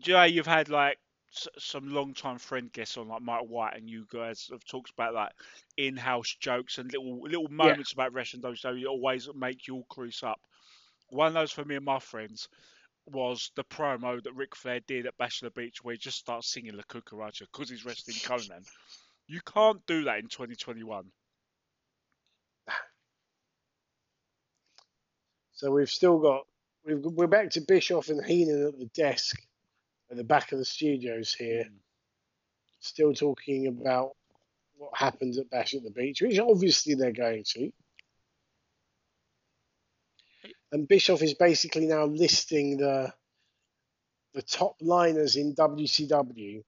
Do 0.03 0.13
you 0.13 0.17
know 0.17 0.25
you've 0.25 0.47
had 0.47 0.69
like 0.71 0.99
s- 1.35 1.49
some 1.59 1.93
long-time 1.93 2.39
friend 2.39 2.73
guests 2.73 2.97
on 2.97 3.09
like 3.09 3.23
Mike 3.23 3.43
White, 3.47 3.77
and 3.77 3.91
you 3.91 4.07
guys 4.11 4.49
have 4.51 4.65
talked 4.65 4.91
about 4.91 5.15
like 5.15 5.33
in-house 5.77 6.35
jokes 6.41 6.79
and 6.79 6.91
little 6.93 7.21
little 7.23 7.49
moments 7.51 7.93
about 7.93 8.13
wrestling. 8.15 8.41
Those 8.41 8.63
that 8.63 8.83
always 8.87 9.29
make 9.35 9.67
you 9.67 9.75
all 9.77 9.87
crease 9.91 10.23
up. 10.23 10.41
One 11.11 11.29
of 11.29 11.35
those 11.35 11.53
for 11.53 11.65
me 11.65 11.77
and 11.77 11.85
my 11.85 11.99
friends 11.99 12.49
was 13.07 13.51
the 13.55 13.65
promo 13.65 14.23
that 14.23 14.35
Ric 14.35 14.57
Flair 14.57 14.81
did 14.81 15.07
at 15.07 15.15
the 15.19 15.51
Beach, 15.55 15.83
where 15.83 15.95
he 15.95 15.99
just 15.99 16.19
starts 16.19 16.53
singing 16.53 16.75
La 16.75 16.83
Cucaracha 16.83 17.47
because 17.53 17.71
he's 17.71 17.85
wrestling 17.85 18.17
Konnan. 18.17 18.65
You 19.29 19.41
can't 19.41 19.85
do 19.87 20.05
that 20.05 20.19
in 20.19 20.29
2021. 20.29 21.05
So 25.53 25.71
we've 25.71 25.89
still 25.89 26.19
got 26.19 26.43
we've, 26.85 26.99
we're 26.99 27.29
back 27.29 27.49
to 27.53 27.63
Bischoff 27.63 28.11
and 28.11 28.23
Heenan 28.23 28.67
at 28.67 28.79
the 28.79 28.91
desk 28.95 29.41
at 30.11 30.17
the 30.17 30.25
back 30.25 30.53
of 30.53 30.59
the 30.59 30.65
studios 30.65 31.35
here, 31.35 31.65
Mm. 31.65 31.79
still 32.81 33.15
talking 33.15 33.67
about 33.67 34.17
what 34.77 34.97
happened 34.97 35.37
at 35.39 35.51
Bash 35.51 35.75
at 35.75 35.83
the 35.83 35.91
Beach, 35.91 36.23
which 36.23 36.39
obviously 36.39 36.95
they're 36.95 37.13
going 37.13 37.45
to. 37.45 37.73
And 40.73 40.89
Bischoff 40.89 41.23
is 41.23 41.35
basically 41.35 41.87
now 41.87 42.07
listing 42.07 42.79
the 42.79 43.13
the 44.35 44.43
top 44.43 44.77
liners 44.83 45.37
in 45.37 45.55
WCW 45.55 46.63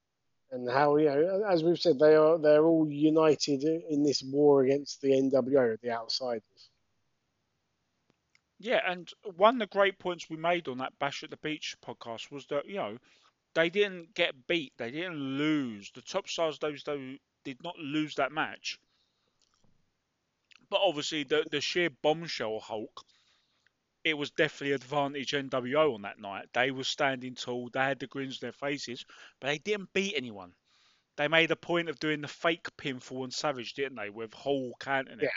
and 0.51 0.71
how 0.71 0.97
you 0.97 1.07
know, 1.07 1.45
as 1.49 1.63
we've 1.63 1.79
said, 1.79 1.99
they 1.99 2.15
are 2.15 2.39
they're 2.39 2.65
all 2.65 2.89
united 2.89 3.63
in 3.65 4.03
this 4.03 4.23
war 4.23 4.63
against 4.63 5.01
the 5.01 5.11
NWO, 5.11 5.79
the 5.81 5.91
outsiders. 5.91 6.71
Yeah, 8.59 8.81
and 8.87 9.09
one 9.37 9.57
of 9.57 9.61
the 9.61 9.79
great 9.79 9.99
points 9.99 10.29
we 10.29 10.37
made 10.37 10.67
on 10.69 10.79
that 10.79 10.99
Bash 10.99 11.23
at 11.23 11.31
the 11.31 11.37
Beach 11.37 11.77
podcast 11.87 12.31
was 12.31 12.47
that 12.47 12.67
you 12.67 12.77
know 12.77 12.99
they 13.55 13.69
didn't 13.71 14.15
get 14.15 14.47
beat, 14.47 14.73
they 14.79 14.91
didn't 14.91 15.19
lose. 15.19 15.91
The 15.95 16.03
top 16.03 16.29
stars 16.29 16.59
those 16.59 16.83
though 16.83 17.17
did 17.45 17.63
not 17.63 17.79
lose 17.79 18.15
that 18.17 18.33
match. 18.33 18.79
But 20.71 20.81
obviously 20.83 21.25
the 21.25 21.45
the 21.51 21.61
sheer 21.61 21.91
bombshell 21.91 22.61
Hulk, 22.61 23.05
it 24.09 24.19
was 24.19 24.31
definitely 24.31 24.73
advantage 24.73 25.33
NWO 25.33 25.95
on 25.95 26.03
that 26.03 26.21
night. 26.21 26.49
They 26.53 26.71
were 26.71 26.85
standing 26.85 27.35
tall, 27.35 27.71
they 27.73 27.81
had 27.81 27.99
the 27.99 28.07
grins 28.07 28.43
on 28.43 28.47
their 28.47 28.53
faces, 28.53 29.05
but 29.41 29.49
they 29.49 29.59
didn't 29.59 29.93
beat 29.93 30.15
anyone. 30.17 30.53
They 31.17 31.29
made 31.29 31.51
a 31.51 31.57
point 31.57 31.89
of 31.89 31.99
doing 31.99 32.21
the 32.21 32.29
fake 32.29 32.69
pinfall 32.77 33.25
and 33.25 33.33
Savage, 33.33 33.75
didn't 33.75 33.97
they, 33.97 34.11
with 34.11 34.33
Hall 34.35 34.73
counting 34.79 35.19
it. 35.19 35.25
Yeah. 35.25 35.29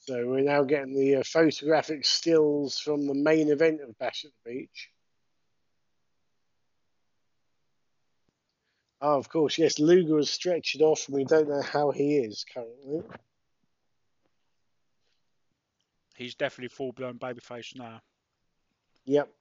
So 0.00 0.26
we're 0.26 0.40
now 0.40 0.64
getting 0.64 0.94
the 0.94 1.16
uh, 1.16 1.22
photographic 1.24 2.04
stills 2.04 2.78
from 2.78 3.06
the 3.06 3.14
main 3.14 3.48
event 3.48 3.80
of 3.80 3.96
Bash 3.98 4.24
at 4.24 4.32
the 4.44 4.50
Beach. 4.50 4.90
Oh, 9.02 9.18
of 9.18 9.28
course, 9.30 9.56
yes. 9.56 9.78
Luger 9.78 10.18
has 10.18 10.28
stretched 10.28 10.80
off, 10.82 11.06
and 11.08 11.16
we 11.16 11.24
don't 11.24 11.48
know 11.48 11.62
how 11.62 11.90
he 11.90 12.16
is 12.18 12.44
currently. 12.52 13.02
He's 16.20 16.34
definitely 16.34 16.68
full 16.68 16.92
blown 16.92 17.18
babyface 17.18 17.74
now. 17.74 18.02
Yep. 19.06 19.32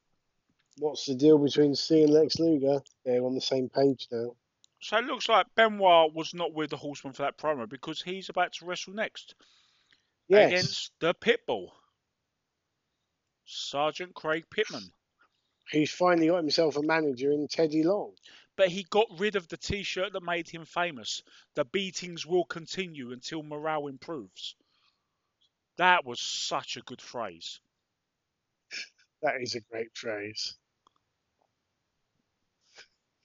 What's 0.78 1.06
the 1.06 1.14
deal 1.14 1.38
between 1.38 1.76
C 1.76 2.04
and 2.04 2.14
Lex 2.14 2.40
Luger? 2.40 2.80
They're 3.04 3.22
on 3.22 3.36
the 3.36 3.42
same 3.42 3.68
page 3.68 4.08
now. 4.10 4.34
So 4.80 4.98
it 4.98 5.04
looks 5.04 5.28
like 5.28 5.48
Benoit 5.56 6.14
was 6.14 6.34
not 6.34 6.54
with 6.54 6.70
the 6.70 6.78
Horseman 6.78 7.12
for 7.12 7.24
that 7.24 7.38
promo 7.38 7.68
because 7.68 8.02
he's 8.02 8.30
about 8.30 8.54
to 8.54 8.66
wrestle 8.66 8.94
next 8.94 9.36
Yes. 10.30 10.48
against 10.48 10.92
the 11.02 11.14
Pitbull, 11.16 11.72
Sergeant 13.44 14.14
Craig 14.14 14.46
Pittman. 14.50 14.90
He's 15.72 15.92
finally 15.92 16.28
got 16.28 16.38
himself 16.38 16.78
a 16.78 16.82
manager 16.82 17.34
in 17.34 17.50
Teddy 17.50 17.84
Long. 17.84 18.14
But 18.56 18.70
he 18.70 18.84
got 18.90 19.08
rid 19.20 19.36
of 19.36 19.50
the 19.50 19.58
T-shirt 19.58 20.14
that 20.14 20.24
made 20.24 20.48
him 20.48 20.64
famous. 20.64 21.24
The 21.56 21.66
beatings 21.66 22.26
will 22.26 22.46
continue 22.46 23.12
until 23.12 23.44
morale 23.44 23.88
improves. 23.88 24.56
That 25.80 26.06
was 26.06 26.20
such 26.20 26.76
a 26.76 26.82
good 26.82 27.02
phrase. 27.02 27.62
That 29.22 29.36
is 29.42 29.56
a 29.56 29.62
great 29.62 29.96
phrase. 29.96 30.56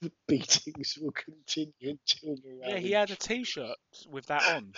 The 0.03 0.13
beatings 0.29 0.99
will 1.01 1.13
continue 1.13 1.73
until 1.83 2.37
morale 2.45 2.71
Yeah, 2.71 2.79
he 2.79 2.93
had 2.93 3.11
a 3.11 3.17
T-shirt 3.17 3.79
with 4.11 4.27
that 4.27 4.43
on. 4.55 4.75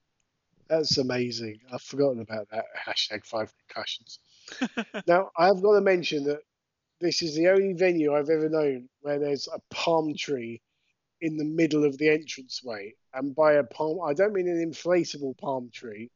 That's 0.68 0.98
amazing. 0.98 1.60
I've 1.72 1.82
forgotten 1.82 2.20
about 2.20 2.48
that. 2.50 2.64
Hashtag 2.76 3.24
five 3.24 3.52
concussions. 3.68 4.18
now, 5.06 5.30
I've 5.38 5.62
got 5.62 5.74
to 5.74 5.80
mention 5.80 6.24
that 6.24 6.40
this 7.00 7.22
is 7.22 7.36
the 7.36 7.48
only 7.48 7.74
venue 7.74 8.12
I've 8.12 8.28
ever 8.28 8.48
known 8.48 8.88
where 9.02 9.20
there's 9.20 9.46
a 9.46 9.60
palm 9.72 10.14
tree 10.18 10.60
in 11.20 11.36
the 11.36 11.44
middle 11.44 11.84
of 11.84 11.96
the 11.96 12.08
entranceway. 12.08 12.94
And 13.14 13.36
by 13.36 13.52
a 13.52 13.62
palm, 13.62 14.00
I 14.04 14.14
don't 14.14 14.32
mean 14.32 14.48
an 14.48 14.68
inflatable 14.68 15.38
palm 15.38 15.70
tree. 15.72 16.10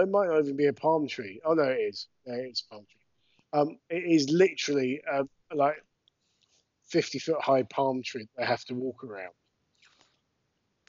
It 0.00 0.08
might 0.08 0.28
not 0.28 0.40
even 0.40 0.56
be 0.56 0.66
a 0.66 0.72
palm 0.72 1.06
tree. 1.06 1.40
Oh, 1.44 1.54
no, 1.54 1.64
it 1.64 1.76
is. 1.76 2.08
Yeah, 2.26 2.34
it's 2.34 2.62
a 2.62 2.74
palm 2.74 2.86
tree. 2.90 3.00
Um, 3.52 3.78
it 3.88 4.04
is 4.04 4.28
literally 4.30 5.00
a, 5.10 5.24
like 5.54 5.82
50 6.88 7.18
foot 7.18 7.40
high 7.40 7.62
palm 7.62 8.02
tree 8.02 8.28
they 8.36 8.44
have 8.44 8.64
to 8.66 8.74
walk 8.74 9.04
around. 9.04 9.32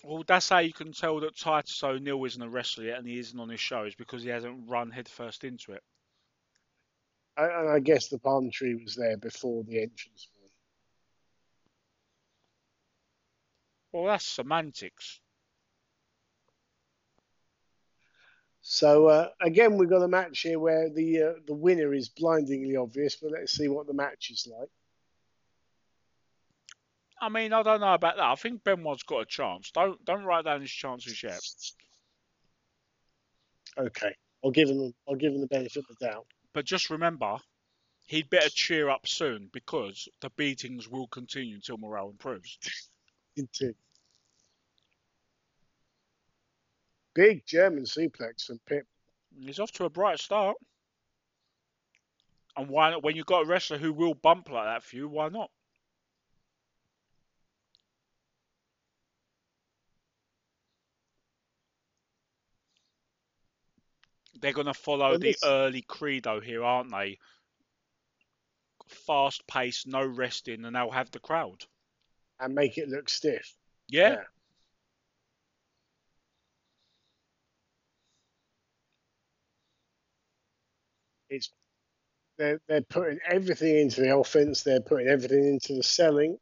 Well, 0.04 0.24
that's 0.28 0.50
how 0.50 0.60
you 0.60 0.74
can 0.74 0.92
tell 0.92 1.20
that 1.22 1.38
Titus 1.38 1.84
O'Neil 1.84 2.24
isn't 2.24 2.42
a 2.42 2.50
wrestler 2.50 2.86
yet 2.86 3.00
and 3.00 3.08
he 3.08 3.20
isn't 3.20 3.40
on 3.40 3.50
his 3.50 3.60
shows 3.60 3.96
because 3.96 4.24
he 4.24 4.30
hasn't 4.30 4.70
run 4.70 4.92
headfirst 4.92 5.44
into 5.44 5.74
it. 5.74 5.84
I, 7.36 7.46
and 7.46 7.70
I 7.70 7.80
guess 7.80 8.08
the 8.08 8.20
palm 8.20 8.50
tree 8.52 8.76
was 8.76 8.96
there 8.96 9.18
before 9.18 9.64
the 9.64 9.82
entrance. 9.82 10.30
Well, 13.92 14.06
that's 14.06 14.26
semantics. 14.26 15.22
So 18.70 19.08
uh, 19.08 19.30
again, 19.40 19.78
we've 19.78 19.90
got 19.90 20.04
a 20.04 20.10
match 20.10 20.42
here 20.42 20.60
where 20.60 20.90
the 20.90 21.24
uh, 21.24 21.34
the 21.48 21.54
winner 21.54 21.94
is 21.94 22.10
blindingly 22.10 22.76
obvious, 22.76 23.16
but 23.16 23.32
let's 23.32 23.54
see 23.54 23.70
what 23.70 23.88
the 23.88 23.94
match 23.94 24.30
is 24.30 24.46
like. 24.46 24.68
I 27.22 27.30
mean, 27.30 27.54
I 27.54 27.64
don't 27.64 27.80
know 27.80 27.94
about 27.94 28.18
that. 28.18 28.26
I 28.26 28.36
think 28.36 28.66
Benoit's 28.66 29.04
got 29.04 29.22
a 29.22 29.26
chance. 29.26 29.72
Don't 29.72 30.04
don't 30.04 30.26
write 30.26 30.44
down 30.44 30.60
his 30.60 30.70
chances 30.70 31.24
yet. 31.24 31.40
Okay, 33.78 34.14
I'll 34.44 34.52
give 34.52 34.68
him 34.68 34.94
I'll 35.08 35.16
give 35.16 35.32
him 35.32 35.40
the 35.40 35.48
benefit 35.48 35.86
of 35.90 35.98
the 35.98 36.06
doubt. 36.06 36.26
But 36.52 36.66
just 36.66 36.90
remember, 36.90 37.38
he'd 38.08 38.30
better 38.30 38.50
cheer 38.50 38.90
up 38.90 39.08
soon 39.08 39.50
because 39.54 40.10
the 40.20 40.30
beatings 40.32 40.90
will 40.90 41.08
continue 41.08 41.56
until 41.56 41.78
morale 41.78 42.10
improves. 42.10 42.60
Into 43.38 43.74
big 47.18 47.44
German 47.48 47.84
suplex 47.84 48.46
from 48.46 48.60
Pip. 48.68 48.86
He's 49.40 49.60
off 49.60 49.72
to 49.74 49.86
a 49.86 49.90
bright 49.90 50.20
start. 50.20 50.56
And 52.56 52.70
why 52.70 52.92
not? 52.92 53.04
When 53.04 53.16
you've 53.16 53.26
got 53.26 53.44
a 53.44 53.48
wrestler 53.48 53.80
who 53.80 53.92
will 53.92 54.14
bump 54.14 54.50
like 54.52 54.66
that 54.66 54.84
for 54.84 54.96
you, 54.96 55.08
why 55.10 55.30
not? 55.30 55.50
They're 64.40 64.54
going 64.54 64.68
to 64.68 64.74
follow 64.74 65.14
the 65.14 65.28
this- 65.28 65.44
early 65.44 65.82
credo 65.82 66.40
here, 66.40 66.64
aren't 66.64 66.92
they? 66.92 67.18
Fast 68.88 69.46
pace, 69.48 69.86
no 69.86 70.06
resting, 70.06 70.64
and 70.64 70.76
they'll 70.76 70.92
have 70.92 71.12
the 71.12 71.20
crowd. 71.20 71.66
and 72.40 72.54
make 72.54 72.78
it 72.78 72.88
look 72.88 73.10
stiff. 73.10 73.56
Yeah. 73.88 74.10
Yeah. 74.10 74.24
It's 81.30 81.52
they're 82.38 82.60
they're 82.68 82.82
putting 82.82 83.20
everything 83.28 83.78
into 83.78 84.02
the 84.02 84.16
offense. 84.16 84.64
They're 84.64 84.82
putting 84.82 85.08
everything 85.08 85.46
into 85.46 85.74
the 85.74 85.84
selling. 85.84 86.38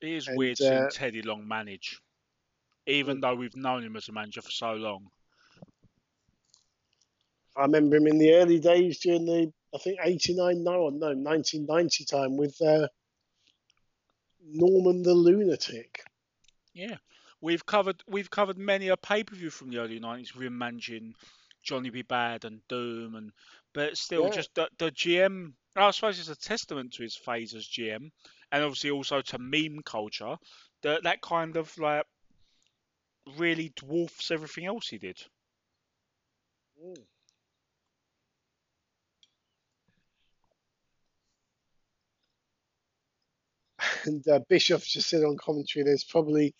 It 0.00 0.08
is 0.08 0.28
And, 0.28 0.38
weird 0.38 0.58
seeing 0.58 0.84
uh, 0.84 0.90
Teddy 0.90 1.22
Long 1.22 1.46
manage, 1.46 2.00
even 2.86 3.20
though 3.20 3.34
we've 3.34 3.56
known 3.56 3.84
him 3.84 3.96
as 3.96 4.08
a 4.08 4.12
manager 4.12 4.42
for 4.42 4.50
so 4.50 4.72
long. 4.72 5.10
I 7.56 7.62
remember 7.62 7.96
him 7.96 8.06
in 8.06 8.18
the 8.18 8.34
early 8.34 8.60
days 8.60 9.00
during 9.00 9.26
the 9.26 9.52
I 9.74 9.78
think 9.78 9.98
eighty 10.02 10.34
nine 10.34 10.62
no 10.62 10.88
no 10.88 11.12
nineteen 11.12 11.66
ninety 11.66 12.04
time 12.04 12.36
with 12.36 12.60
uh, 12.62 12.88
Norman 14.44 15.02
the 15.02 15.14
Lunatic. 15.14 16.00
Yeah, 16.74 16.96
we've 17.40 17.64
covered 17.64 18.02
we've 18.06 18.30
covered 18.30 18.58
many 18.58 18.88
a 18.88 18.96
pay 18.96 19.24
per 19.24 19.34
view 19.36 19.50
from 19.50 19.70
the 19.70 19.78
early 19.78 19.98
nineties 19.98 20.30
him 20.30 20.58
managing 20.58 21.14
Johnny 21.62 21.90
B. 21.90 22.02
Bad 22.02 22.44
and 22.44 22.60
Doom, 22.68 23.14
and 23.14 23.32
but 23.72 23.96
still 23.96 24.24
Yeah. 24.24 24.30
just 24.30 24.54
the, 24.54 24.68
the 24.78 24.90
GM. 24.90 25.54
I 25.76 25.90
suppose 25.92 26.18
it's 26.18 26.28
a 26.28 26.36
testament 26.36 26.94
to 26.94 27.02
his 27.02 27.14
phase 27.16 27.54
as 27.54 27.66
GM, 27.66 28.10
and 28.50 28.64
obviously 28.64 28.90
also 28.90 29.20
to 29.22 29.38
meme 29.38 29.82
culture 29.84 30.36
that 30.82 31.02
that 31.04 31.20
kind 31.20 31.56
of 31.56 31.76
like 31.78 32.06
really 33.36 33.72
dwarfs 33.76 34.30
everything 34.30 34.66
else 34.66 34.88
he 34.88 34.98
did. 34.98 35.22
Mm. 36.82 37.04
And 44.04 44.26
uh, 44.28 44.40
Bischoff 44.48 44.84
just 44.84 45.08
said 45.08 45.22
on 45.22 45.36
commentary 45.36 45.84
there's 45.84 46.04
probably 46.04 46.54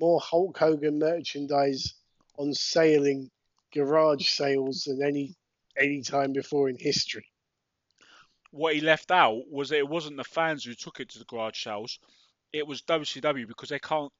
more 0.00 0.20
Hulk 0.20 0.58
Hogan 0.58 0.98
merchandise 0.98 1.94
on 2.38 2.52
sailing 2.52 3.30
garage 3.72 4.28
sales 4.28 4.84
than 4.84 5.02
any 5.02 5.34
any 5.78 6.02
time 6.02 6.32
before 6.32 6.68
in 6.68 6.76
history. 6.78 7.26
What 8.50 8.74
he 8.74 8.80
left 8.80 9.10
out 9.10 9.42
was 9.50 9.68
that 9.68 9.78
it 9.78 9.88
wasn't 9.88 10.16
the 10.16 10.24
fans 10.24 10.64
who 10.64 10.74
took 10.74 11.00
it 11.00 11.10
to 11.10 11.18
the 11.18 11.24
garage 11.26 11.62
sales. 11.62 11.98
It 12.52 12.66
was 12.66 12.80
WCW 12.82 13.46
because 13.46 13.68
they 13.68 13.78
can't 13.78 14.10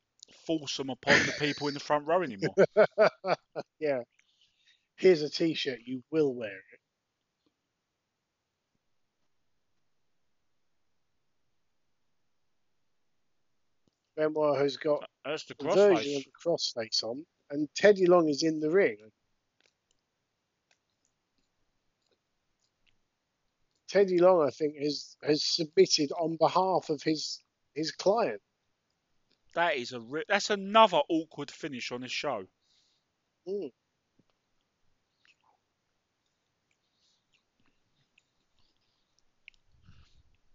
force 0.47 0.77
them 0.77 0.91
upon 0.91 1.19
the 1.25 1.33
people 1.39 1.69
in 1.69 1.75
the 1.75 1.81
front 1.81 2.07
row 2.07 2.23
anymore. 2.23 2.55
yeah. 3.79 4.01
Here's 4.97 5.23
a 5.23 5.31
t-shirt, 5.31 5.81
you 5.85 6.03
will 6.11 6.35
wear 6.35 6.57
it. 6.73 6.81
Benoit 14.17 14.59
has 14.59 14.77
got 14.77 15.05
That's 15.25 15.45
the 15.45 15.55
a 15.61 15.75
version 15.75 16.17
of 16.17 16.25
the 16.25 16.31
crossface 16.45 17.03
on, 17.03 17.25
and 17.51 17.69
Teddy 17.75 18.07
Long 18.07 18.29
is 18.29 18.43
in 18.43 18.61
the 18.61 18.71
ring. 18.71 18.97
Teddy 23.89 24.19
Long, 24.19 24.47
I 24.47 24.51
think, 24.51 24.77
has 24.79 25.17
has 25.23 25.45
submitted 25.45 26.13
on 26.13 26.37
behalf 26.37 26.91
of 26.91 27.03
his 27.03 27.43
his 27.75 27.93
client. 27.93 28.41
That 29.55 29.77
is 29.77 29.93
a 29.93 30.03
that's 30.29 30.51
another 30.51 31.01
awkward 31.09 31.51
finish 31.51 31.93
on 31.93 32.01
this 32.01 32.13
show. 32.13 32.47
Mm. 33.49 33.71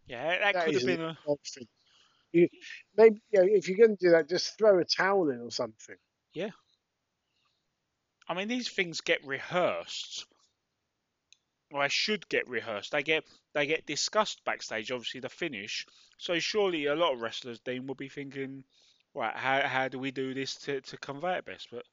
Yeah, 0.07 0.39
that, 0.39 0.53
That 0.53 0.65
could 0.65 0.73
have 0.73 0.85
been 0.85 1.01
a. 1.01 1.17
You, 2.33 2.47
maybe 2.97 3.21
you 3.31 3.39
know, 3.39 3.47
if 3.49 3.67
you're 3.67 3.77
going 3.77 3.97
to 3.97 4.05
do 4.05 4.11
that, 4.11 4.29
just 4.29 4.57
throw 4.57 4.79
a 4.79 4.85
towel 4.85 5.29
in 5.29 5.41
or 5.41 5.51
something. 5.51 5.97
Yeah. 6.33 6.51
I 8.27 8.33
mean, 8.33 8.47
these 8.47 8.69
things 8.69 9.01
get 9.01 9.25
rehearsed. 9.25 10.25
Or 11.71 11.81
they 11.83 11.89
should 11.89 12.27
get 12.29 12.47
rehearsed. 12.49 12.91
They 12.91 13.03
get 13.03 13.23
they 13.53 13.65
get 13.65 13.85
discussed 13.85 14.43
backstage. 14.45 14.91
Obviously, 14.91 15.21
the 15.21 15.29
finish. 15.29 15.85
So 16.17 16.37
surely 16.39 16.85
a 16.85 16.95
lot 16.95 17.13
of 17.13 17.21
wrestlers, 17.21 17.59
Dean, 17.61 17.87
will 17.87 17.95
be 17.95 18.09
thinking, 18.09 18.63
right, 19.13 19.35
how 19.35 19.61
how 19.61 19.87
do 19.87 19.97
we 19.97 20.11
do 20.11 20.33
this 20.33 20.55
to, 20.55 20.81
to 20.81 20.97
convey 20.97 21.37
it 21.37 21.45
best? 21.45 21.69
But 21.71 21.83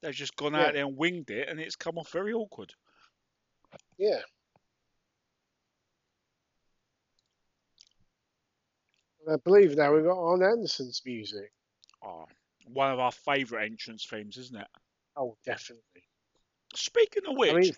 they've 0.00 0.14
just 0.14 0.36
gone 0.36 0.54
Yeah. 0.54 0.66
out 0.66 0.72
there 0.74 0.86
and 0.86 0.96
winged 0.96 1.30
it, 1.30 1.48
and 1.48 1.58
it's 1.58 1.76
come 1.76 1.98
off 1.98 2.10
very 2.12 2.32
awkward. 2.32 2.72
Yeah. 3.98 4.20
I 9.30 9.36
believe 9.36 9.76
now 9.76 9.94
we've 9.94 10.04
got 10.04 10.18
Arn 10.18 10.42
Anderson's 10.42 11.02
music. 11.04 11.52
Oh, 12.04 12.26
one 12.66 12.92
of 12.92 12.98
our 12.98 13.12
favourite 13.12 13.66
entrance 13.66 14.06
themes, 14.06 14.36
isn't 14.36 14.60
it? 14.60 14.66
Oh, 15.16 15.36
definitely. 15.44 15.82
Speaking 16.74 17.22
of 17.28 17.36
which, 17.36 17.52
I 17.52 17.58
mean, 17.58 17.72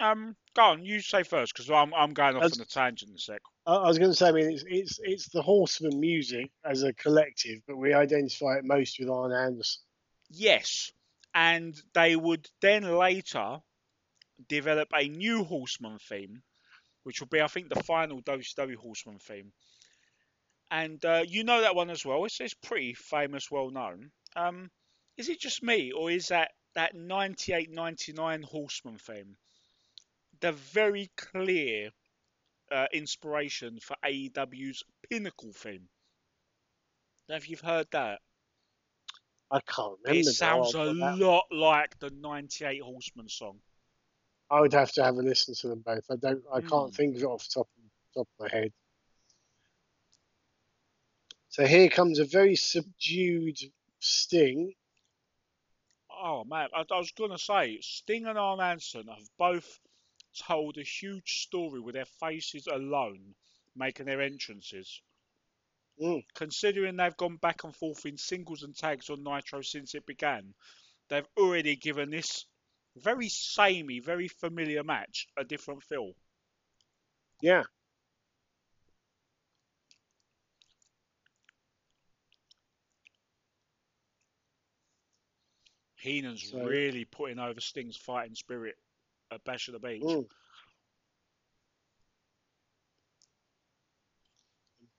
um, 0.00 0.36
go 0.54 0.62
on, 0.62 0.84
you 0.84 1.00
say 1.00 1.22
first 1.22 1.52
because 1.52 1.70
I'm 1.70 1.92
I'm 1.94 2.12
going 2.12 2.36
off 2.36 2.44
on 2.44 2.60
a 2.60 2.64
tangent 2.64 3.10
in 3.10 3.16
a 3.16 3.18
sec. 3.18 3.40
I, 3.66 3.74
I 3.74 3.88
was 3.88 3.98
going 3.98 4.10
to 4.10 4.16
say, 4.16 4.28
I 4.28 4.32
mean, 4.32 4.50
it's, 4.50 4.64
it's 4.66 5.00
it's 5.02 5.28
the 5.28 5.42
Horseman 5.42 6.00
music 6.00 6.50
as 6.64 6.82
a 6.82 6.92
collective, 6.92 7.60
but 7.66 7.76
we 7.76 7.94
identify 7.94 8.56
it 8.56 8.64
most 8.64 8.98
with 8.98 9.10
Arn 9.10 9.32
Anderson. 9.32 9.82
Yes, 10.30 10.92
and 11.34 11.80
they 11.94 12.16
would 12.16 12.48
then 12.60 12.84
later 12.84 13.58
develop 14.48 14.88
a 14.94 15.08
new 15.08 15.44
Horseman 15.44 15.98
theme, 15.98 16.42
which 17.02 17.20
will 17.20 17.28
be, 17.28 17.40
I 17.40 17.48
think, 17.48 17.68
the 17.68 17.82
final 17.82 18.22
WCW 18.22 18.76
Horseman 18.76 19.18
theme. 19.18 19.52
And 20.70 21.02
uh, 21.04 21.24
you 21.26 21.44
know 21.44 21.62
that 21.62 21.74
one 21.74 21.90
as 21.90 22.04
well. 22.04 22.24
It's, 22.24 22.40
it's 22.40 22.54
pretty 22.54 22.94
famous, 22.94 23.50
well 23.50 23.70
known. 23.70 24.10
Um, 24.36 24.70
is 25.16 25.28
it 25.28 25.40
just 25.40 25.62
me, 25.62 25.92
or 25.92 26.10
is 26.10 26.28
that 26.28 26.50
that 26.74 26.94
98-99 26.94 28.44
Horseman 28.44 28.98
theme 28.98 29.36
the 30.40 30.52
very 30.52 31.10
clear 31.16 31.90
uh, 32.70 32.86
inspiration 32.92 33.78
for 33.80 33.96
AEW's 34.04 34.84
Pinnacle 35.10 35.52
theme? 35.52 35.88
Now, 37.28 37.36
if 37.36 37.48
you've 37.50 37.60
heard 37.60 37.86
that. 37.92 38.20
I 39.50 39.60
can't 39.60 39.98
remember. 40.04 40.20
It 40.20 40.34
sounds 40.34 40.74
a 40.74 40.84
lot 40.84 41.44
like 41.50 41.98
the 41.98 42.10
98 42.10 42.82
Horseman 42.82 43.28
song. 43.28 43.58
I 44.50 44.60
would 44.60 44.72
have 44.74 44.92
to 44.92 45.04
have 45.04 45.16
a 45.16 45.22
listen 45.22 45.54
to 45.54 45.68
them 45.68 45.80
both. 45.80 46.04
I 46.10 46.16
don't. 46.16 46.44
I 46.52 46.60
Hmm. 46.60 46.68
can't 46.68 46.94
think 46.94 47.16
of 47.16 47.22
it 47.22 47.26
off 47.26 47.44
the 47.48 47.60
top 47.60 47.68
top 48.14 48.28
of 48.38 48.44
my 48.44 48.48
head. 48.48 48.72
So 51.50 51.66
here 51.66 51.88
comes 51.88 52.18
a 52.18 52.24
very 52.24 52.56
subdued 52.56 53.58
Sting. 54.00 54.74
Oh 56.10 56.44
man, 56.44 56.68
I, 56.74 56.84
I 56.90 56.98
was 56.98 57.12
gonna 57.12 57.38
say 57.38 57.78
Sting 57.80 58.26
and 58.26 58.38
Arn 58.38 58.60
Anderson 58.60 59.06
have 59.08 59.28
both 59.38 59.80
told 60.38 60.78
a 60.78 60.82
huge 60.82 61.42
story 61.42 61.80
with 61.80 61.94
their 61.94 62.04
faces 62.04 62.66
alone 62.66 63.34
making 63.74 64.06
their 64.06 64.20
entrances. 64.20 65.00
Mm. 66.00 66.22
Considering 66.34 66.96
they've 66.96 67.16
gone 67.16 67.36
back 67.36 67.64
and 67.64 67.74
forth 67.74 68.06
in 68.06 68.16
singles 68.16 68.62
and 68.62 68.76
tags 68.76 69.10
on 69.10 69.24
Nitro 69.24 69.62
since 69.62 69.94
it 69.94 70.06
began, 70.06 70.54
they've 71.08 71.26
already 71.36 71.76
given 71.76 72.10
this 72.10 72.46
very 72.96 73.28
samey, 73.28 74.00
very 74.00 74.28
familiar 74.28 74.84
match 74.84 75.26
a 75.36 75.44
different 75.44 75.82
feel. 75.82 76.12
Yeah. 77.40 77.64
Heenan's 85.98 86.50
So- 86.50 86.64
really 86.64 87.04
putting 87.04 87.38
over 87.38 87.60
Sting's 87.60 87.96
fighting 87.96 88.34
spirit 88.34 88.76
at 89.30 89.42
Bash 89.44 89.68
at 89.68 89.72
the 89.72 89.80
Beach. 89.80 90.02
Mm. 90.02 90.30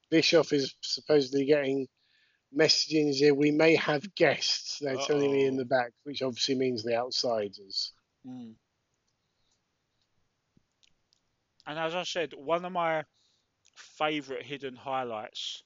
Bischoff 0.09 0.53
is 0.53 0.75
supposedly 0.81 1.45
getting 1.45 1.87
messaging 2.55 3.13
here. 3.13 3.33
We 3.33 3.51
may 3.51 3.75
have 3.75 4.15
guests. 4.15 4.79
They're 4.79 4.97
telling 4.97 5.31
me 5.31 5.45
in 5.45 5.55
the 5.55 5.65
back, 5.65 5.91
which 6.03 6.21
obviously 6.21 6.55
means 6.55 6.83
the 6.83 6.95
outsiders. 6.95 7.93
Mm. 8.25 8.55
And 11.67 11.79
as 11.79 11.93
I 11.93 12.03
said, 12.03 12.33
one 12.33 12.65
of 12.65 12.71
my 12.71 13.05
favourite 13.75 14.43
hidden 14.43 14.75
highlights 14.75 15.63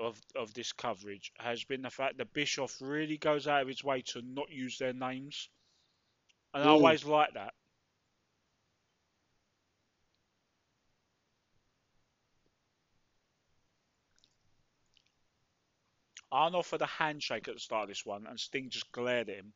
of 0.00 0.20
of 0.36 0.54
this 0.54 0.72
coverage 0.72 1.32
has 1.38 1.64
been 1.64 1.82
the 1.82 1.90
fact 1.90 2.18
that 2.18 2.32
Bischoff 2.32 2.76
really 2.80 3.18
goes 3.18 3.46
out 3.46 3.62
of 3.62 3.68
his 3.68 3.82
way 3.84 4.02
to 4.02 4.22
not 4.22 4.50
use 4.50 4.78
their 4.78 4.92
names, 4.92 5.48
and 6.54 6.64
I 6.64 6.68
always 6.68 7.04
like 7.04 7.34
that. 7.34 7.54
Arn 16.30 16.54
offered 16.54 16.82
a 16.82 16.86
handshake 16.86 17.48
at 17.48 17.54
the 17.54 17.60
start 17.60 17.84
of 17.84 17.88
this 17.88 18.04
one, 18.04 18.26
and 18.26 18.38
Sting 18.38 18.68
just 18.68 18.92
glared 18.92 19.30
at 19.30 19.36
him. 19.36 19.52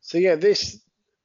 So 0.00 0.18
yeah, 0.18 0.34
this 0.34 0.80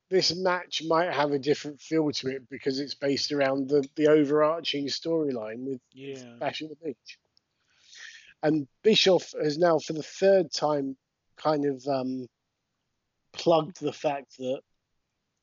this 0.10 0.36
match 0.36 0.84
might 0.88 1.12
have 1.12 1.32
a 1.32 1.40
different 1.40 1.82
feel 1.82 2.12
to 2.12 2.28
it 2.28 2.50
because 2.50 2.80
it's 2.80 2.94
based 2.94 3.32
around 3.32 3.70
the, 3.70 3.88
the 3.96 4.08
overarching 4.08 4.86
storyline 4.86 5.66
with 5.66 5.82
Yeah. 5.94 6.24
Bash 6.40 6.62
at 6.62 6.70
the 6.70 6.76
Beach. 6.76 7.18
And 8.44 8.68
Bischoff 8.84 9.34
has 9.42 9.58
now, 9.58 9.80
for 9.80 9.94
the 9.94 10.04
third 10.04 10.52
time, 10.52 10.96
kind 11.38 11.66
of 11.66 11.86
um, 11.88 12.28
plugged 13.34 13.82
the 13.82 13.94
fact 13.94 14.38
that 14.38 14.62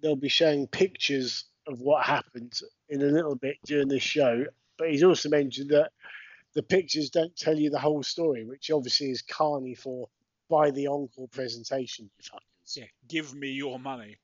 they'll 0.00 0.14
be 0.16 0.28
showing 0.28 0.66
pictures 0.68 1.44
of 1.66 1.80
what 1.80 2.04
happened 2.04 2.58
in 2.88 3.02
a 3.02 3.06
little 3.06 3.34
bit 3.34 3.56
during 3.64 3.88
this 3.88 4.02
show. 4.02 4.44
But 4.78 4.90
he's 4.90 5.02
also 5.02 5.28
mentioned 5.28 5.70
that 5.70 5.90
the 6.54 6.62
pictures 6.62 7.10
don't 7.10 7.34
tell 7.36 7.58
you 7.58 7.70
the 7.70 7.78
whole 7.78 8.02
story, 8.02 8.44
which 8.44 8.70
obviously 8.70 9.10
is 9.10 9.22
carny 9.22 9.74
for 9.74 10.08
by 10.48 10.70
the 10.70 10.86
encore 10.86 11.28
presentation, 11.28 12.10
you 12.18 12.24
fuckers. 12.30 12.76
Yeah. 12.76 12.84
Give 13.08 13.34
me 13.34 13.48
your 13.48 13.78
money. 13.78 14.16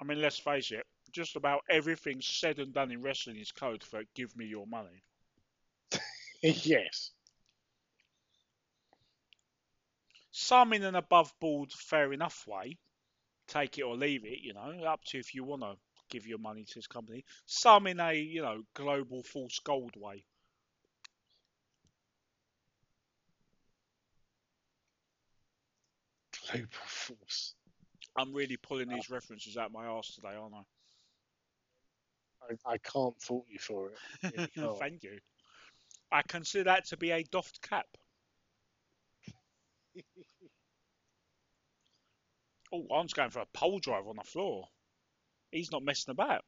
I 0.00 0.04
mean, 0.04 0.20
let's 0.20 0.38
face 0.38 0.70
it, 0.70 0.86
just 1.10 1.34
about 1.36 1.62
everything 1.68 2.20
said 2.20 2.58
and 2.60 2.72
done 2.72 2.92
in 2.92 3.02
wrestling 3.02 3.38
is 3.38 3.50
code 3.50 3.82
for 3.82 4.02
give 4.14 4.36
me 4.36 4.46
your 4.46 4.66
money. 4.66 5.02
yes. 6.42 7.10
Some 10.32 10.72
in 10.74 10.82
an 10.82 10.96
above 10.96 11.32
board, 11.40 11.72
fair 11.72 12.12
enough 12.12 12.46
way. 12.46 12.76
Take 13.48 13.78
it 13.78 13.82
or 13.82 13.96
leave 13.96 14.24
it, 14.24 14.40
you 14.40 14.54
know, 14.54 14.84
up 14.84 15.04
to 15.06 15.18
if 15.18 15.34
you 15.34 15.44
want 15.44 15.62
to 15.62 15.76
give 16.10 16.26
your 16.26 16.38
money 16.38 16.64
to 16.64 16.74
this 16.74 16.86
company. 16.86 17.24
Some 17.46 17.86
in 17.86 18.00
a 18.00 18.12
you 18.14 18.42
know 18.42 18.62
global 18.74 19.22
false 19.22 19.58
gold 19.60 19.96
way. 19.96 20.24
Global 26.58 26.68
force. 26.86 27.54
I'm 28.16 28.32
really 28.32 28.56
pulling 28.56 28.88
these 28.88 29.10
references 29.10 29.56
out 29.56 29.72
my 29.72 29.86
arse 29.86 30.14
today, 30.14 30.34
aren't 30.34 30.54
I, 32.66 32.72
I 32.72 32.78
can't 32.78 33.20
fault 33.20 33.46
you 33.48 33.58
for 33.58 33.88
it. 33.88 33.98
I 34.22 34.28
really 34.56 34.78
Thank 34.78 35.02
you. 35.02 35.18
I 36.12 36.22
consider 36.22 36.64
that 36.64 36.86
to 36.86 36.96
be 36.96 37.10
a 37.10 37.24
doffed 37.24 37.60
cap. 37.62 37.86
Oh, 42.72 42.86
I'm 42.92 43.06
going 43.14 43.30
for 43.30 43.38
a 43.38 43.46
pole 43.52 43.78
drive 43.78 44.08
on 44.08 44.16
the 44.16 44.24
floor. 44.24 44.66
He's 45.52 45.70
not 45.70 45.84
messing 45.84 46.10
about. 46.10 46.42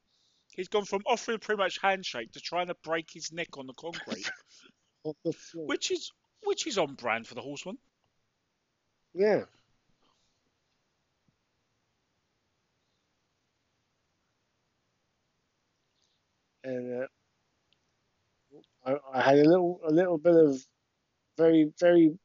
He's 0.56 0.66
gone 0.66 0.84
from 0.84 1.02
offering 1.06 1.38
pretty 1.38 1.62
much 1.62 1.78
handshake 1.80 2.32
to 2.32 2.40
trying 2.40 2.66
to 2.66 2.74
break 2.82 3.08
his 3.12 3.30
neck 3.30 3.56
on 3.56 3.68
the 3.68 3.74
concrete, 3.74 4.28
On 5.04 5.14
the 5.24 5.32
which 5.54 5.92
is 5.92 6.10
which 6.42 6.66
is 6.66 6.78
on 6.78 6.94
brand 6.94 7.28
for 7.28 7.36
the 7.36 7.42
horseman. 7.42 7.78
Yeah. 9.14 9.44
And 16.66 17.04
uh, 17.04 17.06
I, 18.84 19.18
I 19.18 19.22
had 19.22 19.38
a 19.38 19.48
little, 19.48 19.80
a 19.86 19.92
little 19.92 20.18
bit 20.18 20.34
of 20.34 20.60
very, 21.38 21.72
very, 21.78 22.18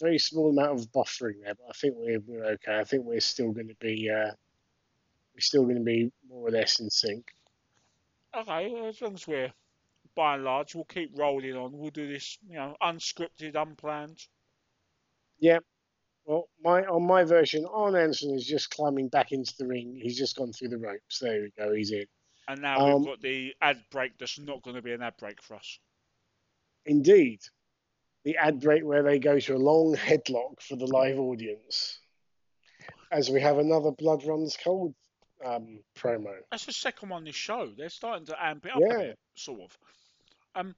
very 0.00 0.18
small 0.18 0.50
amount 0.50 0.80
of 0.80 0.90
buffering 0.90 1.42
there, 1.44 1.54
but 1.54 1.68
I 1.68 1.72
think 1.72 1.94
we're, 1.96 2.20
we're 2.26 2.44
okay. 2.54 2.78
I 2.78 2.84
think 2.84 3.04
we're 3.04 3.20
still 3.20 3.52
going 3.52 3.68
to 3.68 3.76
be, 3.80 4.10
uh, 4.10 4.32
we're 5.34 5.40
still 5.40 5.62
going 5.64 5.76
to 5.76 5.84
be 5.84 6.10
more 6.28 6.48
or 6.48 6.50
less 6.50 6.80
in 6.80 6.90
sync. 6.90 7.32
Okay, 8.36 8.88
as 8.88 9.00
long 9.00 9.14
as 9.14 9.28
we're 9.28 9.52
by 10.16 10.34
and 10.34 10.44
large, 10.44 10.74
we'll 10.74 10.84
keep 10.84 11.12
rolling 11.16 11.54
on. 11.54 11.72
We'll 11.72 11.90
do 11.90 12.12
this, 12.12 12.38
you 12.48 12.56
know, 12.56 12.76
unscripted, 12.82 13.54
unplanned. 13.54 14.26
Yeah. 15.38 15.58
Well, 16.24 16.48
my 16.62 16.84
on 16.84 17.06
my 17.06 17.24
version, 17.24 17.66
Arn 17.70 17.94
Anderson 17.94 18.34
is 18.34 18.46
just 18.46 18.70
climbing 18.70 19.08
back 19.08 19.32
into 19.32 19.54
the 19.58 19.66
ring. 19.66 20.00
He's 20.02 20.18
just 20.18 20.36
gone 20.36 20.52
through 20.52 20.68
the 20.68 20.78
ropes. 20.78 21.18
There 21.20 21.42
we 21.42 21.52
go. 21.56 21.74
He's 21.74 21.92
in. 21.92 22.06
And 22.46 22.60
now 22.60 22.78
Um, 22.78 23.00
we've 23.00 23.06
got 23.06 23.20
the 23.20 23.54
ad 23.60 23.82
break 23.90 24.18
that's 24.18 24.38
not 24.38 24.62
going 24.62 24.76
to 24.76 24.82
be 24.82 24.92
an 24.92 25.02
ad 25.02 25.16
break 25.18 25.42
for 25.42 25.56
us. 25.56 25.78
Indeed. 26.86 27.40
The 28.24 28.36
ad 28.36 28.60
break 28.60 28.84
where 28.84 29.02
they 29.02 29.18
go 29.18 29.38
to 29.38 29.54
a 29.54 29.58
long 29.58 29.94
headlock 29.96 30.60
for 30.60 30.76
the 30.76 30.86
live 30.86 31.18
audience. 31.18 31.98
As 33.10 33.30
we 33.30 33.40
have 33.40 33.58
another 33.58 33.90
Blood 33.92 34.24
Runs 34.24 34.56
Cold 34.62 34.94
um, 35.44 35.80
promo. 35.96 36.34
That's 36.50 36.66
the 36.66 36.72
second 36.72 37.10
one 37.10 37.24
this 37.24 37.34
show. 37.34 37.70
They're 37.76 37.88
starting 37.88 38.26
to 38.26 38.42
amp 38.44 38.66
it 38.66 38.72
up 38.72 38.80
Yeah. 38.80 38.98
bit, 38.98 39.18
sort 39.34 39.60
of. 39.60 39.78
Um, 40.54 40.74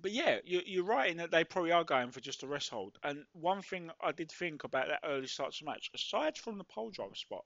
but 0.00 0.12
yeah, 0.12 0.38
you, 0.44 0.62
you're 0.64 0.84
right 0.84 1.10
in 1.10 1.18
that 1.18 1.30
they 1.30 1.44
probably 1.44 1.72
are 1.72 1.84
going 1.84 2.10
for 2.10 2.20
just 2.20 2.42
a 2.42 2.46
rest 2.46 2.70
hold. 2.70 2.98
And 3.02 3.24
one 3.32 3.62
thing 3.62 3.90
I 4.00 4.12
did 4.12 4.30
think 4.30 4.64
about 4.64 4.88
that 4.88 5.00
early 5.04 5.26
start 5.26 5.52
to 5.54 5.64
match, 5.64 5.90
aside 5.94 6.38
from 6.38 6.58
the 6.58 6.64
pole 6.64 6.90
driver 6.90 7.14
spot, 7.14 7.44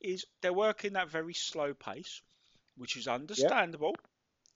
is 0.00 0.24
they're 0.40 0.52
working 0.52 0.92
that 0.92 1.10
very 1.10 1.34
slow 1.34 1.74
pace, 1.74 2.22
which 2.76 2.96
is 2.96 3.08
understandable 3.08 3.94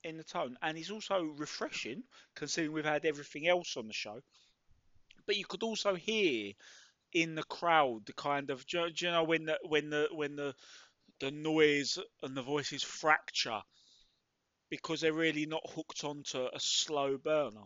in 0.03 0.17
the 0.17 0.23
tone, 0.23 0.57
and 0.61 0.77
is 0.77 0.91
also 0.91 1.23
refreshing 1.23 2.03
considering 2.35 2.73
we've 2.73 2.85
had 2.85 3.05
everything 3.05 3.47
else 3.47 3.77
on 3.77 3.87
the 3.87 3.93
show. 3.93 4.21
But 5.25 5.37
you 5.37 5.45
could 5.45 5.63
also 5.63 5.95
hear 5.95 6.53
in 7.13 7.35
the 7.35 7.43
crowd 7.43 8.05
the 8.05 8.13
kind 8.13 8.49
of, 8.49 8.65
do 8.65 8.79
you, 8.79 8.91
do 8.91 9.05
you 9.05 9.11
know 9.11 9.23
when 9.23 9.45
the 9.45 9.59
when 9.63 9.89
the 9.89 10.07
when 10.11 10.35
the 10.35 10.55
the 11.19 11.31
noise 11.31 11.97
and 12.23 12.35
the 12.35 12.41
voices 12.41 12.83
fracture 12.83 13.61
because 14.69 15.01
they're 15.01 15.13
really 15.13 15.45
not 15.45 15.69
hooked 15.75 16.03
onto 16.03 16.47
a 16.53 16.59
slow 16.59 17.17
burner. 17.17 17.65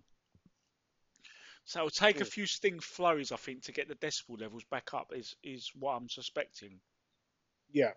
So 1.66 1.80
it'll 1.80 1.90
take 1.92 2.20
a 2.20 2.26
few 2.26 2.46
sting 2.46 2.80
flurries, 2.80 3.32
I 3.32 3.38
think, 3.38 3.64
to 3.64 3.72
get 3.72 3.88
the 3.88 3.96
decibel 3.96 4.40
levels 4.40 4.64
back 4.66 4.94
up. 4.94 5.12
Is 5.14 5.36
is 5.44 5.72
what 5.76 5.94
I'm 5.94 6.10
suspecting. 6.10 6.80
Yeah. 7.72 7.94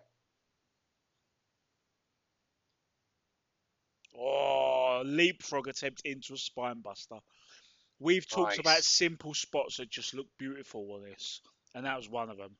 Oh, 4.19 5.03
leapfrog 5.05 5.67
attempt 5.67 6.01
into 6.05 6.33
a 6.33 6.37
spine 6.37 6.81
buster. 6.81 7.17
We've 7.99 8.27
talked 8.27 8.59
about 8.59 8.83
simple 8.83 9.33
spots 9.33 9.77
that 9.77 9.89
just 9.89 10.13
look 10.13 10.27
beautiful 10.37 10.87
with 10.87 11.03
this, 11.03 11.41
and 11.75 11.85
that 11.85 11.97
was 11.97 12.09
one 12.09 12.29
of 12.29 12.37
them. 12.37 12.55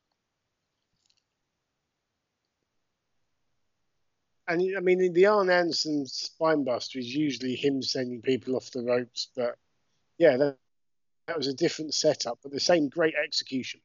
And 4.48 4.62
I 4.76 4.80
mean, 4.80 5.12
the 5.12 5.26
Arn 5.26 5.50
Anderson 5.50 6.06
spine 6.06 6.64
buster 6.64 6.98
is 6.98 7.14
usually 7.14 7.54
him 7.54 7.82
sending 7.82 8.22
people 8.22 8.56
off 8.56 8.70
the 8.70 8.82
ropes, 8.82 9.28
but 9.36 9.56
yeah, 10.16 10.36
that, 10.36 10.56
that 11.26 11.36
was 11.36 11.48
a 11.48 11.54
different 11.54 11.92
setup, 11.92 12.38
but 12.42 12.52
the 12.52 12.60
same 12.60 12.88
great 12.88 13.14
execution. 13.14 13.80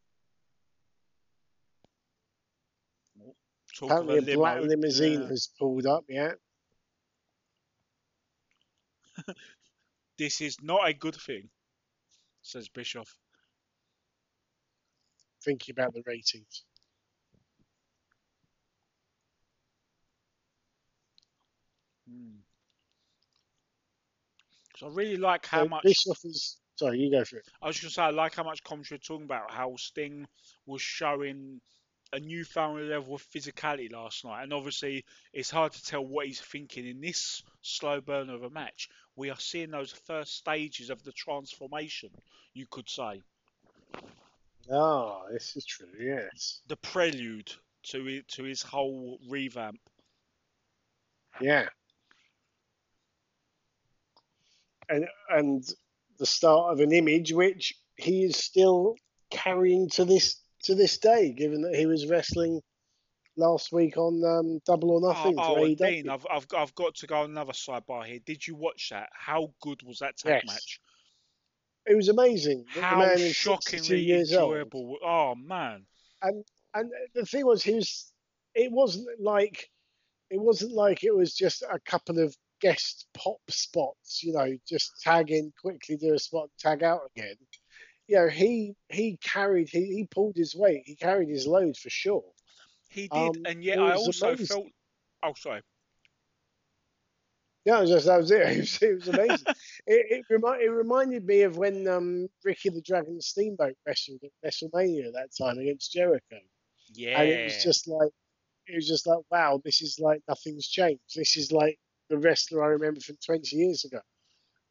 Talk 3.76 3.92
Apparently, 3.92 4.34
a 4.34 4.38
black 4.38 4.62
limousine 4.62 5.24
yeah. 5.24 5.28
has 5.28 5.50
pulled 5.60 5.86
up. 5.86 6.06
Yeah, 6.08 6.34
This 10.18 10.42
is 10.42 10.62
not 10.62 10.88
a 10.88 10.94
good 10.94 11.16
thing, 11.16 11.50
says 12.42 12.70
Bischoff. 12.70 13.18
thinking 15.44 15.74
about 15.74 15.94
the 15.94 16.02
ratings. 16.06 16.64
Hmm. 22.08 22.38
'Cause 24.74 24.84
I 24.84 24.96
really 24.96 25.18
like 25.18 25.46
how 25.46 25.64
So 25.64 25.70
much. 25.70 25.84
Bischoff 25.84 26.24
is. 26.26 26.58
Sorry, 26.76 27.00
you 27.00 27.12
go 27.12 27.24
for 27.24 27.38
it. 27.38 27.48
I 27.62 27.68
was 27.68 27.76
just 27.80 27.96
gonna 27.96 28.10
say 28.10 28.16
I 28.16 28.22
like 28.22 28.36
how 28.36 28.44
much 28.44 28.64
commentary 28.64 29.00
talking 29.00 29.26
about 29.26 29.52
how 29.52 29.76
Sting 29.76 30.28
was 30.66 30.82
showing 30.82 31.62
a 32.14 32.20
newfound 32.20 32.90
level 32.90 33.16
of 33.16 33.24
physicality 33.24 33.92
last 33.92 34.24
night, 34.24 34.44
and 34.44 34.54
obviously 34.54 35.04
it's 35.34 35.50
hard 35.52 35.72
to 35.74 35.84
tell 35.84 36.06
what 36.06 36.28
he's 36.28 36.42
thinking 36.42 36.86
in 36.88 37.02
this 37.02 37.44
slow 37.62 38.02
burn 38.02 38.30
of 38.30 38.44
a 38.44 38.50
match. 38.50 38.88
We 39.16 39.30
are 39.30 39.40
seeing 39.40 39.72
those 39.72 39.92
first 39.92 40.36
stages 40.36 40.90
of 40.90 41.04
the 41.04 41.12
transformation, 41.12 42.10
you 42.54 42.66
could 42.70 42.90
say, 42.90 43.22
Ah, 44.72 45.24
this 45.32 45.56
is 45.56 45.66
true. 45.66 45.88
Yes. 46.00 46.62
the 46.68 46.78
prelude 46.78 47.52
to 47.84 48.08
it, 48.08 48.28
to 48.30 48.44
his 48.44 48.62
whole 48.62 49.20
revamp. 49.28 49.80
Yeah. 51.42 51.68
And 54.90 55.08
and 55.30 55.64
the 56.20 56.26
start 56.26 56.72
of 56.72 56.80
an 56.80 56.92
image 56.94 57.34
which 57.34 57.74
he 57.98 58.24
is 58.24 58.38
still 58.38 58.96
carrying 59.30 59.90
to 59.90 60.06
this 60.06 60.42
to 60.64 60.76
this 60.76 60.98
day, 60.98 61.34
given 61.34 61.62
that 61.64 61.76
he 61.76 61.86
was 61.86 62.08
wrestling 62.08 62.62
last 63.36 63.72
week 63.72 63.98
on 63.98 64.24
um, 64.24 64.60
Double 64.66 64.92
or 64.92 65.02
Nothing 65.02 65.36
oh, 65.38 65.56
oh. 65.58 65.76
Dean, 65.76 66.10
I've, 66.10 66.26
I've, 66.32 66.48
I've 66.56 66.76
got 66.76 66.96
to 66.96 67.08
go 67.08 67.22
on 67.22 67.32
another 67.32 67.54
sidebar 67.54 68.06
here. 68.06 68.20
Did 68.26 68.46
you 68.46 68.56
watch 68.56 68.90
that? 68.92 69.10
How 69.14 69.54
good 69.62 69.82
was 69.84 70.00
that 70.00 70.18
tag 70.18 70.44
Yes. 70.46 70.54
match? 70.54 70.80
It 71.86 71.96
was 71.96 72.10
amazing. 72.10 72.66
How 72.80 73.00
man 73.00 73.20
is 73.20 73.38
62 73.38 73.80
shockingly 73.80 74.00
years 74.02 74.34
old. 74.34 74.54
enjoyable. 74.54 74.98
Oh 75.04 75.36
man. 75.36 75.86
And 76.22 76.46
and 76.74 76.92
the 77.14 77.26
thing 77.26 77.46
was 77.46 77.62
he 77.62 77.76
was 77.76 78.12
it 78.56 78.72
wasn't 78.72 79.08
like 79.20 79.70
it 80.30 80.40
wasn't 80.40 80.74
like 80.74 81.04
it 81.04 81.16
was 81.16 81.34
just 81.34 81.62
a 81.64 81.80
couple 81.80 82.20
of 82.20 82.36
guest 82.62 83.08
pop 83.14 83.40
spots 83.50 84.24
you 84.24 84.32
know 84.32 84.58
just 84.68 84.94
tag 85.02 85.32
in 85.32 85.52
quickly 85.60 85.98
do 85.98 86.14
a 86.14 86.20
spot 86.20 86.50
tag 86.58 86.82
out 86.82 87.02
again 87.14 87.36
you 88.08 88.16
know 88.16 88.30
he 88.30 88.74
he 88.90 89.18
carried 89.22 89.68
he, 89.68 89.86
he 89.88 90.08
pulled 90.10 90.36
his 90.36 90.56
weight 90.56 90.84
he 90.86 90.96
carried 90.96 91.28
his 91.28 91.46
load 91.46 91.76
for 91.76 91.90
sure 91.90 92.24
He 92.94 93.08
did, 93.08 93.38
Um, 93.38 93.44
and 93.46 93.64
yet 93.64 93.80
I 93.80 93.94
also 93.96 94.28
amazing. 94.28 94.46
felt. 94.46 94.68
Oh, 95.24 95.34
sorry. 95.34 95.62
yeah 97.66 97.78
it 97.78 97.82
was 97.82 97.90
just, 97.90 98.06
that 98.06 98.18
was 98.18 98.32
it 98.32 98.42
it 98.42 98.58
was, 98.60 98.82
it 98.82 98.96
was 98.96 99.08
amazing 99.08 99.48
it, 99.88 100.06
it, 100.10 100.26
remi- 100.30 100.64
it 100.64 100.70
reminded 100.70 101.26
me 101.26 101.42
of 101.42 101.58
when 101.58 101.88
um 101.88 102.28
ricky 102.44 102.70
the 102.70 102.82
dragon 102.82 103.20
steamboat 103.22 103.76
wrestled 103.86 104.20
at 104.24 104.32
wrestlemania 104.46 105.12
that 105.14 105.30
time 105.38 105.58
against 105.58 105.92
jericho 105.92 106.40
Yeah. 106.94 107.20
and 107.20 107.30
it 107.30 107.44
was 107.44 107.62
just 107.62 107.88
like 107.88 108.12
it 108.68 108.76
was 108.76 108.88
just 108.88 109.08
like 109.08 109.20
wow 109.32 109.62
this 109.64 109.82
is 109.82 110.00
like 110.00 110.22
nothing's 110.28 110.68
changed 110.68 111.02
this 111.16 111.38
is 111.38 111.52
like 111.52 111.78
the 112.10 112.18
wrestler 112.18 112.64
i 112.64 112.68
remember 112.68 113.00
from 113.00 113.18
20 113.26 113.56
years 113.56 113.86
ago 113.86 114.00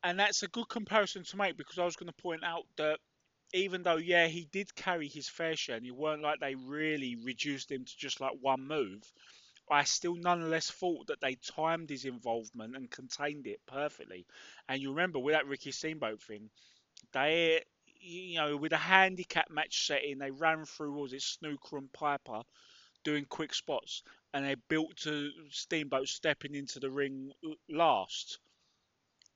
and 0.04 0.18
that's 0.18 0.42
a 0.42 0.48
good 0.48 0.68
comparison 0.68 1.22
to 1.24 1.36
make 1.36 1.56
because 1.56 1.78
I 1.78 1.84
was 1.84 1.96
going 1.96 2.08
to 2.12 2.22
point 2.22 2.42
out 2.44 2.64
that 2.76 2.98
even 3.52 3.82
though 3.82 3.96
yeah 3.96 4.26
he 4.26 4.44
did 4.52 4.74
carry 4.74 5.08
his 5.08 5.28
fair 5.28 5.56
share 5.56 5.76
and 5.76 5.86
it 5.86 5.94
weren't 5.96 6.22
like 6.22 6.40
they 6.40 6.54
really 6.54 7.16
reduced 7.16 7.70
him 7.70 7.84
to 7.84 7.96
just 7.96 8.20
like 8.20 8.32
one 8.40 8.66
move 8.66 9.02
I 9.70 9.84
still 9.84 10.14
nonetheless 10.16 10.70
thought 10.70 11.08
that 11.08 11.20
they 11.20 11.36
timed 11.36 11.90
his 11.90 12.04
involvement 12.04 12.76
and 12.76 12.90
contained 12.90 13.46
it 13.46 13.60
perfectly. 13.66 14.26
And 14.68 14.82
you 14.82 14.90
remember 14.90 15.18
with 15.18 15.34
that 15.34 15.46
Ricky 15.46 15.72
Steamboat 15.72 16.22
thing 16.22 16.50
they 17.12 17.62
you 18.00 18.36
know 18.36 18.56
with 18.56 18.72
a 18.72 18.76
handicap 18.78 19.50
match 19.50 19.86
setting 19.86 20.18
they 20.18 20.30
ran 20.30 20.64
through 20.66 20.92
was 20.92 21.12
it 21.12 21.22
Snuka 21.22 21.78
and 21.78 21.92
Piper 21.92 22.42
doing 23.04 23.24
quick 23.26 23.54
spots 23.54 24.02
and 24.34 24.44
they 24.44 24.56
built 24.68 24.96
to 24.98 25.30
Steamboat 25.50 26.08
stepping 26.08 26.54
into 26.54 26.80
the 26.80 26.90
ring 26.90 27.32
uh, 27.46 27.50
last, 27.68 28.38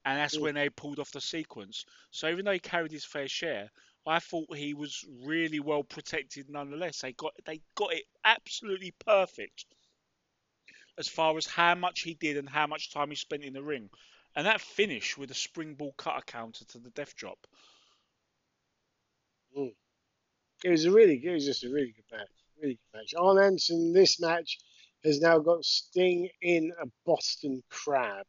and 0.05 0.19
that's 0.19 0.39
when 0.39 0.55
they 0.55 0.71
pulled 0.71 0.99
off 0.99 1.11
the 1.11 1.21
sequence. 1.21 1.85
So 2.11 2.29
even 2.29 2.45
though 2.45 2.53
he 2.53 2.59
carried 2.59 2.93
his 2.93 3.05
fair 3.05 3.29
share, 3.29 3.71
I 4.07 4.21
thought 4.21 4.57
he 4.57 4.75
was 4.75 5.05
really 5.25 5.61
well 5.61 5.83
protected 5.83 6.49
nonetheless. 6.49 7.01
They 7.01 7.13
got 7.13 7.33
they 7.45 7.61
got 7.75 7.93
it 7.93 8.05
absolutely 8.25 8.95
perfect 9.05 9.67
as 10.99 11.09
far 11.09 11.37
as 11.37 11.47
how 11.47 11.75
much 11.75 12.01
he 12.01 12.15
did 12.15 12.37
and 12.37 12.49
how 12.49 12.67
much 12.67 12.93
time 12.93 13.11
he 13.11 13.17
spent 13.17 13.45
in 13.45 13.53
the 13.53 13.63
ring. 13.63 13.91
And 14.35 14.47
that 14.47 14.61
finish 14.61 15.17
with 15.17 15.31
a 15.31 15.35
springboard 15.35 15.97
cutter 15.97 16.23
counter 16.27 16.65
to 16.67 16.79
the 16.79 16.91
death 16.91 17.15
drop. 17.17 17.47
Mm. 19.57 19.75
It 20.65 20.71
was 20.71 20.85
a 20.85 20.91
really, 20.91 21.21
it 21.23 21.33
was 21.33 21.45
just 21.45 21.65
a 21.65 21.71
really 21.71 21.93
good 21.93 22.17
match. 22.17 22.29
Really 22.61 22.79
good 22.93 22.99
match. 22.99 23.15
Arn 23.17 23.57
this 23.93 24.21
match 24.21 24.59
has 25.05 25.21
now 25.21 25.39
got 25.39 25.65
Sting 25.65 26.29
in 26.43 26.73
a 26.81 26.87
Boston 27.05 27.63
Crab, 27.71 28.27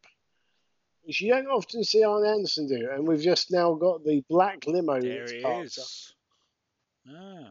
which 1.07 1.21
you 1.21 1.31
don't 1.31 1.47
often 1.47 1.85
see 1.85 2.03
Arn 2.03 2.25
Anderson 2.25 2.67
do. 2.67 2.89
And 2.91 3.07
we've 3.07 3.21
just 3.21 3.49
now 3.49 3.73
got 3.75 4.03
the 4.03 4.21
black 4.29 4.67
limo 4.67 4.99
There 4.99 5.19
that's 5.21 5.31
he 5.31 5.41
up. 5.45 5.63
is. 5.63 6.13
Ah. 7.09 7.47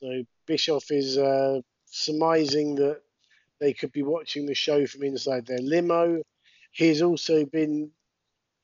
So 0.00 0.22
Bischoff 0.46 0.90
is 0.90 1.16
uh, 1.16 1.62
surmising 1.86 2.74
that 2.74 3.00
they 3.58 3.72
could 3.72 3.90
be 3.92 4.02
watching 4.02 4.44
the 4.44 4.54
show 4.54 4.86
from 4.86 5.02
inside 5.02 5.46
their 5.46 5.58
limo. 5.62 6.22
He's 6.72 7.00
also 7.00 7.46
been 7.46 7.90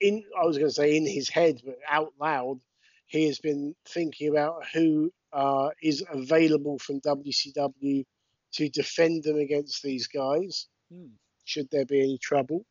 in, 0.01 0.25
I 0.41 0.45
was 0.45 0.59
going 0.59 0.69
to 0.71 0.75
say 0.75 0.97
in 0.97 1.07
his 1.07 1.29
head, 1.29 1.61
but 1.65 1.79
out 1.89 2.12
loud, 2.21 2.61
he 3.07 3.27
has 3.27 3.39
been 3.39 3.75
thinking 3.87 4.29
about 4.31 4.66
who 4.73 5.12
uh, 5.33 5.71
is 5.83 6.05
available 6.11 6.79
from 6.79 7.01
WCW 7.01 8.05
to 8.53 8.69
defend 8.69 9.25
them 9.25 9.37
against 9.39 9.83
these 9.83 10.07
guys, 10.07 10.69
Hmm. 10.91 11.09
should 11.45 11.71
there 11.71 11.87
be 11.87 12.01
any 12.01 12.19
trouble. 12.19 12.65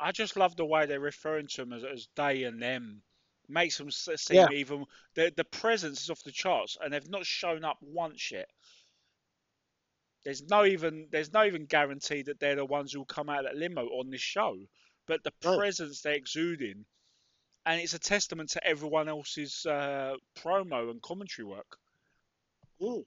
I 0.00 0.12
just 0.12 0.36
love 0.36 0.56
the 0.56 0.64
way 0.64 0.86
they're 0.86 1.00
referring 1.00 1.46
to 1.48 1.56
them 1.58 1.72
as, 1.72 1.84
as 1.84 2.08
they 2.16 2.44
and 2.44 2.60
them. 2.60 3.02
Makes 3.48 3.78
them 3.78 3.90
seem 3.90 4.36
Yeah. 4.36 4.48
even 4.50 4.86
the 5.14 5.30
the 5.36 5.44
presence 5.44 6.02
is 6.02 6.10
off 6.10 6.22
the 6.22 6.32
charts, 6.32 6.78
and 6.80 6.92
they've 6.92 7.08
not 7.10 7.26
shown 7.26 7.62
up 7.64 7.76
once 7.82 8.30
yet. 8.30 8.48
There's 10.24 10.42
no 10.42 10.64
even 10.64 11.08
there's 11.10 11.32
no 11.32 11.44
even 11.44 11.66
guarantee 11.66 12.22
that 12.22 12.40
they're 12.40 12.56
the 12.56 12.64
ones 12.64 12.92
who 12.92 13.00
will 13.00 13.06
come 13.06 13.28
out 13.28 13.44
of 13.44 13.52
that 13.52 13.56
limo 13.58 13.86
on 13.88 14.08
this 14.10 14.22
show, 14.22 14.56
but 15.06 15.22
the 15.22 15.32
No. 15.42 15.56
presence 15.56 16.02
they're 16.02 16.14
exuding, 16.14 16.84
and 17.66 17.80
it's 17.80 17.94
a 17.94 17.98
testament 17.98 18.50
to 18.50 18.66
everyone 18.66 19.08
else's 19.08 19.64
uh, 19.66 20.16
promo 20.36 20.90
and 20.90 21.00
commentary 21.02 21.46
work. 21.46 21.78
Mm. 22.80 23.04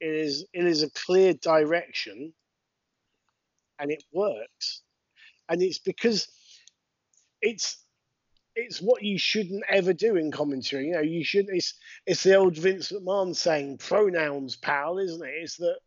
It 0.00 0.14
is 0.14 0.46
it 0.52 0.64
is 0.64 0.82
a 0.82 0.90
clear 0.90 1.34
direction, 1.34 2.32
and 3.78 3.90
it 3.90 4.02
works, 4.12 4.82
and 5.48 5.62
it's 5.62 5.78
because 5.78 6.28
it's 7.42 7.84
it's 8.56 8.80
what 8.80 9.02
you 9.02 9.18
shouldn't 9.18 9.64
ever 9.68 9.92
do 9.92 10.16
in 10.16 10.30
commentary. 10.30 10.88
You 10.88 10.92
know, 10.92 11.00
you 11.00 11.22
shouldn't. 11.24 11.56
It's 11.56 11.74
it's 12.06 12.22
the 12.22 12.34
old 12.36 12.56
Vince 12.56 12.90
McMahon 12.92 13.36
saying 13.36 13.78
pronouns, 13.78 14.56
pal, 14.56 14.98
isn't 14.98 15.24
it? 15.24 15.34
It's 15.42 15.56
that 15.56 15.78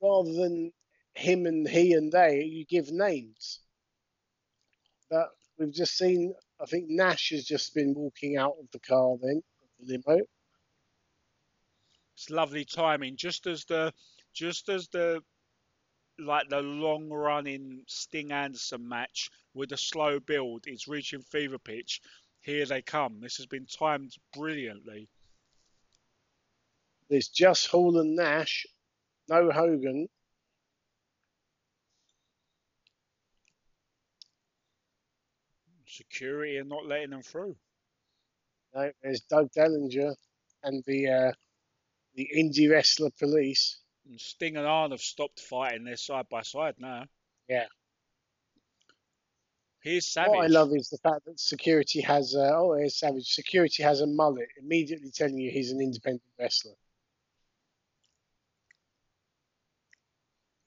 rather 0.00 0.32
than 0.32 0.72
him 1.14 1.46
and 1.46 1.68
he 1.68 1.92
and 1.92 2.10
they, 2.10 2.42
you 2.44 2.64
give 2.64 2.90
names. 2.90 3.60
But 5.10 5.30
we've 5.58 5.72
just 5.72 5.96
seen. 5.96 6.34
I 6.60 6.66
think 6.66 6.86
Nash 6.88 7.30
has 7.30 7.44
just 7.44 7.74
been 7.74 7.94
walking 7.94 8.36
out 8.36 8.56
of 8.60 8.70
the 8.72 8.78
car 8.78 9.16
then, 9.20 9.42
the 9.80 9.98
limo. 10.06 10.24
It's 12.14 12.30
lovely 12.30 12.64
timing, 12.64 13.16
just 13.16 13.46
as 13.46 13.64
the 13.64 13.92
just 14.32 14.68
as 14.68 14.88
the 14.88 15.22
like 16.18 16.48
the 16.48 16.60
long 16.60 17.10
running 17.10 17.82
Sting 17.86 18.32
Anderson 18.32 18.88
match 18.88 19.30
with 19.54 19.72
a 19.72 19.76
slow 19.76 20.20
build 20.20 20.64
is 20.66 20.88
reaching 20.88 21.22
fever 21.22 21.58
pitch. 21.58 22.00
Here 22.40 22.66
they 22.66 22.82
come. 22.82 23.20
This 23.20 23.36
has 23.36 23.46
been 23.46 23.66
timed 23.66 24.14
brilliantly. 24.34 25.08
There's 27.08 27.28
just 27.28 27.66
Hall 27.66 27.98
and 27.98 28.16
Nash, 28.16 28.66
no 29.28 29.50
Hogan. 29.50 30.08
Security 36.10 36.56
and 36.58 36.68
not 36.68 36.86
letting 36.86 37.10
them 37.10 37.22
through. 37.22 37.56
No, 38.74 38.90
there's 39.02 39.20
Doug 39.22 39.50
Dellinger 39.52 40.14
and 40.62 40.82
the 40.86 41.08
uh, 41.08 41.32
the 42.14 42.28
indie 42.36 42.70
wrestler 42.70 43.10
police. 43.18 43.78
And 44.08 44.20
Sting 44.20 44.56
and 44.56 44.66
Arn 44.66 44.90
have 44.90 45.00
stopped 45.00 45.40
fighting. 45.40 45.84
They're 45.84 45.96
side 45.96 46.26
by 46.28 46.42
side 46.42 46.74
now. 46.78 47.04
Yeah. 47.48 47.66
Here's 49.80 50.06
Savage. 50.06 50.30
What 50.30 50.44
I 50.44 50.46
love 50.46 50.70
is 50.74 50.88
the 50.88 50.98
fact 50.98 51.24
that 51.26 51.38
security 51.38 52.00
has 52.00 52.34
uh, 52.34 52.52
oh, 52.54 52.74
here's 52.74 52.98
Savage. 52.98 53.26
Security 53.26 53.82
has 53.82 54.00
a 54.00 54.06
mullet, 54.06 54.48
immediately 54.60 55.10
telling 55.10 55.38
you 55.38 55.50
he's 55.50 55.70
an 55.70 55.80
independent 55.80 56.22
wrestler. 56.38 56.72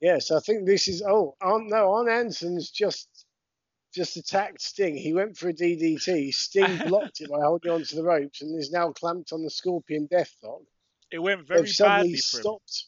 Yes, 0.00 0.30
I 0.30 0.40
think 0.40 0.66
this 0.66 0.88
is 0.88 1.02
oh, 1.02 1.34
Arn, 1.40 1.68
no, 1.68 1.94
Arn 1.94 2.08
Anderson's 2.08 2.70
just 2.70 3.25
just 3.96 4.16
attacked 4.18 4.60
Sting. 4.60 4.94
He 4.94 5.14
went 5.14 5.38
for 5.38 5.48
a 5.48 5.54
DDT. 5.54 6.32
Sting 6.32 6.78
blocked 6.86 7.20
it 7.22 7.30
by 7.30 7.40
holding 7.40 7.72
onto 7.72 7.96
the 7.96 8.04
ropes 8.04 8.42
and 8.42 8.60
is 8.60 8.70
now 8.70 8.92
clamped 8.92 9.32
on 9.32 9.42
the 9.42 9.50
Scorpion 9.50 10.06
Deathlock. 10.12 10.64
It 11.10 11.18
went 11.18 11.46
very 11.46 11.62
They've 11.62 11.70
suddenly 11.70 12.12
badly 12.12 12.20
for 12.20 12.36
him. 12.36 12.42
stopped. 12.42 12.84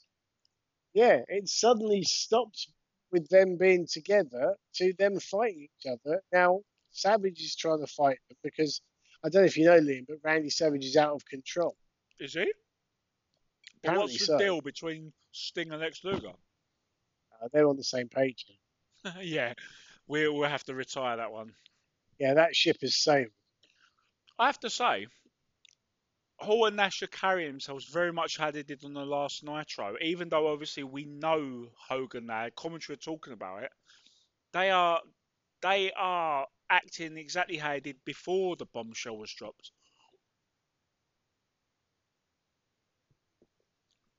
Yeah, 0.92 1.20
it 1.28 1.48
suddenly 1.48 2.02
stopped 2.02 2.68
with 3.10 3.26
them 3.30 3.56
being 3.56 3.86
together 3.90 4.54
to 4.74 4.92
them 4.98 5.18
fighting 5.18 5.68
each 5.68 5.90
other. 5.90 6.20
Now 6.30 6.60
Savage 6.90 7.40
is 7.40 7.56
trying 7.56 7.80
to 7.80 7.86
fight 7.86 8.18
them 8.28 8.36
because 8.42 8.82
I 9.24 9.30
don't 9.30 9.42
know 9.42 9.46
if 9.46 9.56
you 9.56 9.64
know 9.64 9.80
Liam, 9.80 10.04
but 10.06 10.18
Randy 10.22 10.50
Savage 10.50 10.84
is 10.84 10.96
out 10.96 11.14
of 11.14 11.24
control. 11.24 11.74
Is 12.20 12.34
he? 12.34 12.52
Apparently 13.82 14.12
what's 14.12 14.18
the 14.18 14.24
so. 14.26 14.38
deal 14.38 14.60
between 14.60 15.12
Sting 15.32 15.70
and 15.70 15.80
Lex 15.80 16.04
Luger? 16.04 16.28
Uh, 16.28 17.48
they're 17.52 17.68
on 17.68 17.76
the 17.76 17.84
same 17.84 18.08
page 18.08 18.44
yeah, 19.22 19.54
we, 20.08 20.28
we'll 20.28 20.48
have 20.48 20.64
to 20.64 20.74
retire 20.74 21.18
that 21.18 21.32
one. 21.32 21.52
Yeah, 22.18 22.34
that 22.34 22.56
ship 22.56 22.78
is 22.82 22.96
sailed. 22.96 23.30
I 24.38 24.46
have 24.46 24.58
to 24.60 24.70
say, 24.70 25.06
Hall 26.38 26.66
and 26.66 26.76
Nash 26.76 27.02
are 27.02 27.08
carrying 27.08 27.50
themselves 27.50 27.84
very 27.86 28.12
much 28.12 28.38
how 28.38 28.50
they 28.50 28.62
did 28.62 28.84
on 28.84 28.94
the 28.94 29.04
last 29.04 29.44
Nitro. 29.44 29.96
Even 30.00 30.28
though 30.28 30.48
obviously 30.52 30.84
we 30.84 31.04
know 31.04 31.66
Hogan 31.88 32.26
now, 32.26 32.48
commentary 32.56 32.94
are 32.94 32.98
talking 32.98 33.32
about 33.32 33.64
it, 33.64 33.70
they 34.52 34.70
are 34.70 35.00
they 35.60 35.92
are 35.92 36.46
acting 36.70 37.16
exactly 37.16 37.56
how 37.56 37.72
they 37.72 37.80
did 37.80 37.96
before 38.04 38.56
the 38.56 38.66
bombshell 38.66 39.16
was 39.16 39.32
dropped. 39.32 39.72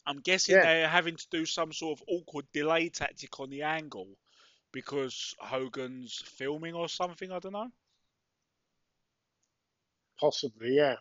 I'm 0.05 0.19
guessing 0.19 0.55
Yeah. 0.55 0.63
they're 0.63 0.89
having 0.89 1.15
to 1.15 1.27
do 1.31 1.45
some 1.45 1.71
sort 1.71 1.99
of 1.99 2.03
awkward 2.07 2.51
delay 2.51 2.89
tactic 2.89 3.39
on 3.39 3.49
the 3.49 3.61
angle 3.61 4.17
because 4.71 5.35
Hogan's 5.39 6.21
filming 6.25 6.73
or 6.73 6.89
something. 6.89 7.31
I 7.31 7.39
don't 7.39 7.53
know. 7.53 7.69
Possibly, 10.19 10.75
yeah. 10.75 10.95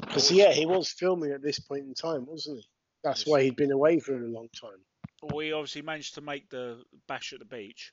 Because 0.00 0.30
yeah, 0.30 0.52
he 0.52 0.66
was 0.66 0.90
filming 0.90 1.32
at 1.32 1.42
this 1.42 1.58
point 1.58 1.84
in 1.84 1.94
time, 1.94 2.26
wasn't 2.26 2.58
he? 2.58 2.68
That's 3.04 3.26
why 3.26 3.42
he'd 3.42 3.56
been 3.56 3.72
away 3.72 3.98
for 4.00 4.14
a 4.14 4.28
long 4.28 4.48
time. 4.58 5.34
we 5.34 5.52
obviously 5.52 5.82
managed 5.82 6.14
to 6.14 6.20
make 6.20 6.48
the 6.50 6.82
bash 7.06 7.32
at 7.32 7.38
the 7.38 7.44
beach. 7.44 7.92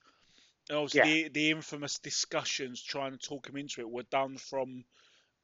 And 0.70 0.78
obviously, 0.78 1.24
the, 1.24 1.30
the 1.30 1.52
infamous 1.52 2.00
discussions 2.00 2.82
trying 2.82 3.12
to 3.12 3.18
talk 3.18 3.48
him 3.48 3.56
into 3.56 3.82
it 3.82 3.90
were 3.90 4.04
done 4.04 4.38
from 4.38 4.84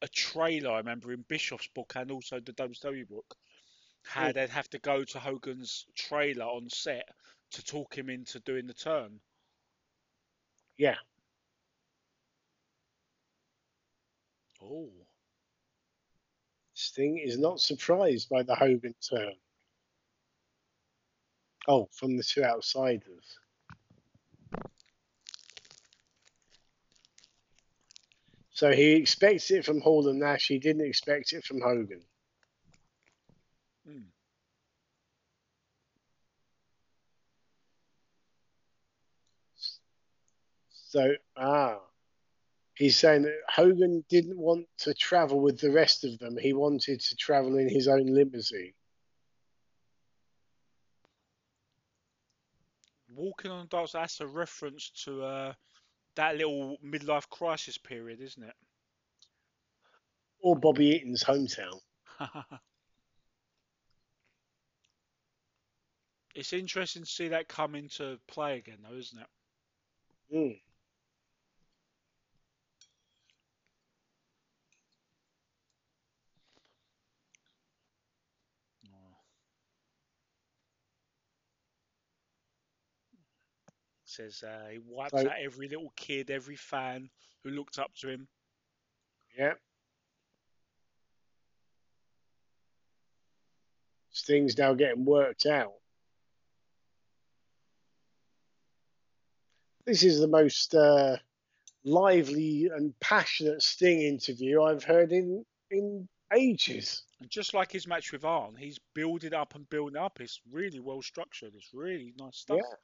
a 0.02 0.08
trailer, 0.08 0.72
I 0.72 0.78
remember, 0.78 1.12
in 1.12 1.24
Bischoff's 1.28 1.68
book 1.68 1.94
and 1.96 2.10
also 2.10 2.40
the 2.40 2.52
WCW 2.52 3.08
book. 3.08 3.36
How 4.04 4.28
Mm. 4.28 4.34
they'd 4.34 4.50
have 4.50 4.68
to 4.70 4.78
go 4.78 5.02
to 5.02 5.18
Hogan's 5.18 5.86
trailer 5.94 6.44
on 6.44 6.68
set 6.68 7.08
to 7.54 7.64
talk 7.64 7.96
him 7.96 8.10
into 8.10 8.40
doing 8.40 8.66
the 8.66 8.74
turn. 8.74 9.20
Yeah. 10.76 10.96
Oh, 14.62 14.90
Sting 16.74 17.18
is 17.18 17.38
not 17.38 17.60
surprised 17.60 18.28
by 18.28 18.42
the 18.42 18.54
Hogan 18.54 18.94
turn. 19.08 19.34
Oh, 21.68 21.88
from 21.92 22.16
the 22.16 22.22
two 22.22 22.44
outsiders. 22.44 23.38
So 28.50 28.70
he 28.72 28.92
expects 28.92 29.50
it 29.50 29.64
from 29.64 29.80
Hall 29.80 30.08
and 30.08 30.20
Nash. 30.20 30.48
He 30.48 30.58
didn't 30.58 30.86
expect 30.86 31.32
it 31.32 31.44
from 31.44 31.60
Hogan. 31.60 32.02
Hmm. 33.86 34.13
So, 40.94 41.12
ah, 41.36 41.80
he's 42.76 42.96
saying 42.96 43.22
that 43.22 43.40
Hogan 43.48 44.04
didn't 44.08 44.38
want 44.38 44.68
to 44.78 44.94
travel 44.94 45.40
with 45.40 45.58
the 45.58 45.72
rest 45.72 46.04
of 46.04 46.16
them. 46.20 46.36
He 46.38 46.52
wanted 46.52 47.00
to 47.00 47.16
travel 47.16 47.58
in 47.58 47.68
his 47.68 47.88
own 47.88 48.06
limousine. 48.06 48.74
Walking 53.12 53.50
on 53.50 53.62
the 53.62 53.66
dark 53.66 53.88
side, 53.88 54.02
that's 54.02 54.20
a 54.20 54.28
reference 54.28 54.90
to 55.04 55.24
uh, 55.24 55.52
that 56.14 56.36
little 56.36 56.76
midlife 56.84 57.28
crisis 57.28 57.76
period, 57.76 58.20
isn't 58.20 58.44
it? 58.44 58.54
Or 60.38 60.54
Bobby 60.54 60.90
Eaton's 60.90 61.24
hometown. 61.24 61.80
it's 66.36 66.52
interesting 66.52 67.02
to 67.02 67.10
see 67.10 67.26
that 67.26 67.48
come 67.48 67.74
into 67.74 68.20
play 68.28 68.58
again, 68.58 68.78
though, 68.88 68.96
isn't 68.96 69.18
it? 69.18 69.26
Mm. 70.32 70.60
Says 84.14 84.44
uh, 84.44 84.68
he 84.70 84.78
wipes 84.78 85.10
So- 85.12 85.26
out 85.28 85.36
every 85.40 85.68
little 85.68 85.92
kid, 85.96 86.30
every 86.30 86.56
fan 86.56 87.10
who 87.42 87.50
looked 87.50 87.78
up 87.78 87.92
to 87.96 88.08
him. 88.08 88.28
Yeah. 89.36 89.54
Sting's 94.10 94.56
now 94.56 94.74
getting 94.74 95.04
worked 95.04 95.46
out. 95.46 95.72
This 99.84 100.04
is 100.04 100.20
the 100.20 100.28
most 100.28 100.74
uh, 100.74 101.16
lively 101.84 102.70
and 102.72 102.98
passionate 103.00 103.62
Sting 103.62 104.00
interview 104.00 104.62
I've 104.62 104.84
heard 104.84 105.10
in 105.10 105.44
in 105.70 106.08
ages. 106.32 107.02
And 107.20 107.28
just 107.28 107.52
like 107.52 107.72
his 107.72 107.86
match 107.88 108.12
with 108.12 108.24
Arn, 108.24 108.54
he's 108.56 108.78
building 108.94 109.34
up 109.34 109.56
and 109.56 109.68
building 109.68 109.96
up. 110.00 110.20
It's 110.20 110.40
really 110.52 110.78
well 110.78 111.02
structured. 111.02 111.52
It's 111.56 111.74
really 111.74 112.14
nice 112.16 112.36
stuff. 112.36 112.60
Yeah. 112.62 112.76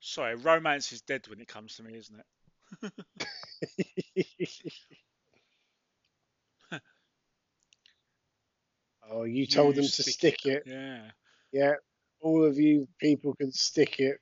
Sorry, 0.00 0.34
romance 0.34 0.92
is 0.92 1.02
dead 1.02 1.28
when 1.28 1.40
it 1.40 1.48
comes 1.48 1.76
to 1.76 1.82
me, 1.82 1.94
isn't 1.94 2.18
it? 2.18 2.26
oh, 9.10 9.24
you 9.24 9.46
told 9.46 9.76
You 9.76 9.82
them 9.82 9.90
to 9.90 10.02
stick 10.02 10.14
stick 10.14 10.46
it. 10.46 10.62
Yeah. 10.66 11.10
Yeah, 11.52 11.74
all 12.20 12.44
of 12.44 12.58
you 12.58 12.88
people 12.98 13.34
can 13.34 13.52
stick 13.52 14.00
it. 14.00 14.18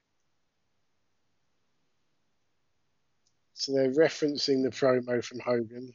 So 3.55 3.73
they're 3.73 3.91
referencing 3.91 4.63
the 4.63 4.71
promo 4.71 5.23
from 5.25 5.41
Hogan. 5.41 5.93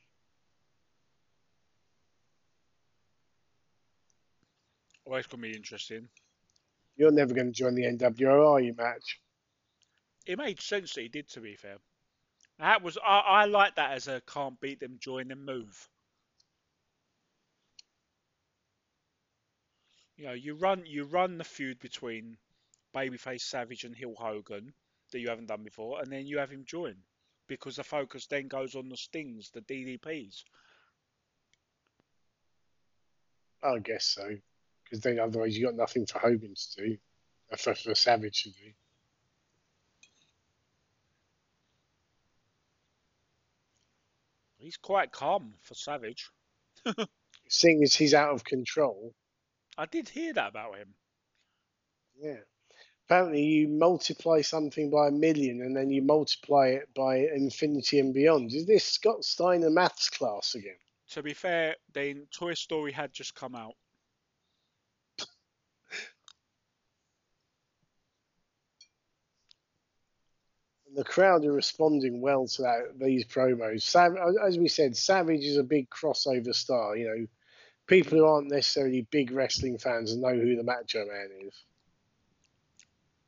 Always 5.06 5.28
going 5.28 5.44
to 5.44 5.50
be 5.50 5.56
interesting. 5.56 6.08
You're 6.96 7.12
never 7.12 7.34
going 7.34 7.48
to 7.48 7.54
join 7.54 7.76
the 7.76 7.84
NWO, 7.84 8.54
are 8.54 8.60
you, 8.62 8.74
Match? 8.78 9.20
It 10.26 10.38
made 10.38 10.62
sense 10.62 10.94
that 10.94 11.02
he 11.02 11.10
did, 11.10 11.30
to 11.30 11.42
be 11.42 11.56
fair. 11.56 11.78
That 12.60 12.82
was 12.82 12.98
I, 12.98 13.20
I 13.20 13.46
like 13.46 13.76
that 13.76 13.92
as 13.92 14.08
a 14.08 14.22
can't 14.22 14.60
beat 14.62 14.80
them, 14.80 14.98
join 15.00 15.28
them 15.28 15.44
move. 15.44 15.90
You 20.16 20.26
know, 20.26 20.34
you 20.34 20.56
run 20.56 20.86
you 20.86 21.06
run 21.06 21.38
the 21.38 21.44
feud 21.44 21.80
between 21.80 22.38
Babyface 22.96 23.42
Savage 23.42 23.84
and 23.84 23.96
heel 23.96 24.14
Hogan 24.18 24.74
that 25.12 25.20
you 25.20 25.30
haven't 25.30 25.48
done 25.48 25.64
before, 25.64 26.00
and 26.00 26.12
then 26.12 26.28
you 26.28 26.38
have 26.38 26.52
him 26.52 26.64
join 26.66 26.96
because 27.48 27.76
the 27.76 27.84
focus 27.84 28.28
then 28.28 28.48
goes 28.48 28.76
on 28.76 28.90
the 28.90 28.98
Stings, 28.98 29.50
the 29.50 29.62
DDPs. 29.62 30.44
I 33.62 33.80
guess 33.80 34.06
so. 34.06 34.38
Because 34.84 35.02
then 35.02 35.20
otherwise 35.20 35.58
you 35.58 35.66
got 35.66 35.76
nothing 35.76 36.06
for 36.06 36.20
Hogan 36.20 36.54
to 36.56 36.82
do, 36.82 36.98
uh, 37.52 37.56
for, 37.56 37.74
for 37.74 37.96
Savage 37.96 38.44
to 38.44 38.52
do. 38.52 38.72
He's 44.64 44.78
quite 44.78 45.12
calm 45.12 45.56
for 45.62 45.76
Savage. 45.76 46.30
Seeing 47.50 47.84
as 47.84 47.94
he's 47.94 48.14
out 48.14 48.34
of 48.34 48.46
control, 48.46 49.14
I 49.78 49.86
did 49.86 50.08
hear 50.08 50.32
that 50.32 50.52
about 50.52 50.78
him. 50.78 50.96
yeah. 52.18 52.40
Apparently, 53.06 53.44
you 53.44 53.68
multiply 53.68 54.40
something 54.40 54.90
by 54.90 55.10
a 55.10 55.12
million 55.12 55.62
and 55.62 55.76
then 55.76 55.90
you 55.90 56.02
multiply 56.02 56.68
it 56.68 56.88
by 56.96 57.18
infinity 57.18 58.00
and 58.00 58.14
beyond. 58.14 58.54
Is 58.54 58.66
this 58.66 58.86
Scott 58.86 59.26
Steiner 59.26 59.70
maths 59.70 60.10
class 60.10 60.56
again? 60.56 60.78
To 61.10 61.22
be 61.22 61.34
fair, 61.34 61.76
then 61.92 62.28
Toy 62.32 62.54
Story 62.54 62.94
had 62.94 63.12
just 63.12 63.36
come 63.36 63.56
out. 63.56 63.76
The 70.96 71.04
crowd 71.04 71.46
are 71.46 71.54
responding 71.54 72.22
well 72.22 72.48
to 72.48 72.62
that, 72.64 73.00
these 73.00 73.26
promos. 73.26 73.82
Sav, 73.82 74.16
uh, 74.16 74.46
as 74.46 74.58
we 74.58 74.68
said, 74.68 74.96
Savage 74.96 75.44
is 75.44 75.58
a 75.58 75.64
big 75.64 75.90
crossover 75.90 76.54
star. 76.54 76.96
You 76.96 77.08
know, 77.08 77.28
people 77.88 78.18
who 78.18 78.26
aren't 78.26 78.52
necessarily 78.52 79.08
big 79.10 79.32
wrestling 79.32 79.78
fans 79.78 80.16
know 80.16 80.34
who 80.34 80.56
the 80.56 80.64
Macho 80.64 81.06
Man 81.06 81.30
is. 81.48 81.64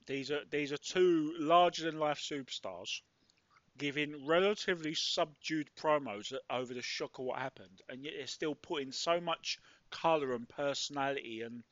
These 0.05 0.31
are 0.31 0.41
these 0.51 0.71
are 0.71 0.77
two 0.77 1.33
larger 1.39 1.85
than 1.85 1.99
life 1.99 2.19
superstars 2.19 3.01
giving 3.77 4.25
relatively 4.25 4.93
subdued 4.93 5.69
promos 5.75 6.33
over 6.49 6.73
the 6.73 6.81
shock 6.81 7.19
of 7.19 7.25
what 7.25 7.39
happened, 7.39 7.81
and 7.89 8.03
yet 8.03 8.13
they're 8.17 8.27
still 8.27 8.55
putting 8.55 8.91
so 8.91 9.19
much 9.19 9.59
colour 9.91 10.33
and 10.33 10.47
personality 10.47 11.41
and 11.41 11.63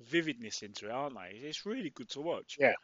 vividness 0.00 0.62
into 0.62 0.86
it, 0.86 0.92
aren't 0.92 1.14
they? 1.14 1.38
It's 1.38 1.64
really 1.64 1.90
good 1.90 2.10
to 2.10 2.20
watch. 2.20 2.56
Yeah. 2.60 2.74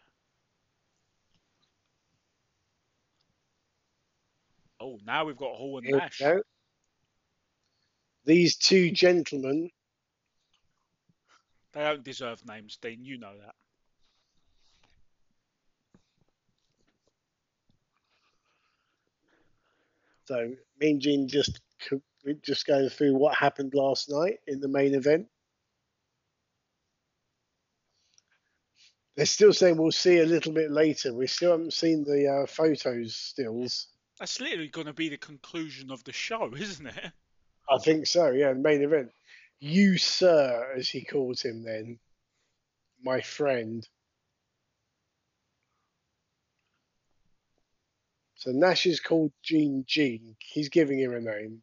Oh, 4.83 4.99
now 5.07 5.25
we've 5.25 5.37
got 5.37 5.55
Hall 5.55 5.79
and 5.79 5.87
Here 5.87 5.97
Nash. 5.97 6.21
These 8.25 8.57
two 8.57 8.91
gentlemen, 8.91 9.71
They 11.73 11.83
don't 11.83 12.03
deserve 12.03 12.45
names, 12.47 12.77
Dean. 12.83 13.05
You 13.05 13.19
know 13.19 13.33
that. 13.39 13.55
so 20.25 20.53
Mean 20.81 21.01
Gene 21.01 21.29
just 21.29 21.61
just 22.43 22.67
going 22.67 22.89
through 22.89 23.15
what 23.15 23.37
happened 23.37 23.75
last 23.75 24.09
night 24.09 24.39
in 24.47 24.61
the 24.61 24.69
main 24.69 24.95
event. 24.95 25.27
They're 29.17 29.27
still 29.27 29.53
saying 29.53 29.77
we'll 29.77 29.93
see 29.93 30.19
a 30.19 30.27
little 30.27 30.53
bit 30.53 30.71
later. 30.71 31.13
We 31.13 31.27
still 31.27 31.51
haven't 31.53 31.75
seen 31.75 32.05
the 32.05 32.29
uh, 32.29 32.47
photos 32.47 33.15
stills. 33.15 33.89
That's 34.19 34.41
literally 34.41 34.69
going 34.69 34.87
to 34.87 34.93
be 34.93 35.09
the 35.09 35.17
conclusion 35.17 35.91
of 35.91 36.05
the 36.05 36.13
show, 36.13 36.55
isn't 36.57 36.87
it? 36.87 37.13
I 37.69 37.79
think 37.79 38.07
so, 38.07 38.31
yeah, 38.31 38.53
the 38.53 38.59
main 38.59 38.83
event. 38.83 39.11
You, 39.59 39.97
sir, 39.97 40.75
as 40.77 40.89
he 40.89 41.05
calls 41.05 41.43
him 41.43 41.63
then, 41.63 41.99
my 43.03 43.21
friend. 43.21 43.87
So 48.37 48.51
Nash 48.51 48.87
is 48.87 48.99
called 48.99 49.33
Gene 49.43 49.85
Gene. 49.87 50.35
He's 50.41 50.69
giving 50.69 50.99
him 50.99 51.15
a 51.15 51.21
name. 51.21 51.63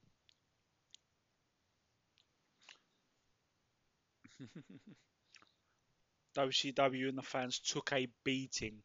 WCW 6.38 7.10
and 7.10 7.18
the 7.18 7.22
fans 7.22 7.60
took 7.60 7.92
a 7.92 8.08
beating. 8.24 8.82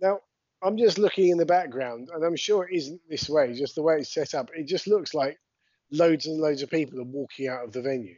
Now, 0.00 0.20
I'm 0.64 0.78
just 0.78 0.98
looking 0.98 1.28
in 1.28 1.36
the 1.36 1.44
background, 1.44 2.08
and 2.12 2.24
I'm 2.24 2.36
sure 2.36 2.66
it 2.66 2.74
isn't 2.74 3.00
this 3.08 3.28
way, 3.28 3.52
just 3.52 3.74
the 3.74 3.82
way 3.82 3.96
it's 3.96 4.14
set 4.14 4.34
up. 4.34 4.48
It 4.54 4.66
just 4.66 4.86
looks 4.86 5.12
like 5.12 5.38
loads 5.92 6.24
and 6.24 6.40
loads 6.40 6.62
of 6.62 6.70
people 6.70 6.98
are 7.00 7.04
walking 7.04 7.48
out 7.48 7.64
of 7.64 7.72
the 7.72 7.82
venue. 7.82 8.16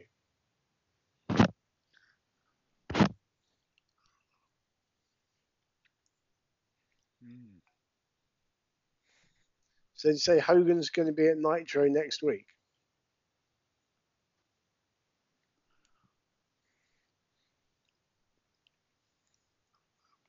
So 9.95 10.09
you 10.09 10.17
say 10.17 10.39
Hogan's 10.39 10.89
going 10.91 11.07
to 11.07 11.13
be 11.13 11.27
at 11.27 11.37
Nitro 11.37 11.87
next 11.87 12.23
week? 12.23 12.45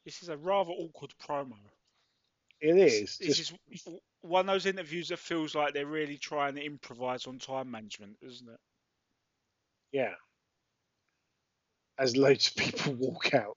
This 0.05 0.23
is 0.23 0.31
a 0.31 0.39
rather 0.39 0.71
awkward 0.71 1.13
promo. 1.23 1.53
It 2.61 2.77
is. 2.77 3.19
This 3.19 3.37
Just, 3.37 3.89
one 4.23 4.49
of 4.49 4.55
those 4.55 4.67
interviews 4.67 5.09
that 5.09 5.19
feels 5.19 5.55
like 5.55 5.75
they're 5.75 5.87
really 5.87 6.19
trying 6.19 6.55
to 6.57 6.65
improvise 6.65 7.27
on 7.27 7.39
time 7.39 7.71
management, 7.71 8.17
isn't 8.23 8.49
it? 8.49 8.61
yeah. 9.93 10.15
As 11.99 12.17
loads 12.17 12.49
of 12.49 12.57
people 12.57 12.93
walk 12.99 13.35
out. 13.35 13.57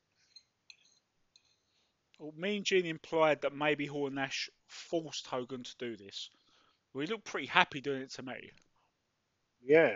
Well, 2.20 2.34
me 2.38 2.58
and 2.58 2.66
Gene 2.66 2.86
implied 2.86 3.42
that 3.42 3.54
maybe 3.54 3.88
Hall 3.88 4.06
and 4.08 4.16
Nash 4.16 4.50
forced 4.68 5.26
Hogan 5.26 5.64
to 5.64 5.76
do 5.78 5.98
this. 5.98 6.30
Well, 6.94 7.02
he 7.02 7.08
looked 7.08 7.26
pretty 7.26 7.48
happy 7.48 7.82
doing 7.82 8.02
it 8.02 8.12
to 8.12 8.24
me. 8.24 8.52
Yeah. 9.64 9.96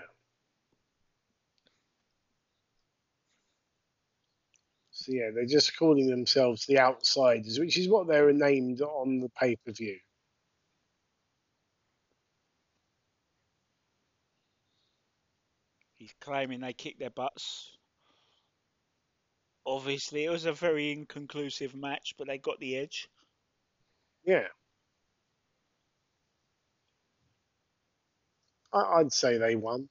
So 5.05 5.11
yeah, 5.11 5.29
they're 5.35 5.45
just 5.45 5.77
calling 5.77 6.09
themselves 6.09 6.65
the 6.65 6.79
Outsiders, 6.79 7.59
which 7.59 7.77
is 7.77 7.87
what 7.87 8.07
they 8.07 8.19
were 8.21 8.33
named 8.33 8.81
on 8.81 9.19
the 9.19 9.29
pay 9.29 9.55
per 9.55 9.71
view. 9.71 9.99
He's 15.93 16.15
claiming 16.19 16.61
they 16.61 16.73
kicked 16.73 16.99
their 16.99 17.11
butts. 17.11 17.77
Obviously, 19.63 20.23
it 20.23 20.31
was 20.31 20.45
a 20.45 20.53
very 20.53 20.91
inconclusive 20.91 21.75
match, 21.75 22.15
but 22.17 22.25
they 22.25 22.39
got 22.39 22.59
the 22.59 22.75
edge. 22.75 23.07
Yeah. 24.25 24.47
I'd 28.73 29.13
say 29.13 29.37
they 29.37 29.55
won. 29.55 29.87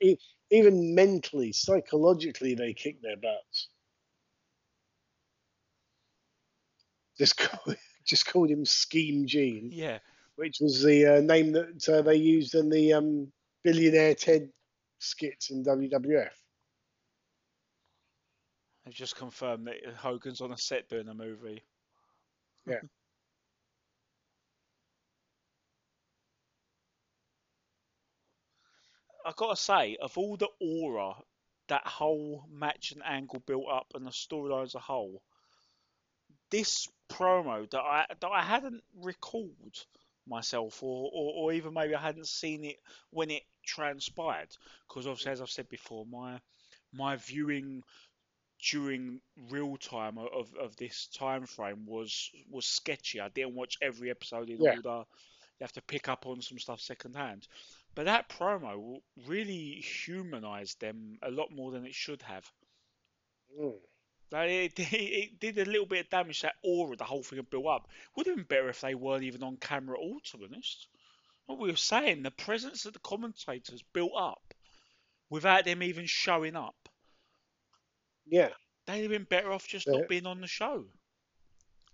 Even 0.00 0.94
mentally, 0.94 1.52
psychologically, 1.52 2.54
they 2.54 2.72
kick 2.72 3.02
their 3.02 3.16
butts. 3.16 3.68
Just 7.18 7.36
call, 7.38 7.74
just 8.06 8.26
called 8.26 8.50
him 8.50 8.64
Scheme 8.64 9.26
Gene, 9.26 9.70
Yeah, 9.72 9.98
which 10.36 10.58
was 10.60 10.82
the 10.82 11.06
uh, 11.06 11.20
name 11.20 11.52
that 11.52 11.88
uh, 11.88 12.02
they 12.02 12.16
used 12.16 12.54
in 12.54 12.70
the 12.70 12.94
um, 12.94 13.32
Billionaire 13.64 14.14
Ted 14.14 14.50
skits 15.00 15.50
in 15.50 15.64
WWF. 15.64 16.30
they've 18.88 18.94
just 18.94 19.16
confirmed 19.16 19.66
that 19.66 19.76
Hogan's 19.96 20.40
on 20.40 20.52
a 20.52 20.56
set 20.56 20.88
doing 20.88 21.08
a 21.08 21.14
movie. 21.14 21.62
Yeah. 22.66 22.80
I 29.28 29.32
gotta 29.36 29.56
say, 29.56 29.96
of 30.00 30.16
all 30.16 30.36
the 30.38 30.48
aura 30.58 31.14
that 31.68 31.86
whole 31.86 32.46
match 32.50 32.92
and 32.92 33.02
angle 33.04 33.40
built 33.40 33.66
up 33.70 33.92
and 33.94 34.06
the 34.06 34.10
storyline 34.10 34.64
as 34.64 34.74
a 34.74 34.78
whole, 34.78 35.22
this 36.50 36.88
promo 37.10 37.68
that 37.70 37.80
I 37.80 38.06
that 38.20 38.28
I 38.28 38.42
hadn't 38.42 38.82
recalled 39.02 39.84
myself, 40.26 40.82
or, 40.82 41.10
or, 41.12 41.32
or 41.34 41.52
even 41.52 41.74
maybe 41.74 41.94
I 41.94 42.00
hadn't 42.00 42.26
seen 42.26 42.64
it 42.64 42.76
when 43.10 43.30
it 43.30 43.42
transpired, 43.66 44.48
because 44.88 45.06
obviously, 45.06 45.32
as 45.32 45.42
I've 45.42 45.50
said 45.50 45.68
before, 45.68 46.06
my 46.06 46.40
my 46.92 47.16
viewing 47.16 47.82
during 48.70 49.20
real 49.50 49.76
time 49.76 50.18
of, 50.18 50.54
of 50.60 50.74
this 50.76 51.06
time 51.08 51.46
frame 51.46 51.84
was 51.86 52.30
was 52.50 52.64
sketchy. 52.64 53.20
I 53.20 53.28
didn't 53.28 53.54
watch 53.54 53.76
every 53.82 54.10
episode 54.10 54.48
in 54.48 54.58
Yeah. 54.60 54.76
order. 54.76 55.04
You 55.60 55.64
have 55.64 55.72
to 55.72 55.82
pick 55.82 56.08
up 56.08 56.26
on 56.26 56.40
some 56.40 56.58
stuff 56.58 56.80
secondhand. 56.80 57.46
But 57.98 58.04
that 58.04 58.28
promo 58.28 59.00
really 59.26 59.72
humanized 59.80 60.80
them 60.80 61.18
a 61.20 61.32
lot 61.32 61.50
more 61.50 61.72
than 61.72 61.84
it 61.84 61.96
should 61.96 62.22
have. 62.22 62.48
Mm. 63.60 63.74
Like 64.30 64.50
it, 64.50 64.78
it, 64.78 64.94
it 64.94 65.40
did 65.40 65.58
a 65.58 65.68
little 65.68 65.84
bit 65.84 66.04
of 66.04 66.08
damage 66.08 66.42
to 66.42 66.46
that 66.46 66.54
aura 66.62 66.94
the 66.94 67.02
whole 67.02 67.24
thing 67.24 67.38
had 67.38 67.50
built 67.50 67.66
up. 67.66 67.88
Would 68.14 68.28
have 68.28 68.36
been 68.36 68.44
better 68.44 68.68
if 68.68 68.82
they 68.82 68.94
weren't 68.94 69.24
even 69.24 69.42
on 69.42 69.56
camera 69.56 69.98
at 69.98 70.00
all, 70.00 70.20
to 70.30 70.38
be 70.38 70.44
honest. 70.44 70.86
What 71.46 71.58
we 71.58 71.70
were 71.70 71.76
saying, 71.76 72.22
the 72.22 72.30
presence 72.30 72.86
of 72.86 72.92
the 72.92 73.00
commentators 73.00 73.82
built 73.92 74.12
up 74.16 74.54
without 75.28 75.64
them 75.64 75.82
even 75.82 76.06
showing 76.06 76.54
up. 76.54 76.76
Yeah. 78.28 78.50
They'd 78.86 79.02
have 79.02 79.10
been 79.10 79.24
better 79.24 79.50
off 79.50 79.66
just 79.66 79.88
Yeah. 79.88 79.94
not 79.94 80.08
being 80.08 80.26
on 80.28 80.40
the 80.40 80.46
show. 80.46 80.84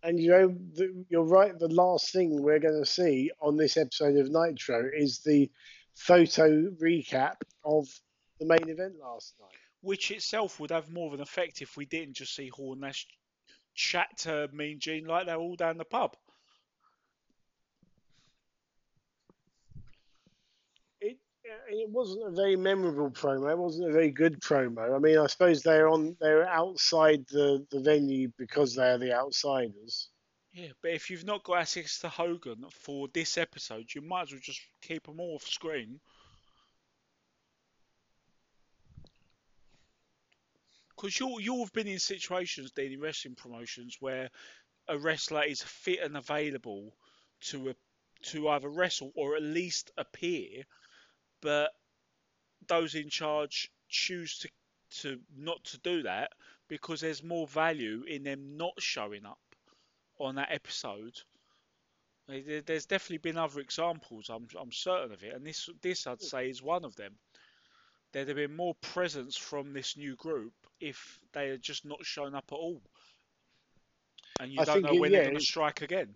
And 0.02 0.20
you 0.20 0.30
know, 0.32 0.48
the, 0.74 1.06
you're 1.08 1.24
right. 1.24 1.58
The 1.58 1.68
last 1.68 2.12
thing 2.12 2.42
we're 2.42 2.58
going 2.58 2.78
to 2.78 2.84
see 2.84 3.30
on 3.40 3.56
this 3.56 3.78
episode 3.78 4.18
of 4.18 4.30
Nitro 4.30 4.90
is 4.94 5.20
the 5.20 5.50
photo 5.94 6.70
recap 6.82 7.36
of 7.64 7.88
the 8.38 8.46
main 8.46 8.68
event 8.68 8.94
last 9.00 9.34
night. 9.40 9.50
Which 9.80 10.10
itself 10.10 10.60
would 10.60 10.70
have 10.70 10.90
more 10.90 11.08
of 11.08 11.14
an 11.14 11.20
effect 11.20 11.62
if 11.62 11.76
we 11.76 11.86
didn't 11.86 12.14
just 12.14 12.34
see 12.34 12.48
Hall 12.48 12.74
Nash 12.74 13.06
chat 13.74 14.08
to 14.18 14.48
Mean 14.52 14.78
Gene 14.78 15.06
like 15.06 15.26
they're 15.26 15.36
all 15.36 15.56
down 15.56 15.78
the 15.78 15.84
pub. 15.84 16.16
It 21.00 21.18
it 21.68 21.90
wasn't 21.90 22.26
a 22.26 22.30
very 22.30 22.56
memorable 22.56 23.10
promo. 23.10 23.50
It 23.50 23.58
wasn't 23.58 23.90
a 23.90 23.92
very 23.92 24.10
good 24.10 24.40
promo. 24.40 24.94
I 24.94 24.98
mean, 24.98 25.18
I 25.18 25.26
suppose 25.26 25.62
they're 25.62 25.88
on 25.88 26.16
they're 26.20 26.48
outside 26.48 27.26
the 27.28 27.66
the 27.70 27.80
venue 27.80 28.30
because 28.38 28.74
they're 28.74 28.98
the 28.98 29.12
outsiders. 29.12 30.08
Yeah, 30.54 30.70
but 30.80 30.92
if 30.92 31.10
you've 31.10 31.24
not 31.24 31.42
got 31.42 31.58
access 31.58 31.98
to 31.98 32.08
Hogan 32.08 32.64
for 32.70 33.08
this 33.08 33.36
episode, 33.38 33.92
you 33.92 34.00
might 34.00 34.22
as 34.22 34.32
well 34.32 34.40
just 34.40 34.60
keep 34.80 35.04
them 35.04 35.18
all 35.18 35.34
off 35.34 35.48
screen. 35.48 36.00
Because 40.96 41.20
you 41.20 41.40
you've 41.40 41.72
been 41.72 41.88
in 41.88 41.98
situations, 41.98 42.70
Dean, 42.70 42.92
in 42.92 43.00
wrestling 43.00 43.34
promotions 43.34 43.96
where 44.00 44.30
a 44.88 44.98
wrestler 44.98 45.44
is 45.44 45.62
fit 45.62 46.00
and 46.00 46.16
available 46.16 46.96
to 47.42 47.70
a, 47.70 47.76
to 48.22 48.48
either 48.50 48.68
wrestle 48.68 49.12
or 49.16 49.36
at 49.36 49.42
least 49.42 49.90
appear, 49.98 50.64
but 51.40 51.72
those 52.68 52.94
in 52.94 53.10
charge 53.10 53.70
choose 53.88 54.38
to 54.40 54.50
to 55.02 55.20
not 55.36 55.64
to 55.64 55.78
do 55.78 56.02
that 56.02 56.32
because 56.68 57.00
there's 57.00 57.22
more 57.22 57.46
value 57.48 58.04
in 58.04 58.24
them 58.24 58.56
not 58.56 58.74
showing 58.80 59.26
up 59.26 59.53
on 60.18 60.36
that 60.36 60.52
episode. 60.52 61.20
There's 62.26 62.86
definitely 62.86 63.18
been 63.18 63.36
other 63.36 63.60
examples. 63.60 64.30
I'm 64.30 64.48
I'm 64.58 64.72
certain 64.72 65.12
of 65.12 65.22
it, 65.22 65.34
and 65.34 65.46
this 65.46 65.68
this 65.82 66.06
I'd 66.06 66.18
hmm. 66.20 66.24
say 66.24 66.48
is 66.48 66.62
one 66.62 66.84
of 66.84 66.96
them. 66.96 67.12
There'd 68.12 68.28
have 68.28 68.36
been 68.36 68.56
more 68.56 68.76
presence 68.76 69.36
from 69.36 69.72
this 69.72 69.96
new 69.96 70.14
group 70.16 70.52
if 70.80 71.18
they 71.32 71.48
had 71.48 71.62
just 71.62 71.84
not 71.84 72.04
shown 72.04 72.34
up 72.34 72.44
at 72.50 72.54
all, 72.54 72.80
and 74.40 74.52
you 74.52 74.60
I 74.60 74.64
don't 74.64 74.82
know 74.82 74.94
when 74.94 75.12
yeah, 75.12 75.18
they're 75.18 75.30
going 75.30 75.38
to 75.38 75.44
strike 75.44 75.82
again. 75.82 76.14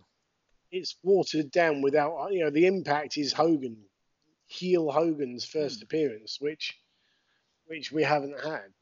It's 0.71 0.95
watered 1.03 1.51
down 1.51 1.81
without 1.81 2.15
uh, 2.15 2.29
you 2.29 2.43
know 2.43 2.49
the 2.49 2.65
impact 2.65 3.17
is 3.17 3.33
Hogan, 3.33 3.77
heel 4.47 4.89
Hogan's 4.89 5.45
first 5.45 5.79
hmm. 5.79 5.83
appearance, 5.83 6.37
which 6.39 6.75
which 7.67 7.91
we 7.91 8.01
haven't 8.01 8.39
had. 8.43 8.73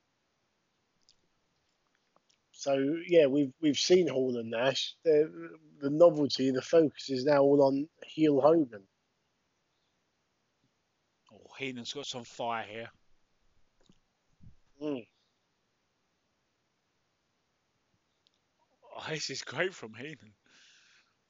So 2.67 2.97
yeah, 3.07 3.27
we've 3.27 3.53
we've 3.61 3.79
seen 3.79 4.09
Hall 4.09 4.35
and 4.35 4.51
Nash. 4.51 4.93
The, 5.05 5.31
the 5.79 5.89
novelty, 5.89 6.51
the 6.51 6.61
focus 6.61 7.09
is 7.09 7.23
now 7.23 7.41
all 7.41 7.63
on 7.63 7.87
heel 8.05 8.41
Hogan. 8.41 8.83
Oh, 11.31 11.47
Heenan's 11.57 11.93
got 11.93 12.07
some 12.07 12.25
fire 12.25 12.65
here. 12.69 12.89
Mm. 14.83 15.07
Oh, 18.97 19.05
this 19.11 19.29
is 19.29 19.43
great 19.43 19.73
from 19.73 19.93
Heenan. 19.93 20.33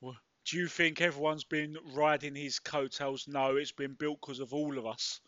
Well, 0.01 0.17
do 0.43 0.57
you 0.57 0.67
think 0.67 1.01
everyone's 1.01 1.43
been 1.43 1.77
riding 1.93 2.33
his 2.33 2.57
coattails? 2.57 3.27
No, 3.27 3.57
it's 3.57 3.71
been 3.71 3.93
built 3.93 4.21
because 4.21 4.39
of 4.39 4.55
all 4.55 4.75
of 4.79 4.87
us. 4.87 5.21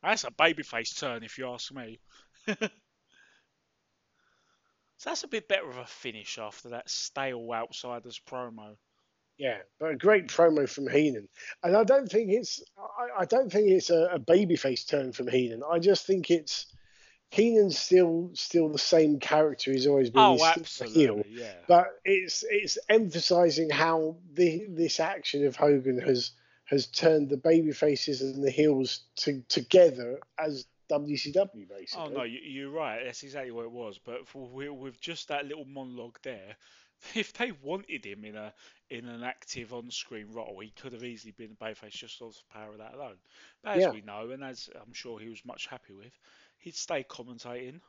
That's 0.00 0.22
a 0.22 0.30
babyface 0.30 0.96
turn, 0.96 1.24
if 1.24 1.38
you 1.38 1.48
ask 1.48 1.74
me. 1.74 1.98
so 4.96 5.10
that's 5.10 5.24
a 5.24 5.28
bit 5.28 5.48
better 5.48 5.68
of 5.68 5.76
a 5.78 5.86
finish 5.86 6.38
after 6.38 6.70
that 6.70 6.88
stale 6.88 7.48
outsiders 7.52 8.20
promo. 8.28 8.76
Yeah, 9.38 9.58
but 9.78 9.90
a 9.90 9.96
great 9.96 10.28
promo 10.28 10.66
from 10.68 10.88
Heenan, 10.88 11.28
and 11.62 11.76
I 11.76 11.84
don't 11.84 12.10
think 12.10 12.30
it's 12.30 12.62
I, 12.78 13.22
I 13.22 13.24
don't 13.26 13.52
think 13.52 13.68
it's 13.70 13.90
a, 13.90 14.08
a 14.12 14.18
babyface 14.18 14.88
turn 14.88 15.12
from 15.12 15.28
Heenan. 15.28 15.62
I 15.70 15.78
just 15.78 16.06
think 16.06 16.30
it's 16.30 16.66
Heenan's 17.30 17.78
still 17.78 18.30
still 18.32 18.70
the 18.70 18.78
same 18.78 19.18
character 19.18 19.72
he's 19.72 19.86
always 19.86 20.08
been. 20.10 20.22
Oh, 20.22 20.32
He's 20.54 20.68
still 20.68 20.86
a 20.86 20.90
heel. 20.90 21.10
absolutely, 21.18 21.42
yeah. 21.42 21.52
but 21.68 21.88
it's 22.04 22.44
it's 22.48 22.78
emphasizing 22.88 23.68
how 23.68 24.16
the 24.32 24.64
this 24.70 25.00
action 25.00 25.44
of 25.46 25.56
Hogan 25.56 25.98
has 25.98 26.30
has 26.64 26.86
turned 26.86 27.28
the 27.28 27.36
baby 27.36 27.72
faces 27.72 28.22
and 28.22 28.42
the 28.42 28.50
heels 28.50 29.00
to, 29.16 29.42
together 29.48 30.18
as 30.38 30.66
WCW 30.88 31.66
basically. 31.68 31.92
Oh 31.92 32.08
no, 32.08 32.22
you, 32.22 32.38
you're 32.42 32.70
right. 32.70 33.02
That's 33.04 33.22
exactly 33.22 33.50
what 33.50 33.64
it 33.64 33.70
was. 33.72 33.98
But 33.98 34.26
for, 34.28 34.48
with, 34.48 34.70
with 34.70 35.00
just 35.00 35.28
that 35.28 35.46
little 35.46 35.64
monologue 35.64 36.18
there, 36.22 36.56
if 37.14 37.32
they 37.34 37.52
wanted 37.52 38.04
him 38.04 38.24
in 38.24 38.36
a 38.36 38.52
in 38.90 39.06
an 39.06 39.22
active 39.24 39.72
on-screen 39.74 40.32
role, 40.32 40.60
he 40.60 40.70
could 40.70 40.92
have 40.92 41.04
easily 41.04 41.32
been 41.32 41.52
a 41.52 41.64
babyface 41.64 41.90
just 41.92 42.20
off 42.22 42.36
the 42.36 42.52
power 42.52 42.72
of 42.72 42.78
that 42.78 42.94
alone. 42.94 43.18
But 43.62 43.72
as 43.74 43.88
Yeah. 43.88 43.90
we 43.90 44.00
know, 44.02 44.30
and 44.30 44.44
as 44.44 44.68
I'm 44.80 44.92
sure 44.92 45.18
he 45.18 45.28
was 45.28 45.44
much 45.44 45.66
happy 45.66 45.92
with, 45.94 46.18
he'd 46.58 46.76
stay 46.76 47.04
commentating. 47.04 47.80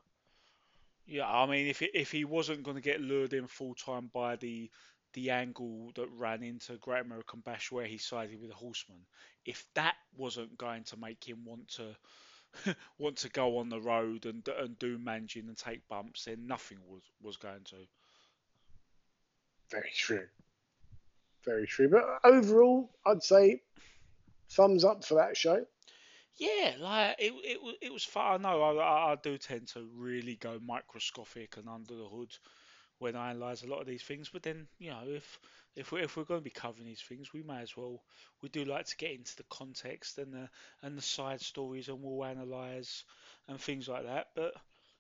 Yeah, 1.05 1.27
I 1.27 1.45
mean, 1.47 1.67
if 1.67 1.81
if 1.81 2.11
he 2.11 2.25
wasn't 2.25 2.63
going 2.63 2.75
to 2.75 2.81
get 2.81 3.01
lured 3.01 3.33
in 3.33 3.47
full 3.47 3.75
time 3.75 4.07
by 4.13 4.35
the 4.35 4.69
the 5.13 5.31
angle 5.31 5.91
that 5.95 6.07
ran 6.09 6.43
into 6.43 6.77
Great 6.77 7.01
American 7.05 7.39
Bash 7.41 7.71
where 7.71 7.85
he 7.87 7.97
sided 7.97 8.39
with 8.39 8.49
the 8.49 8.55
horseman, 8.55 9.05
if 9.45 9.65
that 9.73 9.95
wasn't 10.15 10.57
going 10.57 10.83
to 10.85 10.97
make 10.97 11.23
him 11.27 11.45
want 11.45 11.67
to 11.69 11.95
want 12.97 13.17
to 13.17 13.29
go 13.29 13.57
on 13.57 13.69
the 13.69 13.81
road 13.81 14.25
and 14.25 14.47
and 14.59 14.77
do 14.79 14.97
managing 14.97 15.47
and 15.47 15.57
take 15.57 15.87
bumps, 15.87 16.25
then 16.25 16.47
nothing 16.47 16.77
was 16.87 17.03
was 17.21 17.37
going 17.37 17.63
to. 17.65 17.75
Very 19.69 19.91
true. 19.93 20.27
Very 21.43 21.67
true. 21.67 21.89
But 21.89 22.05
overall, 22.23 22.89
I'd 23.05 23.23
say 23.23 23.61
thumbs 24.49 24.83
up 24.83 25.03
for 25.03 25.15
that 25.15 25.35
show. 25.35 25.65
Yeah, 26.37 26.75
like 26.79 27.15
it, 27.19 27.33
it, 27.43 27.77
it 27.81 27.93
was 27.93 28.03
fun. 28.03 28.45
I 28.45 28.49
know 28.49 28.61
I, 28.61 28.73
I, 28.75 29.11
I 29.13 29.15
do 29.15 29.37
tend 29.37 29.67
to 29.69 29.87
really 29.95 30.35
go 30.35 30.59
microscopic 30.63 31.57
and 31.57 31.67
under 31.67 31.95
the 31.95 32.05
hood 32.05 32.37
when 32.99 33.15
I 33.15 33.31
analyse 33.31 33.63
a 33.63 33.67
lot 33.67 33.81
of 33.81 33.87
these 33.87 34.03
things. 34.03 34.29
But 34.29 34.43
then, 34.43 34.67
you 34.77 34.91
know, 34.91 35.01
if 35.05 35.39
if 35.77 35.91
we're, 35.91 36.01
if 36.01 36.17
we're 36.17 36.23
going 36.23 36.39
to 36.39 36.43
be 36.43 36.49
covering 36.49 36.87
these 36.87 37.01
things, 37.01 37.31
we 37.31 37.43
may 37.43 37.61
as 37.61 37.77
well. 37.77 38.01
We 38.41 38.49
do 38.49 38.65
like 38.65 38.87
to 38.87 38.97
get 38.97 39.11
into 39.11 39.35
the 39.37 39.45
context 39.49 40.17
and 40.17 40.33
the 40.33 40.49
and 40.81 40.97
the 40.97 41.01
side 41.01 41.39
stories, 41.39 41.87
and 41.87 42.01
we'll 42.01 42.27
analyse 42.27 43.03
and 43.47 43.61
things 43.61 43.87
like 43.87 44.05
that. 44.05 44.29
But 44.35 44.55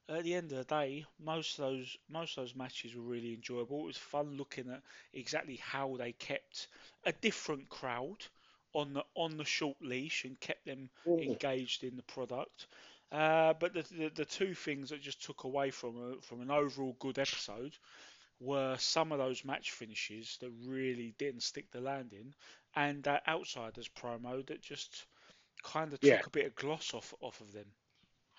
at 0.07 0.23
the 0.23 0.35
end 0.35 0.51
of 0.51 0.59
the 0.59 0.63
day, 0.63 1.05
most 1.19 1.57
of 1.57 1.65
those 1.65 1.97
most 2.09 2.37
of 2.37 2.43
those 2.43 2.55
matches 2.55 2.95
were 2.95 3.01
really 3.01 3.33
enjoyable. 3.33 3.81
It 3.81 3.87
was 3.87 3.97
fun 3.97 4.37
looking 4.37 4.69
at 4.69 4.81
exactly 5.13 5.57
how 5.57 5.95
they 5.97 6.11
kept 6.13 6.67
a 7.05 7.11
different 7.11 7.69
crowd 7.69 8.23
on 8.73 8.93
the 8.93 9.03
on 9.15 9.37
the 9.37 9.45
short 9.45 9.77
leash 9.81 10.25
and 10.25 10.39
kept 10.39 10.65
them 10.65 10.89
engaged 11.21 11.83
in 11.83 11.95
the 11.95 12.03
product. 12.03 12.67
Uh, 13.11 13.53
but 13.59 13.73
the, 13.73 13.83
the 13.97 14.09
the 14.09 14.25
two 14.25 14.53
things 14.53 14.91
that 14.91 15.01
just 15.01 15.23
took 15.23 15.43
away 15.43 15.71
from 15.71 15.97
a, 15.97 16.21
from 16.21 16.41
an 16.41 16.51
overall 16.51 16.95
good 16.99 17.17
episode 17.17 17.73
were 18.39 18.75
some 18.77 19.11
of 19.11 19.17
those 19.17 19.43
match 19.43 19.71
finishes 19.71 20.37
that 20.41 20.51
really 20.65 21.13
didn't 21.17 21.43
stick 21.43 21.71
the 21.71 21.81
landing, 21.81 22.33
and 22.75 23.03
that 23.03 23.23
outsiders 23.27 23.89
promo 23.89 24.45
that 24.47 24.61
just 24.61 25.05
kind 25.63 25.91
of 25.93 25.99
took 25.99 26.09
Yeah. 26.09 26.21
a 26.25 26.29
bit 26.29 26.45
of 26.45 26.55
gloss 26.55 26.93
off 26.93 27.13
off 27.21 27.41
of 27.41 27.51
them. 27.51 27.65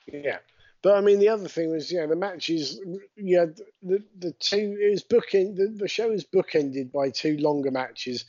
Yeah. 0.06 0.38
But 0.80 0.96
I 0.96 1.00
mean, 1.00 1.18
the 1.18 1.28
other 1.28 1.48
thing 1.48 1.72
was, 1.72 1.90
yeah, 1.90 2.06
the 2.06 2.14
matches, 2.14 2.80
yeah, 3.16 3.46
the 3.82 4.02
the 4.18 4.32
two 4.38 4.78
it 4.80 4.90
was 4.90 5.02
bookend. 5.02 5.56
The, 5.56 5.66
the 5.76 5.88
show 5.88 6.10
was 6.10 6.24
bookended 6.24 6.92
by 6.92 7.10
two 7.10 7.36
longer 7.38 7.72
matches. 7.72 8.24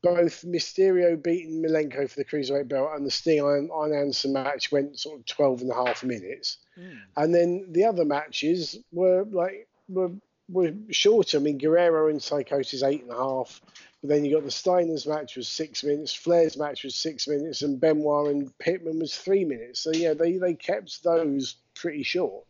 Both 0.00 0.44
Mysterio 0.46 1.20
beating 1.20 1.60
Malenko 1.62 2.08
for 2.08 2.16
the 2.16 2.24
cruiserweight 2.24 2.68
belt 2.68 2.90
and 2.94 3.04
the 3.04 3.10
Sting 3.10 3.42
Arn, 3.42 3.68
Arn 3.72 3.92
Anderson 3.92 4.32
match 4.32 4.70
went 4.70 4.96
sort 4.98 5.18
of 5.18 5.26
12 5.26 5.62
and 5.62 5.70
a 5.72 5.74
half 5.74 6.04
minutes. 6.04 6.58
Hmm. 6.76 6.98
And 7.16 7.34
then 7.34 7.66
the 7.72 7.84
other 7.84 8.04
matches 8.04 8.78
were 8.92 9.24
like 9.24 9.68
were 9.88 10.12
were 10.48 10.72
shorter. 10.90 11.38
I 11.38 11.40
mean, 11.40 11.58
Guerrero 11.58 12.08
and 12.08 12.20
Psicosis 12.20 12.82
eight 12.82 13.02
and 13.02 13.12
a 13.12 13.16
half. 13.16 13.60
But 14.00 14.10
then 14.10 14.24
you 14.24 14.34
got 14.34 14.44
the 14.44 14.50
Steiners 14.50 15.08
match 15.08 15.36
was 15.36 15.48
six 15.48 15.82
minutes, 15.82 16.14
Flair's 16.14 16.56
match 16.56 16.84
was 16.84 16.94
six 16.94 17.26
minutes, 17.26 17.62
and 17.62 17.80
Benoit 17.80 18.30
and 18.30 18.56
Pittman 18.58 19.00
was 19.00 19.16
three 19.16 19.44
minutes. 19.44 19.80
So 19.80 19.90
yeah, 19.92 20.14
they 20.14 20.36
they 20.38 20.54
kept 20.54 21.02
those 21.02 21.56
pretty 21.74 22.04
short. 22.04 22.44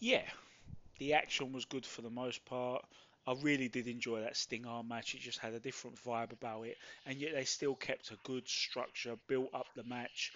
Yeah, 0.00 0.22
the 0.98 1.14
action 1.14 1.52
was 1.52 1.64
good 1.64 1.86
for 1.86 2.02
the 2.02 2.10
most 2.10 2.44
part. 2.44 2.84
I 3.24 3.34
really 3.40 3.68
did 3.68 3.86
enjoy 3.86 4.20
that 4.20 4.36
Sting 4.36 4.66
Arn 4.66 4.88
match. 4.88 5.14
It 5.14 5.20
just 5.20 5.38
had 5.38 5.54
a 5.54 5.60
different 5.60 5.96
vibe 6.04 6.32
about 6.32 6.66
it, 6.66 6.76
and 7.06 7.18
yet 7.18 7.34
they 7.34 7.44
still 7.44 7.76
kept 7.76 8.10
a 8.10 8.16
good 8.24 8.48
structure, 8.48 9.14
built 9.28 9.50
up 9.54 9.66
the 9.76 9.84
match, 9.84 10.32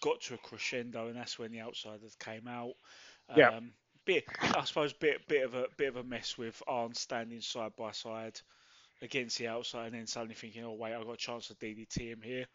got 0.00 0.22
to 0.22 0.34
a 0.34 0.38
crescendo, 0.38 1.08
and 1.08 1.16
that's 1.16 1.38
when 1.38 1.52
the 1.52 1.60
outsiders 1.60 2.16
came 2.18 2.48
out. 2.48 2.72
Yeah. 3.36 3.50
Um, 3.50 3.72
Bit, 4.04 4.24
I 4.40 4.64
suppose, 4.64 4.92
bit 4.92 5.26
bit 5.28 5.44
of 5.44 5.54
a 5.54 5.66
bit 5.76 5.88
of 5.88 5.96
a 5.96 6.02
mess 6.02 6.38
with 6.38 6.62
Arn 6.66 6.94
standing 6.94 7.40
side 7.40 7.72
by 7.76 7.92
side 7.92 8.40
against 9.02 9.38
the 9.38 9.48
outside, 9.48 9.86
and 9.86 9.94
then 9.94 10.06
suddenly 10.06 10.34
thinking, 10.34 10.64
oh 10.64 10.72
wait, 10.72 10.94
I 10.94 11.02
got 11.02 11.12
a 11.12 11.16
chance 11.16 11.48
to 11.48 11.54
DDT 11.54 12.08
him 12.08 12.20
here. 12.22 12.46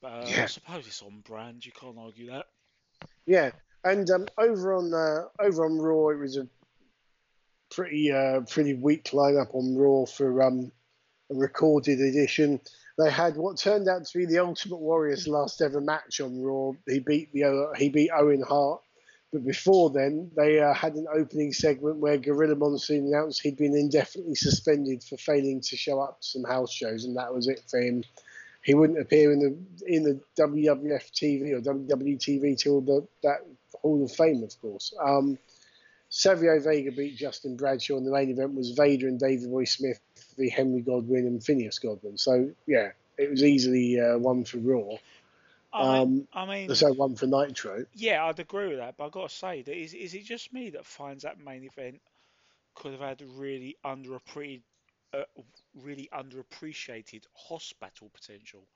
But 0.00 0.12
uh, 0.12 0.42
I 0.42 0.46
suppose 0.46 0.86
it's 0.86 1.02
on 1.02 1.20
brand. 1.20 1.64
You 1.64 1.72
can't 1.72 1.98
argue 1.98 2.30
that. 2.30 2.46
Yeah, 3.26 3.50
and 3.84 4.10
um, 4.10 4.26
over 4.38 4.74
on 4.74 4.92
uh, 4.92 5.42
over 5.42 5.64
on 5.64 5.78
Raw, 5.78 6.08
it 6.10 6.18
was 6.18 6.36
a 6.36 6.46
pretty 7.70 8.12
uh, 8.12 8.40
pretty 8.42 8.74
weak 8.74 9.04
lineup 9.12 9.54
on 9.54 9.76
Raw 9.76 10.06
for 10.06 10.42
um, 10.42 10.70
a 11.30 11.34
recorded 11.34 12.00
edition. 12.00 12.60
They 12.98 13.10
had 13.10 13.36
what 13.36 13.58
turned 13.58 13.88
out 13.88 14.06
to 14.06 14.18
be 14.18 14.24
the 14.24 14.38
Ultimate 14.38 14.80
Warrior's 14.80 15.28
last 15.28 15.60
ever 15.60 15.80
match 15.80 16.20
on 16.20 16.40
Raw. 16.40 16.72
He 16.86 17.00
beat 17.00 17.32
the 17.32 17.44
uh, 17.44 17.74
he 17.76 17.88
beat 17.88 18.10
Owen 18.16 18.42
Hart, 18.42 18.80
but 19.36 19.44
before 19.44 19.90
then 19.90 20.30
they 20.34 20.60
uh, 20.60 20.72
had 20.72 20.94
an 20.94 21.06
opening 21.12 21.52
segment 21.52 21.98
where 21.98 22.16
Gorilla 22.16 22.54
Monsoon 22.54 23.06
announced 23.06 23.42
he'd 23.42 23.58
been 23.58 23.76
indefinitely 23.76 24.34
suspended 24.34 25.04
for 25.04 25.18
failing 25.18 25.60
to 25.60 25.76
show 25.76 26.00
up 26.00 26.22
to 26.22 26.26
some 26.26 26.44
house 26.44 26.72
shows, 26.72 27.04
and 27.04 27.16
that 27.18 27.34
was 27.34 27.46
it 27.46 27.62
for 27.68 27.78
him. 27.78 28.02
He 28.62 28.72
wouldn't 28.72 28.98
appear 28.98 29.30
in 29.30 29.40
the 29.40 29.84
in 29.86 30.04
the 30.04 30.20
WWF 30.38 31.12
TV 31.12 31.52
or 31.52 31.60
WWE 31.60 32.18
TV 32.18 32.58
till 32.58 32.80
the 32.80 33.06
that 33.22 33.40
Hall 33.82 34.02
of 34.02 34.10
Fame, 34.10 34.42
of 34.42 34.58
course. 34.62 34.94
Um, 35.04 35.38
Savio 36.08 36.58
Vega 36.58 36.92
beat 36.92 37.16
Justin 37.16 37.56
Bradshaw, 37.56 37.98
and 37.98 38.06
the 38.06 38.12
main 38.12 38.30
event 38.30 38.54
was 38.54 38.70
Vader 38.70 39.06
and 39.06 39.20
Davey 39.20 39.48
Boy 39.48 39.64
Smith 39.64 40.00
v 40.38 40.48
Henry 40.48 40.80
Godwin 40.80 41.26
and 41.26 41.44
Phineas 41.44 41.78
Godwin. 41.78 42.16
So 42.16 42.50
yeah, 42.66 42.92
it 43.18 43.30
was 43.30 43.44
easily 43.44 44.00
uh, 44.00 44.16
one 44.16 44.44
for 44.44 44.58
Raw. 44.58 44.96
I 45.76 45.84
Um, 45.84 46.08
mean, 46.08 46.28
I 46.32 46.46
mean, 46.46 46.74
So 46.74 46.92
one 46.94 47.16
for 47.16 47.26
Nitro. 47.26 47.86
Yeah, 47.94 48.24
I'd 48.26 48.38
agree 48.40 48.68
with 48.68 48.78
that, 48.78 48.96
but 48.96 49.06
I've 49.06 49.12
got 49.12 49.30
to 49.30 49.34
say 49.36 49.62
that 49.62 49.76
is 49.76 49.92
is 49.94 50.14
it 50.14 50.24
just 50.24 50.52
me 50.52 50.70
that 50.70 50.86
finds 50.86 51.24
that 51.24 51.38
main 51.38 51.64
event 51.64 52.00
could 52.74 52.92
have 52.92 53.00
had 53.02 53.22
really 53.22 53.76
underappreciated, 53.84 54.62
uh, 55.14 55.24
really 55.74 56.08
underappreciated 56.12 57.24
hospital 57.34 58.10
potential 58.10 58.68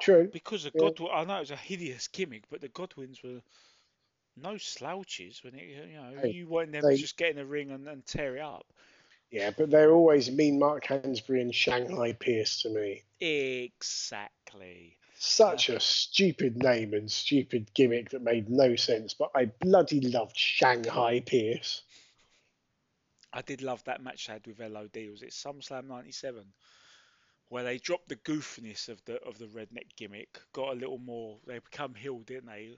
True. 0.00 0.32
because 0.32 0.64
the 0.64 0.70
Yeah. 0.74 0.80
Godwin. 0.80 1.10
I 1.12 1.24
know 1.24 1.36
it 1.36 1.40
was 1.40 1.50
a 1.52 1.56
hideous 1.56 2.08
gimmick, 2.08 2.44
but 2.50 2.60
the 2.60 2.68
Godwins 2.68 3.22
were 3.22 3.42
no 4.36 4.56
slouches 4.58 5.42
when 5.44 5.54
it, 5.54 5.66
you 5.68 5.96
know 5.96 6.12
Hey, 6.16 6.34
you 6.34 6.48
want 6.48 6.72
them 6.72 6.84
they- 6.84 6.96
just 6.96 7.16
get 7.16 7.30
in 7.30 7.36
the 7.36 7.46
ring 7.46 7.70
and, 7.70 7.88
and 7.88 8.06
tear 8.06 8.36
it 8.36 8.42
up. 8.42 8.66
Yeah, 9.32 9.50
but 9.56 9.70
they're 9.70 9.92
always 9.92 10.30
mean 10.30 10.58
Mark 10.60 10.84
Canterbury 10.84 11.40
and 11.42 11.54
Shanghai 11.54 12.12
Pierce 12.12 12.62
to 12.62 12.70
me. 12.70 13.02
Exactly. 13.20 14.98
Such 15.24 15.68
a 15.68 15.78
stupid 15.78 16.60
name 16.60 16.94
and 16.94 17.08
stupid 17.08 17.72
gimmick 17.74 18.10
that 18.10 18.22
made 18.22 18.50
no 18.50 18.74
sense, 18.74 19.14
but 19.14 19.30
I 19.36 19.52
bloody 19.60 20.00
loved 20.00 20.36
Shanghai 20.36 21.20
Pierce. 21.20 21.82
I 23.32 23.42
did 23.42 23.62
love 23.62 23.84
that 23.84 24.02
match 24.02 24.26
they 24.26 24.32
had 24.32 24.46
with 24.48 24.58
LOD. 24.58 24.96
Was 25.12 25.22
it 25.22 25.30
SummerSlam 25.30 25.86
'97, 25.86 26.44
where 27.50 27.62
they 27.62 27.78
dropped 27.78 28.08
the 28.08 28.16
goofiness 28.16 28.88
of 28.88 29.00
the 29.04 29.22
of 29.22 29.38
the 29.38 29.46
redneck 29.46 29.94
gimmick, 29.96 30.40
got 30.52 30.72
a 30.72 30.80
little 30.80 30.98
more. 30.98 31.38
They 31.46 31.60
become 31.60 31.94
heel, 31.94 32.18
didn't 32.18 32.46
they? 32.46 32.76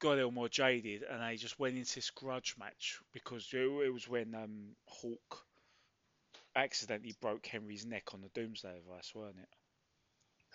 Got 0.00 0.14
a 0.14 0.16
little 0.16 0.32
more 0.32 0.48
jaded, 0.48 1.04
and 1.04 1.22
they 1.22 1.36
just 1.36 1.60
went 1.60 1.76
into 1.76 1.94
this 1.94 2.10
grudge 2.10 2.56
match 2.58 2.98
because 3.12 3.48
it, 3.52 3.60
it 3.60 3.92
was 3.92 4.08
when 4.08 4.34
um, 4.34 4.74
Hawk 4.86 5.46
accidentally 6.56 7.14
broke 7.20 7.46
Henry's 7.46 7.86
neck 7.86 8.12
on 8.12 8.22
the 8.22 8.28
Doomsday 8.30 8.74
device, 8.74 9.14
weren't 9.14 9.38
it? 9.38 9.48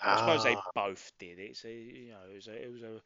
I 0.03 0.15
suppose 0.17 0.43
they 0.43 0.57
Ah, 0.57 0.71
both 0.73 1.11
did. 1.19 1.39
It's 1.39 1.65
a, 1.65 1.71
you 1.71 2.11
know, 2.11 2.19
it 2.31 2.35
was 2.35 2.47
a, 2.47 2.63
it 2.63 2.71
was 2.71 2.83
a, 2.83 3.01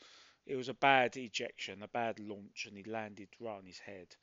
it 0.46 0.56
was 0.56 0.70
a 0.70 0.74
bad 0.74 1.18
ejection, 1.18 1.84
a 1.84 1.88
bad 1.88 2.20
launch, 2.20 2.66
and 2.68 2.78
he 2.78 2.84
landed 2.84 3.30
right 3.40 3.58
on 3.58 3.66
his 3.66 3.80
head. 3.80 4.16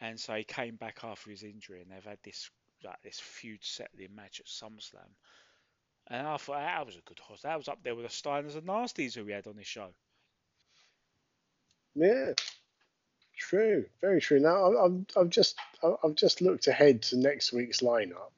And 0.00 0.18
so 0.18 0.34
he 0.34 0.44
came 0.44 0.76
back 0.76 1.00
after 1.04 1.30
his 1.30 1.42
injury, 1.44 1.80
and 1.82 1.90
they've 1.90 2.04
had 2.04 2.18
this 2.22 2.50
like 2.84 3.02
this 3.02 3.18
feud 3.20 3.64
settling 3.64 4.14
match 4.14 4.40
at 4.40 4.46
SummerSlam. 4.46 5.10
And 6.08 6.26
I 6.26 6.36
thought 6.38 6.60
that 6.60 6.86
was 6.86 6.96
a 6.96 7.00
good 7.02 7.18
host. 7.20 7.42
That 7.44 7.56
was 7.58 7.68
up 7.68 7.82
there 7.82 7.94
with 7.94 8.06
the 8.06 8.10
Steiners 8.12 8.56
and 8.56 8.66
Nasties 8.66 9.14
who 9.14 9.24
we 9.24 9.32
had 9.32 9.46
on 9.46 9.56
this 9.56 9.66
show. 9.66 9.94
Yeah, 11.94 12.32
true, 13.36 13.86
very 14.00 14.20
true. 14.20 14.40
Now 14.40 14.76
I've 14.84 15.04
I've 15.16 15.30
just 15.30 15.58
I've 15.82 16.14
just 16.14 16.40
looked 16.40 16.66
ahead 16.68 17.02
to 17.04 17.16
next 17.16 17.52
week's 17.52 17.80
lineup. 17.80 18.32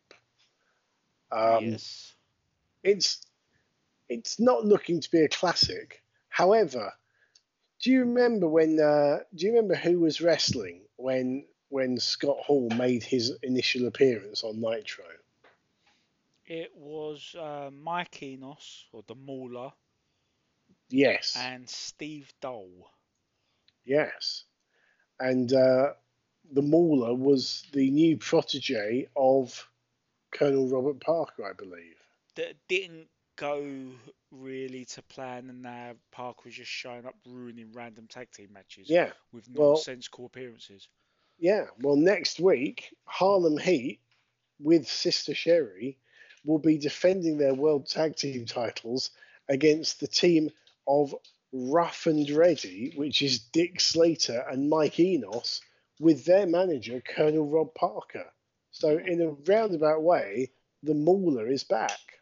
Um, 1.33 1.63
yes. 1.65 2.15
It's 2.83 3.25
it's 4.11 4.41
not 4.41 4.67
looking 4.67 5.01
to 5.01 5.11
be 5.11 5.23
a 5.23 5.29
classic. 5.31 6.03
However, 6.29 6.93
do 7.83 7.91
you 7.91 8.01
remember 8.01 8.49
when? 8.49 8.81
Uh, 8.81 9.21
do 9.35 9.47
you 9.47 9.53
remember 9.53 9.77
who 9.77 10.01
was 10.01 10.21
wrestling 10.21 10.83
when 10.97 11.47
when 11.71 11.99
Scott 11.99 12.39
Hall 12.41 12.69
made 12.71 13.05
his 13.05 13.33
initial 13.43 13.87
appearance 13.87 14.45
on 14.45 14.61
Nitro? 14.61 15.07
It 16.47 16.75
was 16.77 17.35
uh, 17.37 17.71
Mike 17.73 18.23
Enos, 18.23 18.89
or 18.93 19.03
the 19.07 19.15
Mauler, 19.15 19.73
Yes, 20.91 21.37
and 21.37 21.69
Steve 21.69 22.33
Doll. 22.41 22.91
yes, 23.85 24.45
and 25.21 25.53
uh, 25.53 25.95
the 26.53 26.63
Mauler 26.63 27.15
was 27.15 27.65
the 27.73 27.91
new 27.91 28.17
protege 28.19 29.09
of 29.17 29.69
Colonel 30.33 30.69
Robert 30.69 31.01
Parker, 31.01 31.45
I 31.45 31.53
believe. 31.53 31.97
that 32.37 32.57
didn't 32.69 33.09
go 33.41 33.87
really 34.31 34.85
to 34.85 35.03
plan, 35.03 35.49
and 35.49 35.63
now 35.63 35.93
Park 36.13 36.45
was 36.45 36.55
just 36.55 36.71
showing 36.71 37.07
up 37.07 37.15
ruining 37.27 37.73
random 37.73 38.07
tag 38.07 38.31
team 38.31 38.53
matches 38.53 38.89
Yeah, 38.89 39.13
with 39.33 39.49
well- 39.53 39.71
nonsensical 39.73 40.27
appearances. 40.27 40.89
Yeah, 41.39 41.69
well, 41.81 41.97
next 41.97 42.39
week, 42.39 42.95
Harlem 43.07 43.57
Heat 43.57 44.01
with 44.59 44.87
Sister 44.87 45.35
Sherri 45.35 45.97
will 46.45 46.59
be 46.59 46.77
defending 46.77 47.39
their 47.39 47.55
World 47.55 47.89
Tag 47.89 48.15
Team 48.17 48.45
titles 48.45 49.11
against 49.49 50.01
the 50.01 50.07
team 50.07 50.51
of 50.87 51.15
rough 51.53 52.07
and 52.07 52.29
ready, 52.31 52.93
which 52.95 53.23
is 53.23 53.39
Dick 53.39 53.81
Slater 53.81 54.45
and 54.51 54.69
Mike 54.69 55.01
Enos, 55.01 55.63
with 55.99 56.27
their 56.27 56.47
manager 56.47 57.01
Colonel 57.01 57.47
Rob 57.47 57.75
Parker. 57.75 58.31
So 58.71 58.99
in 58.99 59.21
a 59.23 59.31
roundabout 59.51 60.03
way, 60.03 60.51
the 60.83 60.95
Mauler 60.95 61.49
is 61.49 61.65
back. 61.65 62.20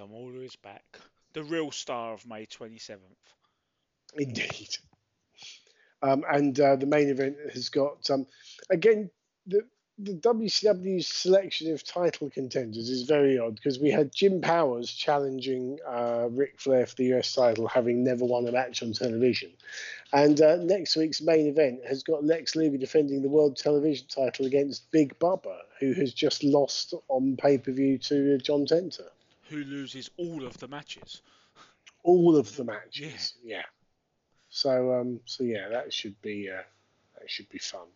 Mauler 0.00 0.42
is 0.42 0.56
back. 0.56 0.98
The 1.32 1.42
real 1.42 1.70
star 1.70 2.12
of 2.12 2.26
May 2.26 2.46
27th. 2.46 2.98
Indeed. 4.16 4.76
Um, 6.02 6.24
and 6.30 6.58
uh, 6.60 6.76
the 6.76 6.86
main 6.86 7.08
event 7.08 7.36
has 7.54 7.68
got 7.70 8.10
um, 8.10 8.26
again 8.70 9.10
the 9.46 9.62
the 9.98 10.14
WCW's 10.14 11.06
selection 11.06 11.72
of 11.72 11.84
title 11.84 12.28
contenders 12.28 12.88
is 12.88 13.02
very 13.02 13.38
odd 13.38 13.54
because 13.54 13.78
we 13.78 13.90
had 13.90 14.12
Jim 14.12 14.40
Powers 14.40 14.90
challenging 14.90 15.78
uh, 15.86 16.26
Ric 16.30 16.60
Flair 16.60 16.86
for 16.86 16.96
the 16.96 17.14
US 17.14 17.32
title, 17.32 17.68
having 17.68 18.02
never 18.02 18.24
won 18.24 18.48
a 18.48 18.52
match 18.52 18.82
on 18.82 18.92
television. 18.92 19.52
And 20.12 20.40
uh, 20.40 20.56
next 20.56 20.96
week's 20.96 21.22
main 21.22 21.46
event 21.46 21.84
has 21.86 22.02
got 22.02 22.24
Lex 22.24 22.56
Luger 22.56 22.76
defending 22.76 23.22
the 23.22 23.28
World 23.28 23.56
Television 23.56 24.06
title 24.08 24.46
against 24.46 24.90
Big 24.90 25.16
Bubba, 25.20 25.58
who 25.78 25.92
has 25.92 26.12
just 26.12 26.42
lost 26.42 26.94
on 27.08 27.36
pay 27.36 27.58
per 27.58 27.70
view 27.70 27.96
to 27.98 28.38
John 28.38 28.66
Tenta. 28.66 29.06
Who 29.50 29.58
loses 29.58 30.10
all 30.16 30.44
of 30.46 30.58
the 30.58 30.68
matches? 30.68 31.22
All 32.02 32.36
of 32.36 32.54
the 32.56 32.64
matches, 32.64 33.34
yeah. 33.42 33.56
yeah. 33.56 33.62
So, 34.50 34.94
um, 34.94 35.20
so 35.24 35.44
yeah, 35.44 35.68
that 35.68 35.92
should 35.92 36.20
be 36.22 36.50
uh, 36.50 36.62
that 37.18 37.30
should 37.30 37.48
be 37.48 37.58
fun. 37.58 37.86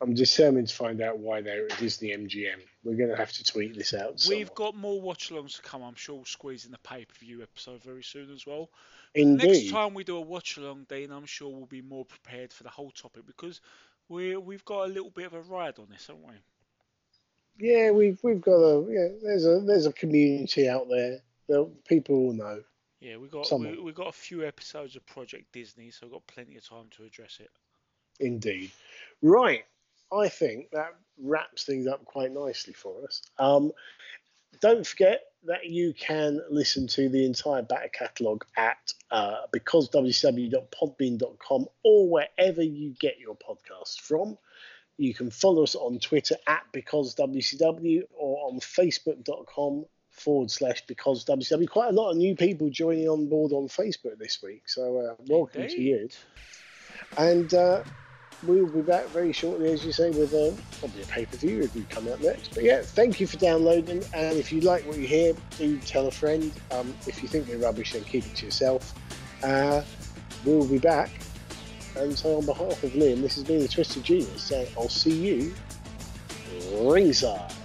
I'm 0.00 0.14
determined 0.14 0.68
to 0.68 0.74
find 0.74 1.00
out 1.00 1.18
why 1.18 1.40
they're 1.40 1.64
at 1.64 1.78
Disney 1.78 2.10
MGM. 2.10 2.60
We're 2.84 2.96
going 2.96 3.08
to 3.08 3.16
have 3.16 3.32
to 3.32 3.44
tweet 3.44 3.74
this 3.74 3.94
out. 3.94 4.22
We've 4.28 4.54
got 4.54 4.76
more 4.76 5.00
watch 5.00 5.30
alongs 5.30 5.56
to 5.56 5.62
come. 5.62 5.82
I'm 5.82 5.94
sure 5.94 6.16
we'll 6.16 6.24
squeeze 6.26 6.66
in 6.66 6.72
the 6.72 6.78
pay 6.78 7.06
per 7.06 7.14
view 7.18 7.42
episode 7.42 7.82
very 7.82 8.02
soon 8.02 8.30
as 8.30 8.46
well. 8.46 8.68
Indeed. 9.14 9.46
Next 9.46 9.70
time 9.70 9.94
we 9.94 10.04
do 10.04 10.18
a 10.18 10.20
watch 10.20 10.58
along, 10.58 10.86
Dean, 10.90 11.10
I'm 11.10 11.24
sure 11.24 11.48
we'll 11.48 11.64
be 11.64 11.80
more 11.80 12.04
prepared 12.04 12.52
for 12.52 12.62
the 12.62 12.68
whole 12.68 12.90
topic 12.90 13.26
because 13.26 13.62
we 14.08 14.36
we've 14.36 14.64
got 14.64 14.84
a 14.84 14.92
little 14.92 15.10
bit 15.10 15.26
of 15.26 15.34
a 15.34 15.40
ride 15.40 15.78
on 15.78 15.86
this, 15.90 16.06
haven't 16.06 16.28
we? 16.28 16.34
Yeah, 17.58 17.90
we've 17.90 18.18
we've 18.22 18.40
got 18.40 18.56
a 18.56 18.86
yeah. 18.88 19.08
There's 19.22 19.46
a 19.46 19.60
there's 19.60 19.86
a 19.86 19.92
community 19.92 20.68
out 20.68 20.88
there 20.88 21.18
that 21.48 21.70
people 21.88 22.26
will 22.26 22.34
know. 22.34 22.62
Yeah, 23.00 23.16
we 23.18 23.28
got 23.28 23.50
we, 23.58 23.78
we 23.78 23.92
got 23.92 24.08
a 24.08 24.12
few 24.12 24.46
episodes 24.46 24.96
of 24.96 25.06
Project 25.06 25.52
Disney, 25.52 25.90
so 25.90 26.06
we've 26.06 26.12
got 26.12 26.26
plenty 26.26 26.56
of 26.56 26.68
time 26.68 26.86
to 26.96 27.04
address 27.04 27.38
it. 27.40 27.50
Indeed. 28.20 28.70
Right. 29.22 29.64
I 30.12 30.28
think 30.28 30.70
that 30.70 30.94
wraps 31.18 31.64
things 31.64 31.86
up 31.86 32.04
quite 32.04 32.32
nicely 32.32 32.72
for 32.72 33.04
us. 33.04 33.22
Um, 33.38 33.72
don't 34.60 34.86
forget 34.86 35.22
that 35.44 35.66
you 35.66 35.92
can 35.92 36.40
listen 36.50 36.86
to 36.88 37.08
the 37.08 37.24
entire 37.24 37.62
back 37.62 37.92
catalogue 37.92 38.44
at 38.56 38.92
uh, 39.10 39.46
becausewcw.podbean.com 39.54 41.66
or 41.84 42.08
wherever 42.08 42.62
you 42.62 42.94
get 42.98 43.18
your 43.18 43.36
podcasts 43.36 44.00
from. 44.00 44.38
You 44.98 45.12
can 45.12 45.30
follow 45.30 45.62
us 45.62 45.74
on 45.74 45.98
Twitter 45.98 46.36
at 46.46 46.64
becausewcw 46.72 48.02
or 48.16 48.48
on 48.48 48.60
facebook.com 48.60 49.84
forward 50.10 50.50
slash 50.50 50.84
becausewcw. 50.86 51.68
Quite 51.68 51.90
a 51.90 51.92
lot 51.92 52.10
of 52.10 52.16
new 52.16 52.34
people 52.34 52.70
joining 52.70 53.08
on 53.08 53.28
board 53.28 53.52
on 53.52 53.68
Facebook 53.68 54.18
this 54.18 54.42
week, 54.42 54.68
so 54.68 54.98
uh, 54.98 55.14
welcome 55.28 55.62
Indeed. 55.62 55.76
to 55.76 55.82
you. 55.82 56.08
And 57.18 57.52
uh, 57.52 57.82
we 58.46 58.62
will 58.62 58.70
be 58.70 58.80
back 58.80 59.06
very 59.08 59.32
shortly, 59.32 59.70
as 59.70 59.84
you 59.84 59.92
say, 59.92 60.10
with 60.10 60.32
uh, 60.32 60.50
probably 60.78 61.02
a 61.02 61.06
pay 61.06 61.26
per 61.26 61.36
view 61.36 61.58
review 61.58 61.84
coming 61.90 62.12
up 62.12 62.20
next. 62.20 62.54
But 62.54 62.64
yeah, 62.64 62.80
thank 62.80 63.20
you 63.20 63.26
for 63.26 63.36
downloading. 63.36 64.02
And 64.14 64.38
if 64.38 64.50
you 64.50 64.62
like 64.62 64.86
what 64.86 64.96
you 64.96 65.06
hear, 65.06 65.34
do 65.58 65.78
tell 65.80 66.06
a 66.06 66.10
friend. 66.10 66.52
Um, 66.70 66.94
if 67.06 67.22
you 67.22 67.28
think 67.28 67.48
we're 67.48 67.58
rubbish, 67.58 67.92
then 67.92 68.04
keep 68.04 68.24
it 68.24 68.34
to 68.36 68.46
yourself. 68.46 68.94
Uh, 69.42 69.82
we'll 70.44 70.66
be 70.66 70.78
back. 70.78 71.10
And 71.96 72.16
so, 72.16 72.36
on 72.36 72.44
behalf 72.44 72.82
of 72.82 72.92
Liam, 72.92 73.22
this 73.22 73.36
has 73.36 73.44
been 73.44 73.60
the 73.60 73.68
Twisted 73.68 74.04
Genius 74.04 74.42
saying, 74.42 74.68
I'll 74.76 74.88
see 74.88 75.14
you 75.14 75.54
ringside. 76.74 77.55